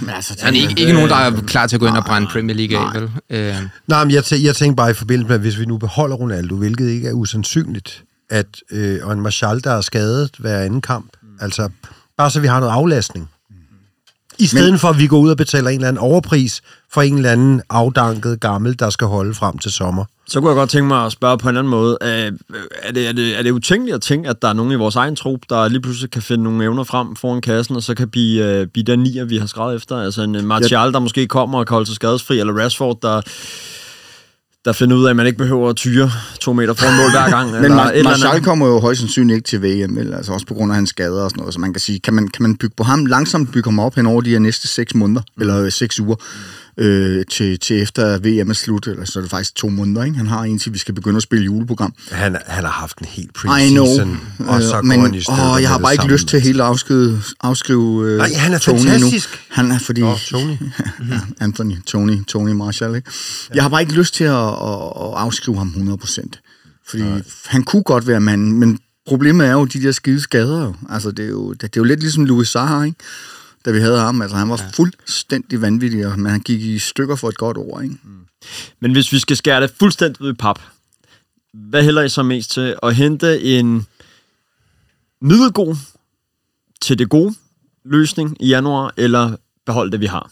men 0.00 0.10
altså... 0.10 0.34
Der 0.40 0.46
er 0.46 0.50
ikke, 0.50 0.74
ikke 0.80 0.92
nogen, 0.92 1.08
der 1.10 1.16
er 1.16 1.30
klar 1.46 1.66
til 1.66 1.76
at 1.76 1.80
gå 1.80 1.86
ind 1.86 1.96
og 1.96 2.04
brænde 2.04 2.28
Premier 2.32 2.56
League 2.56 2.78
af, 2.78 3.00
vel? 3.00 3.10
Øh, 3.30 3.56
Nej, 3.86 4.04
men 4.04 4.14
jeg, 4.14 4.22
tæ- 4.22 4.44
jeg 4.44 4.56
tænker 4.56 4.74
bare 4.76 4.90
i 4.90 4.94
forbindelse 4.94 5.28
med, 5.28 5.34
at 5.34 5.40
hvis 5.40 5.58
vi 5.58 5.64
nu 5.64 5.78
beholder 5.78 6.16
Ronaldo, 6.16 6.56
hvilket 6.56 6.88
ikke 6.88 7.08
er 7.08 7.12
usandsynligt, 7.12 8.02
at 8.30 8.46
øh, 8.70 8.98
og 9.02 9.12
en 9.12 9.20
Martial, 9.20 9.64
der 9.64 9.70
er 9.70 9.80
skadet 9.80 10.30
hver 10.38 10.58
anden 10.58 10.80
kamp, 10.80 11.06
altså 11.40 11.68
bare 12.16 12.30
så 12.30 12.40
vi 12.40 12.46
har 12.46 12.60
noget 12.60 12.72
aflastning. 12.72 13.30
I 14.42 14.46
stedet 14.46 14.72
men, 14.72 14.78
for, 14.78 14.88
at 14.88 14.98
vi 14.98 15.06
går 15.06 15.18
ud 15.18 15.30
og 15.30 15.36
betaler 15.36 15.70
en 15.70 15.74
eller 15.74 15.88
anden 15.88 16.02
overpris 16.02 16.62
for 16.92 17.02
en 17.02 17.16
eller 17.16 17.30
anden 17.30 17.62
afdanket 17.70 18.40
gammel, 18.40 18.78
der 18.78 18.90
skal 18.90 19.06
holde 19.06 19.34
frem 19.34 19.58
til 19.58 19.72
sommer. 19.72 20.04
Så 20.28 20.40
kunne 20.40 20.50
jeg 20.50 20.56
godt 20.56 20.70
tænke 20.70 20.88
mig 20.88 21.06
at 21.06 21.12
spørge 21.12 21.38
på 21.38 21.48
en 21.48 21.56
anden 21.56 21.70
måde. 21.70 21.98
Øh, 22.02 22.32
Er 22.82 22.92
det, 22.92 23.08
er 23.08 23.12
det, 23.12 23.38
er 23.38 23.42
det 23.42 23.50
utænkeligt 23.50 23.94
at 23.94 24.00
tænke, 24.00 24.28
at 24.28 24.42
der 24.42 24.48
er 24.48 24.52
nogen 24.52 24.72
i 24.72 24.74
vores 24.74 24.96
egen 24.96 25.16
trup, 25.16 25.40
der 25.50 25.68
lige 25.68 25.80
pludselig 25.80 26.10
kan 26.10 26.22
finde 26.22 26.44
nogle 26.44 26.64
evner 26.64 26.84
frem 26.84 27.16
foran 27.16 27.40
kassen, 27.40 27.76
og 27.76 27.82
så 27.82 27.94
kan 27.94 28.08
blive, 28.08 28.44
øh, 28.44 28.66
blive 28.66 28.84
den 28.84 28.98
nier, 28.98 29.24
vi 29.24 29.36
har 29.36 29.46
skrevet 29.46 29.76
efter? 29.76 29.96
Altså 29.96 30.22
en 30.22 30.34
øh, 30.34 30.44
Martial, 30.44 30.92
der 30.92 30.98
måske 30.98 31.26
kommer 31.26 31.58
og 31.58 31.66
kan 31.66 31.74
holde 31.74 31.86
sig 31.86 31.94
skadesfri, 31.94 32.38
eller 32.38 32.52
Rashford, 32.64 32.98
der, 33.02 33.20
der 34.64 34.72
finder 34.72 34.96
ud 34.96 35.04
af, 35.04 35.10
at 35.10 35.16
man 35.16 35.26
ikke 35.26 35.38
behøver 35.38 35.70
at 35.70 35.76
tyre 35.76 36.10
to 36.40 36.52
meter 36.52 36.74
foran 36.74 36.96
mål 36.96 37.10
hver 37.10 37.30
gang. 37.30 37.50
Men 37.52 37.64
eller 37.64 37.84
Mar- 37.84 37.90
eller 37.90 38.10
Martial 38.10 38.30
andet. 38.30 38.44
kommer 38.44 38.66
jo 38.66 38.80
højst 38.80 39.00
sandsynligt 39.00 39.36
ikke 39.36 39.46
til 39.46 39.62
VM, 39.62 39.96
vel? 39.96 40.14
Altså 40.14 40.32
også 40.32 40.46
på 40.46 40.54
grund 40.54 40.72
af 40.72 40.76
hans 40.76 40.90
skader 40.90 41.22
og 41.22 41.30
sådan 41.30 41.40
noget. 41.40 41.54
Så 41.54 41.60
man 41.60 41.72
kan 41.72 41.80
sige, 41.80 41.98
kan 42.00 42.14
man, 42.14 42.28
kan 42.28 42.42
man 42.42 42.56
bygge 42.56 42.74
på 42.76 42.82
ham, 42.82 43.06
langsomt 43.06 43.52
bygge 43.52 43.70
ham 43.70 43.78
op 43.78 43.94
hen 43.94 44.06
over 44.06 44.20
de 44.20 44.30
her 44.30 44.38
næste 44.38 44.68
seks 44.68 44.94
måneder, 44.94 45.20
mm. 45.36 45.40
eller 45.40 45.64
øh, 45.64 45.72
seks 45.72 46.00
uger, 46.00 46.16
øh, 46.76 47.24
til, 47.30 47.58
til 47.58 47.82
efter 47.82 48.18
VM 48.18 48.50
er 48.50 48.54
slut, 48.54 48.86
eller 48.86 49.04
så 49.04 49.18
er 49.18 49.20
det 49.20 49.30
faktisk 49.30 49.54
to 49.54 49.68
måneder, 49.68 50.04
ikke? 50.04 50.16
Han 50.16 50.26
har 50.26 50.44
indtil 50.44 50.72
vi 50.72 50.78
skal 50.78 50.94
begynde 50.94 51.16
at 51.16 51.22
spille 51.22 51.44
juleprogram. 51.44 51.94
Han, 52.10 52.36
han 52.46 52.64
har 52.64 52.70
haft 52.70 52.98
en 52.98 53.06
helt 53.06 53.34
preseason, 53.34 54.20
og 54.38 54.62
så 54.62 54.68
øh, 54.68 54.72
går 54.72 54.82
men 54.82 55.00
han 55.00 55.14
i 55.14 55.20
stykker 55.20 55.54
åh, 55.54 55.62
jeg 55.62 55.68
har 55.68 55.78
bare 55.78 55.92
ikke 55.92 56.02
samme, 56.02 56.12
lyst 56.12 56.28
til 56.28 56.40
helt 56.40 56.60
at 56.60 56.66
afskrive, 56.66 57.22
afskrive 57.40 58.10
øh, 58.10 58.18
Nej, 58.18 58.32
han 58.36 58.52
er 58.52 58.58
Tony 58.58 58.78
fantastisk. 58.78 59.30
Nu. 59.30 59.38
Han 59.48 59.70
er 59.70 59.78
fordi... 59.78 60.00
Nå, 60.00 60.16
Tony. 60.26 60.56
ja, 61.10 61.20
Anthony, 61.40 61.82
Tony, 61.86 62.24
Tony 62.24 62.52
Marshall, 62.52 62.96
ikke? 62.96 63.10
Ja. 63.50 63.54
Jeg 63.54 63.64
har 63.64 63.68
bare 63.68 63.80
ikke 63.80 63.94
lyst 63.94 64.14
til 64.14 64.24
at, 64.24 64.32
at, 64.32 64.92
at 64.96 65.12
afskrive 65.16 65.58
ham 65.58 65.98
100%. 66.02 66.26
Fordi 66.88 67.02
Nej. 67.02 67.22
han 67.46 67.62
kunne 67.62 67.82
godt 67.82 68.06
være 68.06 68.20
manden, 68.20 68.52
men 68.52 68.78
problemet 69.06 69.46
er 69.46 69.52
jo 69.52 69.64
de 69.64 69.82
der 69.82 69.92
skide 69.92 70.20
skader. 70.20 70.72
Altså, 70.90 71.10
det 71.10 71.24
er 71.24 71.28
jo, 71.28 71.52
det, 71.52 71.62
det 71.62 71.76
er 71.76 71.80
jo 71.80 71.84
lidt 71.84 72.00
ligesom 72.00 72.24
Louis 72.24 72.48
Saha, 72.48 72.82
ikke? 72.82 72.98
Da 73.64 73.70
vi 73.70 73.80
havde 73.80 73.98
ham. 73.98 74.22
Altså, 74.22 74.36
han 74.36 74.48
var 74.48 74.60
ja. 74.62 74.70
fuldstændig 74.74 75.60
vanvittig, 75.60 76.18
men 76.18 76.26
han 76.26 76.40
gik 76.40 76.60
i 76.60 76.78
stykker 76.78 77.16
for 77.16 77.28
et 77.28 77.38
godt 77.38 77.56
ord, 77.56 77.82
ikke? 77.82 77.96
Men 78.80 78.92
hvis 78.92 79.12
vi 79.12 79.18
skal 79.18 79.36
skære 79.36 79.60
det 79.60 79.72
fuldstændig 79.78 80.22
ud 80.22 80.32
i 80.32 80.36
pap, 80.36 80.60
hvad 81.52 81.82
hælder 81.82 82.02
I 82.02 82.08
så 82.08 82.22
mest 82.22 82.50
til? 82.50 82.76
At 82.82 82.94
hente 82.94 83.42
en 83.42 83.86
middelgod 85.20 85.76
til 86.82 86.98
det 86.98 87.08
gode 87.08 87.34
løsning 87.84 88.36
i 88.40 88.48
januar, 88.48 88.94
eller 88.96 89.36
beholde 89.66 89.92
det, 89.92 90.00
vi 90.00 90.06
har? 90.06 90.30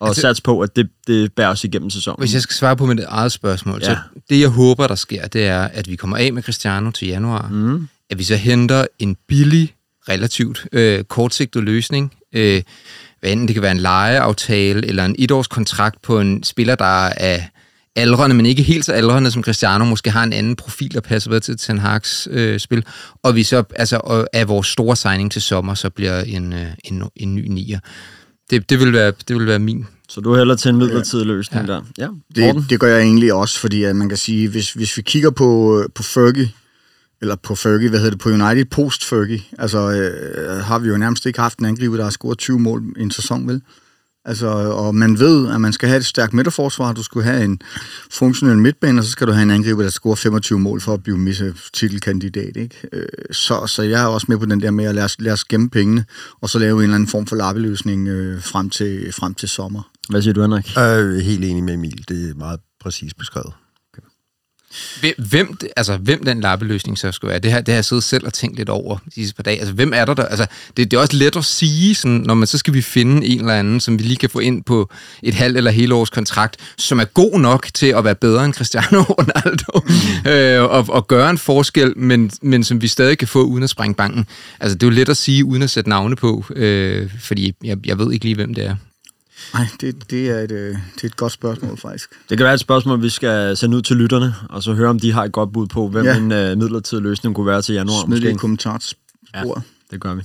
Og 0.00 0.08
altså, 0.08 0.20
satse 0.20 0.42
på, 0.42 0.60
at 0.60 0.76
det, 0.76 0.88
det 1.06 1.32
bærer 1.32 1.48
os 1.48 1.64
igennem 1.64 1.90
sæsonen. 1.90 2.16
Hvis 2.18 2.34
jeg 2.34 2.42
skal 2.42 2.54
svare 2.54 2.76
på 2.76 2.86
mit 2.86 3.00
eget 3.00 3.32
spørgsmål, 3.32 3.78
ja. 3.82 3.84
så 3.84 3.96
det 4.30 4.40
jeg 4.40 4.48
håber, 4.48 4.86
der 4.86 4.94
sker, 4.94 5.28
det 5.28 5.46
er, 5.46 5.62
at 5.62 5.88
vi 5.88 5.96
kommer 5.96 6.16
af 6.16 6.32
med 6.32 6.42
Cristiano 6.42 6.90
til 6.90 7.08
januar. 7.08 7.48
Mm. 7.48 7.88
At 8.10 8.18
vi 8.18 8.24
så 8.24 8.36
henter 8.36 8.86
en 8.98 9.16
billig, 9.28 9.74
relativt 10.08 10.66
øh, 10.72 11.04
kortsigtet 11.04 11.64
løsning. 11.64 12.12
Øh, 12.32 12.62
hvad 13.20 13.32
enten 13.32 13.48
det 13.48 13.54
kan 13.54 13.62
være 13.62 13.72
en 13.72 13.78
lejeaftale, 13.78 14.86
eller 14.86 15.04
en 15.04 15.16
etårs 15.18 15.46
kontrakt 15.46 16.02
på 16.02 16.20
en 16.20 16.42
spiller, 16.42 16.74
der 16.74 17.06
er 17.06 17.40
aldrende, 17.96 18.36
men 18.36 18.46
ikke 18.46 18.62
helt 18.62 18.84
så 18.84 18.92
aldrende 18.92 19.30
som 19.30 19.42
Cristiano, 19.42 19.84
måske 19.84 20.10
har 20.10 20.24
en 20.24 20.32
anden 20.32 20.56
profil, 20.56 20.94
der 20.94 21.00
passer 21.00 21.30
bedre 21.30 21.40
til 21.40 21.56
Ten 21.58 21.78
Hag's 21.78 22.26
øh, 22.30 22.60
spil. 22.60 22.84
Og 23.22 23.34
vi 23.34 23.42
så, 23.42 23.64
altså, 23.76 24.00
og 24.04 24.26
af 24.32 24.48
vores 24.48 24.66
store 24.66 24.96
signing 24.96 25.32
til 25.32 25.42
sommer, 25.42 25.74
så 25.74 25.90
bliver 25.90 26.20
en, 26.20 26.52
øh, 26.52 26.66
en, 26.84 27.02
en 27.16 27.34
ny 27.34 27.46
nier. 27.48 27.78
Det, 28.50 28.70
det, 28.70 28.80
vil 28.80 28.92
være, 28.92 29.12
det 29.28 29.36
vil 29.36 29.46
være 29.46 29.58
min 29.58 29.86
Så 30.08 30.20
du 30.20 30.36
hælder 30.36 30.56
til 30.56 30.68
en 30.68 30.76
midlertidig 30.76 31.26
løsning 31.26 31.66
Ja. 31.66 31.72
der? 31.72 31.82
Ja, 31.98 32.08
Morten? 32.46 32.62
Det, 32.62 32.70
det 32.70 32.80
gør 32.80 32.96
jeg 32.96 33.02
egentlig 33.02 33.32
også, 33.32 33.58
fordi 33.60 33.84
at 33.84 33.96
man 33.96 34.08
kan 34.08 34.18
sige, 34.18 34.48
hvis, 34.48 34.72
hvis 34.72 34.96
vi 34.96 35.02
kigger 35.02 35.30
på, 35.30 35.82
på 35.94 36.02
Fergie, 36.02 36.50
eller 37.22 37.36
på 37.36 37.54
Fergie, 37.54 37.88
hvad 37.88 37.98
hedder 37.98 38.10
det, 38.10 38.20
på 38.20 38.28
United 38.28 38.64
post-Fergie, 38.64 39.42
altså 39.58 39.90
øh, 39.90 40.64
har 40.64 40.78
vi 40.78 40.88
jo 40.88 40.96
nærmest 40.96 41.26
ikke 41.26 41.40
haft 41.40 41.58
en 41.58 41.64
angriber, 41.64 41.96
der 41.96 42.04
har 42.04 42.10
scoret 42.10 42.38
20 42.38 42.58
mål 42.58 42.82
i 42.96 43.02
en 43.02 43.10
sæson, 43.10 43.48
vel? 43.48 43.62
Altså, 44.24 44.46
og 44.48 44.94
man 44.94 45.18
ved, 45.18 45.52
at 45.52 45.60
man 45.60 45.72
skal 45.72 45.88
have 45.88 45.98
et 45.98 46.06
stærkt 46.06 46.32
midterforsvar, 46.32 46.92
du 46.92 47.02
skulle 47.02 47.24
have 47.24 47.44
en 47.44 47.60
funktionel 48.10 48.58
midtbane, 48.58 49.00
og 49.00 49.04
så 49.04 49.10
skal 49.10 49.26
du 49.26 49.32
have 49.32 49.42
en 49.42 49.50
angriber, 49.50 49.82
der 49.82 49.90
scorer 49.90 50.14
25 50.14 50.58
mål 50.58 50.80
for 50.80 50.94
at 50.94 51.02
blive 51.02 51.18
misse 51.18 51.54
titelkandidat, 51.72 52.56
ikke? 52.56 52.76
Øh, 52.92 53.06
Så, 53.30 53.66
så 53.66 53.82
jeg 53.82 54.02
er 54.02 54.06
også 54.06 54.26
med 54.28 54.38
på 54.38 54.46
den 54.46 54.60
der 54.60 54.70
med 54.70 54.84
at 54.84 54.94
lade 54.94 55.04
os, 55.04 55.16
lade 55.18 55.32
os 55.32 55.44
gemme 55.44 55.70
pengene, 55.70 56.04
og 56.40 56.50
så 56.50 56.58
lave 56.58 56.76
en 56.76 56.82
eller 56.82 56.94
anden 56.94 57.08
form 57.08 57.26
for 57.26 57.36
lappeløsning 57.36 58.08
øh, 58.08 58.42
frem, 58.42 58.70
til, 58.70 59.12
frem 59.12 59.34
til 59.34 59.48
sommer. 59.48 59.90
Hvad 60.08 60.22
siger 60.22 60.34
du, 60.34 60.40
Henrik? 60.40 60.78
Øh, 60.78 61.16
helt 61.16 61.44
enig 61.44 61.64
med 61.64 61.74
Emil. 61.74 62.04
Det 62.08 62.30
er 62.30 62.34
meget 62.34 62.60
præcist 62.80 63.16
beskrevet. 63.16 63.52
Hvem, 65.18 65.58
altså, 65.76 65.96
hvem 65.96 66.24
den 66.24 66.40
lappeløsning 66.40 66.98
så 66.98 67.12
skulle 67.12 67.28
være, 67.30 67.38
det 67.38 67.52
har, 67.52 67.60
det 67.60 67.68
har 67.72 67.76
jeg 67.76 67.84
siddet 67.84 68.04
selv 68.04 68.26
og 68.26 68.32
tænkt 68.32 68.56
lidt 68.56 68.68
over 68.68 68.98
de 69.06 69.14
sidste 69.14 69.34
par 69.34 69.42
dage. 69.42 69.58
Altså, 69.58 69.74
hvem 69.74 69.92
er 69.94 70.04
der 70.04 70.14
der? 70.14 70.24
Altså, 70.24 70.46
det, 70.76 70.90
det 70.90 70.96
er 70.96 71.00
også 71.00 71.16
let 71.16 71.36
at 71.36 71.44
sige, 71.44 71.94
sådan, 71.94 72.22
når 72.26 72.34
man 72.34 72.46
så 72.46 72.58
skal 72.58 72.74
vi 72.74 72.82
finde 72.82 73.26
en 73.26 73.40
eller 73.40 73.54
anden, 73.54 73.80
som 73.80 73.98
vi 73.98 74.04
lige 74.04 74.16
kan 74.16 74.30
få 74.30 74.38
ind 74.38 74.62
på 74.64 74.90
et 75.22 75.34
halvt 75.34 75.56
eller 75.56 75.70
hele 75.70 75.94
års 75.94 76.10
kontrakt, 76.10 76.56
som 76.78 76.98
er 76.98 77.04
god 77.04 77.40
nok 77.40 77.68
til 77.74 77.86
at 77.86 78.04
være 78.04 78.14
bedre 78.14 78.44
end 78.44 78.54
Cristiano 78.54 79.02
Ronaldo, 79.18 79.80
mm. 80.24 80.30
øh, 80.30 80.62
og, 80.62 80.86
og 80.88 81.08
gøre 81.08 81.30
en 81.30 81.38
forskel, 81.38 81.98
men, 81.98 82.30
men 82.42 82.64
som 82.64 82.82
vi 82.82 82.88
stadig 82.88 83.18
kan 83.18 83.28
få 83.28 83.42
uden 83.44 83.64
at 83.64 83.70
sprænge 83.70 83.94
banken. 83.94 84.26
Altså, 84.60 84.74
det 84.78 84.82
er 84.82 84.90
jo 84.90 84.94
let 84.94 85.08
at 85.08 85.16
sige, 85.16 85.44
uden 85.44 85.62
at 85.62 85.70
sætte 85.70 85.90
navne 85.90 86.16
på, 86.16 86.44
øh, 86.56 87.10
fordi 87.20 87.54
jeg, 87.64 87.76
jeg 87.86 87.98
ved 87.98 88.12
ikke 88.12 88.24
lige, 88.24 88.34
hvem 88.34 88.54
det 88.54 88.66
er. 88.66 88.76
Nej, 89.54 89.66
det, 89.80 90.10
det, 90.10 90.30
er 90.30 90.38
et, 90.38 90.52
øh, 90.52 90.76
det 90.94 91.02
er 91.02 91.06
et 91.06 91.16
godt 91.16 91.32
spørgsmål, 91.32 91.78
faktisk. 91.78 92.10
Det 92.28 92.38
kan 92.38 92.44
være 92.44 92.54
et 92.54 92.60
spørgsmål, 92.60 93.02
vi 93.02 93.08
skal 93.08 93.56
sende 93.56 93.76
ud 93.76 93.82
til 93.82 93.96
lytterne, 93.96 94.34
og 94.48 94.62
så 94.62 94.72
høre, 94.74 94.88
om 94.90 95.00
de 95.00 95.12
har 95.12 95.24
et 95.24 95.32
godt 95.32 95.52
bud 95.52 95.66
på, 95.66 95.88
hvem 95.88 96.04
Ja. 96.04 96.10
ja. 96.10 96.16
en 96.16 96.52
uh, 96.52 96.58
midlertidig 96.62 97.02
løsning 97.02 97.34
kunne 97.34 97.46
være 97.46 97.62
til 97.62 97.74
januar. 97.74 98.04
Smid 98.04 98.16
det 98.16 98.24
i 98.24 98.32
Måske. 98.32 98.38
kommentarsporet. 98.40 99.62
Det 99.90 100.00
gør 100.00 100.14
vi. 100.14 100.22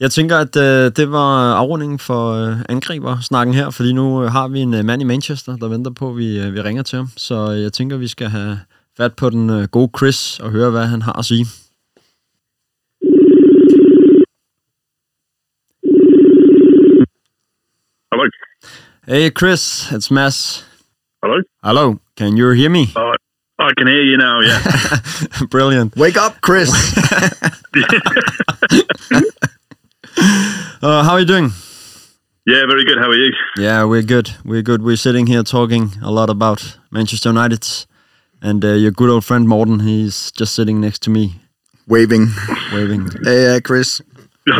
Jeg 0.00 0.10
tænker, 0.10 0.38
at 0.38 0.56
øh, 0.56 0.92
det 0.96 1.10
var 1.10 1.54
afrundingen 1.54 1.98
for 1.98 2.32
øh, 2.32 2.56
angriber-snakken 2.68 3.54
her, 3.54 3.70
fordi 3.70 3.92
nu 3.92 4.24
øh, 4.24 4.32
har 4.32 4.48
vi 4.48 4.60
en 4.60 4.74
øh, 4.74 4.84
mand 4.84 5.02
i 5.02 5.04
Manchester, 5.04 5.56
der 5.56 5.68
venter 5.68 5.90
på, 5.90 6.10
at 6.10 6.16
vi, 6.16 6.38
øh, 6.38 6.54
vi 6.54 6.60
ringer 6.60 6.82
til 6.82 6.96
ham. 6.96 7.10
Så 7.16 7.52
øh, 7.52 7.62
jeg 7.62 7.72
tænker, 7.72 7.96
vi 7.96 8.08
skal 8.08 8.28
have 8.28 8.60
fat 8.96 9.14
på 9.14 9.30
den 9.30 9.50
øh, 9.50 9.64
gode 9.68 9.90
Chris 9.98 10.38
og 10.40 10.50
høre, 10.50 10.70
hvad 10.70 10.86
han 10.86 11.02
har 11.02 11.12
at 11.12 11.24
sige. 11.24 11.46
Hello. 18.16 18.30
Hey, 19.06 19.30
Chris, 19.30 19.92
it's 19.92 20.10
Mass. 20.10 20.64
Hello? 21.22 21.42
Hello, 21.62 22.00
can 22.16 22.34
you 22.34 22.48
hear 22.52 22.70
me? 22.70 22.90
Oh, 22.96 23.12
I 23.58 23.72
can 23.76 23.86
hear 23.88 24.00
you 24.02 24.16
now, 24.16 24.40
yeah. 24.40 24.58
Brilliant. 25.50 25.94
Wake 25.96 26.16
up, 26.16 26.40
Chris. 26.40 26.70
Uh, 30.82 31.02
how 31.02 31.12
are 31.12 31.20
you 31.20 31.26
doing? 31.26 31.50
yeah, 32.46 32.64
very 32.66 32.84
good. 32.86 32.96
How 32.96 33.08
are 33.10 33.14
you? 33.14 33.34
Yeah, 33.58 33.84
we're 33.84 34.02
good. 34.02 34.30
We're 34.46 34.62
good. 34.62 34.82
We're 34.82 34.96
sitting 34.96 35.26
here 35.26 35.42
talking 35.42 35.90
a 36.02 36.10
lot 36.10 36.30
about 36.30 36.78
Manchester 36.90 37.28
United, 37.28 37.66
and 38.40 38.64
uh, 38.64 38.68
your 38.72 38.92
good 38.92 39.10
old 39.10 39.24
friend 39.26 39.46
Morten. 39.46 39.80
He's 39.80 40.30
just 40.32 40.54
sitting 40.54 40.80
next 40.80 41.02
to 41.02 41.10
me, 41.10 41.34
Waving. 41.86 42.28
waving. 42.72 43.08
Hey, 43.24 43.56
uh, 43.56 43.60
Chris. 43.60 44.00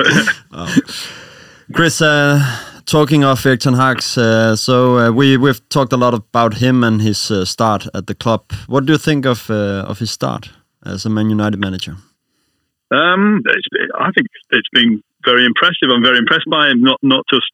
Chris, 1.72 2.00
uh, 2.02 2.40
talking 2.86 3.24
of 3.24 3.44
Erik 3.44 3.60
ten 3.60 3.74
Hag's, 3.74 4.16
uh, 4.16 4.56
so 4.56 4.98
uh, 4.98 5.10
we 5.10 5.36
we've 5.36 5.60
talked 5.68 5.92
a 5.92 5.96
lot 5.96 6.14
about 6.14 6.54
him 6.54 6.84
and 6.84 7.02
his 7.02 7.30
uh, 7.30 7.44
start 7.44 7.86
at 7.94 8.06
the 8.06 8.14
club. 8.14 8.52
What 8.66 8.86
do 8.86 8.92
you 8.92 8.98
think 8.98 9.26
of 9.26 9.50
uh, 9.50 9.84
of 9.90 9.98
his 9.98 10.10
start 10.10 10.50
as 10.84 11.04
a 11.04 11.10
Man 11.10 11.30
United 11.30 11.60
manager? 11.60 11.96
Um, 12.90 13.42
it's, 13.44 13.66
I 13.98 14.10
think 14.12 14.28
it's 14.50 14.68
been 14.72 15.02
very 15.24 15.44
impressive. 15.44 15.90
I'm 15.90 16.02
very 16.02 16.18
impressed 16.18 16.48
by 16.50 16.68
him, 16.70 16.82
not 16.82 16.98
not 17.02 17.24
just 17.28 17.52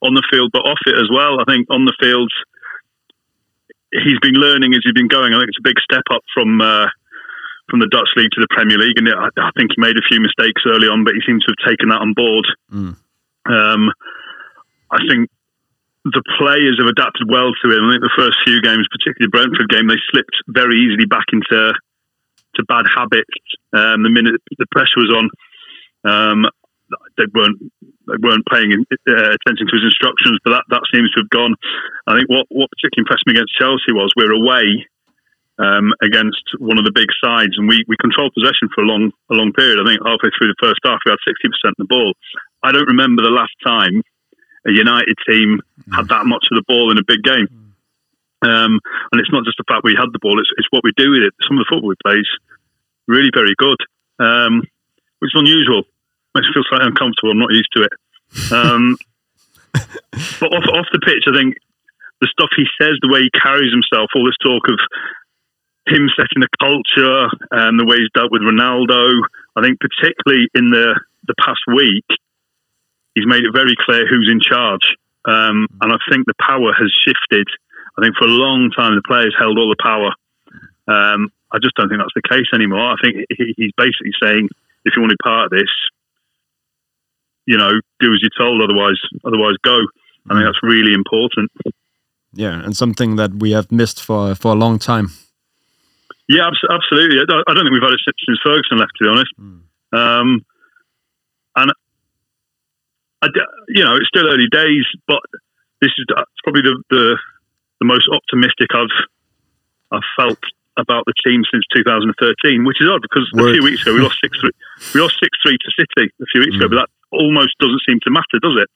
on 0.00 0.14
the 0.14 0.22
field, 0.30 0.50
but 0.52 0.60
off 0.60 0.78
it 0.86 0.96
as 0.96 1.10
well. 1.12 1.40
I 1.40 1.44
think 1.44 1.66
on 1.70 1.84
the 1.84 1.94
field, 2.00 2.30
he's 3.92 4.18
been 4.22 4.34
learning 4.34 4.74
as 4.74 4.80
he's 4.84 4.94
been 4.94 5.08
going. 5.08 5.34
I 5.34 5.38
think 5.38 5.48
it's 5.48 5.58
a 5.58 5.68
big 5.68 5.80
step 5.82 6.04
up 6.10 6.22
from 6.32 6.60
uh, 6.60 6.86
from 7.68 7.80
the 7.80 7.88
Dutch 7.88 8.08
league 8.16 8.30
to 8.32 8.40
the 8.40 8.50
Premier 8.50 8.78
League, 8.78 8.98
and 8.98 9.08
I, 9.08 9.28
I 9.36 9.50
think 9.56 9.72
he 9.74 9.80
made 9.80 9.96
a 9.96 10.06
few 10.08 10.20
mistakes 10.20 10.62
early 10.66 10.86
on, 10.86 11.04
but 11.04 11.14
he 11.14 11.22
seems 11.26 11.44
to 11.44 11.54
have 11.54 11.70
taken 11.70 11.88
that 11.90 12.00
on 12.00 12.14
board. 12.14 12.46
Mm. 12.72 12.96
Um, 13.46 13.90
I 14.92 15.00
think 15.08 15.30
the 16.04 16.22
players 16.36 16.76
have 16.78 16.90
adapted 16.90 17.30
well 17.30 17.50
to 17.50 17.66
him. 17.70 17.88
I 17.88 17.94
think 17.94 18.02
the 18.02 18.18
first 18.18 18.36
few 18.44 18.60
games, 18.60 18.90
particularly 18.90 19.30
the 19.30 19.34
Brentford 19.34 19.70
game, 19.70 19.86
they 19.88 20.00
slipped 20.10 20.34
very 20.48 20.76
easily 20.76 21.06
back 21.06 21.26
into 21.32 21.72
to 22.54 22.60
bad 22.68 22.84
habits. 22.84 23.32
Um, 23.72 24.04
the 24.04 24.12
minute 24.12 24.36
the 24.58 24.68
pressure 24.68 25.00
was 25.00 25.08
on, 25.08 25.26
um, 26.04 26.40
they 27.16 27.24
weren't 27.32 27.56
they 27.80 28.18
weren't 28.20 28.44
paying 28.52 28.84
uh, 29.08 29.32
attention 29.32 29.64
to 29.70 29.76
his 29.78 29.88
instructions. 29.88 30.36
But 30.44 30.60
that, 30.60 30.64
that 30.68 30.84
seems 30.92 31.08
to 31.16 31.24
have 31.24 31.30
gone. 31.30 31.54
I 32.04 32.18
think 32.18 32.28
what 32.28 32.44
what 32.50 32.68
particularly 32.74 33.08
impressed 33.08 33.24
me 33.24 33.38
against 33.38 33.56
Chelsea 33.56 33.94
was 33.94 34.12
we're 34.12 34.36
away 34.36 34.84
um, 35.62 35.94
against 36.02 36.44
one 36.58 36.76
of 36.76 36.84
the 36.84 36.92
big 36.92 37.08
sides, 37.22 37.54
and 37.56 37.70
we, 37.70 37.86
we 37.88 37.96
controlled 38.02 38.34
possession 38.34 38.68
for 38.74 38.82
a 38.82 38.90
long 38.90 39.14
a 39.30 39.34
long 39.38 39.54
period. 39.54 39.80
I 39.80 39.86
think 39.86 40.02
halfway 40.02 40.34
through 40.34 40.52
the 40.52 40.60
first 40.60 40.82
half, 40.84 41.00
we 41.06 41.14
had 41.14 41.22
sixty 41.24 41.48
percent 41.48 41.78
of 41.78 41.86
the 41.86 41.92
ball. 41.94 42.12
I 42.60 42.74
don't 42.74 42.90
remember 42.90 43.22
the 43.22 43.32
last 43.32 43.54
time 43.64 44.02
a 44.66 44.72
United 44.72 45.16
team 45.28 45.60
had 45.92 46.08
that 46.08 46.26
much 46.26 46.46
of 46.50 46.56
the 46.56 46.64
ball 46.66 46.90
in 46.90 46.98
a 46.98 47.06
big 47.06 47.22
game. 47.22 47.48
Um, 48.42 48.80
and 49.10 49.20
it's 49.20 49.30
not 49.30 49.44
just 49.44 49.58
the 49.58 49.64
fact 49.68 49.84
we 49.84 49.94
had 49.94 50.10
the 50.12 50.18
ball; 50.18 50.38
it's, 50.40 50.50
it's 50.58 50.66
what 50.70 50.82
we 50.82 50.92
do 50.96 51.10
with 51.10 51.22
it. 51.22 51.34
Some 51.46 51.58
of 51.58 51.62
the 51.62 51.70
football 51.70 51.94
we 51.94 52.02
play 52.02 52.18
is 52.18 52.30
really 53.06 53.30
very 53.32 53.54
good, 53.56 53.78
um, 54.18 54.66
which 55.20 55.30
is 55.30 55.38
unusual. 55.38 55.86
Makes 56.34 56.50
me 56.50 56.54
feel 56.54 56.66
slightly 56.68 56.90
uncomfortable. 56.90 57.30
I'm 57.30 57.38
not 57.38 57.54
used 57.54 57.70
to 57.78 57.86
it. 57.86 57.94
Um, 58.50 58.98
but 60.42 60.50
off 60.50 60.66
off 60.74 60.90
the 60.90 61.02
pitch, 61.06 61.22
I 61.30 61.38
think 61.38 61.54
the 62.20 62.30
stuff 62.34 62.50
he 62.56 62.66
says, 62.80 62.98
the 63.02 63.10
way 63.10 63.22
he 63.22 63.30
carries 63.30 63.70
himself, 63.70 64.10
all 64.14 64.26
this 64.26 64.38
talk 64.42 64.66
of 64.66 64.78
him 65.86 66.10
setting 66.14 66.42
the 66.42 66.50
culture 66.58 67.30
and 67.50 67.78
the 67.78 67.86
way 67.86 67.98
he's 67.98 68.10
dealt 68.14 68.30
with 68.30 68.42
Ronaldo. 68.42 69.22
I 69.54 69.62
think 69.62 69.78
particularly 69.78 70.50
in 70.54 70.70
the 70.70 70.98
the 71.26 71.34
past 71.38 71.62
week, 71.70 72.06
he's 73.14 73.26
made 73.26 73.44
it 73.44 73.52
very 73.52 73.74
clear 73.78 74.06
who's 74.06 74.28
in 74.30 74.40
charge, 74.40 74.96
um, 75.24 75.68
and 75.80 75.92
I 75.92 75.98
think 76.10 76.26
the 76.26 76.38
power 76.40 76.72
has 76.72 76.92
shifted. 77.04 77.46
I 77.98 78.02
think 78.02 78.16
for 78.16 78.24
a 78.24 78.32
long 78.32 78.70
time 78.76 78.94
the 78.94 79.02
players 79.06 79.34
held 79.38 79.58
all 79.58 79.68
the 79.68 79.82
power. 79.82 80.12
Um, 80.88 81.30
I 81.52 81.58
just 81.60 81.74
don't 81.76 81.88
think 81.88 82.00
that's 82.00 82.16
the 82.16 82.28
case 82.28 82.48
anymore. 82.54 82.92
I 82.92 82.96
think 83.02 83.26
he, 83.28 83.54
he's 83.56 83.72
basically 83.76 84.12
saying, 84.22 84.48
if 84.84 84.94
you 84.96 85.02
want 85.02 85.10
to 85.10 85.16
be 85.20 85.24
part 85.24 85.52
of 85.52 85.58
this, 85.58 85.70
you 87.46 87.56
know, 87.56 87.72
do 88.00 88.12
as 88.14 88.22
you're 88.22 88.30
told. 88.36 88.62
Otherwise, 88.62 89.00
otherwise 89.24 89.56
go. 89.62 89.78
I 90.30 90.34
think 90.34 90.46
that's 90.46 90.62
really 90.62 90.94
important. 90.94 91.50
Yeah, 92.32 92.62
and 92.64 92.76
something 92.76 93.16
that 93.16 93.34
we 93.34 93.52
have 93.52 93.70
missed 93.70 94.02
for 94.02 94.34
for 94.34 94.52
a 94.52 94.54
long 94.54 94.78
time. 94.78 95.08
Yeah, 96.28 96.46
abs- 96.46 96.64
absolutely. 96.70 97.18
I 97.20 97.24
don't, 97.26 97.44
think 97.44 97.72
we've 97.72 97.82
had 97.82 97.92
it 97.92 98.00
since 98.24 98.38
Ferguson 98.42 98.78
left, 98.78 98.92
to 98.96 99.04
be 99.04 99.10
honest. 99.10 99.32
Um, 99.38 99.66
and 99.92 100.42
I 103.22 103.28
you 103.68 103.84
know, 103.84 103.96
it's 103.96 104.08
still 104.08 104.26
early 104.26 104.48
days, 104.50 104.84
but 105.06 105.22
this 105.80 105.90
is 105.96 106.06
probably 106.42 106.62
the, 106.62 106.82
the 106.90 107.18
the 107.78 107.86
most 107.86 108.08
optimistic 108.10 108.74
I've 108.74 108.96
I've 109.92 110.08
felt 110.16 110.38
about 110.76 111.04
the 111.04 111.14
team 111.24 111.42
since 111.52 111.64
2013, 111.74 112.64
which 112.64 112.80
is 112.80 112.88
odd 112.88 113.02
because 113.02 113.28
a 113.36 113.52
few 113.52 113.62
weeks 113.62 113.82
ago 113.82 113.94
we 113.94 114.00
lost 114.00 114.18
six 114.22 114.38
three. 114.40 114.50
We 114.94 115.00
lost 115.00 115.16
six 115.22 115.38
three 115.42 115.56
to 115.56 115.70
City 115.78 116.10
a 116.20 116.26
few 116.32 116.40
weeks 116.42 116.56
ago, 116.56 116.68
but 116.68 116.86
that 116.86 116.90
almost 117.12 117.54
doesn't 117.60 117.82
seem 117.86 118.00
to 118.02 118.10
matter, 118.10 118.40
does 118.40 118.58
it? 118.58 118.70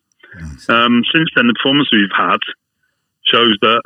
Um, 0.68 1.02
since 1.12 1.30
then, 1.34 1.46
the 1.46 1.54
performance 1.54 1.88
we've 1.90 2.12
had 2.14 2.38
shows 3.24 3.56
that 3.62 3.82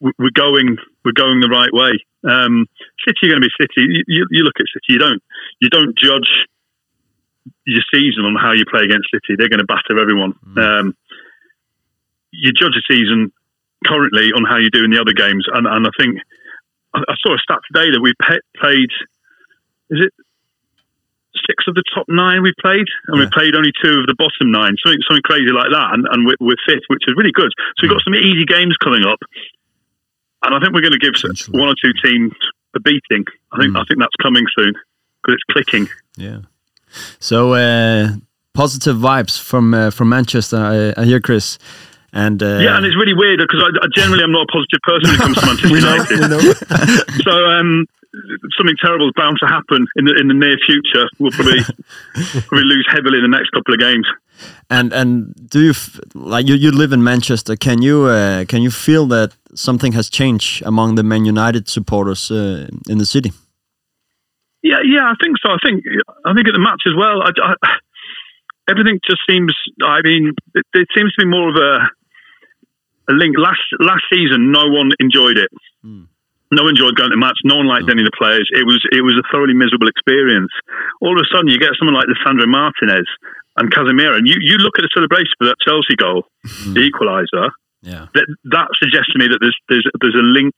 we're 0.00 0.34
going 0.34 0.76
we're 1.04 1.16
going 1.16 1.40
the 1.40 1.48
right 1.48 1.72
way. 1.72 1.96
Um, 2.28 2.66
City 3.06 3.26
are 3.26 3.38
going 3.38 3.42
to 3.42 3.48
be 3.48 3.54
City. 3.60 3.86
You, 3.86 4.02
you, 4.08 4.26
you 4.30 4.42
look 4.42 4.58
at 4.58 4.66
City. 4.74 4.92
You 4.94 4.98
don't 4.98 5.22
you 5.60 5.70
don't 5.70 5.96
judge 5.96 6.28
your 7.66 7.82
season 7.92 8.24
on 8.24 8.36
how 8.38 8.52
you 8.52 8.64
play 8.64 8.82
against 8.84 9.10
City. 9.12 9.34
They're 9.36 9.50
going 9.50 9.60
to 9.60 9.66
batter 9.66 9.98
everyone. 9.98 10.34
Mm. 10.46 10.56
Um, 10.58 10.96
you 12.30 12.52
judge 12.52 12.78
a 12.78 12.84
season 12.86 13.32
currently 13.84 14.30
on 14.32 14.44
how 14.44 14.56
you 14.56 14.70
do 14.70 14.84
in 14.84 14.90
the 14.90 15.00
other 15.00 15.12
games, 15.12 15.46
and, 15.52 15.66
and 15.66 15.86
I 15.86 15.90
think 15.98 16.18
I, 16.94 17.00
I 17.00 17.14
saw 17.20 17.34
a 17.34 17.38
stat 17.38 17.58
today 17.66 17.90
that 17.90 18.00
we 18.00 18.14
pe- 18.22 18.46
played. 18.56 18.90
Is 19.90 20.06
it 20.06 20.12
six 21.46 21.64
of 21.68 21.74
the 21.74 21.84
top 21.94 22.06
nine 22.08 22.42
we 22.42 22.52
played, 22.60 22.86
and 23.08 23.20
we 23.20 23.26
played 23.30 23.54
only 23.54 23.72
two 23.82 24.00
of 24.00 24.06
the 24.06 24.16
bottom 24.16 24.50
nine, 24.50 24.74
something 24.82 25.02
something 25.06 25.26
crazy 25.26 25.50
like 25.50 25.70
that, 25.70 25.90
and, 25.92 26.06
and 26.10 26.26
we're, 26.26 26.38
we're 26.40 26.62
fifth, 26.66 26.86
which 26.88 27.04
is 27.06 27.14
really 27.16 27.34
good. 27.34 27.50
So 27.76 27.86
we've 27.86 27.90
mm. 27.90 27.98
got 27.98 28.06
some 28.06 28.14
easy 28.14 28.46
games 28.46 28.76
coming 28.82 29.04
up, 29.04 29.18
and 30.42 30.54
I 30.54 30.58
think 30.62 30.74
we're 30.74 30.86
going 30.86 30.98
to 30.98 31.02
give 31.02 31.18
one 31.50 31.68
or 31.68 31.76
two 31.78 31.94
teams 32.02 32.32
a 32.74 32.80
beating. 32.80 33.26
I 33.52 33.58
think 33.58 33.74
I 33.74 33.82
mm. 33.82 33.88
think 33.88 33.98
that's 33.98 34.18
coming 34.22 34.46
soon 34.54 34.74
because 35.22 35.34
it's 35.34 35.48
clicking. 35.50 35.88
Yeah. 36.16 36.46
So 37.18 37.54
uh, 37.54 38.08
positive 38.54 38.96
vibes 38.96 39.40
from 39.40 39.74
uh, 39.74 39.90
from 39.90 40.08
Manchester. 40.08 40.56
I, 40.56 41.00
I 41.00 41.04
hear 41.04 41.20
Chris, 41.20 41.58
and 42.12 42.42
uh, 42.42 42.58
Yeah, 42.60 42.76
and 42.76 42.86
it's 42.86 42.96
really 42.96 43.14
weird 43.14 43.38
because 43.40 43.62
I, 43.62 43.68
I 43.84 43.88
generally 43.94 44.22
I'm 44.24 44.32
not 44.32 44.46
a 44.48 44.52
positive 44.52 44.80
person 44.82 45.04
when 45.10 45.14
it 45.14 45.20
comes 45.20 45.36
to 45.38 45.46
Manchester 45.46 46.14
United. 46.14 46.30
know. 46.30 47.02
So 47.24 47.32
um, 47.50 47.86
something 48.56 48.76
terrible 48.80 49.06
is 49.08 49.12
bound 49.16 49.36
to 49.40 49.46
happen 49.46 49.86
in 49.96 50.04
the 50.06 50.14
in 50.20 50.28
the 50.28 50.34
near 50.34 50.56
future. 50.66 51.06
We'll 51.18 51.32
probably 51.32 51.60
probably 52.48 52.64
lose 52.64 52.86
heavily 52.90 53.18
in 53.18 53.22
the 53.30 53.36
next 53.36 53.50
couple 53.50 53.74
of 53.74 53.80
games. 53.80 54.06
and 54.70 54.92
and 54.92 55.34
do 55.50 55.60
you 55.60 55.70
f- 55.70 56.00
like 56.14 56.46
you 56.48 56.54
you 56.56 56.70
live 56.70 56.92
in 56.94 57.02
Manchester? 57.02 57.56
Can 57.56 57.82
you 57.82 58.04
uh, 58.06 58.44
can 58.46 58.62
you 58.62 58.70
feel 58.70 59.06
that 59.08 59.32
something 59.54 59.92
has 59.94 60.08
changed 60.10 60.62
among 60.66 60.96
the 60.96 61.02
Man 61.02 61.24
United 61.26 61.68
supporters 61.68 62.30
uh, 62.30 62.66
in 62.88 62.98
the 62.98 63.06
city? 63.06 63.32
Yeah, 64.66 64.82
yeah, 64.82 65.06
I 65.06 65.14
think 65.22 65.38
so. 65.38 65.54
I 65.54 65.62
think 65.62 65.86
I 66.26 66.34
think 66.34 66.50
at 66.50 66.54
the 66.58 66.58
match 66.58 66.82
as 66.90 66.94
well. 66.98 67.22
I, 67.22 67.30
I, 67.38 67.54
everything 68.66 68.98
just 69.06 69.22
seems. 69.22 69.54
I 69.78 70.02
mean, 70.02 70.34
it, 70.58 70.66
it 70.74 70.88
seems 70.90 71.14
to 71.14 71.22
be 71.22 71.30
more 71.30 71.54
of 71.54 71.54
a 71.54 71.86
a 73.06 73.14
link. 73.14 73.38
Last 73.38 73.62
last 73.78 74.02
season, 74.10 74.50
no 74.50 74.66
one 74.66 74.90
enjoyed 74.98 75.38
it. 75.38 75.54
Hmm. 75.86 76.10
No 76.50 76.66
one 76.66 76.74
enjoyed 76.74 76.98
going 76.98 77.10
to 77.10 77.14
the 77.14 77.22
match. 77.22 77.38
No 77.46 77.62
one 77.62 77.66
liked 77.70 77.90
any 77.90 78.02
of 78.02 78.10
the 78.10 78.18
players. 78.18 78.46
It 78.50 78.66
was 78.66 78.82
it 78.90 79.06
was 79.06 79.14
a 79.14 79.26
thoroughly 79.30 79.54
miserable 79.54 79.86
experience. 79.86 80.50
All 80.98 81.14
of 81.14 81.22
a 81.22 81.26
sudden, 81.30 81.46
you 81.46 81.62
get 81.62 81.78
someone 81.78 81.94
like 81.94 82.10
Lissandro 82.10 82.50
Martinez 82.50 83.06
and 83.58 83.70
Casemiro, 83.70 84.18
and 84.18 84.26
you, 84.26 84.34
you 84.42 84.58
look 84.58 84.78
at 84.78 84.82
the 84.82 84.90
celebration 84.94 85.30
for 85.38 85.46
that 85.46 85.58
Chelsea 85.62 85.94
goal, 85.94 86.26
the 86.74 86.82
equaliser. 86.82 87.54
Yeah. 87.82 88.10
That 88.14 88.26
that 88.50 88.68
suggests 88.82 89.14
to 89.14 89.18
me 89.18 89.30
that 89.30 89.38
there's 89.38 89.58
there's 89.70 89.86
there's 90.02 90.18
a 90.18 90.26
link 90.26 90.54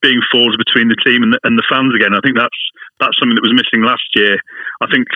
being 0.00 0.20
forged 0.30 0.58
between 0.58 0.88
the 0.88 0.98
team 1.02 1.22
and 1.22 1.34
the, 1.34 1.40
and 1.42 1.58
the 1.58 1.66
fans 1.66 1.94
again. 1.94 2.14
I 2.14 2.22
think 2.22 2.38
that's 2.38 2.60
that's 3.00 3.16
something 3.18 3.34
that 3.34 3.46
was 3.46 3.54
missing 3.54 3.82
last 3.82 4.06
year. 4.14 4.38
I 4.80 4.86
think 4.90 5.06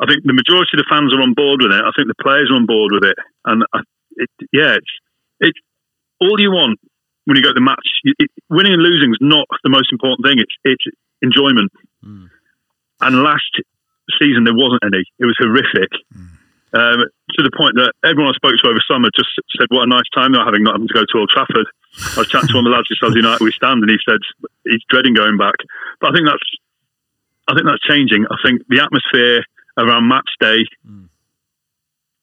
I 0.00 0.06
think 0.06 0.22
the 0.24 0.36
majority 0.36 0.76
of 0.76 0.82
the 0.84 0.90
fans 0.90 1.10
are 1.10 1.22
on 1.22 1.34
board 1.34 1.64
with 1.64 1.72
it. 1.72 1.82
I 1.82 1.92
think 1.96 2.06
the 2.06 2.22
players 2.22 2.48
are 2.52 2.58
on 2.60 2.66
board 2.66 2.92
with 2.92 3.04
it, 3.04 3.18
and 3.44 3.64
I, 3.72 3.80
it, 4.16 4.30
yeah, 4.52 4.78
it's 4.78 4.94
it's 5.40 5.60
all 6.20 6.38
you 6.38 6.50
want 6.50 6.78
when 7.24 7.36
you 7.36 7.42
go 7.42 7.50
to 7.50 7.58
the 7.58 7.64
match. 7.64 7.88
It, 8.04 8.30
winning 8.48 8.74
and 8.74 8.82
losing 8.82 9.10
is 9.10 9.20
not 9.20 9.48
the 9.64 9.72
most 9.72 9.92
important 9.92 10.24
thing. 10.24 10.38
It's 10.38 10.56
it's 10.64 10.86
enjoyment. 11.22 11.72
And 13.00 13.22
last 13.22 13.52
season 14.18 14.44
there 14.44 14.56
wasn't 14.56 14.84
any. 14.84 15.04
It 15.18 15.26
was 15.26 15.36
horrific. 15.38 15.92
Um, 16.68 17.00
to 17.32 17.40
the 17.40 17.54
point 17.56 17.80
that 17.80 17.96
everyone 18.04 18.28
I 18.28 18.36
spoke 18.36 18.52
to 18.60 18.68
over 18.68 18.82
summer 18.84 19.08
just 19.16 19.32
said 19.56 19.72
what 19.72 19.88
a 19.88 19.90
nice 19.90 20.08
time 20.12 20.36
they're 20.36 20.44
having 20.44 20.68
not 20.68 20.76
having 20.76 20.88
to 20.88 21.00
go 21.00 21.04
to 21.08 21.18
Old 21.18 21.32
Trafford. 21.32 21.64
I 22.16 22.20
was 22.20 22.28
chatting 22.28 22.48
to 22.48 22.56
one 22.56 22.66
of 22.66 22.70
the 22.70 22.76
lads 22.76 22.88
who 22.88 22.98
says 23.00 23.14
United 23.14 23.42
we 23.42 23.52
stand 23.52 23.82
and 23.82 23.90
he 23.90 23.98
said 24.04 24.20
he's 24.64 24.84
dreading 24.88 25.14
going 25.14 25.36
back. 25.36 25.56
But 26.00 26.10
I 26.10 26.12
think 26.14 26.26
that's 26.26 26.48
I 27.48 27.54
think 27.54 27.66
that's 27.66 27.82
changing. 27.88 28.26
I 28.30 28.36
think 28.44 28.62
the 28.68 28.80
atmosphere 28.80 29.42
around 29.78 30.08
match 30.08 30.28
day 30.38 30.62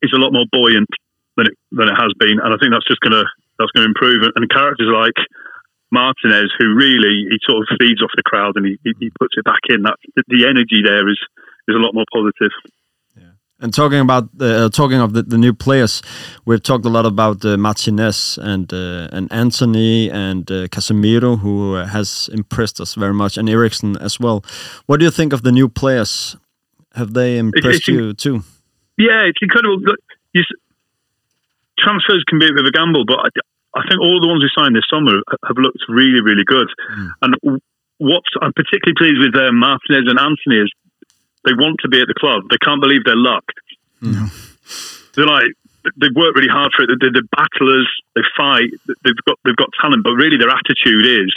is 0.02 0.14
a 0.14 0.22
lot 0.22 0.32
more 0.32 0.46
buoyant. 0.52 0.90
than 1.38 1.48
it 1.48 1.58
than 1.72 1.88
it 1.88 1.98
has 2.00 2.12
been, 2.18 2.40
and 2.40 2.54
I 2.54 2.58
think 2.58 2.72
that's 2.72 2.88
just 2.88 3.02
gonna 3.02 3.26
that's 3.60 3.72
gonna 3.72 3.88
improve. 3.88 4.24
And, 4.36 4.50
characters 4.50 4.88
like 4.92 5.20
Martinez, 5.92 6.52
who 6.58 6.76
really 6.76 7.28
he 7.30 7.38
sort 7.44 7.64
of 7.64 7.78
feeds 7.80 8.02
off 8.02 8.12
the 8.16 8.24
crowd 8.24 8.56
and 8.56 8.66
he, 8.66 8.80
he, 8.84 9.12
puts 9.20 9.36
it 9.38 9.46
back 9.46 9.64
in. 9.70 9.84
That 9.84 9.98
the 10.28 10.48
energy 10.48 10.82
there 10.84 11.08
is 11.10 11.20
is 11.68 11.76
a 11.76 11.84
lot 11.84 11.94
more 11.94 12.08
positive. 12.12 12.52
And 13.62 13.74
talking 13.74 14.00
about 14.00 14.30
uh, 14.40 14.70
talking 14.70 15.00
of 15.00 15.14
the, 15.14 15.24
the 15.24 15.38
new 15.38 15.54
players, 15.54 16.02
we've 16.46 16.62
talked 16.62 16.86
a 16.86 16.90
lot 16.90 17.06
about 17.06 17.46
uh, 17.46 17.56
Martinez 17.56 18.38
and 18.42 18.72
uh, 18.74 19.08
and 19.12 19.32
Anthony 19.32 20.10
and 20.12 20.50
uh, 20.52 20.68
Casemiro, 20.68 21.40
who 21.40 21.76
uh, 21.76 21.86
has 21.86 22.30
impressed 22.34 22.82
us 22.82 22.96
very 22.96 23.14
much, 23.14 23.38
and 23.38 23.50
Eriksson 23.50 23.96
as 23.98 24.20
well. 24.20 24.44
What 24.88 25.00
do 25.00 25.06
you 25.06 25.12
think 25.12 25.32
of 25.32 25.44
the 25.44 25.54
new 25.54 25.70
players? 25.70 26.36
Have 26.96 27.14
they 27.14 27.38
impressed 27.38 27.80
it's 27.80 27.88
you 27.88 28.14
too? 28.14 28.44
Yeah, 28.98 29.24
it's 29.24 29.40
incredible. 29.42 29.80
Look, 29.80 30.00
you, 30.34 30.44
transfers 31.80 32.24
can 32.28 32.40
be 32.40 32.48
a 32.48 32.54
bit 32.54 32.66
of 32.66 32.68
a 32.68 32.72
gamble, 32.72 33.06
but 33.06 33.20
I, 33.20 33.30
I 33.80 33.88
think 33.88 34.02
all 34.02 34.20
the 34.20 34.28
ones 34.28 34.44
we 34.44 34.52
signed 34.56 34.76
this 34.76 34.88
summer 34.90 35.22
have 35.48 35.58
looked 35.58 35.80
really, 35.88 36.22
really 36.22 36.44
good. 36.46 36.68
And 37.22 37.36
w- 37.44 37.60
what 38.00 38.24
I'm 38.42 38.54
particularly 38.54 38.96
pleased 38.98 39.20
with 39.20 39.36
uh, 39.36 39.52
Martinez 39.52 40.08
and 40.08 40.20
Anthony 40.20 40.64
is 40.64 40.72
they 41.46 41.54
want 41.54 41.80
to 41.82 41.90
be 41.90 42.02
at 42.02 42.08
the 42.08 42.18
club. 42.18 42.44
They 42.50 42.58
can't 42.62 42.82
believe 42.82 43.04
their 43.06 43.18
luck. 43.18 43.46
They're 45.16 45.26
like 45.26 45.54
they've 45.98 46.16
worked 46.16 46.36
really 46.36 46.52
hard 46.52 46.74
for 46.76 46.84
it. 46.84 46.90
They're, 47.00 47.12
they're 47.14 47.32
battlers. 47.32 47.90
They 48.16 48.26
fight. 48.36 48.70
They've 49.04 49.24
got 49.28 49.38
they've 49.46 49.56
got 49.56 49.70
talent, 49.80 50.04
but 50.04 50.14
really 50.14 50.38
their 50.38 50.50
attitude 50.50 51.06
is 51.06 51.34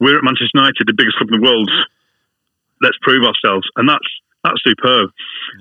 we're 0.00 0.16
at 0.16 0.24
Manchester 0.24 0.56
United, 0.56 0.88
the 0.88 0.96
biggest 0.96 1.16
club 1.16 1.30
in 1.30 1.40
the 1.40 1.44
world. 1.44 1.70
Let's 2.80 2.96
prove 3.02 3.24
ourselves, 3.24 3.68
and 3.76 3.88
that's 3.88 4.08
that's 4.42 4.62
superb. 4.64 5.12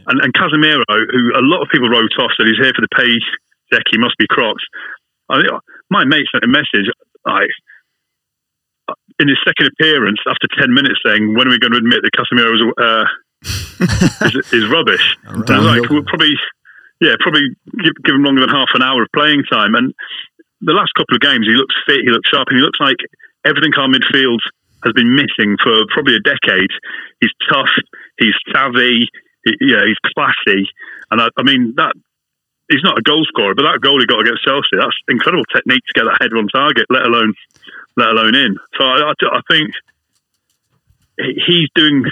And, 0.08 0.22
and 0.24 0.34
Casemiro, 0.34 0.88
who 0.88 1.36
a 1.36 1.44
lot 1.44 1.62
of 1.62 1.68
people 1.72 1.90
wrote 1.90 2.16
off, 2.20 2.32
said 2.38 2.48
he's 2.48 2.64
here 2.64 2.72
for 2.72 2.82
the 2.82 2.96
pay 2.96 3.20
deck. 3.72 3.84
He 3.92 4.00
must 4.00 4.18
be 4.18 4.26
Crocs. 4.28 4.64
I, 5.30 5.44
my 5.90 6.06
mate 6.06 6.26
sent 6.32 6.44
a 6.44 6.48
message. 6.48 6.88
I 7.28 7.48
in 9.20 9.28
his 9.28 9.38
second 9.46 9.68
appearance, 9.68 10.20
after 10.26 10.48
ten 10.58 10.74
minutes, 10.74 11.00
saying, 11.06 11.36
"When 11.36 11.48
are 11.48 11.52
we 11.52 11.60
going 11.60 11.74
to 11.74 11.78
admit 11.78 12.02
that 12.02 12.16
Casemiro 12.16 12.52
was 12.56 12.64
uh, 12.80 13.06
is, 13.44 14.36
is 14.54 14.70
rubbish?" 14.70 15.18
Like, 15.28 15.90
"We'll 15.90 16.04
probably, 16.04 16.36
yeah, 17.02 17.16
probably 17.20 17.50
give, 17.84 17.94
give 18.04 18.16
him 18.16 18.24
longer 18.24 18.42
than 18.42 18.50
half 18.50 18.70
an 18.74 18.82
hour 18.82 19.04
of 19.04 19.10
playing 19.14 19.44
time." 19.52 19.76
And 19.76 19.94
the 20.62 20.74
last 20.74 20.92
couple 20.96 21.16
of 21.16 21.22
games, 21.22 21.48
he 21.48 21.56
looks 21.56 21.76
fit, 21.88 22.02
he 22.04 22.12
looks 22.12 22.30
sharp, 22.30 22.48
and 22.50 22.60
he 22.60 22.64
looks 22.64 22.80
like 22.80 22.98
everything 23.46 23.74
our 23.78 23.88
midfield 23.88 24.40
has 24.84 24.94
been 24.94 25.16
missing 25.16 25.58
for 25.64 25.86
probably 25.92 26.16
a 26.16 26.24
decade. 26.24 26.72
He's 27.20 27.32
tough, 27.52 27.72
he's 28.18 28.36
savvy, 28.54 29.08
he, 29.44 29.52
yeah, 29.62 29.86
he's 29.86 30.00
classy, 30.16 30.68
and 31.12 31.22
I, 31.22 31.30
I 31.38 31.44
mean 31.44 31.74
that. 31.78 31.94
He's 32.72 32.84
not 32.84 33.00
a 33.00 33.02
goal 33.02 33.26
scorer, 33.26 33.56
but 33.56 33.64
that 33.64 33.82
goal 33.82 34.00
he 34.00 34.06
got 34.06 34.22
against 34.22 34.46
Chelsea, 34.46 34.78
that's 34.78 34.94
incredible 35.08 35.44
technique 35.46 35.82
to 35.90 36.00
get 36.00 36.06
that 36.06 36.22
header 36.22 36.38
on 36.38 36.48
target, 36.54 36.86
let 36.92 37.02
alone 37.02 37.34
let 37.98 38.10
alone 38.10 38.36
in. 38.36 38.58
So 38.78 38.84
I, 38.86 39.10
I, 39.10 39.14
I 39.26 39.42
think 39.50 39.72
he's 41.18 41.70
doing 41.74 42.06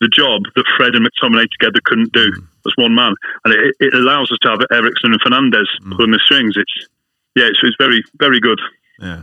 the 0.00 0.08
job 0.08 0.42
that 0.54 0.64
Fred 0.76 0.94
and 0.94 1.06
McTominay 1.06 1.46
together 1.50 1.80
couldn't 1.84 2.12
do 2.12 2.30
as 2.66 2.72
one 2.76 2.94
man, 2.94 3.14
and 3.44 3.54
it, 3.54 3.74
it 3.80 3.94
allows 3.94 4.30
us 4.30 4.38
to 4.42 4.50
have 4.50 4.60
Ericsson 4.70 5.12
and 5.12 5.20
Fernandez 5.22 5.68
pulling 5.96 6.12
the 6.12 6.20
strings. 6.24 6.54
It's 6.56 6.88
yeah, 7.34 7.46
it's, 7.46 7.60
it's 7.62 7.76
very 7.78 8.02
very 8.18 8.40
good. 8.40 8.60
Yeah, 9.00 9.20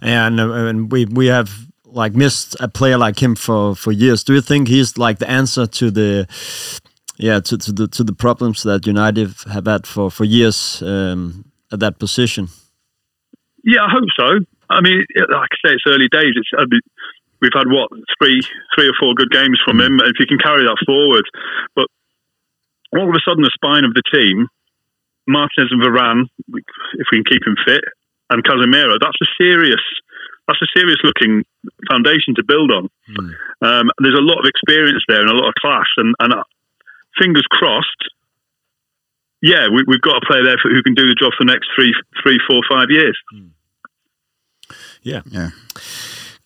and 0.00 0.40
uh, 0.40 0.52
and 0.52 0.90
we 0.92 1.04
we 1.06 1.26
have 1.26 1.50
like 1.84 2.14
missed 2.14 2.56
a 2.60 2.68
player 2.68 2.98
like 2.98 3.22
him 3.22 3.34
for 3.34 3.74
for 3.74 3.92
years. 3.92 4.24
Do 4.24 4.34
you 4.34 4.40
think 4.40 4.68
he's 4.68 4.98
like 4.98 5.18
the 5.18 5.28
answer 5.28 5.66
to 5.66 5.90
the 5.90 6.26
yeah 7.16 7.40
to, 7.40 7.58
to 7.58 7.72
the 7.72 7.88
to 7.88 8.04
the 8.04 8.12
problems 8.12 8.62
that 8.62 8.86
United 8.86 9.34
have 9.50 9.66
had 9.66 9.86
for 9.86 10.10
for 10.10 10.24
years 10.24 10.82
um, 10.82 11.44
at 11.72 11.80
that 11.80 11.98
position? 11.98 12.48
Yeah, 13.64 13.82
I 13.82 13.90
hope 13.90 14.08
so. 14.16 14.46
I 14.68 14.80
mean, 14.80 15.04
like 15.16 15.50
I 15.52 15.68
say, 15.68 15.74
it's 15.74 15.84
early 15.86 16.08
days. 16.08 16.34
It's 16.36 16.50
I 16.56 16.64
mean, 16.66 16.80
we've 17.40 17.54
had 17.54 17.68
what 17.68 17.90
three, 18.18 18.40
three 18.74 18.88
or 18.88 18.94
four 18.98 19.14
good 19.14 19.30
games 19.30 19.60
from 19.64 19.80
him. 19.80 20.00
If 20.00 20.18
you 20.18 20.26
can 20.26 20.38
carry 20.38 20.64
that 20.64 20.78
forward, 20.86 21.24
but 21.74 21.86
all 22.92 23.08
of 23.08 23.14
a 23.14 23.20
sudden, 23.26 23.42
the 23.42 23.50
spine 23.54 23.84
of 23.84 23.94
the 23.94 24.02
team, 24.12 24.48
Martinez 25.26 25.70
and 25.72 25.82
Varane, 25.82 26.24
if 26.94 27.06
we 27.10 27.18
can 27.18 27.24
keep 27.24 27.46
him 27.46 27.56
fit, 27.66 27.84
and 28.30 28.44
Casemiro, 28.44 28.96
that's 29.00 29.18
a 29.22 29.28
serious, 29.38 29.82
that's 30.46 30.62
a 30.62 30.70
serious 30.76 30.98
looking 31.04 31.44
foundation 31.90 32.34
to 32.36 32.44
build 32.44 32.70
on. 32.70 32.88
Um, 33.62 33.90
there's 33.98 34.18
a 34.18 34.22
lot 34.22 34.38
of 34.38 34.46
experience 34.46 35.02
there 35.08 35.20
and 35.20 35.30
a 35.30 35.34
lot 35.34 35.48
of 35.48 35.54
class, 35.60 35.86
and, 35.96 36.14
and 36.20 36.32
uh, 36.32 36.44
fingers 37.18 37.46
crossed. 37.50 38.10
Yeah, 39.42 39.68
we, 39.68 39.84
we've 39.86 40.00
got 40.00 40.22
a 40.22 40.26
player 40.26 40.44
there 40.44 40.56
for, 40.62 40.70
who 40.70 40.82
can 40.82 40.94
do 40.94 41.06
the 41.08 41.14
job 41.14 41.32
for 41.36 41.44
the 41.44 41.52
next 41.52 41.68
three, 41.76 41.94
three, 42.22 42.38
four, 42.48 42.62
five 42.68 42.88
years. 42.90 43.18
Yeah. 45.02 45.22
Yeah. 45.26 45.50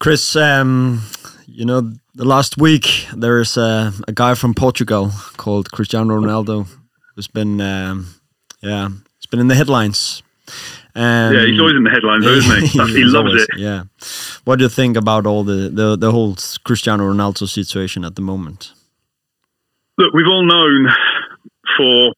Chris, 0.01 0.35
um, 0.36 1.02
you 1.47 1.64
know, 1.64 1.93
the 2.14 2.24
last 2.24 2.56
week 2.56 3.06
there 3.14 3.39
is 3.40 3.56
a, 3.56 3.93
a 4.09 4.12
guy 4.12 4.35
from 4.35 4.55
Portugal 4.55 5.10
called 5.36 5.70
Cristiano 5.72 6.18
Ronaldo 6.18 6.66
who's 7.14 7.28
been, 7.28 7.60
um, 7.60 8.06
yeah, 8.62 8.89
he's 9.18 9.27
been 9.31 9.40
in 9.40 9.48
the 9.48 9.55
headlines. 9.55 10.22
Um, 10.94 11.35
Yeah, 11.35 11.44
he's 11.47 11.60
always 11.60 11.77
in 11.77 11.85
the 11.85 11.90
headlines, 11.90 12.24
though, 12.24 12.32
isn't 12.32 12.56
he? 12.68 12.78
That's- 12.78 12.89
he 12.97 13.05
loves 13.05 13.31
always- 13.31 13.43
it. 13.43 13.59
Yeah. 13.59 13.85
What 14.44 14.56
do 14.56 14.64
you 14.64 14.70
think 14.70 14.97
about 14.97 15.27
all 15.27 15.44
the, 15.44 15.68
the, 15.68 15.97
the 15.97 16.10
whole 16.10 16.35
Cristiano 16.64 17.05
Ronaldo 17.12 17.47
situation 17.48 18.05
at 18.05 18.16
the 18.16 18.22
moment? 18.22 18.72
Look, 19.98 20.14
we've 20.14 20.27
all 20.27 20.44
known 20.47 20.89
for 21.77 22.14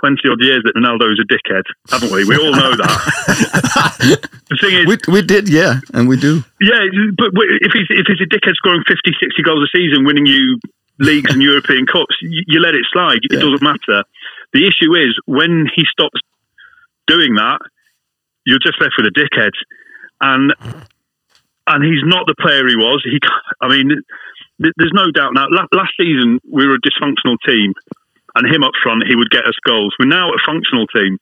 20 0.00 0.28
odd 0.28 0.40
years 0.40 0.62
that 0.64 0.74
Ronaldo's 0.76 1.20
a 1.20 1.26
dickhead, 1.26 1.64
haven't 1.90 2.12
we? 2.12 2.24
We 2.24 2.36
all 2.36 2.52
know 2.52 2.76
that. 2.76 4.28
the 4.48 4.56
thing 4.60 4.74
is, 4.74 4.86
We, 4.86 4.96
we 5.12 5.22
did, 5.22 5.48
yeah, 5.48 5.80
and 5.94 6.08
we 6.08 6.16
do. 6.16 6.42
yeah, 6.60 6.84
but 7.16 7.30
if 7.60 7.72
he's, 7.72 7.86
if 7.90 8.06
he's 8.06 8.20
a 8.20 8.28
dickhead 8.28 8.54
scoring 8.54 8.82
50, 8.86 9.12
60 9.20 9.42
goals 9.42 9.62
a 9.62 9.70
season, 9.76 10.04
winning 10.04 10.26
you 10.26 10.58
leagues 10.98 11.32
and 11.32 11.42
European 11.42 11.86
Cups, 11.86 12.16
you, 12.22 12.42
you 12.46 12.60
let 12.60 12.74
it 12.74 12.84
slide. 12.92 13.20
It 13.22 13.40
doesn't 13.40 13.62
matter. 13.62 14.04
The 14.52 14.66
issue 14.66 14.94
is 14.94 15.16
when 15.26 15.68
he 15.74 15.84
stops 15.90 16.20
doing 17.06 17.34
that, 17.36 17.60
you're 18.44 18.58
just 18.58 18.80
left 18.80 18.94
with 18.96 19.06
a 19.06 19.14
dickhead. 19.14 19.52
And 20.20 20.52
and 21.68 21.84
he's 21.84 22.02
not 22.04 22.26
the 22.26 22.34
player 22.40 22.66
he 22.66 22.76
was. 22.76 23.04
He, 23.04 23.20
I 23.60 23.68
mean, 23.68 24.02
there's 24.58 24.92
no 24.94 25.10
doubt 25.12 25.34
now. 25.34 25.46
Last 25.50 25.92
season 26.00 26.40
we 26.50 26.66
were 26.66 26.74
a 26.74 26.80
dysfunctional 26.80 27.36
team, 27.46 27.74
and 28.34 28.46
him 28.54 28.62
up 28.62 28.72
front 28.82 29.04
he 29.08 29.14
would 29.16 29.30
get 29.30 29.44
us 29.44 29.54
goals. 29.66 29.94
We're 29.98 30.06
now 30.06 30.30
a 30.30 30.38
functional 30.44 30.86
team, 30.88 31.18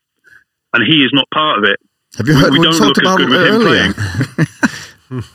and 0.72 0.84
he 0.86 1.02
is 1.04 1.10
not 1.12 1.26
part 1.32 1.58
of 1.58 1.64
it. 1.64 1.78
Have 2.18 2.26
you 2.28 2.34
heard 2.34 2.52
we 2.52 2.58
what 2.58 2.64
don't 2.64 2.78
talked 2.78 2.96
look 2.96 2.98
as 2.98 3.02
about 3.02 3.18
good 3.18 3.28
with 3.28 3.40
him 3.46 3.54
earlier? 3.54 3.92
playing. 3.92 4.48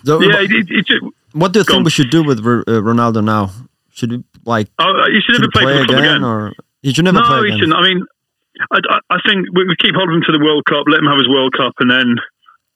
So, 0.04 0.22
Yeah, 0.22 0.42
it, 0.42 0.52
it, 0.52 0.86
it, 0.90 1.04
What 1.32 1.54
do 1.54 1.60
you 1.60 1.64
think 1.64 1.78
on. 1.78 1.84
we 1.86 1.92
should 1.92 2.10
do 2.10 2.24
with 2.24 2.46
R- 2.46 2.60
uh, 2.68 2.82
Ronaldo 2.84 3.24
now? 3.24 3.52
Should 3.92 4.12
we 4.12 4.24
like 4.46 4.68
oh, 4.80 5.06
you 5.08 5.22
should 5.22 5.36
should 5.36 5.42
never 5.42 5.52
play, 5.52 5.64
play 5.64 5.74
for 5.74 5.80
the 5.80 5.86
club 5.88 6.00
again, 6.00 6.16
again. 6.18 6.24
or 6.24 6.52
he 6.82 6.94
should 6.94 7.06
never 7.06 7.20
no, 7.22 7.28
play 7.28 7.52
he 7.52 7.58
shouldn't. 7.60 7.74
I 7.74 7.82
mean, 7.82 8.06
I, 8.72 8.80
I, 8.90 9.00
I 9.12 9.18
think 9.26 9.48
we, 9.54 9.64
we 9.68 9.76
keep 9.80 9.96
holding 9.96 10.16
him 10.16 10.24
to 10.28 10.32
the 10.34 10.44
World 10.44 10.66
Cup, 10.68 10.86
let 10.88 11.00
him 11.00 11.06
have 11.06 11.20
his 11.20 11.30
World 11.30 11.54
Cup, 11.56 11.74
and 11.80 11.90
then 11.90 12.16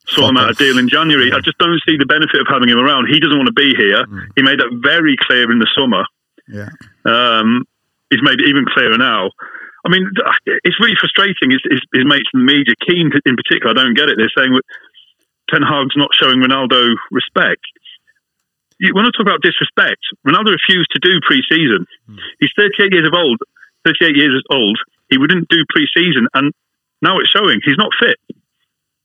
sort 0.07 0.29
him 0.29 0.37
out 0.37 0.51
a 0.51 0.53
deal 0.53 0.77
in 0.77 0.87
January. 0.87 1.31
I 1.33 1.39
just 1.39 1.57
don't 1.57 1.75
see 1.87 1.97
the 1.97 2.05
benefit 2.05 2.39
of 2.39 2.47
having 2.47 2.69
him 2.69 2.77
around. 2.79 3.07
He 3.11 3.19
doesn't 3.19 3.35
want 3.37 3.47
to 3.47 3.53
be 3.57 3.73
here. 3.75 4.05
He 4.35 4.41
made 4.43 4.59
that 4.59 4.71
very 4.83 5.15
clear 5.19 5.51
in 5.51 5.59
the 5.59 5.67
summer. 5.75 6.05
Yeah. 6.47 6.69
Um, 7.03 7.65
he's 8.09 8.23
made 8.23 8.39
it 8.39 8.49
even 8.49 8.65
clearer 8.65 8.97
now. 8.97 9.29
I 9.85 9.89
mean, 9.93 10.09
it's 10.65 10.81
really 10.81 10.97
frustrating. 10.97 11.53
His, 11.53 11.61
his, 11.69 11.81
his 11.93 12.05
mates 12.09 12.29
in 12.33 12.41
the 12.41 12.49
media, 12.49 12.73
Keane 12.81 13.13
in 13.13 13.37
particular, 13.37 13.69
I 13.69 13.77
don't 13.77 13.93
get 13.93 14.09
it. 14.09 14.17
They're 14.17 14.33
saying 14.33 14.57
that 14.57 14.65
Ten 15.53 15.61
Hag's 15.61 15.93
not 15.93 16.09
showing 16.17 16.41
Ronaldo 16.41 16.97
respect. 17.13 17.61
You, 18.81 18.97
when 18.97 19.05
I 19.05 19.13
talk 19.13 19.29
about 19.29 19.45
disrespect, 19.45 20.01
Ronaldo 20.25 20.57
refused 20.57 20.89
to 20.97 20.99
do 20.99 21.21
pre-season. 21.21 21.85
Hmm. 22.09 22.17
He's 22.41 22.51
38 22.57 22.91
years 22.91 23.07
of 23.07 23.13
old. 23.13 23.39
38 23.85 24.17
years 24.17 24.41
old. 24.49 24.81
He 25.13 25.21
wouldn't 25.21 25.47
do 25.53 25.61
pre-season, 25.69 26.27
and 26.33 26.49
now 27.05 27.21
it's 27.21 27.29
showing. 27.29 27.61
He's 27.61 27.77
not 27.77 27.93
fit 28.01 28.17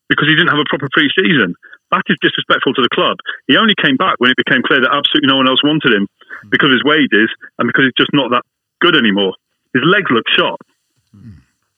because 0.09 0.27
he 0.27 0.35
didn't 0.35 0.49
have 0.49 0.65
a 0.65 0.71
proper 0.73 0.89
pre-season. 0.91 1.55
That 1.93 2.09
is 2.09 2.17
disrespectful 2.25 2.73
to 2.73 2.83
the 2.83 2.89
club. 2.89 3.21
He 3.47 3.61
only 3.61 3.77
came 3.77 4.01
back 4.01 4.17
when 4.17 4.33
it 4.33 4.41
became 4.41 4.65
clear 4.65 4.81
that 4.81 4.97
absolutely 4.97 5.29
no 5.29 5.37
one 5.37 5.47
else 5.47 5.61
wanted 5.61 5.93
him 5.93 6.09
hmm. 6.09 6.49
because 6.49 6.73
of 6.73 6.81
his 6.81 6.89
wages 6.89 7.29
and 7.61 7.69
because 7.69 7.85
he's 7.85 8.01
just 8.01 8.17
not 8.17 8.33
that 8.33 8.49
good 8.81 8.97
anymore. 8.97 9.35
His 9.73 9.83
legs 9.87 10.11
look 10.11 10.27
shot. 10.37 10.59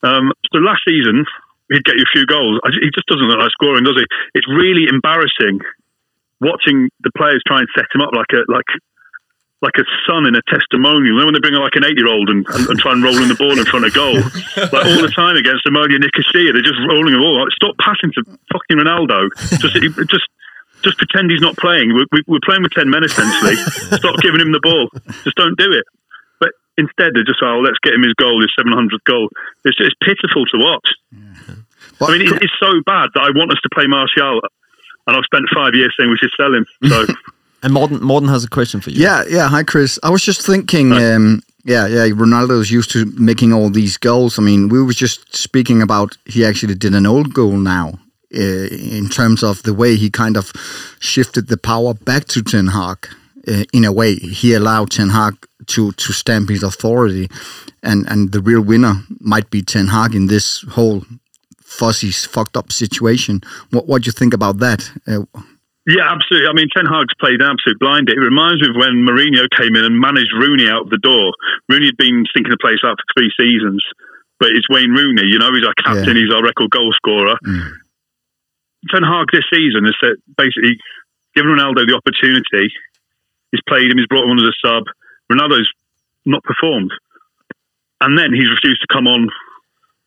Um, 0.02 0.32
so 0.50 0.58
last 0.58 0.82
season, 0.88 1.24
he'd 1.70 1.84
get 1.84 1.96
you 1.96 2.02
a 2.02 2.12
few 2.12 2.26
goals. 2.26 2.58
He 2.72 2.90
just 2.94 3.06
doesn't 3.06 3.26
look 3.26 3.38
like 3.38 3.52
scoring, 3.52 3.84
does 3.84 3.96
he? 3.96 4.06
It's 4.34 4.48
really 4.48 4.88
embarrassing 4.88 5.60
watching 6.42 6.90
the 7.00 7.14
players 7.16 7.40
try 7.46 7.62
and 7.62 7.68
set 7.74 7.86
him 7.94 8.02
up 8.02 8.10
like 8.12 8.34
a 8.34 8.42
like 8.50 8.66
like 9.62 9.78
a 9.78 9.86
son 10.10 10.26
in 10.26 10.34
a 10.34 10.42
testimonial. 10.50 11.06
You 11.06 11.14
know 11.22 11.30
when 11.30 11.34
they 11.38 11.40
bring 11.40 11.54
like 11.54 11.78
an 11.78 11.86
eight 11.86 11.94
year 11.94 12.10
old 12.10 12.28
and, 12.28 12.42
and, 12.50 12.74
and 12.74 12.76
try 12.82 12.92
and 12.92 13.02
roll 13.02 13.16
in 13.22 13.30
the 13.30 13.38
ball 13.38 13.54
in 13.54 13.64
front 13.64 13.86
of 13.86 13.94
goal, 13.94 14.18
like 14.74 14.84
all 14.84 15.00
the 15.00 15.14
time 15.14 15.38
against 15.38 15.62
Amonia 15.64 16.02
Nicosia, 16.02 16.50
they're 16.50 16.66
just 16.66 16.82
rolling 16.82 17.14
the 17.14 17.22
ball. 17.22 17.46
Like, 17.46 17.54
stop 17.54 17.78
passing 17.78 18.10
to 18.18 18.26
fucking 18.50 18.82
Ronaldo. 18.82 19.30
Just 19.62 19.78
just 20.10 20.26
just 20.82 20.98
pretend 20.98 21.30
he's 21.30 21.40
not 21.40 21.56
playing. 21.56 21.94
We're, 21.94 22.10
we're 22.26 22.42
playing 22.42 22.66
with 22.66 22.74
ten 22.74 22.90
men 22.90 23.06
essentially. 23.06 23.54
Stop 24.02 24.18
giving 24.18 24.40
him 24.42 24.50
the 24.50 24.58
ball. 24.58 24.90
Just 25.22 25.38
don't 25.38 25.56
do 25.56 25.70
it. 25.70 25.86
But 26.76 26.84
instead 26.84 27.14
they 27.14 27.22
just 27.26 27.42
oh 27.42 27.60
let's 27.60 27.78
get 27.82 27.94
him 27.94 28.02
his 28.02 28.14
goal, 28.14 28.40
his 28.40 28.52
700th 28.58 29.04
goal. 29.04 29.28
It's 29.64 29.78
it's 29.80 29.94
pitiful 30.02 30.44
to 30.46 30.58
watch. 30.58 30.88
But 31.98 32.10
I 32.10 32.18
mean, 32.18 32.28
it, 32.28 32.42
it's 32.42 32.58
so 32.58 32.72
bad 32.86 33.10
that 33.14 33.22
I 33.22 33.30
want 33.30 33.52
us 33.52 33.58
to 33.62 33.68
play 33.72 33.86
Martial, 33.86 34.40
and 35.06 35.16
I've 35.16 35.24
spent 35.24 35.44
five 35.54 35.74
years 35.74 35.94
saying 35.98 36.10
we 36.10 36.16
should 36.16 36.32
sell 36.36 36.54
him. 36.54 36.66
So 36.88 37.06
And 37.62 37.72
Morten, 37.72 38.02
Morten 38.02 38.28
has 38.28 38.44
a 38.44 38.48
question 38.48 38.80
for 38.80 38.90
you. 38.90 39.02
Yeah, 39.02 39.22
yeah. 39.28 39.48
Hi, 39.48 39.62
Chris. 39.62 39.98
I 40.02 40.10
was 40.10 40.22
just 40.24 40.44
thinking. 40.44 40.92
Um, 40.92 41.42
yeah, 41.64 41.86
yeah. 41.86 42.06
Ronaldo's 42.06 42.72
used 42.72 42.90
to 42.90 43.04
making 43.16 43.52
all 43.52 43.70
these 43.70 43.96
goals. 43.96 44.38
I 44.38 44.42
mean, 44.42 44.68
we 44.68 44.82
were 44.82 44.92
just 44.92 45.36
speaking 45.36 45.80
about 45.80 46.16
he 46.26 46.44
actually 46.44 46.74
did 46.74 46.94
an 46.94 47.06
old 47.06 47.32
goal 47.32 47.52
now. 47.52 47.94
Uh, 48.34 48.66
in 48.70 49.10
terms 49.10 49.42
of 49.42 49.62
the 49.62 49.74
way 49.74 49.94
he 49.94 50.08
kind 50.08 50.38
of 50.38 50.52
shifted 51.00 51.48
the 51.48 51.56
power 51.58 51.92
back 51.92 52.24
to 52.24 52.42
Ten 52.42 52.68
Hag, 52.68 53.06
uh, 53.48 53.64
in 53.72 53.84
a 53.84 53.92
way 53.92 54.14
he 54.14 54.54
allowed 54.54 54.90
Ten 54.90 55.10
Hag 55.10 55.34
to 55.66 55.92
to 55.92 56.12
stamp 56.12 56.48
his 56.48 56.62
authority, 56.62 57.28
and 57.82 58.06
and 58.08 58.32
the 58.32 58.40
real 58.40 58.62
winner 58.62 58.94
might 59.20 59.50
be 59.50 59.62
Ten 59.62 59.88
Hag 59.88 60.14
in 60.14 60.26
this 60.26 60.62
whole 60.70 61.04
fuzzy, 61.60 62.10
fucked 62.10 62.56
up 62.56 62.72
situation. 62.72 63.40
What 63.70 63.86
what 63.86 64.02
do 64.02 64.06
you 64.06 64.12
think 64.12 64.34
about 64.34 64.58
that? 64.58 64.90
Uh, 65.06 65.24
Yeah, 65.86 66.06
absolutely. 66.14 66.46
I 66.48 66.52
mean, 66.54 66.68
Ten 66.70 66.86
Hag's 66.86 67.14
played 67.18 67.42
absolute 67.42 67.80
blind. 67.80 68.08
It 68.08 68.18
reminds 68.18 68.62
me 68.62 68.70
of 68.70 68.76
when 68.76 69.02
Mourinho 69.02 69.48
came 69.58 69.74
in 69.74 69.84
and 69.84 69.98
managed 69.98 70.30
Rooney 70.38 70.68
out 70.68 70.86
of 70.86 70.90
the 70.90 71.02
door. 71.02 71.34
Rooney 71.68 71.86
had 71.86 71.96
been 71.98 72.24
stinking 72.30 72.54
the 72.54 72.62
place 72.62 72.78
out 72.84 72.98
for 73.02 73.06
three 73.18 73.32
seasons, 73.34 73.82
but 74.38 74.50
it's 74.54 74.68
Wayne 74.70 74.94
Rooney. 74.94 75.26
You 75.26 75.38
know, 75.40 75.50
he's 75.52 75.66
our 75.66 75.74
captain. 75.82 76.14
Yeah. 76.14 76.22
He's 76.22 76.32
our 76.32 76.42
record 76.42 76.70
goal 76.70 76.92
scorer. 76.94 77.34
Ten 78.90 79.02
Hag 79.02 79.26
this 79.32 79.46
season 79.50 79.84
has 79.86 79.96
said, 79.98 80.22
basically 80.38 80.78
given 81.34 81.52
Ronaldo 81.52 81.86
the 81.86 81.98
opportunity. 81.98 82.70
He's 83.52 83.62
played 83.68 83.90
him. 83.90 83.98
He's 83.98 84.06
brought 84.08 84.24
him 84.24 84.30
on 84.34 84.40
as 84.42 84.50
a 84.50 84.56
sub. 84.66 84.84
Ronaldo's 85.30 85.68
not 86.26 86.42
performed, 86.42 86.90
and 88.00 88.18
then 88.18 88.32
he's 88.32 88.50
refused 88.50 88.80
to 88.82 88.88
come 88.92 89.06
on 89.06 89.28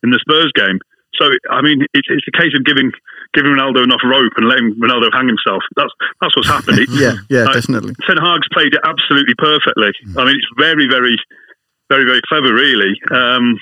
in 0.02 0.10
the 0.10 0.18
Spurs 0.20 0.52
game. 0.54 0.78
So 1.16 1.30
I 1.50 1.62
mean, 1.62 1.80
it's, 1.94 2.08
it's 2.10 2.28
a 2.28 2.36
case 2.36 2.52
of 2.54 2.64
giving 2.64 2.92
giving 3.32 3.52
Ronaldo 3.52 3.82
enough 3.84 4.02
rope 4.04 4.32
and 4.36 4.48
letting 4.48 4.74
Ronaldo 4.76 5.08
hang 5.14 5.28
himself. 5.28 5.62
That's 5.76 5.92
that's 6.20 6.36
what's 6.36 6.48
happened. 6.48 6.84
Yeah, 6.92 7.14
yeah, 7.30 7.44
like, 7.48 7.54
definitely. 7.54 7.94
Ten 8.06 8.18
Hag's 8.20 8.48
played 8.52 8.74
it 8.74 8.80
absolutely 8.84 9.34
perfectly. 9.38 9.92
I 10.18 10.24
mean, 10.28 10.36
it's 10.36 10.52
very, 10.58 10.86
very, 10.88 11.16
very, 11.88 12.04
very 12.04 12.20
clever, 12.28 12.52
really. 12.52 12.92
Um, 13.10 13.56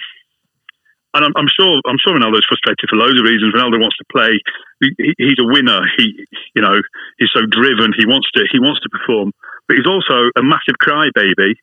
and 1.14 1.24
I'm, 1.24 1.32
I'm 1.36 1.46
sure 1.46 1.78
I'm 1.86 1.98
sure 2.02 2.18
Ronaldo's 2.18 2.46
frustrated 2.48 2.90
for 2.90 2.96
loads 2.96 3.18
of 3.20 3.24
reasons. 3.24 3.54
Ronaldo 3.54 3.78
wants 3.78 3.96
to 3.98 4.06
play. 4.10 4.34
He, 4.80 4.90
he- 4.98 5.14
he's 5.18 5.38
a 5.38 5.46
winner. 5.46 5.80
He, 5.96 6.26
you 6.56 6.62
know, 6.62 6.74
he's 7.18 7.30
so 7.32 7.46
driven. 7.46 7.94
He 7.96 8.04
wants 8.06 8.26
to 8.34 8.42
he 8.50 8.58
wants 8.58 8.80
to 8.82 8.88
perform. 8.90 9.30
But 9.68 9.76
he's 9.78 9.86
also 9.86 10.30
a 10.36 10.42
massive 10.42 10.76
crybaby 10.82 11.54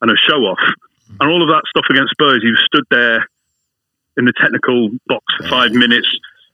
and 0.00 0.10
a 0.10 0.16
show 0.28 0.40
off. 0.44 0.58
And 1.20 1.30
all 1.30 1.42
of 1.42 1.48
that 1.48 1.62
stuff 1.68 1.84
against 1.90 2.12
Spurs, 2.12 2.42
he 2.42 2.52
stood 2.66 2.84
there 2.90 3.26
in 4.16 4.24
the 4.24 4.32
technical 4.40 4.90
box 5.06 5.24
for 5.38 5.46
five 5.48 5.72
minutes 5.72 6.08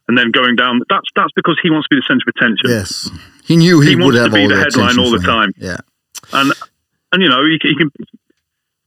and 0.08 0.18
then 0.18 0.30
going 0.30 0.56
down. 0.56 0.80
That's 0.90 1.06
that's 1.14 1.32
because 1.34 1.58
he 1.62 1.70
wants 1.70 1.88
to 1.88 1.94
be 1.96 2.00
the 2.00 2.06
centre 2.06 2.24
of 2.26 2.34
attention. 2.36 2.68
Yes, 2.70 3.08
he 3.44 3.56
knew 3.56 3.80
he, 3.80 3.90
He 3.90 3.96
would 3.96 4.14
wants 4.14 4.16
to 4.18 4.22
have 4.24 4.32
be 4.34 4.42
all 4.42 4.48
the 4.48 4.54
the 4.56 4.60
headline 4.60 4.98
all 4.98 5.10
the 5.10 5.20
time. 5.24 5.52
Yeah, 5.56 5.78
and 6.32 6.52
and 7.12 7.22
you 7.22 7.28
know 7.28 7.44
he, 7.46 7.58
can- 7.58 7.70
he 7.70 7.76
can. 7.76 7.90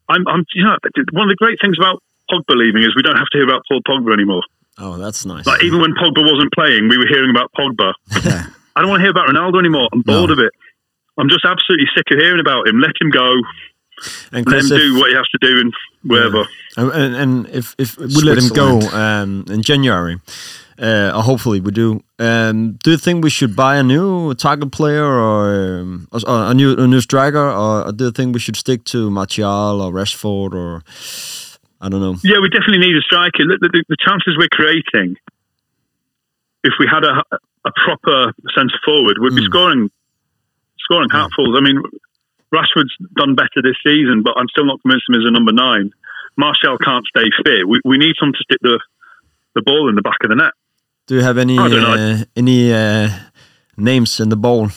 I'm, 0.10 0.28
I'm 0.28 0.46
you 0.54 0.64
know 0.64 0.78
one 1.14 1.26
of 1.26 1.30
the 1.34 1.40
great 1.40 1.58
things 1.64 1.78
about 1.80 2.04
Pogba 2.30 2.56
leaving 2.56 2.84
is 2.84 2.96
we 2.96 3.02
don't 3.02 3.18
have 3.18 3.28
to 3.32 3.38
hear 3.40 3.46
about 3.48 3.64
Paul 3.68 3.82
Pogba 3.88 4.14
anymore. 4.14 4.44
Oh, 4.78 4.98
that's 4.98 5.26
nice. 5.26 5.48
Like 5.48 5.64
even 5.64 5.80
when 5.82 5.94
Pogba 5.96 6.22
wasn't 6.22 6.52
playing, 6.54 6.90
we 6.90 6.98
were 6.98 7.08
hearing 7.08 7.32
about 7.32 7.50
Pogba. 7.58 7.94
yeah. 8.24 8.48
I 8.76 8.82
don't 8.82 8.90
want 8.90 9.00
to 9.00 9.04
hear 9.04 9.12
about 9.12 9.30
Ronaldo 9.30 9.58
anymore. 9.58 9.88
I'm 9.94 10.02
bored 10.02 10.28
No. 10.30 10.34
of 10.34 10.40
it. 10.40 10.52
I'm 11.18 11.30
just 11.30 11.46
absolutely 11.46 11.88
sick 11.96 12.06
of 12.12 12.20
hearing 12.20 12.40
about 12.40 12.68
him. 12.68 12.80
Let 12.80 12.92
him 13.00 13.10
go. 13.10 13.34
and 14.32 14.46
Let 14.48 14.60
him 14.66 14.72
if- 14.72 14.82
do 14.82 14.96
what 15.00 15.10
he 15.10 15.16
has 15.16 15.28
to 15.30 15.38
do 15.42 15.60
and 15.62 15.74
wherever. 16.04 16.46
And, 16.78 16.92
and, 16.92 17.16
and 17.16 17.48
if, 17.48 17.76
if 17.78 17.98
we 17.98 18.22
let 18.24 18.38
him 18.38 18.50
go 18.50 18.82
um, 18.92 19.46
in 19.50 19.62
January, 19.62 20.20
uh, 20.78 21.14
or 21.16 21.24
hopefully 21.24 21.62
we 21.62 21.72
do, 21.72 22.04
um, 22.20 22.74
do 22.84 22.92
you 22.92 22.98
think 22.98 23.24
we 23.24 23.30
should 23.30 23.56
buy 23.56 23.78
a 23.78 23.84
new 23.84 24.34
target 24.34 24.74
player 24.74 25.06
or, 25.06 25.80
um, 25.80 26.08
or 26.12 26.52
a 26.52 26.54
new 26.54 26.76
a 26.76 26.86
new 26.86 27.00
striker, 27.00 27.50
or 27.50 27.94
do 27.94 28.06
you 28.06 28.12
think 28.12 28.34
we 28.34 28.40
should 28.42 28.58
stick 28.58 28.84
to 28.86 29.10
Martial 29.10 29.82
or 29.82 29.94
Rashford 29.94 30.54
or 30.54 30.84
I 31.80 31.88
don't 31.88 32.02
know? 32.02 32.16
Yeah, 32.24 32.40
we 32.42 32.50
definitely 32.50 32.80
need 32.86 32.98
a 32.98 33.02
striker. 33.02 33.46
The, 33.48 33.58
the, 33.62 33.84
the 33.88 33.98
chances 34.06 34.36
we're 34.38 34.50
creating, 34.52 35.16
if 36.66 36.74
we 36.78 36.88
had 36.92 37.06
a, 37.06 37.24
a 37.66 37.72
proper 37.86 38.34
centre 38.54 38.80
forward, 38.84 39.18
we'd 39.22 39.34
be 39.36 39.46
scoring 39.46 39.90
scoring 40.86 41.10
hatfuls. 41.10 41.58
I 41.58 41.62
mean, 41.62 41.82
Rashford's 42.54 42.96
done 43.18 43.36
better 43.36 43.60
this 43.62 43.76
season, 43.84 44.24
but 44.24 44.38
I'm 44.38 44.48
still 44.50 44.66
not 44.66 44.82
convinced 44.82 45.06
him 45.10 45.16
as 45.20 45.26
a 45.28 45.32
number 45.32 45.52
nine. 45.52 45.92
Martial 46.38 46.78
can't 46.78 47.06
stay 47.08 47.28
fit. 47.44 47.68
We, 47.68 47.82
we 47.84 47.98
need 47.98 48.16
someone 48.20 48.34
to 48.34 48.44
stick 48.44 48.60
the 48.62 48.80
the 49.56 49.62
ball 49.62 49.88
in 49.90 49.96
the 49.96 50.02
back 50.02 50.20
of 50.24 50.30
the 50.30 50.36
net. 50.36 50.52
Do 51.08 51.16
you 51.16 51.22
have 51.22 51.38
any 51.38 51.58
I 51.58 51.70
don't 51.70 51.82
know. 51.82 51.96
uh, 51.96 52.24
any 52.36 52.74
uh, 52.74 53.10
names 53.78 54.20
in 54.20 54.30
the 54.30 54.36
bowl? 54.36 54.70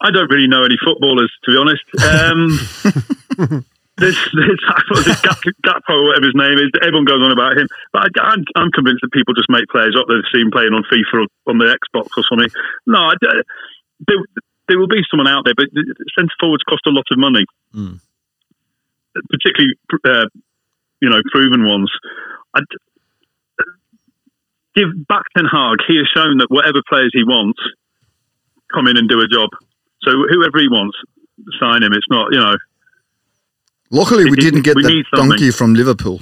I 0.00 0.10
don't 0.10 0.30
really 0.30 0.46
know 0.46 0.62
any 0.62 0.76
footballers, 0.84 1.32
to 1.44 1.50
be 1.50 1.56
honest. 1.56 1.82
Um, 1.98 3.64
this, 3.98 4.14
this, 4.30 4.60
this 5.04 5.20
Gakpo, 5.66 6.06
whatever 6.06 6.26
his 6.26 6.36
name 6.36 6.58
is, 6.58 6.70
everyone 6.82 7.04
goes 7.04 7.22
on 7.22 7.32
about 7.32 7.56
him. 7.56 7.66
But 7.92 8.10
I, 8.18 8.34
I'm, 8.34 8.44
I'm 8.54 8.70
convinced 8.70 9.00
that 9.02 9.10
people 9.10 9.34
just 9.34 9.50
make 9.50 9.66
players 9.70 9.96
up 9.98 10.06
they've 10.06 10.22
seen 10.32 10.50
playing 10.52 10.74
on 10.74 10.84
FIFA 10.86 11.26
or 11.26 11.50
on 11.50 11.58
the 11.58 11.66
Xbox 11.66 12.10
or 12.16 12.22
something. 12.28 12.50
No, 12.86 13.10
I, 13.10 13.14
d- 14.06 14.22
there, 14.68 14.78
will 14.78 14.86
be 14.88 15.02
someone 15.10 15.26
out 15.28 15.44
there, 15.44 15.54
but 15.56 15.66
centre 16.16 16.34
forwards 16.40 16.62
cost 16.68 16.82
a 16.86 16.90
lot 16.90 17.04
of 17.10 17.18
money, 17.18 17.44
Mm. 17.74 18.00
particularly 19.30 19.74
uh, 20.04 20.26
you 21.00 21.08
know 21.10 21.20
proven 21.32 21.66
ones. 21.66 21.90
I 22.54 22.60
d 22.60 22.66
give 24.76 25.06
back 25.08 25.22
Ten 25.36 25.44
Hag. 25.46 25.78
He 25.86 25.96
has 25.96 26.06
shown 26.14 26.38
that 26.38 26.46
whatever 26.50 26.80
players 26.88 27.10
he 27.12 27.24
wants, 27.24 27.58
come 28.72 28.86
in 28.86 28.96
and 28.96 29.08
do 29.08 29.20
a 29.20 29.26
job. 29.28 29.50
So 30.02 30.12
whoever 30.12 30.58
he 30.60 30.68
wants, 30.68 30.96
sign 31.60 31.82
him. 31.82 31.92
It's 31.92 32.06
not 32.10 32.32
you 32.32 32.38
know. 32.38 32.56
Luckily, 33.90 34.24
we 34.30 34.36
didn't 34.36 34.62
get 34.62 34.76
we 34.76 34.82
something. 35.14 35.30
donkey 35.30 35.50
from 35.50 35.74
Liverpool. 35.74 36.20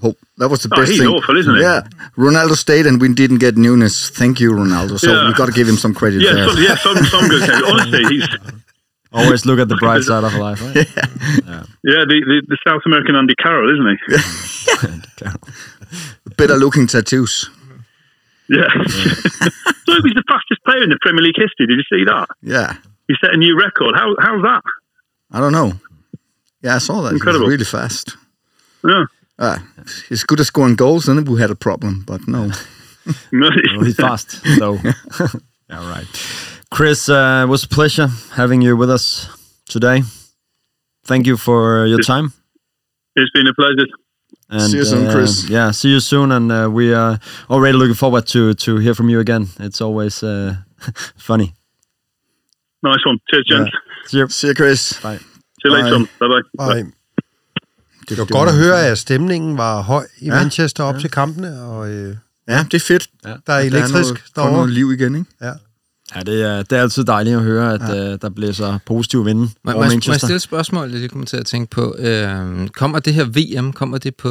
Hope 0.00 0.18
that 0.38 0.48
was 0.48 0.62
the 0.62 0.70
Oh, 0.72 0.76
best 0.76 0.90
he's 0.90 1.00
thing. 1.00 1.08
awful, 1.08 1.36
isn't 1.36 1.54
he? 1.56 1.60
Yeah, 1.62 1.82
Ronaldo 2.16 2.56
stayed, 2.56 2.86
and 2.86 3.00
we 3.00 3.12
didn't 3.12 3.38
get 3.38 3.56
Nunes. 3.56 4.08
Thank 4.10 4.40
you, 4.40 4.52
Ronaldo. 4.52 4.98
So 4.98 5.12
Yeah. 5.12 5.28
we 5.28 5.34
got 5.34 5.46
to 5.46 5.52
give 5.52 5.68
him 5.68 5.76
some 5.76 5.94
credit 5.94 6.20
Yeah, 6.22 6.32
there. 6.34 6.48
some, 6.48 6.62
yeah, 6.62 6.76
some, 6.76 6.96
some 7.04 7.28
good 7.28 7.48
games. 7.48 7.62
Honestly, 7.66 8.04
he's 8.16 8.28
Always 9.12 9.46
look 9.46 9.60
at 9.60 9.68
the 9.68 9.76
bright 9.76 10.02
side 10.10 10.24
of 10.24 10.34
life, 10.34 10.60
right? 10.60 10.74
yeah 11.84 12.02
the, 12.04 12.18
the, 12.26 12.42
the 12.48 12.58
South 12.66 12.82
American 12.86 13.14
Andy 13.14 13.34
Carroll, 13.36 13.70
isn't 13.70 13.88
he? 13.94 14.96
Carroll, 15.16 15.38
Better 16.36 16.56
looking 16.56 16.86
tattoos. 16.88 17.48
Yeah. 18.48 18.66
so 18.84 19.92
he's 20.02 20.14
the 20.14 20.24
fastest 20.28 20.64
player 20.66 20.82
in 20.82 20.90
the 20.90 20.98
Premier 21.00 21.22
League 21.22 21.36
history. 21.36 21.66
Did 21.66 21.78
you 21.78 21.84
see 21.98 22.04
that? 22.04 22.28
Yeah, 22.42 22.76
He 23.08 23.14
set 23.20 23.32
a 23.32 23.36
new 23.36 23.56
record. 23.58 23.94
How 23.94 24.14
how's 24.18 24.42
that? 24.42 24.62
I 25.30 25.40
don't 25.40 25.52
know. 25.52 25.72
Yeah, 26.62 26.74
I 26.74 26.78
saw 26.78 27.02
that. 27.02 27.12
Incredible. 27.12 27.46
He 27.46 27.52
really 27.52 27.64
fast. 27.64 28.16
Yeah. 28.86 29.04
Ah, 29.38 29.58
he's 30.08 30.22
good 30.24 30.40
at 30.40 30.46
scoring 30.46 30.76
goals, 30.76 31.04
then 31.06 31.24
we 31.24 31.40
had 31.40 31.50
a 31.50 31.56
problem. 31.56 32.04
But 32.06 32.26
no, 32.28 32.50
No, 33.32 33.50
Well, 33.76 33.84
he's 33.84 33.96
fast, 33.96 34.30
so 34.58 34.78
All 35.70 35.88
right. 35.90 36.06
Chris, 36.70 37.08
uh, 37.08 37.42
it 37.44 37.48
was 37.48 37.64
a 37.64 37.68
pleasure 37.68 38.08
having 38.32 38.62
you 38.62 38.76
with 38.76 38.90
us 38.90 39.28
today. 39.68 40.02
Thank 41.06 41.26
you 41.26 41.36
for 41.36 41.86
your 41.86 41.98
time. 42.02 42.32
it's 43.16 43.30
been 43.32 43.46
a 43.46 43.54
pleasure. 43.54 43.86
And, 44.50 44.70
See 44.70 44.76
you 44.78 44.84
soon, 44.84 45.06
uh, 45.06 45.12
Chris. 45.12 45.48
Yeah, 45.48 45.72
see 45.72 45.88
you 45.90 46.00
soon, 46.00 46.30
and 46.32 46.50
uh, 46.52 46.68
we 46.70 46.92
are 46.94 47.18
already 47.48 47.76
looking 47.78 47.94
forward 47.96 48.26
to 48.28 48.54
to 48.54 48.76
hear 48.78 48.94
from 48.94 49.08
you 49.10 49.20
again. 49.20 49.48
It's 49.58 49.80
always 49.80 50.22
uh, 50.22 50.54
funny. 51.16 51.54
Nice 52.82 53.04
one. 53.06 53.18
Cheers, 53.30 53.46
gents. 53.48 53.70
See 54.06 54.18
you. 54.18 54.28
see 54.28 54.48
you, 54.48 54.54
Chris. 54.54 55.00
Bye. 55.02 55.18
See 55.18 55.24
you 55.64 55.70
later 55.72 55.90
Bye. 55.90 56.28
on. 56.28 56.42
Bye 56.56 56.82
bye. 56.82 57.03
Det 58.08 58.18
var 58.18 58.24
godt 58.24 58.48
at 58.48 58.54
høre, 58.54 58.86
at 58.86 58.98
stemningen 58.98 59.58
var 59.58 59.82
høj 59.82 60.06
i 60.18 60.24
Ja. 60.26 60.34
Manchester 60.34 60.84
op 60.84 60.98
til 60.98 61.10
kampene, 61.10 61.62
og 61.62 61.90
øh, 61.90 62.16
Ja, 62.48 62.64
det 62.70 62.74
er 62.74 62.80
fedt. 62.86 63.08
Ja. 63.24 63.28
der 63.28 63.34
er 63.34 63.38
Der 63.46 63.52
er 63.52 63.58
elektrisk 63.60 63.92
noget, 63.92 64.22
derovre. 64.36 64.52
noget 64.52 64.70
liv 64.70 64.92
igen, 64.92 65.14
ikke? 65.14 65.30
Ja. 65.42 65.52
Ja, 66.16 66.20
det 66.20 66.42
er, 66.42 66.62
det 66.62 66.78
er 66.78 66.82
altid 66.82 67.04
dejligt 67.04 67.36
at 67.36 67.42
høre, 67.42 67.74
at 67.74 67.80
ja. 67.80 68.12
uh, 68.12 68.18
der 68.22 68.28
bliver 68.28 68.52
så 68.52 68.78
positiv 68.86 69.26
vinde 69.26 69.40
Må, 69.40 69.46
over 69.46 69.70
jeg- 69.70 69.76
må 69.76 69.82
jeg 69.82 69.88
Manchester. 69.90 70.26
stille 70.26 70.36
et 70.36 70.42
spørgsmål, 70.42 70.90
jeg 70.94 71.10
kommer 71.10 71.26
til 71.26 71.36
at 71.36 71.46
tænke 71.46 71.70
på? 71.70 71.96
Øh, 71.98 72.68
kommer 72.68 72.98
det 72.98 73.14
her 73.14 73.24
VM, 73.24 73.72
kommer 73.72 73.98
det 73.98 74.14
på 74.16 74.28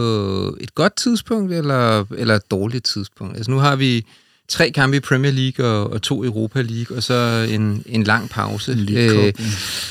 et 0.62 0.76
godt 0.76 0.96
tidspunkt, 0.96 1.54
eller, 1.54 2.06
eller 2.18 2.36
et 2.36 2.52
dårligt 2.52 2.86
tidspunkt? 2.86 3.38
Altså 3.38 3.52
nu 3.52 3.58
har 3.58 3.76
vi 3.76 4.06
tre 4.54 4.72
kampe 4.72 4.98
i 4.98 5.00
Premier 5.00 5.32
League 5.32 5.66
og, 5.66 5.94
og 5.94 6.02
to 6.02 6.24
i 6.24 6.28
Europa 6.28 6.62
League, 6.62 6.98
og 6.98 7.04
så 7.04 7.48
en, 7.50 7.84
en 7.86 8.04
lang 8.04 8.30
pause. 8.30 8.74
League 8.74 9.28
Øh, 9.28 9.34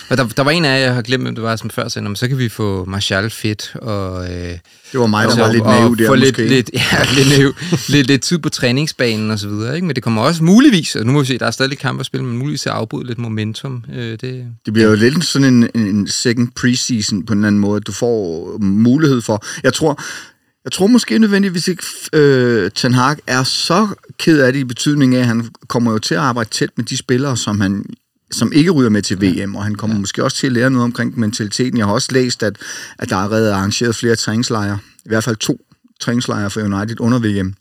og 0.08 0.16
der, 0.16 0.26
der 0.28 0.42
var 0.42 0.50
en 0.50 0.64
af 0.64 0.68
jer, 0.78 0.84
jeg 0.84 0.94
har 0.94 1.02
glemt, 1.02 1.22
hvem 1.24 1.34
det 1.34 1.44
var, 1.44 1.56
som 1.56 1.70
før 1.70 1.88
sagde, 1.88 2.04
"Nå, 2.04 2.08
men 2.08 2.16
så 2.16 2.28
kan 2.28 2.38
vi 2.38 2.48
få 2.48 2.84
Martial 2.84 3.30
fedt, 3.30 3.72
og... 3.74 4.24
Øh, 4.32 4.58
Det 4.92 5.00
var 5.00 5.06
mig, 5.06 5.24
der 5.28 5.34
så- 5.34 5.40
var 5.40 5.52
lidt 5.52 5.64
naiv 5.64 5.96
der 5.96 6.06
få 6.06 6.14
lidt, 6.14 6.38
måske. 6.38 6.48
lidt, 6.48 6.70
ja, 6.92 7.04
lidt, 7.16 7.28
naiv, 7.38 7.54
lidt, 7.88 8.06
lidt 8.06 8.22
tid 8.22 8.38
på 8.38 8.48
træningsbanen 8.48 9.30
og 9.30 9.38
så 9.38 9.48
videre, 9.48 9.74
ikke? 9.74 9.86
Men 9.86 9.94
det 9.96 10.02
kommer 10.02 10.22
også 10.22 10.44
muligvis, 10.44 10.96
og 10.96 11.06
nu 11.06 11.12
må 11.12 11.20
vi 11.20 11.26
se, 11.26 11.38
der 11.38 11.46
er 11.46 11.50
stadig 11.50 11.78
kampe 11.78 12.00
at 12.00 12.06
spille, 12.06 12.26
men 12.26 12.38
muligvis 12.38 12.66
at 12.66 12.72
afbryde 12.72 13.06
lidt 13.06 13.18
momentum. 13.18 13.84
Øh, 13.94 14.10
det, 14.20 14.44
Det 14.66 14.72
bliver 14.72 14.88
jo 14.88 14.94
lidt 14.94 15.24
sådan 15.24 15.54
en, 15.54 15.68
en 15.86 16.08
second 16.08 16.48
preseason 16.56 17.26
på 17.26 17.32
en 17.32 17.38
eller 17.38 17.46
anden 17.46 17.60
måde. 17.60 17.80
Du 17.80 17.92
får 17.92 18.56
mulighed 18.60 19.20
for... 19.22 19.44
Jeg 19.62 19.72
tror, 19.72 20.02
jeg 20.64 20.72
tror 20.72 20.86
måske 20.86 21.18
nødvendigvis 21.18 21.68
ikke, 21.68 21.84
øh, 22.12 22.70
Ten 22.70 22.94
Hag 22.94 23.16
er 23.26 23.42
så 23.42 23.88
ked 24.18 24.40
af 24.40 24.52
det 24.52 24.60
i 24.60 24.64
betydning 24.64 25.14
af, 25.14 25.20
at 25.20 25.26
han 25.26 25.50
kommer 25.68 25.92
jo 25.92 25.98
til 25.98 26.14
at 26.14 26.20
arbejde 26.20 26.50
tæt 26.50 26.70
med 26.76 26.84
de 26.84 26.96
spillere, 26.96 27.36
som 27.36 27.60
han 27.60 27.84
som 28.32 28.52
ikke 28.52 28.70
ryger 28.70 28.90
med 28.90 29.02
til 29.02 29.22
VM, 29.22 29.56
og 29.56 29.64
han 29.64 29.74
kommer 29.74 29.96
ja. 29.96 30.00
måske 30.00 30.24
også 30.24 30.36
til 30.36 30.46
at 30.46 30.52
lære 30.52 30.70
noget 30.70 30.84
omkring 30.84 31.18
mentaliteten. 31.18 31.78
Jeg 31.78 31.86
har 31.86 31.92
også 31.92 32.08
læst, 32.12 32.42
at, 32.42 32.56
at 32.98 33.08
der 33.10 33.16
er 33.16 33.20
allerede 33.20 33.54
arrangeret 33.54 33.96
flere 33.96 34.16
træningslejre, 34.16 34.78
i 35.04 35.08
hvert 35.08 35.24
fald 35.24 35.36
to 35.36 35.60
træningslejre 36.00 36.50
for 36.50 36.60
United 36.60 37.00
under 37.00 37.18
VM. 37.18 37.54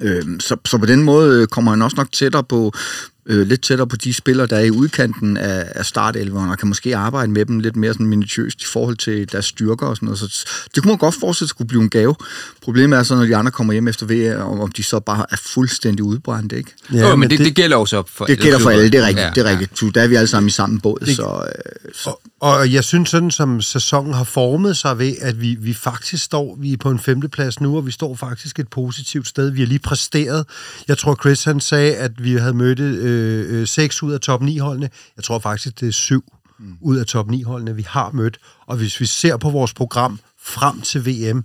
Øhm, 0.00 0.40
så, 0.40 0.56
så 0.64 0.78
på 0.78 0.86
den 0.86 1.02
måde 1.02 1.42
øh, 1.42 1.46
kommer 1.46 1.70
han 1.70 1.82
også 1.82 1.96
nok 1.96 2.12
tættere 2.12 2.44
på, 2.44 2.72
øh, 3.30 3.46
lidt 3.46 3.62
tættere 3.62 3.88
på 3.88 3.96
de 3.96 4.14
spillere, 4.14 4.46
der 4.46 4.56
er 4.56 4.64
i 4.64 4.70
udkanten 4.70 5.36
af, 5.36 5.72
af 5.74 5.86
startelveren, 5.86 6.50
og 6.50 6.58
kan 6.58 6.68
måske 6.68 6.96
arbejde 6.96 7.32
med 7.32 7.44
dem 7.44 7.60
lidt 7.60 7.76
mere 7.76 7.92
sådan 7.92 8.06
minutiøst 8.06 8.62
i 8.62 8.66
forhold 8.66 8.96
til 8.96 9.32
deres 9.32 9.44
styrker 9.44 9.86
og 9.86 9.96
sådan 9.96 10.06
noget. 10.06 10.18
Så 10.18 10.46
det 10.74 10.82
kunne 10.82 10.90
man 10.90 10.98
godt 10.98 11.14
forestille 11.20 11.48
sig 11.48 11.48
skulle 11.48 11.68
blive 11.68 11.82
en 11.82 11.90
gave. 11.90 12.14
Problemet 12.62 12.98
er 12.98 13.02
så, 13.02 13.14
når 13.14 13.24
de 13.24 13.36
andre 13.36 13.50
kommer 13.50 13.72
hjem 13.72 13.88
efter 13.88 14.06
VM, 14.06 14.42
om 14.42 14.60
om 14.60 14.72
de 14.72 14.82
så 14.82 15.00
bare 15.00 15.26
er 15.30 15.36
fuldstændig 15.36 16.04
udbrændt, 16.04 16.52
ikke? 16.52 16.70
ja, 16.92 17.08
jo, 17.08 17.16
men 17.16 17.30
det, 17.30 17.38
det, 17.38 17.46
det 17.46 17.54
gælder 17.54 17.76
også 17.76 18.02
for 18.06 18.24
Det 18.24 18.38
gælder 18.40 18.58
for 18.58 18.70
alle, 18.70 18.90
det 18.90 18.94
er 18.94 19.06
rigtigt. 19.06 19.26
Ja, 19.26 19.30
det 19.34 19.46
er 19.46 19.50
rigtigt. 19.50 19.82
Ja. 19.82 19.88
Der 19.94 20.02
er 20.02 20.06
vi 20.06 20.14
alle 20.14 20.26
sammen 20.26 20.48
i 20.48 20.50
samme 20.50 20.80
båd, 20.80 21.06
så, 21.06 21.46
øh, 21.46 21.92
så 21.94 22.10
Og, 22.40 22.56
og 22.56 22.72
jeg 22.72 22.84
synes 22.84 23.10
sådan, 23.10 23.30
som 23.30 23.60
sæsonen 23.60 24.14
har 24.14 24.24
formet 24.24 24.76
sig 24.76 24.98
ved, 24.98 25.12
at 25.20 25.40
vi, 25.40 25.56
vi 25.60 25.74
faktisk 25.74 26.24
står 26.24 26.56
vi 26.60 26.72
er 26.72 26.76
på 26.76 26.90
en 26.90 26.98
femteplads 26.98 27.60
nu, 27.60 27.76
og 27.76 27.86
vi 27.86 27.90
står 27.90 28.14
faktisk 28.14 28.58
et 28.58 28.68
positivt 28.68 29.28
sted. 29.28 29.50
Vi 29.50 29.60
har 29.60 29.66
lige 29.66 29.78
præsteret. 29.78 30.46
Jeg 30.88 30.98
tror, 30.98 31.14
Chris 31.14 31.44
han 31.44 31.60
sagde, 31.60 31.94
at 31.94 32.12
vi 32.18 32.36
havde 32.36 32.54
mødt 32.54 32.80
øh, 32.80 33.19
øh, 33.20 33.66
seks 33.66 34.02
ud 34.02 34.12
af 34.12 34.20
top 34.20 34.42
9 34.42 34.58
holdene. 34.58 34.90
Jeg 35.16 35.24
tror 35.24 35.38
faktisk, 35.38 35.80
det 35.80 35.88
er 35.88 35.92
syv 35.92 36.24
mm. 36.58 36.76
ud 36.80 36.96
af 36.96 37.06
top 37.06 37.30
9 37.30 37.42
holdene, 37.42 37.76
vi 37.76 37.86
har 37.88 38.10
mødt. 38.10 38.38
Og 38.66 38.76
hvis 38.76 39.00
vi 39.00 39.06
ser 39.06 39.36
på 39.36 39.50
vores 39.50 39.74
program 39.74 40.20
frem 40.42 40.80
til 40.80 41.06
VM, 41.06 41.44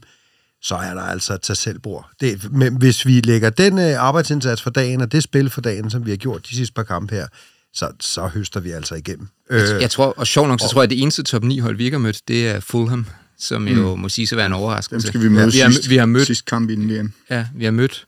så 0.62 0.76
er 0.76 0.94
der 0.94 1.02
altså 1.02 1.34
et 1.34 1.42
tag 1.42 1.58
selvbord. 1.58 2.10
Det, 2.22 2.52
men 2.52 2.78
hvis 2.78 3.06
vi 3.06 3.22
lægger 3.22 3.50
den 3.50 3.80
øh, 3.80 4.00
arbejdsindsats 4.00 4.62
for 4.62 4.70
dagen, 4.70 5.02
og 5.02 5.12
det 5.12 5.24
spil 5.24 5.50
for 5.50 5.62
dagen, 5.62 5.90
som 5.90 6.06
vi 6.06 6.10
har 6.10 6.18
gjort 6.18 6.48
de 6.50 6.56
sidste 6.56 6.74
par 6.74 6.84
kampe 6.84 7.16
her, 7.16 7.28
så, 7.74 7.92
så 8.00 8.28
høster 8.28 8.60
vi 8.60 8.72
altså 8.72 8.96
igennem. 8.96 9.28
Øh, 9.50 9.62
Jeg 9.82 9.92
tror, 9.92 10.14
og 10.18 10.28
sjov 10.28 10.48
nok, 10.48 10.60
så 10.60 10.70
tror 10.70 10.82
jeg, 10.82 10.84
at 10.84 10.90
det 10.90 11.02
eneste 11.02 11.24
top 11.24 11.44
9 11.44 11.60
hold, 11.60 11.78
vi 11.78 11.84
ikke 11.84 11.96
har 11.96 12.02
mødt, 12.02 12.22
det 12.28 12.48
er 12.48 12.60
Fulham, 12.60 13.06
som 13.40 13.68
jo 13.68 13.96
må 13.96 14.10
sige 14.10 14.28
sig 14.28 14.38
være 14.38 14.46
en 14.46 14.52
dem 14.52 14.62
overraskelse. 14.62 15.08
skal 15.08 15.22
vi 15.22 15.30
møde 15.30 15.52
vi 15.52 15.60
har, 15.60 15.70
sidst, 15.72 15.90
vi 15.90 15.98
har 15.98 16.06
mødt, 16.06 16.28
sidst 16.28 16.46
kamp 16.46 16.70
i 16.70 16.76
den 16.76 16.90
VM. 16.90 17.14
ja, 17.30 17.48
vi 17.56 17.66
har 17.66 17.72
mødt 17.72 18.06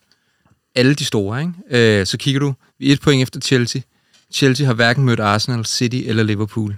alle 0.78 0.94
de 0.94 1.06
store, 1.06 1.42
ikke? 1.42 2.00
Øh, 2.00 2.06
så 2.06 2.18
kigger 2.18 2.40
du, 2.40 2.54
vi 2.80 2.92
et 2.92 3.02
point 3.02 3.22
efter 3.22 3.40
Chelsea. 3.40 3.82
Chelsea 4.34 4.66
har 4.66 4.74
hverken 4.74 5.06
mødt 5.06 5.20
Arsenal, 5.20 5.66
City 5.66 6.02
eller 6.06 6.24
Liverpool. 6.24 6.76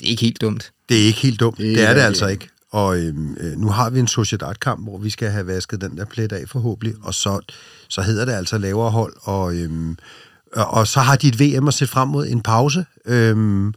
Det 0.00 0.06
er 0.06 0.10
ikke 0.10 0.22
helt 0.22 0.40
dumt. 0.40 0.72
Det 0.88 1.02
er 1.02 1.06
ikke 1.06 1.20
helt 1.20 1.40
dumt. 1.40 1.58
Det 1.58 1.76
Det, 1.76 1.82
er 1.84 1.88
er 1.88 1.94
det 1.94 2.00
altså 2.00 2.26
ikke. 2.26 2.48
Og 2.70 2.98
øhm, 2.98 3.36
øh, 3.40 3.56
nu 3.58 3.68
har 3.68 3.90
vi 3.90 3.98
en 4.00 4.08
Sociedad-kamp, 4.08 4.82
hvor 4.82 4.98
vi 4.98 5.10
skal 5.10 5.30
have 5.30 5.46
vasket 5.46 5.80
den 5.80 5.96
der 5.96 6.04
plet 6.04 6.32
af 6.32 6.48
forhåbentlig, 6.48 6.94
og 7.02 7.14
så, 7.14 7.40
så 7.88 8.02
hedder 8.02 8.24
det 8.24 8.32
altså 8.32 8.58
lavere 8.58 8.90
hold, 8.90 9.14
og, 9.22 9.54
øhm, 9.56 9.96
og, 10.52 10.66
og 10.66 10.86
så 10.86 11.00
har 11.00 11.16
de 11.16 11.28
et 11.28 11.40
VM 11.40 11.68
at 11.68 11.74
se 11.74 11.86
frem 11.86 12.08
mod 12.08 12.26
en 12.26 12.40
pause, 12.40 12.84
øhm, 13.06 13.74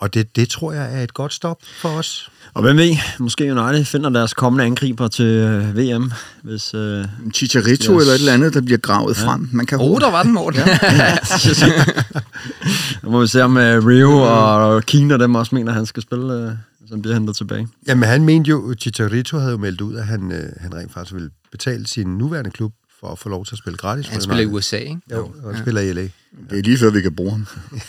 og 0.00 0.14
det, 0.14 0.36
det 0.36 0.48
tror 0.48 0.72
jeg 0.72 0.98
er 0.98 1.02
et 1.02 1.14
godt 1.14 1.32
stop 1.32 1.58
for 1.80 1.88
os. 1.88 2.30
Og 2.54 2.62
hvem 2.62 2.76
ved, 2.76 2.96
måske 3.18 3.54
United 3.54 3.84
finder 3.84 4.10
deres 4.10 4.34
kommende 4.34 4.64
angriber 4.64 5.08
til 5.08 5.24
øh, 5.24 5.76
VM, 5.76 6.12
hvis... 6.42 6.74
Øh, 6.74 7.04
En 7.24 7.32
Chicharito 7.34 7.92
yes. 7.94 8.00
eller 8.00 8.12
et 8.12 8.18
eller 8.18 8.32
andet, 8.32 8.54
der 8.54 8.60
bliver 8.60 8.78
gravet 8.78 9.20
ja. 9.20 9.26
frem. 9.26 9.48
Man 9.52 9.66
kan 9.66 9.78
Oh, 9.80 10.00
der 10.00 10.10
var 10.10 10.22
den, 10.22 10.32
Morten. 10.32 10.60
Ja. 10.60 11.16
nu 13.02 13.10
må 13.10 13.20
vi 13.20 13.26
se 13.26 13.42
om 13.42 13.56
øh, 13.56 13.86
Rio 13.86 14.10
og 14.12 14.86
Keane 14.86 15.14
og 15.14 15.20
dem 15.20 15.34
også 15.34 15.54
mener, 15.54 15.70
at 15.70 15.76
han 15.76 15.86
skal 15.86 16.02
spille, 16.02 16.34
øh, 16.34 16.50
så 16.86 16.94
han 16.94 17.02
bliver 17.02 17.14
hentet 17.14 17.36
tilbage. 17.36 17.68
Jamen 17.86 18.08
han 18.08 18.24
mente 18.24 18.48
jo, 18.50 18.74
Chicharito 18.80 19.38
havde 19.38 19.52
jo 19.52 19.58
meldt 19.58 19.80
ud, 19.80 19.96
at 19.96 20.06
han, 20.06 20.32
øh, 20.32 20.44
han 20.60 20.74
rent 20.74 20.92
faktisk 20.92 21.14
ville 21.14 21.30
betale 21.52 21.86
sin 21.86 22.18
nuværende 22.18 22.50
klub 22.50 22.72
for 23.00 23.08
at 23.12 23.18
få 23.18 23.28
lov 23.28 23.44
til 23.46 23.54
at 23.54 23.58
spille 23.58 23.76
gratis. 23.76 24.08
Han 24.08 24.20
spiller 24.20 24.42
i. 24.42 24.46
USA, 24.46 24.76
ikke? 24.76 25.00
Jo, 25.12 25.30
og 25.44 25.54
han 25.54 25.62
spiller 25.62 25.80
i 25.80 25.92
LA. 25.92 26.08
Det 26.50 26.58
er 26.58 26.62
lige 26.62 26.78
før, 26.78 26.90
vi 26.90 27.00
kan 27.00 27.14
bruge 27.14 27.30
ham. 27.30 27.46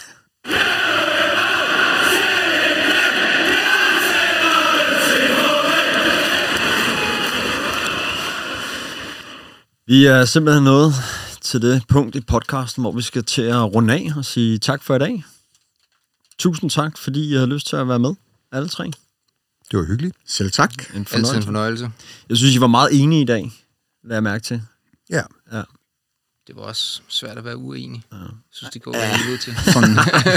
Vi 9.87 10.05
er 10.05 10.25
simpelthen 10.25 10.63
nået 10.63 10.93
til 11.41 11.61
det 11.61 11.83
punkt 11.87 12.15
i 12.15 12.21
podcasten, 12.21 12.83
hvor 12.83 12.91
vi 12.91 13.01
skal 13.01 13.23
til 13.23 13.41
at 13.41 13.73
runde 13.75 13.93
af 13.93 14.11
og 14.15 14.25
sige 14.25 14.57
tak 14.57 14.83
for 14.83 14.95
i 14.95 14.99
dag. 14.99 15.23
Tusind 16.39 16.69
tak, 16.69 16.97
fordi 16.97 17.31
I 17.31 17.33
har 17.33 17.45
lyst 17.45 17.67
til 17.67 17.75
at 17.75 17.87
være 17.87 17.99
med, 17.99 18.15
alle 18.51 18.69
tre. 18.69 18.83
Det 19.71 19.79
var 19.79 19.85
hyggeligt. 19.85 20.15
Selv 20.27 20.51
tak. 20.51 20.73
En 20.73 20.79
Altid 20.79 20.97
en 20.97 21.05
fornøjelse. 21.05 21.45
fornøjelse. 21.45 21.91
Jeg 22.29 22.37
synes, 22.37 22.55
I 22.55 22.61
var 22.61 22.67
meget 22.67 22.89
enige 23.01 23.21
i 23.21 23.25
dag, 23.25 23.51
lader 24.03 24.15
jeg 24.15 24.23
mærke 24.23 24.43
til. 24.43 24.61
Ja. 25.09 25.21
Ja. 25.51 25.61
Det 26.47 26.55
var 26.55 26.61
også 26.61 27.01
svært 27.07 27.37
at 27.37 27.45
være 27.45 27.57
uenig. 27.57 28.03
Jeg 28.11 28.19
synes, 28.51 28.71
det 28.73 28.81
går 28.81 28.97
ja. 28.97 29.17
helvede 29.17 29.37
til. 29.37 29.55
Sådan. 29.73 29.89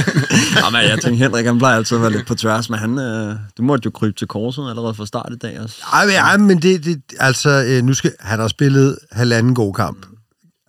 Jamen, 0.64 0.90
jeg 0.90 0.98
tænker, 1.02 1.18
Henrik, 1.18 1.46
han 1.46 1.58
plejer 1.58 1.76
altid 1.76 1.96
at 1.96 2.02
være 2.02 2.12
lidt 2.12 2.26
på 2.26 2.34
tværs, 2.34 2.70
men 2.70 2.78
han, 2.78 2.98
øh, 2.98 3.36
du 3.58 3.62
måtte 3.62 3.86
jo 3.86 3.90
krybe 3.90 4.12
til 4.18 4.26
korset 4.26 4.70
allerede 4.70 4.94
fra 4.94 5.06
start 5.06 5.32
i 5.32 5.36
dag 5.36 5.60
også. 5.60 5.76
Ej, 5.92 6.06
men, 6.06 6.14
ej, 6.14 6.36
men 6.36 6.62
det, 6.62 6.84
det 6.84 7.02
altså, 7.18 7.64
øh, 7.68 7.84
nu 7.84 7.94
skal, 7.94 8.12
han 8.20 8.38
har 8.38 8.48
spillet 8.48 8.98
halvanden 9.12 9.54
god 9.54 9.74
kamp, 9.74 10.06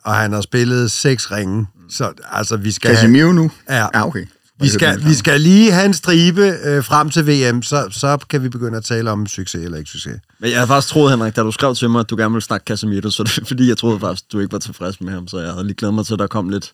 og 0.03 0.15
han 0.15 0.33
har 0.33 0.41
spillet 0.41 0.91
seks 0.91 1.31
ringe, 1.31 1.67
så 1.89 2.13
altså, 2.31 2.57
vi 2.57 2.71
skal... 2.71 2.95
Casemiro 2.95 3.31
nu? 3.31 3.51
Ja. 3.69 3.87
Ja, 3.93 4.07
okay. 4.07 4.25
Vi 4.59 4.69
skal, 4.69 5.05
vi 5.05 5.13
skal 5.13 5.41
lige 5.41 5.71
have 5.71 5.85
en 5.85 5.93
stribe 5.93 6.41
øh, 6.41 6.83
frem 6.83 7.09
til 7.09 7.27
VM, 7.27 7.61
så, 7.61 7.87
så 7.91 8.17
kan 8.29 8.43
vi 8.43 8.49
begynde 8.49 8.77
at 8.77 8.83
tale 8.83 9.11
om 9.11 9.27
succes 9.27 9.63
eller 9.63 9.77
ikke 9.77 9.89
succes. 9.89 10.19
Men 10.39 10.49
jeg 10.49 10.57
havde 10.57 10.67
faktisk 10.67 10.93
troet, 10.93 11.11
Henrik, 11.11 11.35
da 11.35 11.41
du 11.41 11.51
skrev 11.51 11.75
til 11.75 11.89
mig, 11.89 11.99
at 11.99 12.09
du 12.09 12.15
gerne 12.15 12.31
ville 12.31 12.43
snakke 12.43 12.63
Casemiro, 12.63 13.09
så 13.09 13.23
det 13.23 13.37
er 13.37 13.45
fordi, 13.51 13.69
jeg 13.69 13.77
troede 13.77 13.99
faktisk, 13.99 14.31
du 14.31 14.39
ikke 14.39 14.51
var 14.51 14.59
tilfreds 14.59 15.01
med 15.01 15.13
ham, 15.13 15.27
så 15.27 15.39
jeg 15.39 15.51
havde 15.51 15.63
lige 15.63 15.75
glædet 15.75 15.95
mig 15.95 16.05
til, 16.05 16.13
at 16.13 16.19
der 16.19 16.27
kom 16.27 16.49
lidt, 16.49 16.73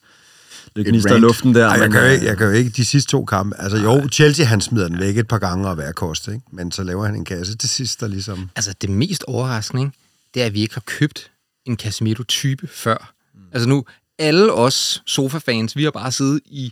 lidt 0.76 0.88
gnister 0.88 1.16
i 1.16 1.20
luften 1.20 1.56
der. 1.56 1.68
Ej, 1.68 1.72
jeg, 1.72 1.80
men, 1.80 1.92
kan 1.92 2.02
jo 2.02 2.08
øh, 2.08 2.14
ikke, 2.14 2.26
jeg 2.26 2.38
kan 2.38 2.48
jo 2.48 2.54
ikke 2.54 2.70
de 2.70 2.86
sidste 2.86 3.12
to 3.12 3.26
kampe. 3.26 3.56
Altså 3.60 3.78
jo, 3.78 4.10
Chelsea 4.10 4.46
han 4.46 4.62
smider 4.62 4.88
den 4.88 5.00
væk 5.00 5.18
et 5.18 5.28
par 5.28 5.40
gange 5.40 5.68
og 5.68 5.76
hver 5.76 5.92
kost, 5.92 6.28
ikke? 6.28 6.42
men 6.52 6.72
så 6.72 6.84
laver 6.84 7.06
han 7.06 7.16
en 7.16 7.26
kasse 7.26 7.58
til 7.58 7.70
sidst, 7.70 8.00
der 8.02 8.08
ligesom... 8.08 8.50
Altså, 8.56 8.74
det 8.82 8.90
mest 8.90 9.24
overraskende, 9.24 9.84
ikke, 9.84 9.98
det 10.34 10.42
er, 10.42 10.46
at 10.46 10.54
vi 10.54 10.62
ikke 10.62 10.74
har 10.74 10.84
købt 10.86 11.32
en 11.66 11.78
Casemiro-type 11.78 12.68
før. 12.68 13.14
Mm. 13.34 13.40
Altså 13.52 13.70
nu, 13.70 13.86
alle 14.20 14.54
os 14.54 15.04
sofa-fans, 15.06 15.76
vi 15.76 15.84
har 15.84 15.92
bare 15.92 16.12
siddet 16.12 16.40
i 16.46 16.72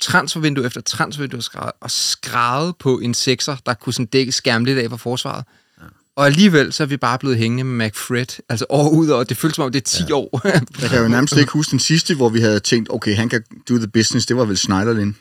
transfervindue 0.00 0.66
efter 0.66 0.80
transfervindue 0.80 1.40
og 1.80 1.90
skrevet 1.90 2.74
på 2.76 2.98
en 2.98 3.14
sekser, 3.14 3.56
der 3.66 3.74
kunne 3.74 3.92
sådan 3.92 4.06
dække 4.06 4.32
skærm 4.32 4.64
lidt 4.64 4.78
af 4.78 4.90
for 4.90 4.96
forsvaret. 4.96 5.44
Ja. 5.80 5.84
Og 6.16 6.26
alligevel 6.26 6.72
så 6.72 6.82
er 6.82 6.86
vi 6.86 6.96
bare 6.96 7.18
blevet 7.18 7.38
hængende 7.38 7.64
med 7.64 7.86
McFred, 7.86 8.26
altså 8.48 8.66
år 8.68 8.88
ud 8.88 9.08
og 9.08 9.28
det 9.28 9.36
føles 9.36 9.54
som 9.56 9.64
om, 9.64 9.72
det 9.72 9.80
er 9.80 9.84
10 9.84 10.02
ja. 10.08 10.14
år. 10.14 10.40
Jeg 10.82 10.90
kan 10.90 11.02
jo 11.02 11.08
nærmest 11.08 11.36
ikke 11.36 11.52
huske 11.52 11.70
den 11.70 11.80
sidste, 11.80 12.14
hvor 12.14 12.28
vi 12.28 12.40
havde 12.40 12.60
tænkt, 12.60 12.88
okay, 12.92 13.16
han 13.16 13.28
kan 13.28 13.42
do 13.68 13.76
the 13.78 13.86
business. 13.88 14.26
Det 14.26 14.36
var 14.36 14.44
vel 14.44 14.56
Schneiderlin. 14.56 15.16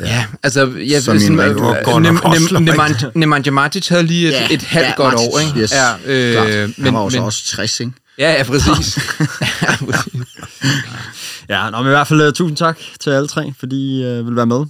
ja, 0.00 0.26
altså... 0.42 0.66
Ja, 0.66 1.00
Som 1.00 1.18
sådan, 1.18 1.32
en 1.32 1.40
øh, 1.40 1.56
rigtig- 1.56 1.94
Nem- 1.94 3.06
Nem- 3.06 3.12
Nemanja- 3.16 3.50
Matic 3.50 3.88
havde 3.88 4.02
lige 4.02 4.28
et, 4.28 4.32
Ja, 4.32 4.48
et 4.50 4.62
halvt 4.62 4.88
ja, 4.88 4.94
godt 4.96 5.14
Matic, 5.14 5.28
år, 5.34 5.38
ikke? 5.38 5.60
Yes, 5.60 5.72
ja, 5.72 5.94
øh, 6.06 6.36
han 6.60 6.74
men, 6.78 6.94
var 6.94 7.02
jo 7.02 7.08
men, 7.08 7.18
også 7.18 7.44
60, 7.46 7.80
ikke? 7.80 7.92
Ja, 8.18 8.32
ja, 8.32 8.42
præcis. 8.42 8.98
ja, 9.62 9.76
præcis. 9.86 10.12
Ja, 11.48 11.70
nå, 11.70 11.78
men 11.78 11.86
i 11.86 11.88
hvert 11.88 12.06
fald 12.06 12.26
uh, 12.26 12.32
tusind 12.32 12.56
tak 12.56 12.78
til 13.00 13.10
alle 13.10 13.28
tre, 13.28 13.52
fordi 13.58 14.00
I 14.00 14.20
uh, 14.20 14.26
vil 14.26 14.36
være 14.36 14.46
med. 14.46 14.66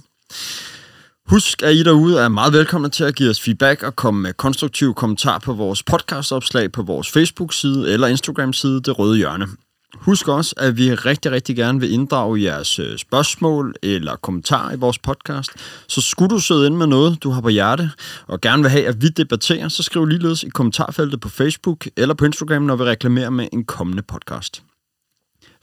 Husk, 1.25 1.63
at 1.63 1.75
I 1.75 1.83
derude 1.83 2.19
er 2.19 2.27
meget 2.27 2.53
velkomne 2.53 2.89
til 2.89 3.03
at 3.03 3.15
give 3.15 3.29
os 3.29 3.41
feedback 3.41 3.83
og 3.83 3.95
komme 3.95 4.21
med 4.21 4.33
konstruktive 4.33 4.93
kommentarer 4.93 5.39
på 5.39 5.53
vores 5.53 5.83
podcastopslag 5.83 6.71
på 6.71 6.81
vores 6.81 7.11
Facebook-side 7.11 7.93
eller 7.93 8.07
Instagram-side 8.07 8.81
Det 8.81 8.99
Røde 8.99 9.17
Hjørne. 9.17 9.47
Husk 9.95 10.27
også, 10.27 10.53
at 10.57 10.77
vi 10.77 10.93
rigtig, 10.93 11.31
rigtig 11.31 11.55
gerne 11.55 11.79
vil 11.79 11.91
inddrage 11.91 12.43
jeres 12.43 12.79
øh, 12.79 12.97
spørgsmål 12.97 13.75
eller 13.83 14.15
kommentarer 14.15 14.73
i 14.73 14.77
vores 14.77 14.99
podcast. 14.99 15.51
Så 15.87 16.01
skulle 16.01 16.29
du 16.29 16.39
sidde 16.39 16.65
inde 16.65 16.77
med 16.77 16.87
noget, 16.87 17.23
du 17.23 17.29
har 17.29 17.41
på 17.41 17.49
hjerte, 17.49 17.91
og 18.27 18.41
gerne 18.41 18.63
vil 18.63 18.71
have, 18.71 18.87
at 18.87 19.01
vi 19.01 19.07
debatterer, 19.07 19.67
så 19.67 19.83
skriv 19.83 20.05
ligeledes 20.05 20.43
i 20.43 20.49
kommentarfeltet 20.49 21.21
på 21.21 21.29
Facebook 21.29 21.87
eller 21.97 22.15
på 22.15 22.25
Instagram, 22.25 22.61
når 22.61 22.75
vi 22.75 22.83
reklamerer 22.83 23.29
med 23.29 23.47
en 23.53 23.63
kommende 23.65 24.03
podcast. 24.03 24.63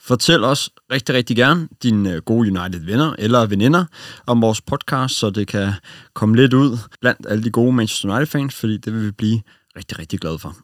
Fortæl 0.04 0.44
os 0.44 0.70
rigtig, 0.92 1.14
rigtig 1.14 1.36
gerne 1.36 1.68
dine 1.82 2.12
øh, 2.12 2.22
gode 2.22 2.50
United-venner 2.50 3.14
eller 3.18 3.46
veninder 3.46 3.84
om 4.26 4.42
vores 4.42 4.60
podcast, 4.60 5.14
så 5.14 5.30
det 5.30 5.46
kan 5.46 5.72
komme 6.14 6.36
lidt 6.36 6.54
ud 6.54 6.78
blandt 7.00 7.26
alle 7.28 7.44
de 7.44 7.50
gode 7.50 7.72
Manchester 7.72 8.08
United-fans, 8.08 8.54
fordi 8.54 8.76
det 8.76 8.94
vil 8.94 9.06
vi 9.06 9.10
blive 9.10 9.42
rigtig, 9.76 9.98
rigtig 9.98 10.20
glade 10.20 10.38
for. 10.38 10.56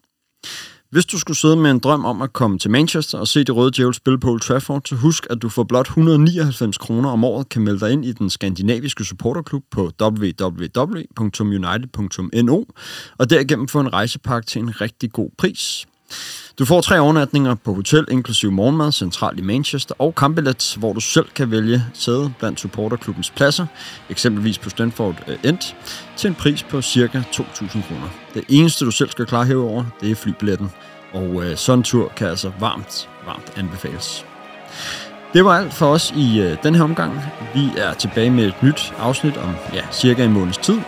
Hvis 0.91 1.05
du 1.05 1.19
skulle 1.19 1.37
sidde 1.37 1.55
med 1.55 1.71
en 1.71 1.79
drøm 1.79 2.05
om 2.05 2.21
at 2.21 2.33
komme 2.33 2.59
til 2.59 2.71
Manchester 2.71 3.17
og 3.17 3.27
se 3.27 3.43
de 3.43 3.51
røde 3.51 3.71
djævel 3.71 3.93
spille 3.93 4.19
på 4.19 4.31
Old 4.31 4.39
Trafford, 4.39 4.81
så 4.85 4.95
husk, 4.95 5.27
at 5.29 5.41
du 5.41 5.49
for 5.49 5.63
blot 5.63 5.87
199 5.87 6.77
kroner 6.77 7.09
om 7.09 7.23
året 7.23 7.49
kan 7.49 7.61
melde 7.61 7.79
dig 7.79 7.91
ind 7.91 8.05
i 8.05 8.11
den 8.11 8.29
skandinaviske 8.29 9.03
supporterklub 9.03 9.63
på 9.71 9.91
www.united.no 10.01 12.63
og 13.17 13.29
derigennem 13.29 13.67
få 13.67 13.79
en 13.79 13.93
rejsepakke 13.93 14.45
til 14.45 14.61
en 14.61 14.81
rigtig 14.81 15.11
god 15.11 15.29
pris. 15.37 15.85
Du 16.59 16.65
får 16.65 16.81
tre 16.81 16.99
overnatninger 16.99 17.55
på 17.55 17.73
hotel, 17.73 18.05
inklusive 18.11 18.51
morgenmad, 18.51 18.91
centralt 18.91 19.39
i 19.39 19.41
Manchester, 19.41 19.95
og 19.99 20.15
kampbillet, 20.15 20.75
hvor 20.79 20.93
du 20.93 20.99
selv 20.99 21.25
kan 21.35 21.51
vælge 21.51 21.83
sæde 21.93 22.33
blandt 22.39 22.59
supporterklubbens 22.59 23.29
pladser, 23.29 23.65
eksempelvis 24.09 24.57
på 24.57 24.69
Stanford 24.69 25.15
øh, 25.27 25.37
End, 25.43 25.75
til 26.17 26.27
en 26.27 26.35
pris 26.35 26.63
på 26.63 26.81
ca. 26.81 27.23
2.000 27.31 27.87
kroner. 27.87 28.09
Det 28.33 28.43
eneste, 28.49 28.85
du 28.85 28.91
selv 28.91 29.09
skal 29.09 29.25
klare 29.25 29.45
herover, 29.45 29.85
det 30.01 30.11
er 30.11 30.15
flybilletten, 30.15 30.71
og 31.13 31.43
øh, 31.43 31.57
sådan 31.57 31.79
en 31.79 31.83
tur 31.83 32.11
kan 32.15 32.27
altså 32.27 32.51
varmt, 32.59 33.09
varmt 33.25 33.53
anbefales. 33.57 34.25
Det 35.33 35.45
var 35.45 35.57
alt 35.57 35.73
for 35.73 35.85
os 35.85 36.13
i 36.17 36.39
øh, 36.39 36.57
den 36.63 36.75
her 36.75 36.83
omgang. 36.83 37.21
Vi 37.53 37.69
er 37.77 37.93
tilbage 37.93 38.29
med 38.29 38.45
et 38.45 38.63
nyt 38.63 38.93
afsnit 38.99 39.37
om 39.37 39.55
ja, 39.73 39.81
cirka 39.91 40.25
en 40.25 40.33
måneds 40.33 40.57
tid, 40.57 40.79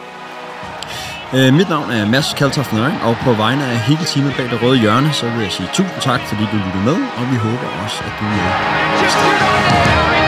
Øh, 1.34 1.54
mit 1.54 1.70
navn 1.70 1.92
er 1.92 2.06
Mads 2.06 2.34
Kaltoft 2.34 2.74
og 3.04 3.16
på 3.24 3.34
vegne 3.34 3.64
af 3.64 3.80
hele 3.80 4.06
teamet 4.06 4.34
bag 4.38 4.50
det 4.50 4.62
røde 4.62 4.80
hjørne, 4.80 5.14
så 5.14 5.30
vil 5.30 5.42
jeg 5.44 5.52
sige 5.52 5.70
tusind 5.74 6.02
tak, 6.02 6.22
fordi 6.30 6.44
du 6.52 6.58
lyttede 6.58 6.84
med, 6.84 6.98
og 7.18 7.32
vi 7.32 7.36
håber 7.36 7.68
også, 7.84 8.04
at 8.08 8.14
du 8.20 8.26
er 8.26 8.30
med. 8.30 10.21